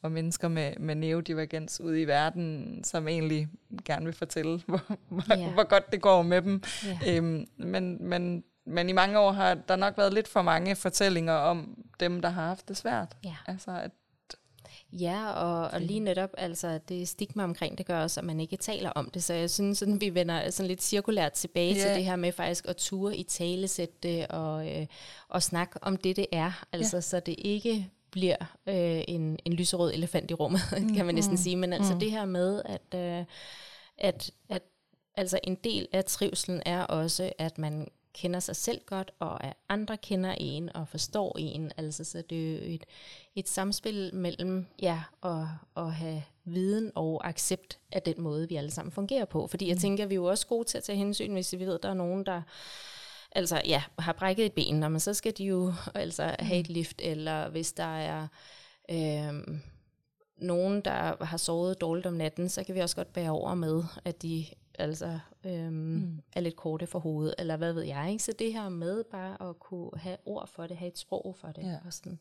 og 0.01 0.11
mennesker 0.11 0.47
med, 0.47 0.73
med 0.79 0.95
neurodivergens 0.95 1.81
ude 1.81 2.01
i 2.01 2.07
verden, 2.07 2.79
som 2.83 3.07
egentlig 3.07 3.47
gerne 3.85 4.05
vil 4.05 4.13
fortælle, 4.13 4.61
hvor, 4.67 4.81
hvor, 5.09 5.37
Ja. 5.37 5.49
hvor 5.51 5.63
godt 5.63 5.91
det 5.91 6.01
går 6.01 6.21
med 6.21 6.41
dem. 6.41 6.63
ja. 6.85 7.17
Øhm, 7.17 7.45
men, 7.57 8.07
men, 8.09 8.43
men 8.65 8.89
i 8.89 8.91
mange 8.91 9.19
år 9.19 9.31
har 9.31 9.53
der 9.53 9.75
nok 9.75 9.97
været 9.97 10.13
lidt 10.13 10.27
for 10.27 10.41
mange 10.41 10.75
fortællinger 10.75 11.33
om 11.33 11.77
dem, 11.99 12.21
der 12.21 12.29
har 12.29 12.45
haft 12.45 12.67
det 12.67 12.77
svært. 12.77 13.17
Ja. 13.23 13.35
Altså, 13.47 13.71
at, 13.71 13.91
Ja, 14.93 15.31
og, 15.31 15.67
og 15.71 15.81
lige 15.81 15.99
netop, 15.99 16.29
altså 16.37 16.79
det 16.89 17.07
stigma 17.07 17.43
omkring, 17.43 17.77
det 17.77 17.85
gør 17.85 18.01
også, 18.01 18.19
at 18.19 18.25
man 18.25 18.39
ikke 18.39 18.57
taler 18.57 18.89
om 18.89 19.09
det. 19.09 19.23
Så 19.23 19.33
jeg 19.33 19.49
synes, 19.49 19.77
sådan, 19.77 20.01
vi 20.01 20.15
vender 20.15 20.49
sådan 20.49 20.67
lidt 20.67 20.83
cirkulært 20.83 21.31
tilbage 21.31 21.73
Ja. 21.75 21.81
til 21.81 21.89
det 21.95 22.05
her 22.05 22.15
med 22.15 22.31
faktisk 22.31 22.65
at 22.67 22.75
ture 22.75 23.17
i 23.17 23.23
talesætte 23.23 23.95
det 24.03 24.27
og, 24.27 24.67
øh, 24.79 24.85
og 25.29 25.43
snakke 25.43 25.79
om 25.83 25.97
det, 25.97 26.15
det 26.15 26.25
er. 26.31 26.63
Altså, 26.71 26.97
ja. 26.97 27.01
så 27.01 27.19
det 27.19 27.35
ikke 27.37 27.89
bliver 28.12 28.36
øh, 28.68 29.03
en, 29.07 29.39
en 29.45 29.53
lyserød 29.53 29.93
elefant 29.93 30.32
i 30.32 30.34
rummet, 30.34 30.62
kan 30.95 31.05
man 31.05 31.16
næsten 31.16 31.38
sige. 31.38 31.55
Men 31.55 31.74
altså 31.74 31.97
det 31.99 32.12
her 32.12 32.26
med, 32.26 32.62
at, 32.66 32.99
øh, 32.99 33.26
at, 33.97 34.32
at 34.49 34.62
altså 35.16 35.39
en 35.43 35.55
del 35.55 35.88
af 35.91 36.05
trivselen 36.05 36.62
er 36.66 36.84
også, 36.84 37.34
at 37.38 37.57
man 37.57 37.88
kender 38.14 38.39
sig 38.39 38.55
selv 38.55 38.82
godt, 38.86 39.12
og 39.20 39.43
at 39.43 39.53
andre 39.70 39.97
kender 39.97 40.36
en 40.38 40.76
og 40.76 40.88
forstår 40.88 41.36
en. 41.39 41.72
Altså, 41.78 42.03
så 42.03 42.24
det 42.30 42.38
er 42.38 42.51
jo 42.51 42.74
et, 42.74 42.86
et 43.36 43.49
samspil 43.49 44.16
mellem 44.16 44.66
ja, 44.82 45.03
at, 45.24 45.45
at 45.78 45.93
have 45.93 46.24
viden 46.45 46.91
og 46.95 47.28
accept 47.28 47.80
af 47.91 48.01
den 48.01 48.22
måde, 48.22 48.49
vi 48.49 48.55
alle 48.55 48.72
sammen 48.72 48.91
fungerer 48.91 49.26
på. 49.26 49.47
Fordi 49.47 49.70
jeg 49.70 49.78
tænker, 49.78 50.05
vi 50.05 50.14
er 50.14 50.16
jo 50.16 50.26
også 50.26 50.47
gode 50.47 50.68
til 50.68 50.78
at 50.78 50.84
tage 50.84 50.97
hensyn, 50.97 51.34
hvis 51.34 51.53
vi 51.53 51.59
ved, 51.59 51.76
at 51.76 51.84
der 51.84 51.89
er 51.89 51.93
nogen, 51.93 52.26
der 52.26 52.41
altså, 53.32 53.61
ja, 53.65 53.84
har 53.99 54.13
brækket 54.13 54.45
et 54.45 54.53
ben, 54.53 54.79
men 54.79 54.99
så 54.99 55.13
skal 55.13 55.34
de 55.38 55.45
jo 55.45 55.73
altså 55.95 56.36
have 56.39 56.59
et 56.59 56.69
lift, 56.69 57.01
eller 57.03 57.49
hvis 57.49 57.73
der 57.73 57.97
er 57.97 58.27
øhm, 58.91 59.61
nogen, 60.38 60.82
der 60.82 61.25
har 61.25 61.38
sovet 61.38 61.82
dårligt 61.82 62.07
om 62.07 62.13
natten, 62.13 62.49
så 62.49 62.63
kan 62.63 62.75
vi 62.75 62.79
også 62.79 62.95
godt 62.95 63.13
bære 63.13 63.32
over 63.32 63.55
med, 63.55 63.84
at 64.05 64.21
de 64.21 64.45
altså 64.79 65.19
øhm, 65.45 65.73
mm. 65.73 66.19
er 66.35 66.41
lidt 66.41 66.55
korte 66.55 66.87
for 66.87 66.99
hovedet, 66.99 67.35
eller 67.37 67.57
hvad 67.57 67.73
ved 67.73 67.83
jeg. 67.83 68.11
Ikke? 68.11 68.23
Så 68.23 68.33
det 68.39 68.53
her 68.53 68.69
med 68.69 69.03
bare 69.11 69.49
at 69.49 69.59
kunne 69.59 69.91
have 69.95 70.17
ord 70.25 70.49
for 70.55 70.67
det, 70.67 70.77
have 70.77 70.91
et 70.91 70.97
sprog 70.97 71.35
for 71.41 71.47
det. 71.47 71.63
Ja. 71.63 71.75
Og, 71.85 71.93
sådan. 71.93 72.19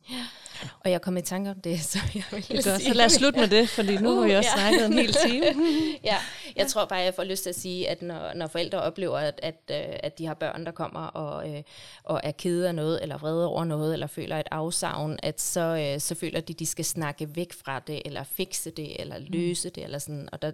og 0.85 0.91
jeg 0.91 1.03
kom 1.03 1.17
i 1.17 1.23
tanke 1.23 1.51
om 1.51 1.61
det, 1.61 1.81
så 1.93 1.99
jeg 2.15 2.25
vil 2.31 2.49
Det 2.49 2.65
godt. 2.65 2.83
Så 2.83 2.95
lad 2.95 3.05
os 3.05 3.13
slutte 3.13 3.41
med 3.41 3.49
det, 3.49 3.69
fordi 3.69 3.97
nu 3.97 4.15
har 4.15 4.27
vi 4.27 4.35
også 4.35 4.51
Uh, 4.57 4.63
ja. 4.63 4.71
snakket 4.71 4.87
en 4.87 4.93
hel 4.93 5.13
time. 5.13 5.47
ja, 6.11 6.17
jeg 6.57 6.67
tror 6.67 6.85
bare, 6.85 6.99
jeg 6.99 7.15
får 7.15 7.25
lyst 7.25 7.43
til 7.43 7.51
at 7.51 7.57
sige, 7.57 7.89
at 7.89 8.03
når, 8.03 8.35
når 8.35 8.47
forældre 8.47 8.83
oplever, 8.83 9.19
at, 9.19 9.41
at, 9.43 9.55
øh, 9.71 9.97
at 10.03 10.19
de 10.19 10.27
har 10.27 10.35
børn, 10.35 10.67
der 10.67 10.73
kommer 10.73 11.01
og, 11.01 11.51
øh, 11.51 11.63
og 12.05 12.21
er 12.25 12.31
kede 12.31 12.69
af 12.69 12.75
noget, 12.75 13.03
eller 13.03 13.19
vrede 13.19 13.47
over 13.47 13.65
noget, 13.65 13.93
eller 13.93 14.07
føler 14.07 14.37
et 14.37 14.49
afsavn, 14.51 15.19
at 15.23 15.41
så, 15.41 15.61
øh, 15.95 16.01
så 16.01 16.15
føler 16.15 16.41
de, 16.41 16.55
de 16.55 16.67
skal 16.67 16.85
snakke 16.85 17.37
væk 17.37 17.53
fra 17.53 17.79
det, 17.79 18.03
eller 18.05 18.25
fikse 18.25 18.71
det, 18.71 19.01
eller 19.01 19.19
løse 19.19 19.71
det, 19.71 19.85
eller 19.85 19.99
sådan. 19.99 20.29
Og 20.33 20.43
der 20.43 20.53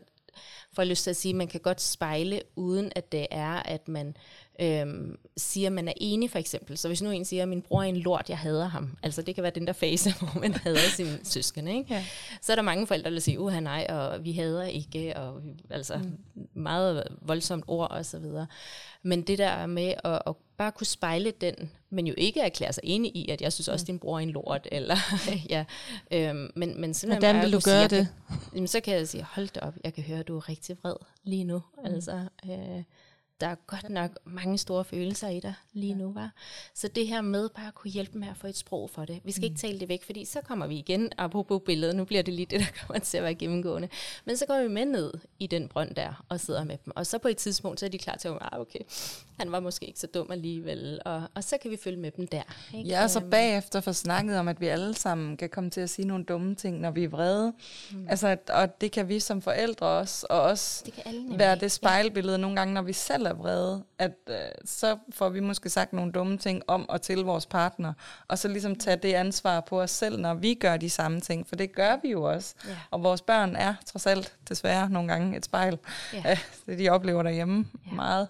får 0.73 0.83
jeg 0.83 0.89
lyst 0.89 1.05
til 1.05 1.11
at 1.11 1.17
sige, 1.17 1.31
at 1.31 1.37
man 1.37 1.49
kan 1.49 1.61
godt 1.61 1.81
spejle, 1.81 2.41
uden 2.57 2.93
at 2.97 3.13
det 3.13 3.27
er, 3.31 3.53
at 3.63 3.89
man 3.89 4.17
øhm, 4.61 5.17
siger, 5.37 5.69
at 5.69 5.73
man 5.73 5.89
er 5.89 5.93
enig 5.97 6.31
for 6.31 6.39
eksempel. 6.39 6.79
Så 6.79 6.89
hvis 6.89 7.03
nu 7.03 7.11
en 7.11 7.25
siger, 7.25 7.43
at 7.43 7.49
min 7.49 7.63
bror 7.63 7.79
er 7.81 7.85
en 7.87 7.97
lort, 7.97 8.29
jeg 8.29 8.39
hader 8.39 8.67
ham. 8.69 8.97
Altså 9.03 9.23
det 9.23 9.35
kan 9.35 9.43
være 9.43 9.53
den 9.55 9.67
der 9.67 9.73
fase, 9.73 10.15
hvor 10.19 10.41
man 10.41 10.55
hader 10.55 10.79
sine 10.97 11.19
søskende. 11.35 11.77
Ikke? 11.77 11.95
Ja. 11.95 12.05
Så 12.43 12.53
er 12.53 12.57
der 12.57 12.63
mange 12.63 12.87
forældre, 12.87 13.11
der 13.11 13.21
siger, 13.21 13.39
uha 13.39 13.61
nej, 13.61 13.87
og 13.89 14.25
vi 14.25 14.33
hader 14.33 14.65
ikke, 14.67 15.17
og 15.17 15.45
vi- 15.45 15.55
altså 15.71 15.97
mm. 15.99 16.49
meget 16.55 17.05
voldsomt 17.21 17.65
ord 17.69 17.91
og 17.91 18.07
så 18.07 18.19
videre. 18.19 18.47
Men 19.03 19.23
det 19.23 19.39
der 19.39 19.67
med 19.67 19.95
at, 20.05 20.23
at 20.27 20.35
bare 20.59 20.73
kunne 20.73 20.87
spejle 20.87 21.31
den, 21.31 21.71
men 21.91 22.07
jo 22.07 22.15
ikke 22.17 22.41
erklære 22.41 22.73
sig 22.73 22.85
enig 22.85 23.17
i, 23.17 23.31
at 23.31 23.41
jeg 23.41 23.53
synes 23.53 23.69
også, 23.69 23.85
at 23.85 23.87
din 23.87 23.99
bror 23.99 24.17
er 24.17 24.23
en 24.23 24.31
lort, 24.31 24.69
eller 24.73 24.97
ja, 25.49 25.65
øhm, 26.11 26.51
men, 26.55 26.81
men 26.81 26.95
simpelthen 26.95 27.23
Hvordan 27.23 27.43
vil 27.43 27.53
du 27.53 27.61
sige, 27.61 27.73
gøre 27.73 27.81
jeg 27.81 27.91
det? 27.91 28.09
Kan, 28.29 28.37
jamen, 28.55 28.69
så 28.69 28.81
kan 28.81 28.95
jeg 28.95 29.09
sige, 29.09 29.27
hold 29.31 29.49
da 29.49 29.61
op, 29.61 29.75
jeg 29.85 29.95
kan 29.95 30.05
høre, 30.05 30.19
at 30.19 30.29
du 30.29 30.37
er 30.37 30.49
rigtig 30.49 30.77
vred 30.83 30.97
lige 31.25 31.45
nu. 31.45 31.63
Mm. 31.79 31.95
Altså, 31.95 32.29
øh, 32.45 32.83
der 33.41 33.47
er 33.47 33.55
godt 33.67 33.91
nok 33.91 34.11
mange 34.25 34.59
store 34.59 34.85
følelser 34.85 35.29
i 35.29 35.41
dig 35.41 35.55
lige 35.73 35.95
nu, 35.95 36.13
var. 36.13 36.31
Så 36.75 36.89
det 36.89 37.07
her 37.07 37.21
med 37.21 37.49
bare 37.49 37.67
at 37.67 37.75
kunne 37.75 37.91
hjælpe 37.91 38.19
med 38.19 38.29
at 38.29 38.37
få 38.37 38.47
et 38.47 38.57
sprog 38.57 38.91
for 38.91 39.05
det. 39.05 39.21
Vi 39.25 39.33
skal 39.33 39.41
mm. 39.41 39.45
ikke 39.45 39.59
tale 39.59 39.81
det 39.81 39.89
væk, 39.89 40.05
fordi 40.05 40.25
så 40.25 40.41
kommer 40.41 40.67
vi 40.67 40.79
igen, 40.79 41.13
apropos 41.19 41.63
billedet, 41.67 41.97
nu 41.97 42.05
bliver 42.05 42.23
det 42.23 42.35
lige 42.35 42.47
det, 42.47 42.61
der 42.61 42.67
kommer 42.87 43.01
til 43.01 43.17
at 43.17 43.23
være 43.23 43.35
gennemgående. 43.35 43.89
Men 44.25 44.37
så 44.37 44.47
går 44.47 44.63
vi 44.63 44.69
med 44.69 44.85
ned 44.85 45.13
i 45.39 45.47
den 45.47 45.69
brønd 45.69 45.95
der, 45.95 46.25
og 46.29 46.41
sidder 46.41 46.65
med 46.65 46.77
dem. 46.85 46.93
Og 46.97 47.07
så 47.07 47.19
på 47.19 47.29
et 47.29 47.37
tidspunkt, 47.37 47.81
så 47.81 47.87
er 47.87 47.91
de 47.91 47.99
klar 47.99 48.17
til 48.17 48.29
at 48.29 48.39
ah, 48.41 48.61
okay, 48.61 48.81
han 49.39 49.53
var 49.53 49.61
måske 49.61 49.87
ikke 49.87 50.01
så 50.01 50.07
dum 50.07 50.31
alligevel. 50.31 51.01
Og, 51.05 51.23
og 51.35 51.45
så 51.45 51.57
kan 51.63 51.71
vi 51.71 51.77
følge 51.77 51.97
med 51.97 52.11
dem 52.11 52.27
der. 52.27 52.43
Ikke? 52.75 52.89
Ja, 52.89 53.03
og 53.03 53.11
så 53.11 53.21
Øhm, 53.21 53.31
bagefter 53.31 53.81
få 53.81 53.93
snakket 53.93 54.39
om, 54.39 54.49
at 54.49 54.61
vi 54.61 54.67
alle 54.67 54.95
sammen 54.95 55.37
kan 55.37 55.49
komme 55.49 55.71
til 55.71 55.81
at 55.81 55.91
sige 55.91 56.09
nogle 56.09 56.25
dumme 56.25 56.55
ting, 56.55 56.81
når 56.81 56.91
vi 56.91 57.05
er 57.05 57.09
vrede. 57.09 57.53
Mm. 57.93 58.07
Altså, 58.09 58.37
og 58.49 58.81
det 58.81 58.93
kan 58.93 59.09
vi 59.09 59.21
som 59.21 59.43
forældre 59.43 59.87
også, 59.87 60.27
og 60.31 60.41
også 60.41 60.83
Det 60.87 61.39
være 61.39 61.57
det 61.57 61.73
spejlbillede 61.73 62.39
nogle 62.39 62.57
gange, 62.57 62.75
når 62.75 62.83
vi 62.83 62.93
selv 62.93 63.26
er 63.29 63.35
vrede, 63.35 63.85
at 63.99 64.13
øh, 64.29 64.37
så 64.65 64.99
får 65.11 65.29
vi 65.29 65.41
måske 65.41 65.71
sagt 65.71 65.93
nogle 65.93 66.13
dumme 66.13 66.39
ting 66.39 66.63
om 66.67 66.89
og 66.89 67.03
til 67.03 67.19
vores 67.19 67.47
partner, 67.47 67.93
og 68.29 68.39
så 68.39 68.49
ligesom 68.49 68.77
tage 68.77 68.97
det 68.97 69.13
ansvar 69.15 69.61
på 69.61 69.83
os 69.83 69.91
selv, 69.91 70.19
når 70.21 70.35
vi 70.35 70.55
gør 70.55 70.77
de 70.77 70.91
samme 70.91 71.21
ting, 71.21 71.49
for 71.49 71.57
det 71.57 71.75
gør 71.75 71.97
vi 72.03 72.11
jo 72.11 72.23
også. 72.23 72.55
Ja. 72.69 72.77
Og 72.91 73.03
vores 73.03 73.23
børn 73.23 73.57
er 73.57 73.75
trods 73.87 74.07
alt 74.07 74.35
desværre 74.49 74.91
nogle 74.91 75.09
gange 75.13 75.37
et 75.37 75.45
spejl. 75.45 75.79
Ja. 76.13 76.23
Ja. 76.25 76.39
Det 76.67 76.79
de 76.79 76.89
oplever 76.89 77.23
derhjemme 77.23 77.67
Ja. 77.85 77.91
ja. 77.91 77.95
meget. 77.95 78.29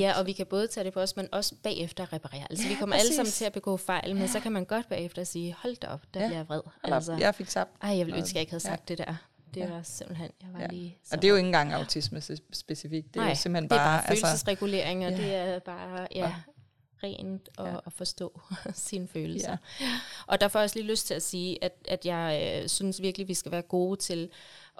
Ja, 0.00 0.18
og 0.18 0.26
vi 0.26 0.32
kan 0.32 0.46
både 0.46 0.66
tage 0.66 0.84
det 0.84 0.92
på 0.92 1.00
os, 1.00 1.16
men 1.16 1.28
også 1.32 1.54
bagefter 1.62 2.12
reparere. 2.12 2.46
Altså, 2.50 2.68
vi 2.68 2.74
kommer 2.74 2.96
alle 2.96 3.08
sammen 3.08 3.24
præcis. 3.26 3.38
til 3.38 3.44
at 3.44 3.52
begå 3.52 3.76
fejl, 3.76 4.16
men 4.16 4.28
så 4.28 4.40
kan 4.40 4.52
man 4.52 4.64
godt 4.64 4.88
bagefter 4.88 5.24
sige, 5.24 5.56
hold 5.62 5.76
da 5.76 5.86
op, 5.86 6.00
der 6.14 6.20
Ja. 6.20 6.26
bliver 6.26 6.38
jeg 6.38 6.48
vred. 6.48 6.60
Altså, 6.84 7.12
jeg 7.20 7.34
fik 7.34 7.48
tabt. 7.48 7.70
ej, 7.82 7.96
jeg 7.98 8.06
ville 8.06 8.18
ønske, 8.18 8.30
at 8.30 8.34
jeg 8.34 8.40
ikke 8.40 8.52
havde 8.52 8.62
Ja. 8.64 8.70
sagt 8.70 8.88
det 8.88 8.98
der. 8.98 9.14
Det 9.54 9.60
Ja. 9.60 9.70
var 9.70 9.82
simpelthen, 9.82 10.30
jeg 10.42 10.48
var 10.52 10.60
Ja. 10.60 10.66
lige 10.66 10.98
så 11.04 11.14
Og 11.16 11.22
det 11.22 11.28
er 11.28 11.30
jo 11.30 11.36
ikke 11.36 11.46
engang 11.46 11.72
autisme 11.72 12.18
spe- 12.18 12.36
specifikt. 12.52 13.06
Det 13.14 13.16
er 13.16 13.24
Nej, 13.24 13.28
jo 13.28 13.34
simpelthen 13.34 13.70
det 13.70 13.76
er 13.76 13.80
bare... 13.84 13.98
bare 14.02 14.08
følelsesregulering, 14.08 15.06
og 15.06 15.10
ja. 15.12 15.16
det 15.16 15.34
er 15.34 15.58
bare, 15.58 16.08
ja, 16.14 16.18
Ja. 16.20 16.34
rent 17.02 17.48
og, 17.56 17.66
Ja. 17.68 17.76
at 17.86 17.92
forstå 17.92 18.40
sine 18.74 19.08
følelser. 19.08 19.56
Ja. 19.80 19.86
Og 20.26 20.40
der 20.40 20.48
får 20.48 20.58
jeg 20.58 20.64
også 20.64 20.76
lige 20.78 20.86
lyst 20.90 21.06
til 21.06 21.14
at 21.14 21.22
sige, 21.22 21.64
at, 21.64 21.72
at 21.88 22.06
jeg 22.06 22.58
øh, 22.62 22.68
synes 22.68 23.02
virkelig, 23.02 23.28
vi 23.28 23.34
skal 23.34 23.52
være 23.52 23.62
gode 23.62 23.96
til 24.00 24.30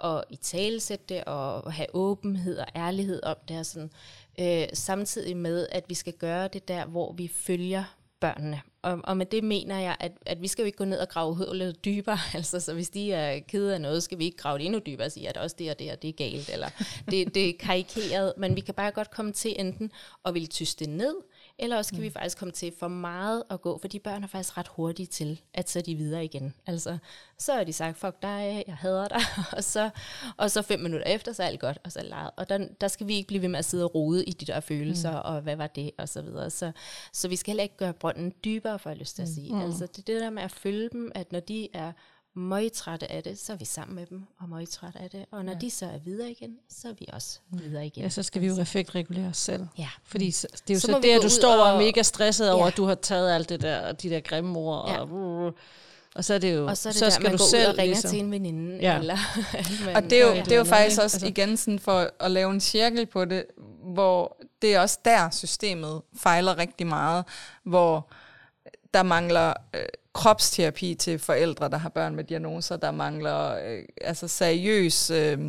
at 0.03 0.23
i 0.29 0.35
talesætte 0.35 1.05
det, 1.09 1.23
og 1.23 1.73
have 1.73 1.87
åbenhed 1.95 2.57
og 2.57 2.67
ærlighed 2.75 3.23
om 3.23 3.35
det, 3.47 3.59
og 3.59 3.65
sådan, 3.65 3.91
øh, 4.39 4.67
samtidig 4.73 5.37
med, 5.37 5.67
at 5.71 5.83
vi 5.87 5.93
skal 5.93 6.13
gøre 6.13 6.47
det 6.47 6.67
der, 6.67 6.85
hvor 6.85 7.11
vi 7.13 7.27
følger 7.27 7.83
børnene. 8.19 8.61
Og, 8.81 8.99
og 9.03 9.17
med 9.17 9.25
det 9.25 9.43
mener 9.43 9.79
jeg, 9.79 9.97
at, 9.99 10.11
at 10.25 10.41
vi 10.41 10.47
skal 10.47 10.61
jo 10.61 10.65
ikke 10.65 10.77
gå 10.77 10.85
ned 10.85 10.99
og 10.99 11.09
grave 11.09 11.35
hullet 11.35 11.85
dybere. 11.85 12.17
Altså, 12.35 12.59
så 12.59 12.73
hvis 12.73 12.89
de 12.89 13.13
er 13.13 13.39
kede 13.39 13.73
af 13.73 13.81
noget, 13.81 14.03
skal 14.03 14.19
vi 14.19 14.25
ikke 14.25 14.37
grave 14.37 14.57
det 14.57 14.65
endnu 14.65 14.79
dybere 14.85 15.05
og 15.05 15.11
sige, 15.11 15.29
at 15.29 15.37
også 15.37 15.55
det 15.59 15.71
og 15.71 15.79
det 15.79 15.91
og 15.91 16.01
det 16.01 16.07
er 16.07 16.13
galt, 16.13 16.49
eller 16.49 16.69
det, 17.11 17.35
det 17.35 17.49
er 17.49 17.53
karikeret. 17.59 18.33
Men 18.37 18.55
vi 18.55 18.61
kan 18.61 18.73
bare 18.73 18.91
godt 18.91 19.11
komme 19.11 19.31
til 19.31 19.55
enten 19.59 19.91
at 20.25 20.33
ville 20.33 20.47
tyste 20.47 20.85
det 20.85 20.93
ned, 20.93 21.15
eller 21.59 21.77
også 21.77 21.91
kan 21.91 21.99
mm. 21.99 22.03
vi 22.03 22.09
faktisk 22.09 22.37
komme 22.37 22.51
til 22.51 22.73
for 22.79 22.87
meget 22.87 23.43
at 23.49 23.61
gå, 23.61 23.77
for 23.77 23.87
de 23.87 23.99
børn 23.99 24.23
er 24.23 24.27
faktisk 24.27 24.57
ret 24.57 24.67
hurtige 24.67 25.05
til, 25.05 25.41
at 25.53 25.69
så 25.69 25.79
er 25.79 25.83
de 25.83 25.95
videre 25.95 26.25
igen. 26.25 26.53
Altså, 26.65 26.97
så 27.37 27.53
er 27.53 27.63
de 27.63 27.73
sagt, 27.73 27.97
fuck 27.97 28.21
dig, 28.21 28.63
jeg 28.67 28.75
hader 28.75 29.07
dig, 29.07 29.21
og 29.57 29.63
så, 29.63 29.89
og 30.37 30.51
så 30.51 30.61
fem 30.61 30.79
minutter 30.79 31.07
efter, 31.07 31.33
så 31.33 31.43
er 31.43 31.47
alt 31.47 31.59
godt, 31.59 31.77
og 31.83 31.91
så 31.91 31.99
er 31.99 32.03
lejet. 32.03 32.31
Og 32.37 32.49
der, 32.49 32.67
der 32.81 32.87
skal 32.87 33.07
vi 33.07 33.15
ikke 33.15 33.27
blive 33.27 33.41
ved 33.41 33.49
med 33.49 33.59
at 33.59 33.65
sidde 33.65 33.83
og 33.83 33.95
rode 33.95 34.25
i 34.25 34.31
de 34.31 34.45
der 34.45 34.59
følelser, 34.59 35.11
mm. 35.11 35.21
og 35.23 35.41
hvad 35.41 35.55
var 35.55 35.67
det, 35.67 35.91
og 35.97 36.09
så 36.09 36.21
videre. 36.21 36.49
Så, 36.49 36.71
så 37.13 37.27
vi 37.27 37.35
skal 37.35 37.51
heller 37.51 37.63
ikke 37.63 37.77
gøre 37.77 37.93
brønden 37.93 38.33
dybere, 38.43 38.79
for 38.79 38.89
jeg 38.89 38.95
har 38.95 38.99
lyst 38.99 39.15
til 39.15 39.21
at 39.21 39.29
sige. 39.29 39.53
Mm. 39.53 39.61
Altså, 39.61 39.87
det 39.95 40.07
det 40.07 40.21
der 40.21 40.29
med 40.29 40.43
at 40.43 40.51
følge 40.51 40.89
dem, 40.89 41.11
at 41.15 41.31
når 41.31 41.39
de 41.39 41.67
er 41.73 41.91
møgtrætte 42.39 43.11
af 43.11 43.23
det, 43.23 43.39
så 43.39 43.53
er 43.53 43.57
vi 43.57 43.65
sammen 43.65 43.95
med 43.95 44.05
dem 44.05 44.23
og 44.39 44.49
møgtrætte 44.49 44.99
af 44.99 45.09
det. 45.09 45.25
Og 45.31 45.45
når 45.45 45.53
ja. 45.53 45.57
de 45.59 45.69
så 45.71 45.85
er 45.85 45.97
videre 46.05 46.31
igen, 46.31 46.55
så 46.69 46.87
er 46.87 46.93
vi 46.99 47.05
også 47.13 47.39
videre 47.51 47.85
igen. 47.85 48.03
Ja, 48.03 48.09
så 48.09 48.23
skal 48.23 48.41
vi 48.41 48.47
jo 48.47 48.61
effektregulere 48.61 49.27
os 49.27 49.37
selv. 49.37 49.67
Ja. 49.77 49.89
Fordi 50.03 50.31
så, 50.31 50.47
det 50.67 50.69
er 50.69 50.73
jo 50.73 50.79
Så 50.79 50.87
så, 50.87 50.99
det, 51.03 51.09
at 51.09 51.21
du 51.21 51.29
står 51.29 51.63
og 51.63 51.75
er 51.75 51.85
mega 51.85 52.01
stresset 52.03 52.51
over, 52.51 52.63
Ja. 52.65 52.67
at 52.71 52.77
du 52.77 52.85
har 52.85 52.95
taget 52.95 53.31
alt 53.35 53.49
det 53.49 53.61
der, 53.61 53.91
de 53.91 54.09
der 54.09 54.19
grimme 54.19 54.59
ord. 54.59 54.89
Ja. 54.89 54.99
Og, 55.01 55.53
og 56.15 56.25
så 56.25 56.33
er 56.33 56.37
det 56.37 56.55
jo, 56.55 56.67
Og 56.67 56.77
så 56.77 56.89
er 56.89 56.91
det 56.91 56.99
så 56.99 57.05
der, 57.05 57.11
skal 57.11 57.23
man 57.23 57.31
du 57.31 57.37
går 57.37 57.45
selv 57.45 57.67
ud 57.69 57.73
og 57.73 57.77
ringer 57.77 57.93
ligesom, 57.93 58.11
til 58.11 58.19
en 58.19 58.31
veninde. 58.31 58.77
Ja. 58.81 58.97
Eller, 58.99 59.17
man, 59.85 59.95
Og 59.95 60.03
det 60.03 60.13
er 60.13 60.27
jo, 60.27 60.33
Ja. 60.33 60.41
det 60.43 60.51
er 60.51 60.57
jo 60.57 60.63
faktisk 60.63 61.01
også 61.01 61.15
Altså- 61.15 61.27
igen 61.27 61.57
sådan 61.57 61.79
for 61.79 62.11
at 62.19 62.31
lave 62.31 62.51
en 62.51 62.59
cirkel 62.59 63.05
på 63.05 63.25
det, 63.25 63.45
hvor 63.83 64.37
det 64.61 64.75
er 64.75 64.79
også 64.79 64.99
der 65.05 65.29
systemet 65.29 66.01
fejler 66.17 66.57
rigtig 66.57 66.87
meget, 66.87 67.25
hvor 67.63 68.07
der 68.93 69.03
mangler 69.03 69.53
øh, 69.75 69.85
kropsterapi 70.13 70.95
til 70.95 71.19
forældre, 71.19 71.69
der 71.69 71.77
har 71.77 71.89
børn 71.89 72.15
med 72.15 72.23
diagnoser, 72.23 72.77
der 72.77 72.91
mangler 72.91 73.55
øh, 73.67 73.83
altså 74.01 74.27
seriøs 74.27 75.11
øh, 75.11 75.39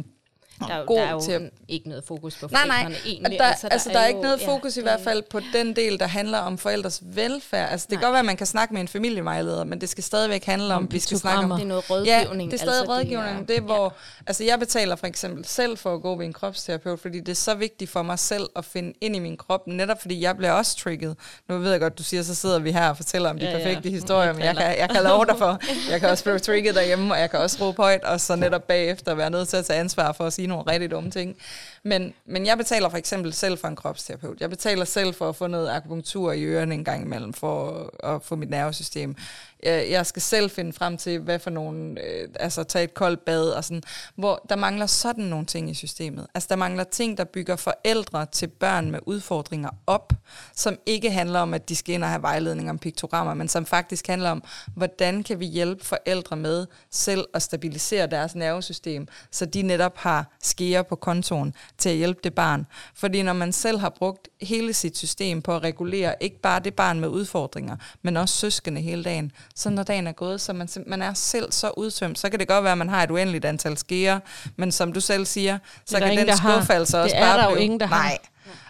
der, 0.69 0.75
er 0.75 0.79
jo- 0.79 0.85
god 0.87 0.97
der 0.97 1.03
er 1.07 1.11
jo 1.11 1.21
til 1.21 1.51
ikke 1.69 1.89
noget 1.89 2.05
fokus 2.05 2.37
på 2.37 2.49
Nej, 2.53 2.67
nej. 2.67 2.77
forældrene 2.77 2.97
Og 3.05 3.09
egentlig. 3.09 3.39
der, 3.39 3.45
altså, 3.45 3.67
der, 3.67 3.73
altså, 3.73 3.89
der 3.93 3.99
er, 3.99 4.07
ikke 4.07 4.21
noget 4.21 4.41
jo- 4.41 4.45
fokus 4.47 4.77
ja, 4.77 4.81
i 4.81 4.83
hvert 4.83 4.99
det- 4.99 5.05
fald 5.05 5.23
på 5.31 5.41
den 5.53 5.77
del, 5.77 5.99
der 5.99 6.07
handler 6.07 6.39
om 6.39 6.59
forældres 6.59 7.01
velfærd. 7.05 7.69
Altså, 7.73 7.87
det 7.91 7.99
kan 7.99 7.99
Nej. 7.99 8.07
godt 8.07 8.13
være, 8.13 8.19
at 8.19 8.25
man 8.27 8.37
kan 8.37 8.47
snakke 8.47 8.75
med 8.75 8.81
en 8.81 8.89
familievejleder, 8.89 9.65
men 9.65 9.81
det 9.81 9.89
skal 9.89 10.05
stadigvæk 10.05 10.45
handle 10.45 10.75
om, 10.75 10.83
Om 10.83 10.93
vi 10.93 10.99
skal 10.99 11.19
snakke 11.19 11.45
om. 11.45 11.51
Det 11.51 11.63
er 11.63 11.67
noget 11.67 11.85
Ja, 12.07 12.21
rådgivning. 12.21 12.51
det 12.51 12.57
er 12.57 12.63
stadig 12.65 12.79
altså, 12.81 12.93
rådgivning. 12.95 13.49
Det 13.49 13.57
er, 13.57 13.61
hvor, 13.61 13.85
ja. 13.85 14.23
altså 14.27 14.45
jeg 14.45 14.59
betaler 14.59 14.97
for 14.97 15.07
eksempel 15.07 15.45
selv 15.45 15.77
for 15.79 15.95
at 15.95 16.03
gå 16.03 16.17
ved 16.17 16.27
en 16.27 16.33
kropsterapeut, 16.33 17.01
fordi 17.01 17.21
det 17.21 17.29
er 17.29 17.35
så 17.35 17.55
vigtigt 17.55 17.91
for 17.91 18.03
mig 18.03 18.19
selv 18.19 18.45
at 18.57 18.65
finde 18.65 18.93
ind 19.01 19.17
i 19.17 19.19
min 19.19 19.37
krop, 19.37 19.67
netop 19.67 20.01
fordi 20.01 20.21
jeg 20.23 20.37
bliver 20.37 20.53
også 20.53 20.77
trigget. 20.77 21.17
Nu 21.49 21.59
ved 21.59 21.71
jeg 21.71 21.81
godt, 21.81 21.99
du 21.99 22.03
siger, 22.03 22.23
så 22.23 22.35
sidder 22.35 22.59
vi 22.59 22.73
her 22.73 22.89
og 22.89 22.97
fortæller 22.97 23.31
om 23.31 23.39
de 23.39 23.45
Ja, 23.45 23.51
ja. 23.51 23.57
perfekte 23.59 23.91
historier, 23.91 24.33
men 24.33 24.43
jeg 24.43 24.57
kan, 24.57 24.79
jeg 24.79 24.89
kan 24.91 25.03
love 25.03 25.25
dig 25.27 25.39
for, 25.39 25.59
jeg 25.91 26.01
kan 26.01 26.09
også 26.09 26.25
blive 26.25 26.39
trigget 26.39 26.75
derhjemme, 26.75 27.15
og 27.15 27.21
jeg 27.21 27.31
kan 27.31 27.39
også 27.39 27.57
råbe 27.61 27.83
højt, 27.83 28.05
og 28.05 28.21
så 28.21 28.37
netop 28.37 28.67
bagefter 28.67 29.15
være 29.15 29.31
nødt 29.31 29.49
til 29.49 29.57
at 29.57 29.65
tage 29.65 29.81
ansvar 29.81 30.13
for 30.13 30.25
at 30.25 30.33
sige 30.33 30.47
nogle 30.51 30.70
rigtig 30.72 30.90
dumme 30.90 31.11
ting. 31.11 31.36
Men, 31.82 32.14
men 32.26 32.46
jeg 32.46 32.59
betaler 32.59 32.88
for 32.88 32.96
eksempel 32.96 33.32
selv 33.32 33.59
for 33.59 33.68
en 33.68 33.76
kropsterapeut. 33.76 34.40
Jeg 34.40 34.51
betaler 34.51 34.85
selv 34.85 35.14
for 35.14 35.28
at 35.28 35.36
få 35.36 35.47
noget 35.47 35.68
akupunktur 35.68 36.32
i 36.32 36.44
ørerne 36.44 36.74
en 36.74 36.85
gang 36.85 37.05
imellem, 37.05 37.32
for 37.32 37.90
at 38.14 38.22
få 38.22 38.36
mit 38.36 38.51
nervesystem. 38.51 39.16
Jeg, 39.62 39.91
jeg 39.91 40.07
skal 40.07 40.23
selv 40.23 40.51
finde 40.51 40.73
frem 40.73 40.97
til, 40.97 41.19
hvad 41.19 41.39
for 41.39 41.51
nogle, 41.51 42.05
øh, 42.05 42.28
altså 42.41 42.65
tage 42.65 42.85
et 42.85 42.95
koldt 42.95 43.24
bad 43.24 43.51
og 43.51 43.65
sådan, 43.65 43.82
hvor 44.15 44.47
der 44.49 44.57
mangler 44.57 44.87
sådan 44.87 45.24
nogle 45.24 45.47
ting 45.47 45.70
i 45.70 45.74
systemet. 45.74 46.27
Altså 46.35 46.47
der 46.51 46.57
mangler 46.57 46.85
ting, 46.85 47.19
der 47.19 47.24
bygger 47.24 47.57
forældre 47.57 48.27
til 48.27 48.47
børn 48.47 48.91
med 48.91 48.99
udfordringer 49.07 49.70
op, 49.87 50.12
som 50.57 50.78
ikke 50.87 51.11
handler 51.11 51.41
om, 51.41 51.55
at 51.55 51.69
de 51.69 51.77
skal 51.77 51.95
ind 51.95 52.05
og 52.05 52.11
have 52.11 52.23
vejledning 52.23 52.70
om 52.70 52.78
piktogrammer, 52.78 53.35
men 53.35 53.49
som 53.49 53.66
faktisk 53.66 54.07
handler 54.07 54.31
om, 54.31 54.45
hvordan 54.74 55.23
kan 55.23 55.41
vi 55.41 55.47
hjælpe 55.47 55.85
forældre 55.85 56.37
med 56.37 56.66
selv 56.91 57.24
at 57.35 57.43
stabilisere 57.43 58.07
deres 58.07 58.35
nervesystem, 58.35 59.09
så 59.31 59.47
de 59.47 59.62
netop 59.62 59.97
har 59.97 60.37
skære 60.43 60.85
på 60.85 60.97
kontoen 60.97 61.55
til 61.78 61.89
at 61.89 61.97
hjælpe 61.97 62.20
det 62.24 62.35
barn. 62.35 62.66
Fordi 62.95 63.23
når 63.23 63.32
man 63.32 63.53
selv 63.53 63.78
har 63.78 63.89
brugt 63.89 64.28
hele 64.43 64.73
sit 64.73 64.99
system 64.99 65.43
på 65.43 65.57
at 65.57 65.62
regulere 65.62 66.15
ikke 66.20 66.41
bare 66.41 66.61
det 66.61 66.74
barn 66.74 67.01
med 67.01 67.09
udfordringer, 67.09 67.77
men 68.03 68.16
også 68.16 68.35
søskende 68.35 68.81
hele 68.81 69.05
dagen, 69.05 69.32
så 69.55 69.70
når 69.70 69.82
dagen 69.82 70.06
er 70.06 70.12
gået, 70.12 70.40
så 70.40 70.52
man, 70.52 70.68
man 70.86 71.02
er 71.02 71.14
selv 71.14 71.52
så 71.52 71.70
udtømt, 71.77 72.18
så 72.18 72.31
kan 72.31 72.39
det 72.39 72.48
godt 72.48 72.64
være, 72.64 72.72
at 72.72 72.78
man 72.78 72.89
har 72.89 73.02
et 73.02 73.10
uendeligt 73.10 73.44
antal 73.44 73.78
skære, 73.78 74.20
men 74.56 74.72
som 74.72 74.93
du 74.93 75.01
selv 75.01 75.27
siger, 75.27 75.59
så 75.86 75.98
kan 75.98 76.12
ingen, 76.12 76.28
den 76.28 76.36
skuffe 76.36 76.74
altså 76.74 76.97
Det 76.97 77.05
også 77.05 77.16
er 77.16 77.20
bare 77.20 77.39
der 77.39 77.44
jo 77.44 77.51
blive... 77.51 77.64
ingen, 77.64 77.81
der 77.81 77.86
har. 77.86 78.02
Nej. 78.02 78.18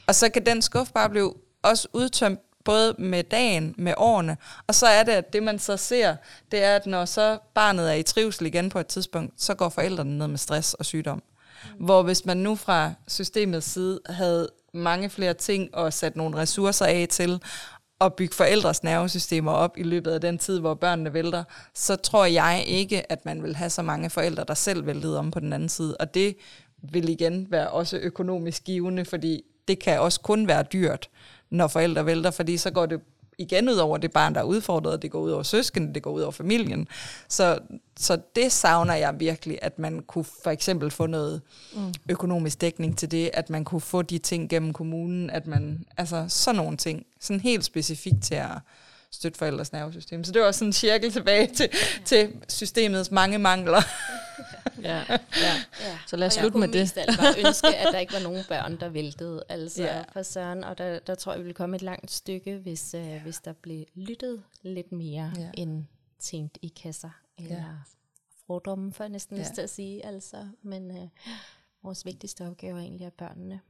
Og 0.07 0.15
så 0.15 0.29
kan 0.29 0.47
den 0.47 0.63
skuffe 0.63 0.93
bare 0.93 1.11
blive 1.11 1.35
også 1.63 1.89
udtømt 1.93 2.41
både 2.65 2.95
med 2.99 3.25
dagen, 3.25 3.75
med 3.79 3.95
årene, 3.97 4.37
og 4.67 4.75
så 4.75 4.87
er 4.87 5.03
det, 5.03 5.13
at 5.13 5.33
det 5.33 5.43
man 5.43 5.59
så 5.59 5.77
ser, 5.77 6.17
det 6.51 6.65
er, 6.65 6.77
at 6.77 6.87
når 6.87 7.05
så 7.05 7.39
barnet 7.55 7.91
er 7.91 7.95
i 7.95 8.03
trivsel 8.03 8.47
igen 8.47 8.69
på 8.69 8.79
et 8.79 8.87
tidspunkt, 8.87 9.43
så 9.43 9.55
går 9.55 9.69
forældrene 9.69 10.19
ned 10.19 10.29
med 10.29 10.39
stress 10.39 10.75
og 10.75 10.85
sygdom. 10.85 11.23
Hvor 11.79 12.03
hvis 12.03 12.25
man 12.25 12.37
nu 12.37 12.57
fra 12.57 12.93
systemets 13.09 13.67
side 13.67 14.01
havde 14.07 14.49
mange 14.75 15.11
flere 15.11 15.35
ting 15.35 15.75
og 15.75 15.93
sat 15.93 16.17
nogle 16.17 16.37
ressourcer 16.37 16.87
af 16.87 17.07
til 17.11 17.43
at 18.01 18.15
bygge 18.15 18.35
forældres 18.35 18.83
nervesystemer 18.83 19.53
op 19.53 19.79
i 19.79 19.83
løbet 19.83 20.11
af 20.11 20.21
den 20.21 20.39
tid, 20.39 20.61
hvor 20.61 20.75
børnene 20.75 21.15
vælter, 21.15 21.45
så 21.75 21.97
tror 21.97 22.25
jeg 22.25 22.65
ikke, 22.67 23.13
at 23.13 23.25
man 23.25 23.43
vil 23.43 23.57
have 23.57 23.71
så 23.71 23.83
mange 23.83 24.11
forældre, 24.11 24.45
der 24.49 24.55
selv 24.55 24.87
væltede 24.87 25.19
om 25.19 25.31
på 25.31 25.41
den 25.41 25.53
anden 25.53 25.69
side. 25.69 25.97
Og 25.97 26.15
det 26.15 26.37
vil 26.83 27.09
igen 27.09 27.47
være 27.51 27.71
også 27.71 27.97
økonomisk 27.97 28.65
givende, 28.65 29.05
fordi 29.05 29.43
det 29.69 29.79
kan 29.79 30.01
også 30.01 30.21
kun 30.21 30.49
være 30.49 30.63
dyrt, 30.63 31.09
når 31.51 31.69
forældre 31.69 32.07
vælter, 32.07 32.31
fordi 32.31 32.57
så 32.57 32.71
går 32.71 32.87
det 32.87 33.01
igen 33.41 33.69
ud 33.69 33.77
over 33.77 33.97
det 33.97 34.13
barn, 34.13 34.35
der 34.35 34.41
er 34.41 34.45
udfordret, 34.45 35.03
det 35.03 35.11
går 35.11 35.21
ud 35.21 35.31
over 35.31 35.43
søsken, 35.43 35.95
det 35.95 36.03
går 36.03 36.11
ud 36.11 36.23
over 36.23 36.33
familien. 36.33 36.89
Så, 37.29 37.59
så 37.99 38.19
det 38.37 38.53
savner 38.53 38.95
jeg 38.95 39.21
virkelig, 39.21 39.59
at 39.63 39.79
man 39.79 40.01
kunne 40.01 40.25
for 40.25 40.51
eksempel 40.51 40.91
få 40.91 41.07
noget 41.07 41.41
mm. 41.75 41.95
økonomisk 42.09 42.61
dækning 42.61 42.99
til 42.99 43.11
det, 43.11 43.31
at 43.33 43.51
man 43.51 43.65
kunne 43.65 43.81
få 43.81 44.03
de 44.03 44.19
ting 44.19 44.51
gennem 44.51 44.73
kommunen, 44.73 45.31
at 45.31 45.47
man, 45.47 45.85
altså 45.97 46.25
sådan 46.29 46.57
nogle 46.57 46.77
ting, 46.77 47.07
sådan 47.21 47.41
helt 47.41 47.65
specifikt 47.65 48.23
til 48.23 48.35
at 48.35 48.59
støtte 49.11 49.39
forældres 49.39 49.73
nervesystem. 49.73 50.25
Så 50.25 50.33
det 50.33 50.43
var 50.43 50.53
sådan 50.53 50.69
en 50.69 50.73
cirkel 50.73 51.13
tilbage 51.13 51.47
til, 51.47 51.69
til 52.05 52.29
systemets 52.49 53.11
mange 53.11 53.39
mangler. 53.39 53.83
ja, 54.83 55.05
ja. 55.09 55.19
ja. 55.81 55.99
Så 56.07 56.17
lad 56.17 56.27
os 56.27 56.33
slutte 56.33 56.59
med 56.59 56.69
det. 56.69 56.97
Jeg 56.97 57.07
kunne 57.19 57.39
ønske, 57.47 57.77
at 57.77 57.93
der 57.93 57.99
ikke 57.99 58.13
var 58.13 58.21
nogen 58.21 58.45
børn, 58.49 58.81
der 58.81 58.89
væltede. 58.89 59.45
Altså 59.49 59.83
ja. 59.83 60.05
for 60.13 60.23
søren, 60.23 60.65
og 60.65 60.79
der, 60.79 60.99
der 60.99 61.15
tror 61.15 61.33
jeg, 61.33 61.41
vi 61.41 61.45
vil 61.45 61.55
komme 61.55 61.77
et 61.77 61.83
langt 61.83 62.11
stykke, 62.11 62.57
hvis, 62.57 62.95
uh, 62.95 63.23
hvis 63.23 63.39
der 63.39 63.53
blev 63.53 63.85
lyttet 63.95 64.43
lidt 64.63 64.93
mere 64.93 65.33
ja. 65.37 65.51
end 65.55 65.85
tænkt 66.19 66.59
i 66.63 66.69
kasser. 66.69 67.11
Eller 67.39 67.57
ja. 67.57 67.65
fordomme, 68.47 68.93
for 68.93 69.09
næsten 69.09 69.37
ja. 69.37 69.43
lyst 69.43 69.55
til 69.55 69.63
at 69.63 69.71
sige. 69.71 70.07
Altså. 70.07 70.49
Men 70.63 70.91
uh, 70.91 71.09
vores 71.83 72.07
vigtigste 72.07 72.47
opgave 72.47 72.79
er 72.79 72.83
egentlig, 72.83 73.07
at 73.07 73.13
børnene 73.13 73.61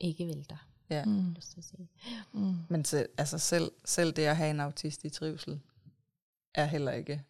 ikke 0.00 0.26
vælter. 0.26 0.68
Ja. 0.90 1.04
Mm. 1.04 1.32
Lyst 1.32 1.50
til 1.50 1.58
at 1.58 1.64
sige. 1.64 1.88
Mm. 2.32 2.54
Men 2.68 2.84
selv, 2.84 3.08
altså 3.18 3.38
selv, 3.38 3.72
selv 3.84 4.12
det 4.12 4.22
at 4.22 4.36
have 4.36 4.50
en 4.50 4.60
autist 4.60 5.04
i 5.04 5.10
trivsel, 5.10 5.60
er 6.54 6.64
heller 6.64 6.92
ikke 6.92 7.22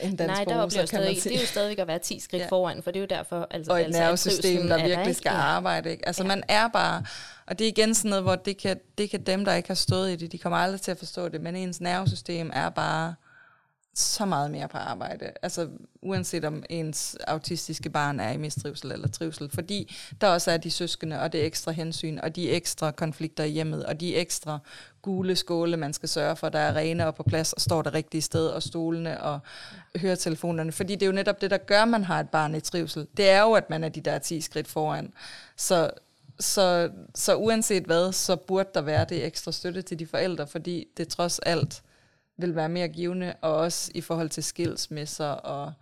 en 0.00 0.14
Nej, 0.18 0.44
der 0.44 0.56
oplever 0.56 0.86
stadig, 0.86 1.24
det 1.24 1.36
er 1.36 1.40
jo 1.40 1.46
stadigvæk 1.46 1.78
at 1.78 1.86
være 1.86 1.98
10 1.98 2.20
skridt 2.20 2.42
ja. 2.42 2.48
foran, 2.48 2.82
for 2.82 2.90
det 2.90 2.98
er 2.98 3.00
jo 3.00 3.06
derfor... 3.10 3.46
Altså, 3.50 3.72
og 3.72 3.80
et 3.80 3.84
altså, 3.84 4.00
nervesystem, 4.00 4.68
der 4.68 4.76
virkelig 4.76 5.06
der, 5.06 5.12
skal 5.12 5.30
ja. 5.30 5.40
arbejde. 5.40 5.90
Ikke? 5.90 6.06
Altså 6.06 6.22
ja. 6.22 6.28
man 6.28 6.42
er 6.48 6.68
bare... 6.68 7.04
Og 7.46 7.58
det 7.58 7.64
er 7.64 7.68
igen 7.68 7.94
sådan 7.94 8.08
noget, 8.08 8.24
hvor 8.24 8.34
det 8.34 8.58
kan, 8.58 8.80
det 8.98 9.10
kan 9.10 9.22
dem, 9.22 9.44
der 9.44 9.54
ikke 9.54 9.68
har 9.68 9.74
stået 9.74 10.10
i 10.10 10.16
det, 10.16 10.32
de 10.32 10.38
kommer 10.38 10.58
aldrig 10.58 10.80
til 10.80 10.90
at 10.90 10.98
forstå 10.98 11.28
det, 11.28 11.40
men 11.40 11.56
ens 11.56 11.80
nervesystem 11.80 12.50
er 12.54 12.68
bare 12.68 13.14
så 13.98 14.24
meget 14.24 14.50
mere 14.50 14.68
på 14.68 14.78
arbejde. 14.78 15.30
Altså 15.42 15.68
uanset 16.02 16.44
om 16.44 16.62
ens 16.68 17.16
autistiske 17.26 17.90
barn 17.90 18.20
er 18.20 18.30
i 18.30 18.36
mistrivsel 18.36 18.92
eller 18.92 19.08
trivsel, 19.08 19.50
fordi 19.54 19.96
der 20.20 20.26
også 20.26 20.50
er 20.50 20.56
de 20.56 20.70
søskende 20.70 21.20
og 21.20 21.32
det 21.32 21.44
ekstra 21.44 21.70
hensyn 21.72 22.18
og 22.18 22.36
de 22.36 22.50
ekstra 22.50 22.90
konflikter 22.90 23.44
i 23.44 23.50
hjemmet 23.50 23.86
og 23.86 24.00
de 24.00 24.16
ekstra 24.16 24.58
gule 25.02 25.36
skåle, 25.36 25.76
man 25.76 25.92
skal 25.92 26.08
sørge 26.08 26.36
for, 26.36 26.48
der 26.48 26.58
er 26.58 26.76
rene 26.76 27.06
og 27.06 27.14
på 27.14 27.22
plads 27.22 27.52
og 27.52 27.60
står 27.60 27.82
det 27.82 27.94
rigtige 27.94 28.22
sted 28.22 28.46
og 28.46 28.62
stolene 28.62 29.20
og 29.22 29.40
høretelefonerne. 29.96 30.72
Fordi 30.72 30.94
det 30.94 31.02
er 31.02 31.06
jo 31.06 31.12
netop 31.12 31.40
det, 31.40 31.50
der 31.50 31.58
gør, 31.58 31.82
at 31.82 31.88
man 31.88 32.04
har 32.04 32.20
et 32.20 32.28
barn 32.28 32.54
i 32.54 32.60
trivsel. 32.60 33.06
Det 33.16 33.28
er 33.28 33.42
jo, 33.42 33.52
at 33.52 33.70
man 33.70 33.84
er 33.84 33.88
de 33.88 34.00
der 34.00 34.18
10 34.18 34.40
skridt 34.40 34.68
foran. 34.68 35.12
Så, 35.56 35.90
så, 36.40 36.90
så 37.14 37.36
uanset 37.36 37.84
hvad, 37.84 38.12
så 38.12 38.36
burde 38.36 38.68
der 38.74 38.80
være 38.80 39.06
det 39.08 39.26
ekstra 39.26 39.52
støtte 39.52 39.82
til 39.82 39.98
de 39.98 40.06
forældre, 40.06 40.46
fordi 40.46 40.86
det 40.96 41.08
trods 41.08 41.38
alt 41.38 41.82
vil 42.38 42.54
være 42.54 42.68
mere 42.68 42.88
givende, 42.88 43.34
og 43.40 43.56
også 43.56 43.92
i 43.94 44.00
forhold 44.00 44.28
til 44.28 44.42
skilsmisser 44.42 45.26
og 45.26 45.72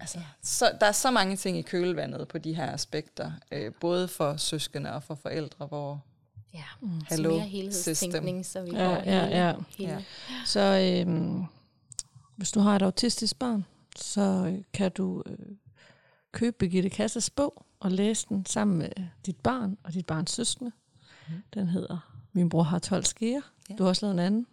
altså, 0.00 0.18
så, 0.42 0.72
der 0.80 0.86
er 0.86 0.92
så 0.92 1.10
mange 1.10 1.36
ting 1.36 1.58
i 1.58 1.62
kølvandet 1.62 2.28
på 2.28 2.38
de 2.38 2.54
her 2.54 2.72
aspekter, 2.72 3.32
øh, 3.52 3.72
både 3.80 4.08
for 4.08 4.36
søskende 4.36 4.92
og 4.92 5.02
for 5.02 5.14
forældre, 5.14 5.66
hvor 5.66 6.04
ja, 6.54 6.64
mm. 6.80 7.00
Hello, 7.08 7.30
mere 7.30 7.40
helhedstænkning, 7.40 8.46
så 8.46 8.62
vi 8.62 8.70
ja, 8.70 8.90
ja, 8.90 9.26
ja, 9.26 9.46
ja. 9.46 9.54
ja. 9.78 10.02
Så 10.46 11.00
øhm, 11.06 11.44
hvis 12.36 12.52
du 12.52 12.60
har 12.60 12.76
et 12.76 12.82
autistisk 12.82 13.38
barn, 13.38 13.64
så 13.96 14.56
kan 14.72 14.90
du 14.90 15.22
øh, 15.26 15.36
købe 16.32 16.56
Birgitte 16.58 16.90
Kassas 16.90 17.30
bog 17.30 17.66
og 17.80 17.90
læse 17.90 18.26
den 18.28 18.46
sammen 18.46 18.78
med 18.78 18.90
dit 19.26 19.36
barn 19.36 19.78
og 19.82 19.94
dit 19.94 20.06
barns 20.06 20.30
søskende. 20.30 20.72
Mm. 21.28 21.34
Den 21.54 21.68
hedder 21.68 22.14
Min 22.32 22.48
bror 22.48 22.62
har 22.62 22.78
12 22.78 23.04
skeer. 23.04 23.40
Ja. 23.70 23.74
Du 23.74 23.82
har 23.82 23.88
også 23.88 24.06
lavet 24.06 24.14
en 24.14 24.18
anden 24.18 24.46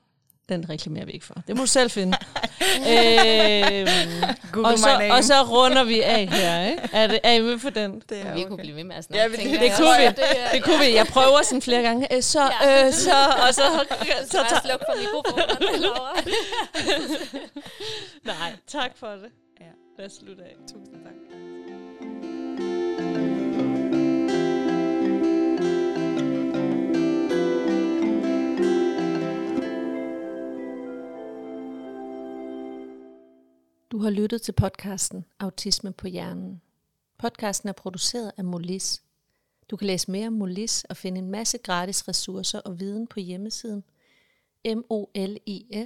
den 0.52 0.70
reklamerer 0.70 1.06
vi 1.06 1.12
ikke 1.12 1.26
for. 1.26 1.36
Det 1.48 1.56
må 1.56 1.62
du 1.62 1.68
selv 1.68 1.92
finde. 1.92 2.18
øhm, 2.94 3.88
og, 4.66 4.78
så, 4.80 5.10
og 5.12 5.24
så 5.24 5.44
runder 5.44 5.84
vi 5.84 6.02
af 6.02 6.28
her, 6.28 6.70
ikke? 6.70 6.90
Er, 6.94 7.08
det, 7.08 7.20
er 7.24 7.32
I 7.32 7.42
med 7.42 7.60
på 7.60 7.70
den? 7.70 8.02
Det 8.10 8.22
er 8.22 8.34
vi 8.34 8.40
okay. 8.40 8.48
kunne 8.48 8.58
blive 8.58 8.76
ved 8.76 8.84
med 8.84 8.96
at 8.96 9.04
snakke. 9.04 9.24
Ja, 9.24 9.30
det, 9.30 9.52
det, 9.52 9.60
det, 9.60 9.72
kunne 9.78 9.98
vi. 9.98 10.06
Det, 10.06 10.18
det 10.54 10.64
kunne 10.64 10.80
vi. 10.80 10.96
Jeg 10.96 11.08
prøver 11.08 11.44
sådan 11.44 11.62
flere 11.62 11.82
gange. 11.82 12.16
Øh, 12.16 12.24
så, 12.24 12.52
ja. 12.62 12.88
øh, 12.88 12.94
så, 12.94 13.12
og 13.48 13.54
så... 13.54 13.62
så, 13.62 14.28
så, 14.32 14.38
så 14.50 14.62
sluk 14.66 14.82
for 14.88 14.96
mikrofonen, 15.02 15.82
Laura. 15.82 16.14
Nej, 18.40 18.54
tak 18.68 18.92
for 19.00 19.08
det. 19.08 19.32
Ja. 19.60 19.66
Lad 19.98 20.06
os 20.06 20.14
slutte 20.14 20.44
af. 20.44 20.56
Tusind 20.68 20.96
tak. 21.04 22.91
Du 33.92 33.98
har 33.98 34.10
lyttet 34.10 34.42
til 34.42 34.52
podcasten 34.52 35.26
Autisme 35.40 35.94
på 35.94 36.08
hjernen. 36.08 36.62
Podcasten 37.18 37.70
er 37.70 37.74
produceret 37.74 38.32
af 38.38 38.44
Molis. 38.44 39.04
Du 39.70 39.76
kan 39.76 39.88
læse 39.88 40.12
mere 40.12 40.28
om 40.28 40.34
Molis 40.34 40.84
og 40.84 40.98
finde 40.98 41.20
en 41.20 41.32
masse 41.32 41.58
gratis 41.58 42.08
ressourcer 42.08 42.60
og 42.60 42.80
viden 42.80 43.08
på 43.08 43.20
hjemmesiden 43.20 43.84
molis.dk. 44.66 45.82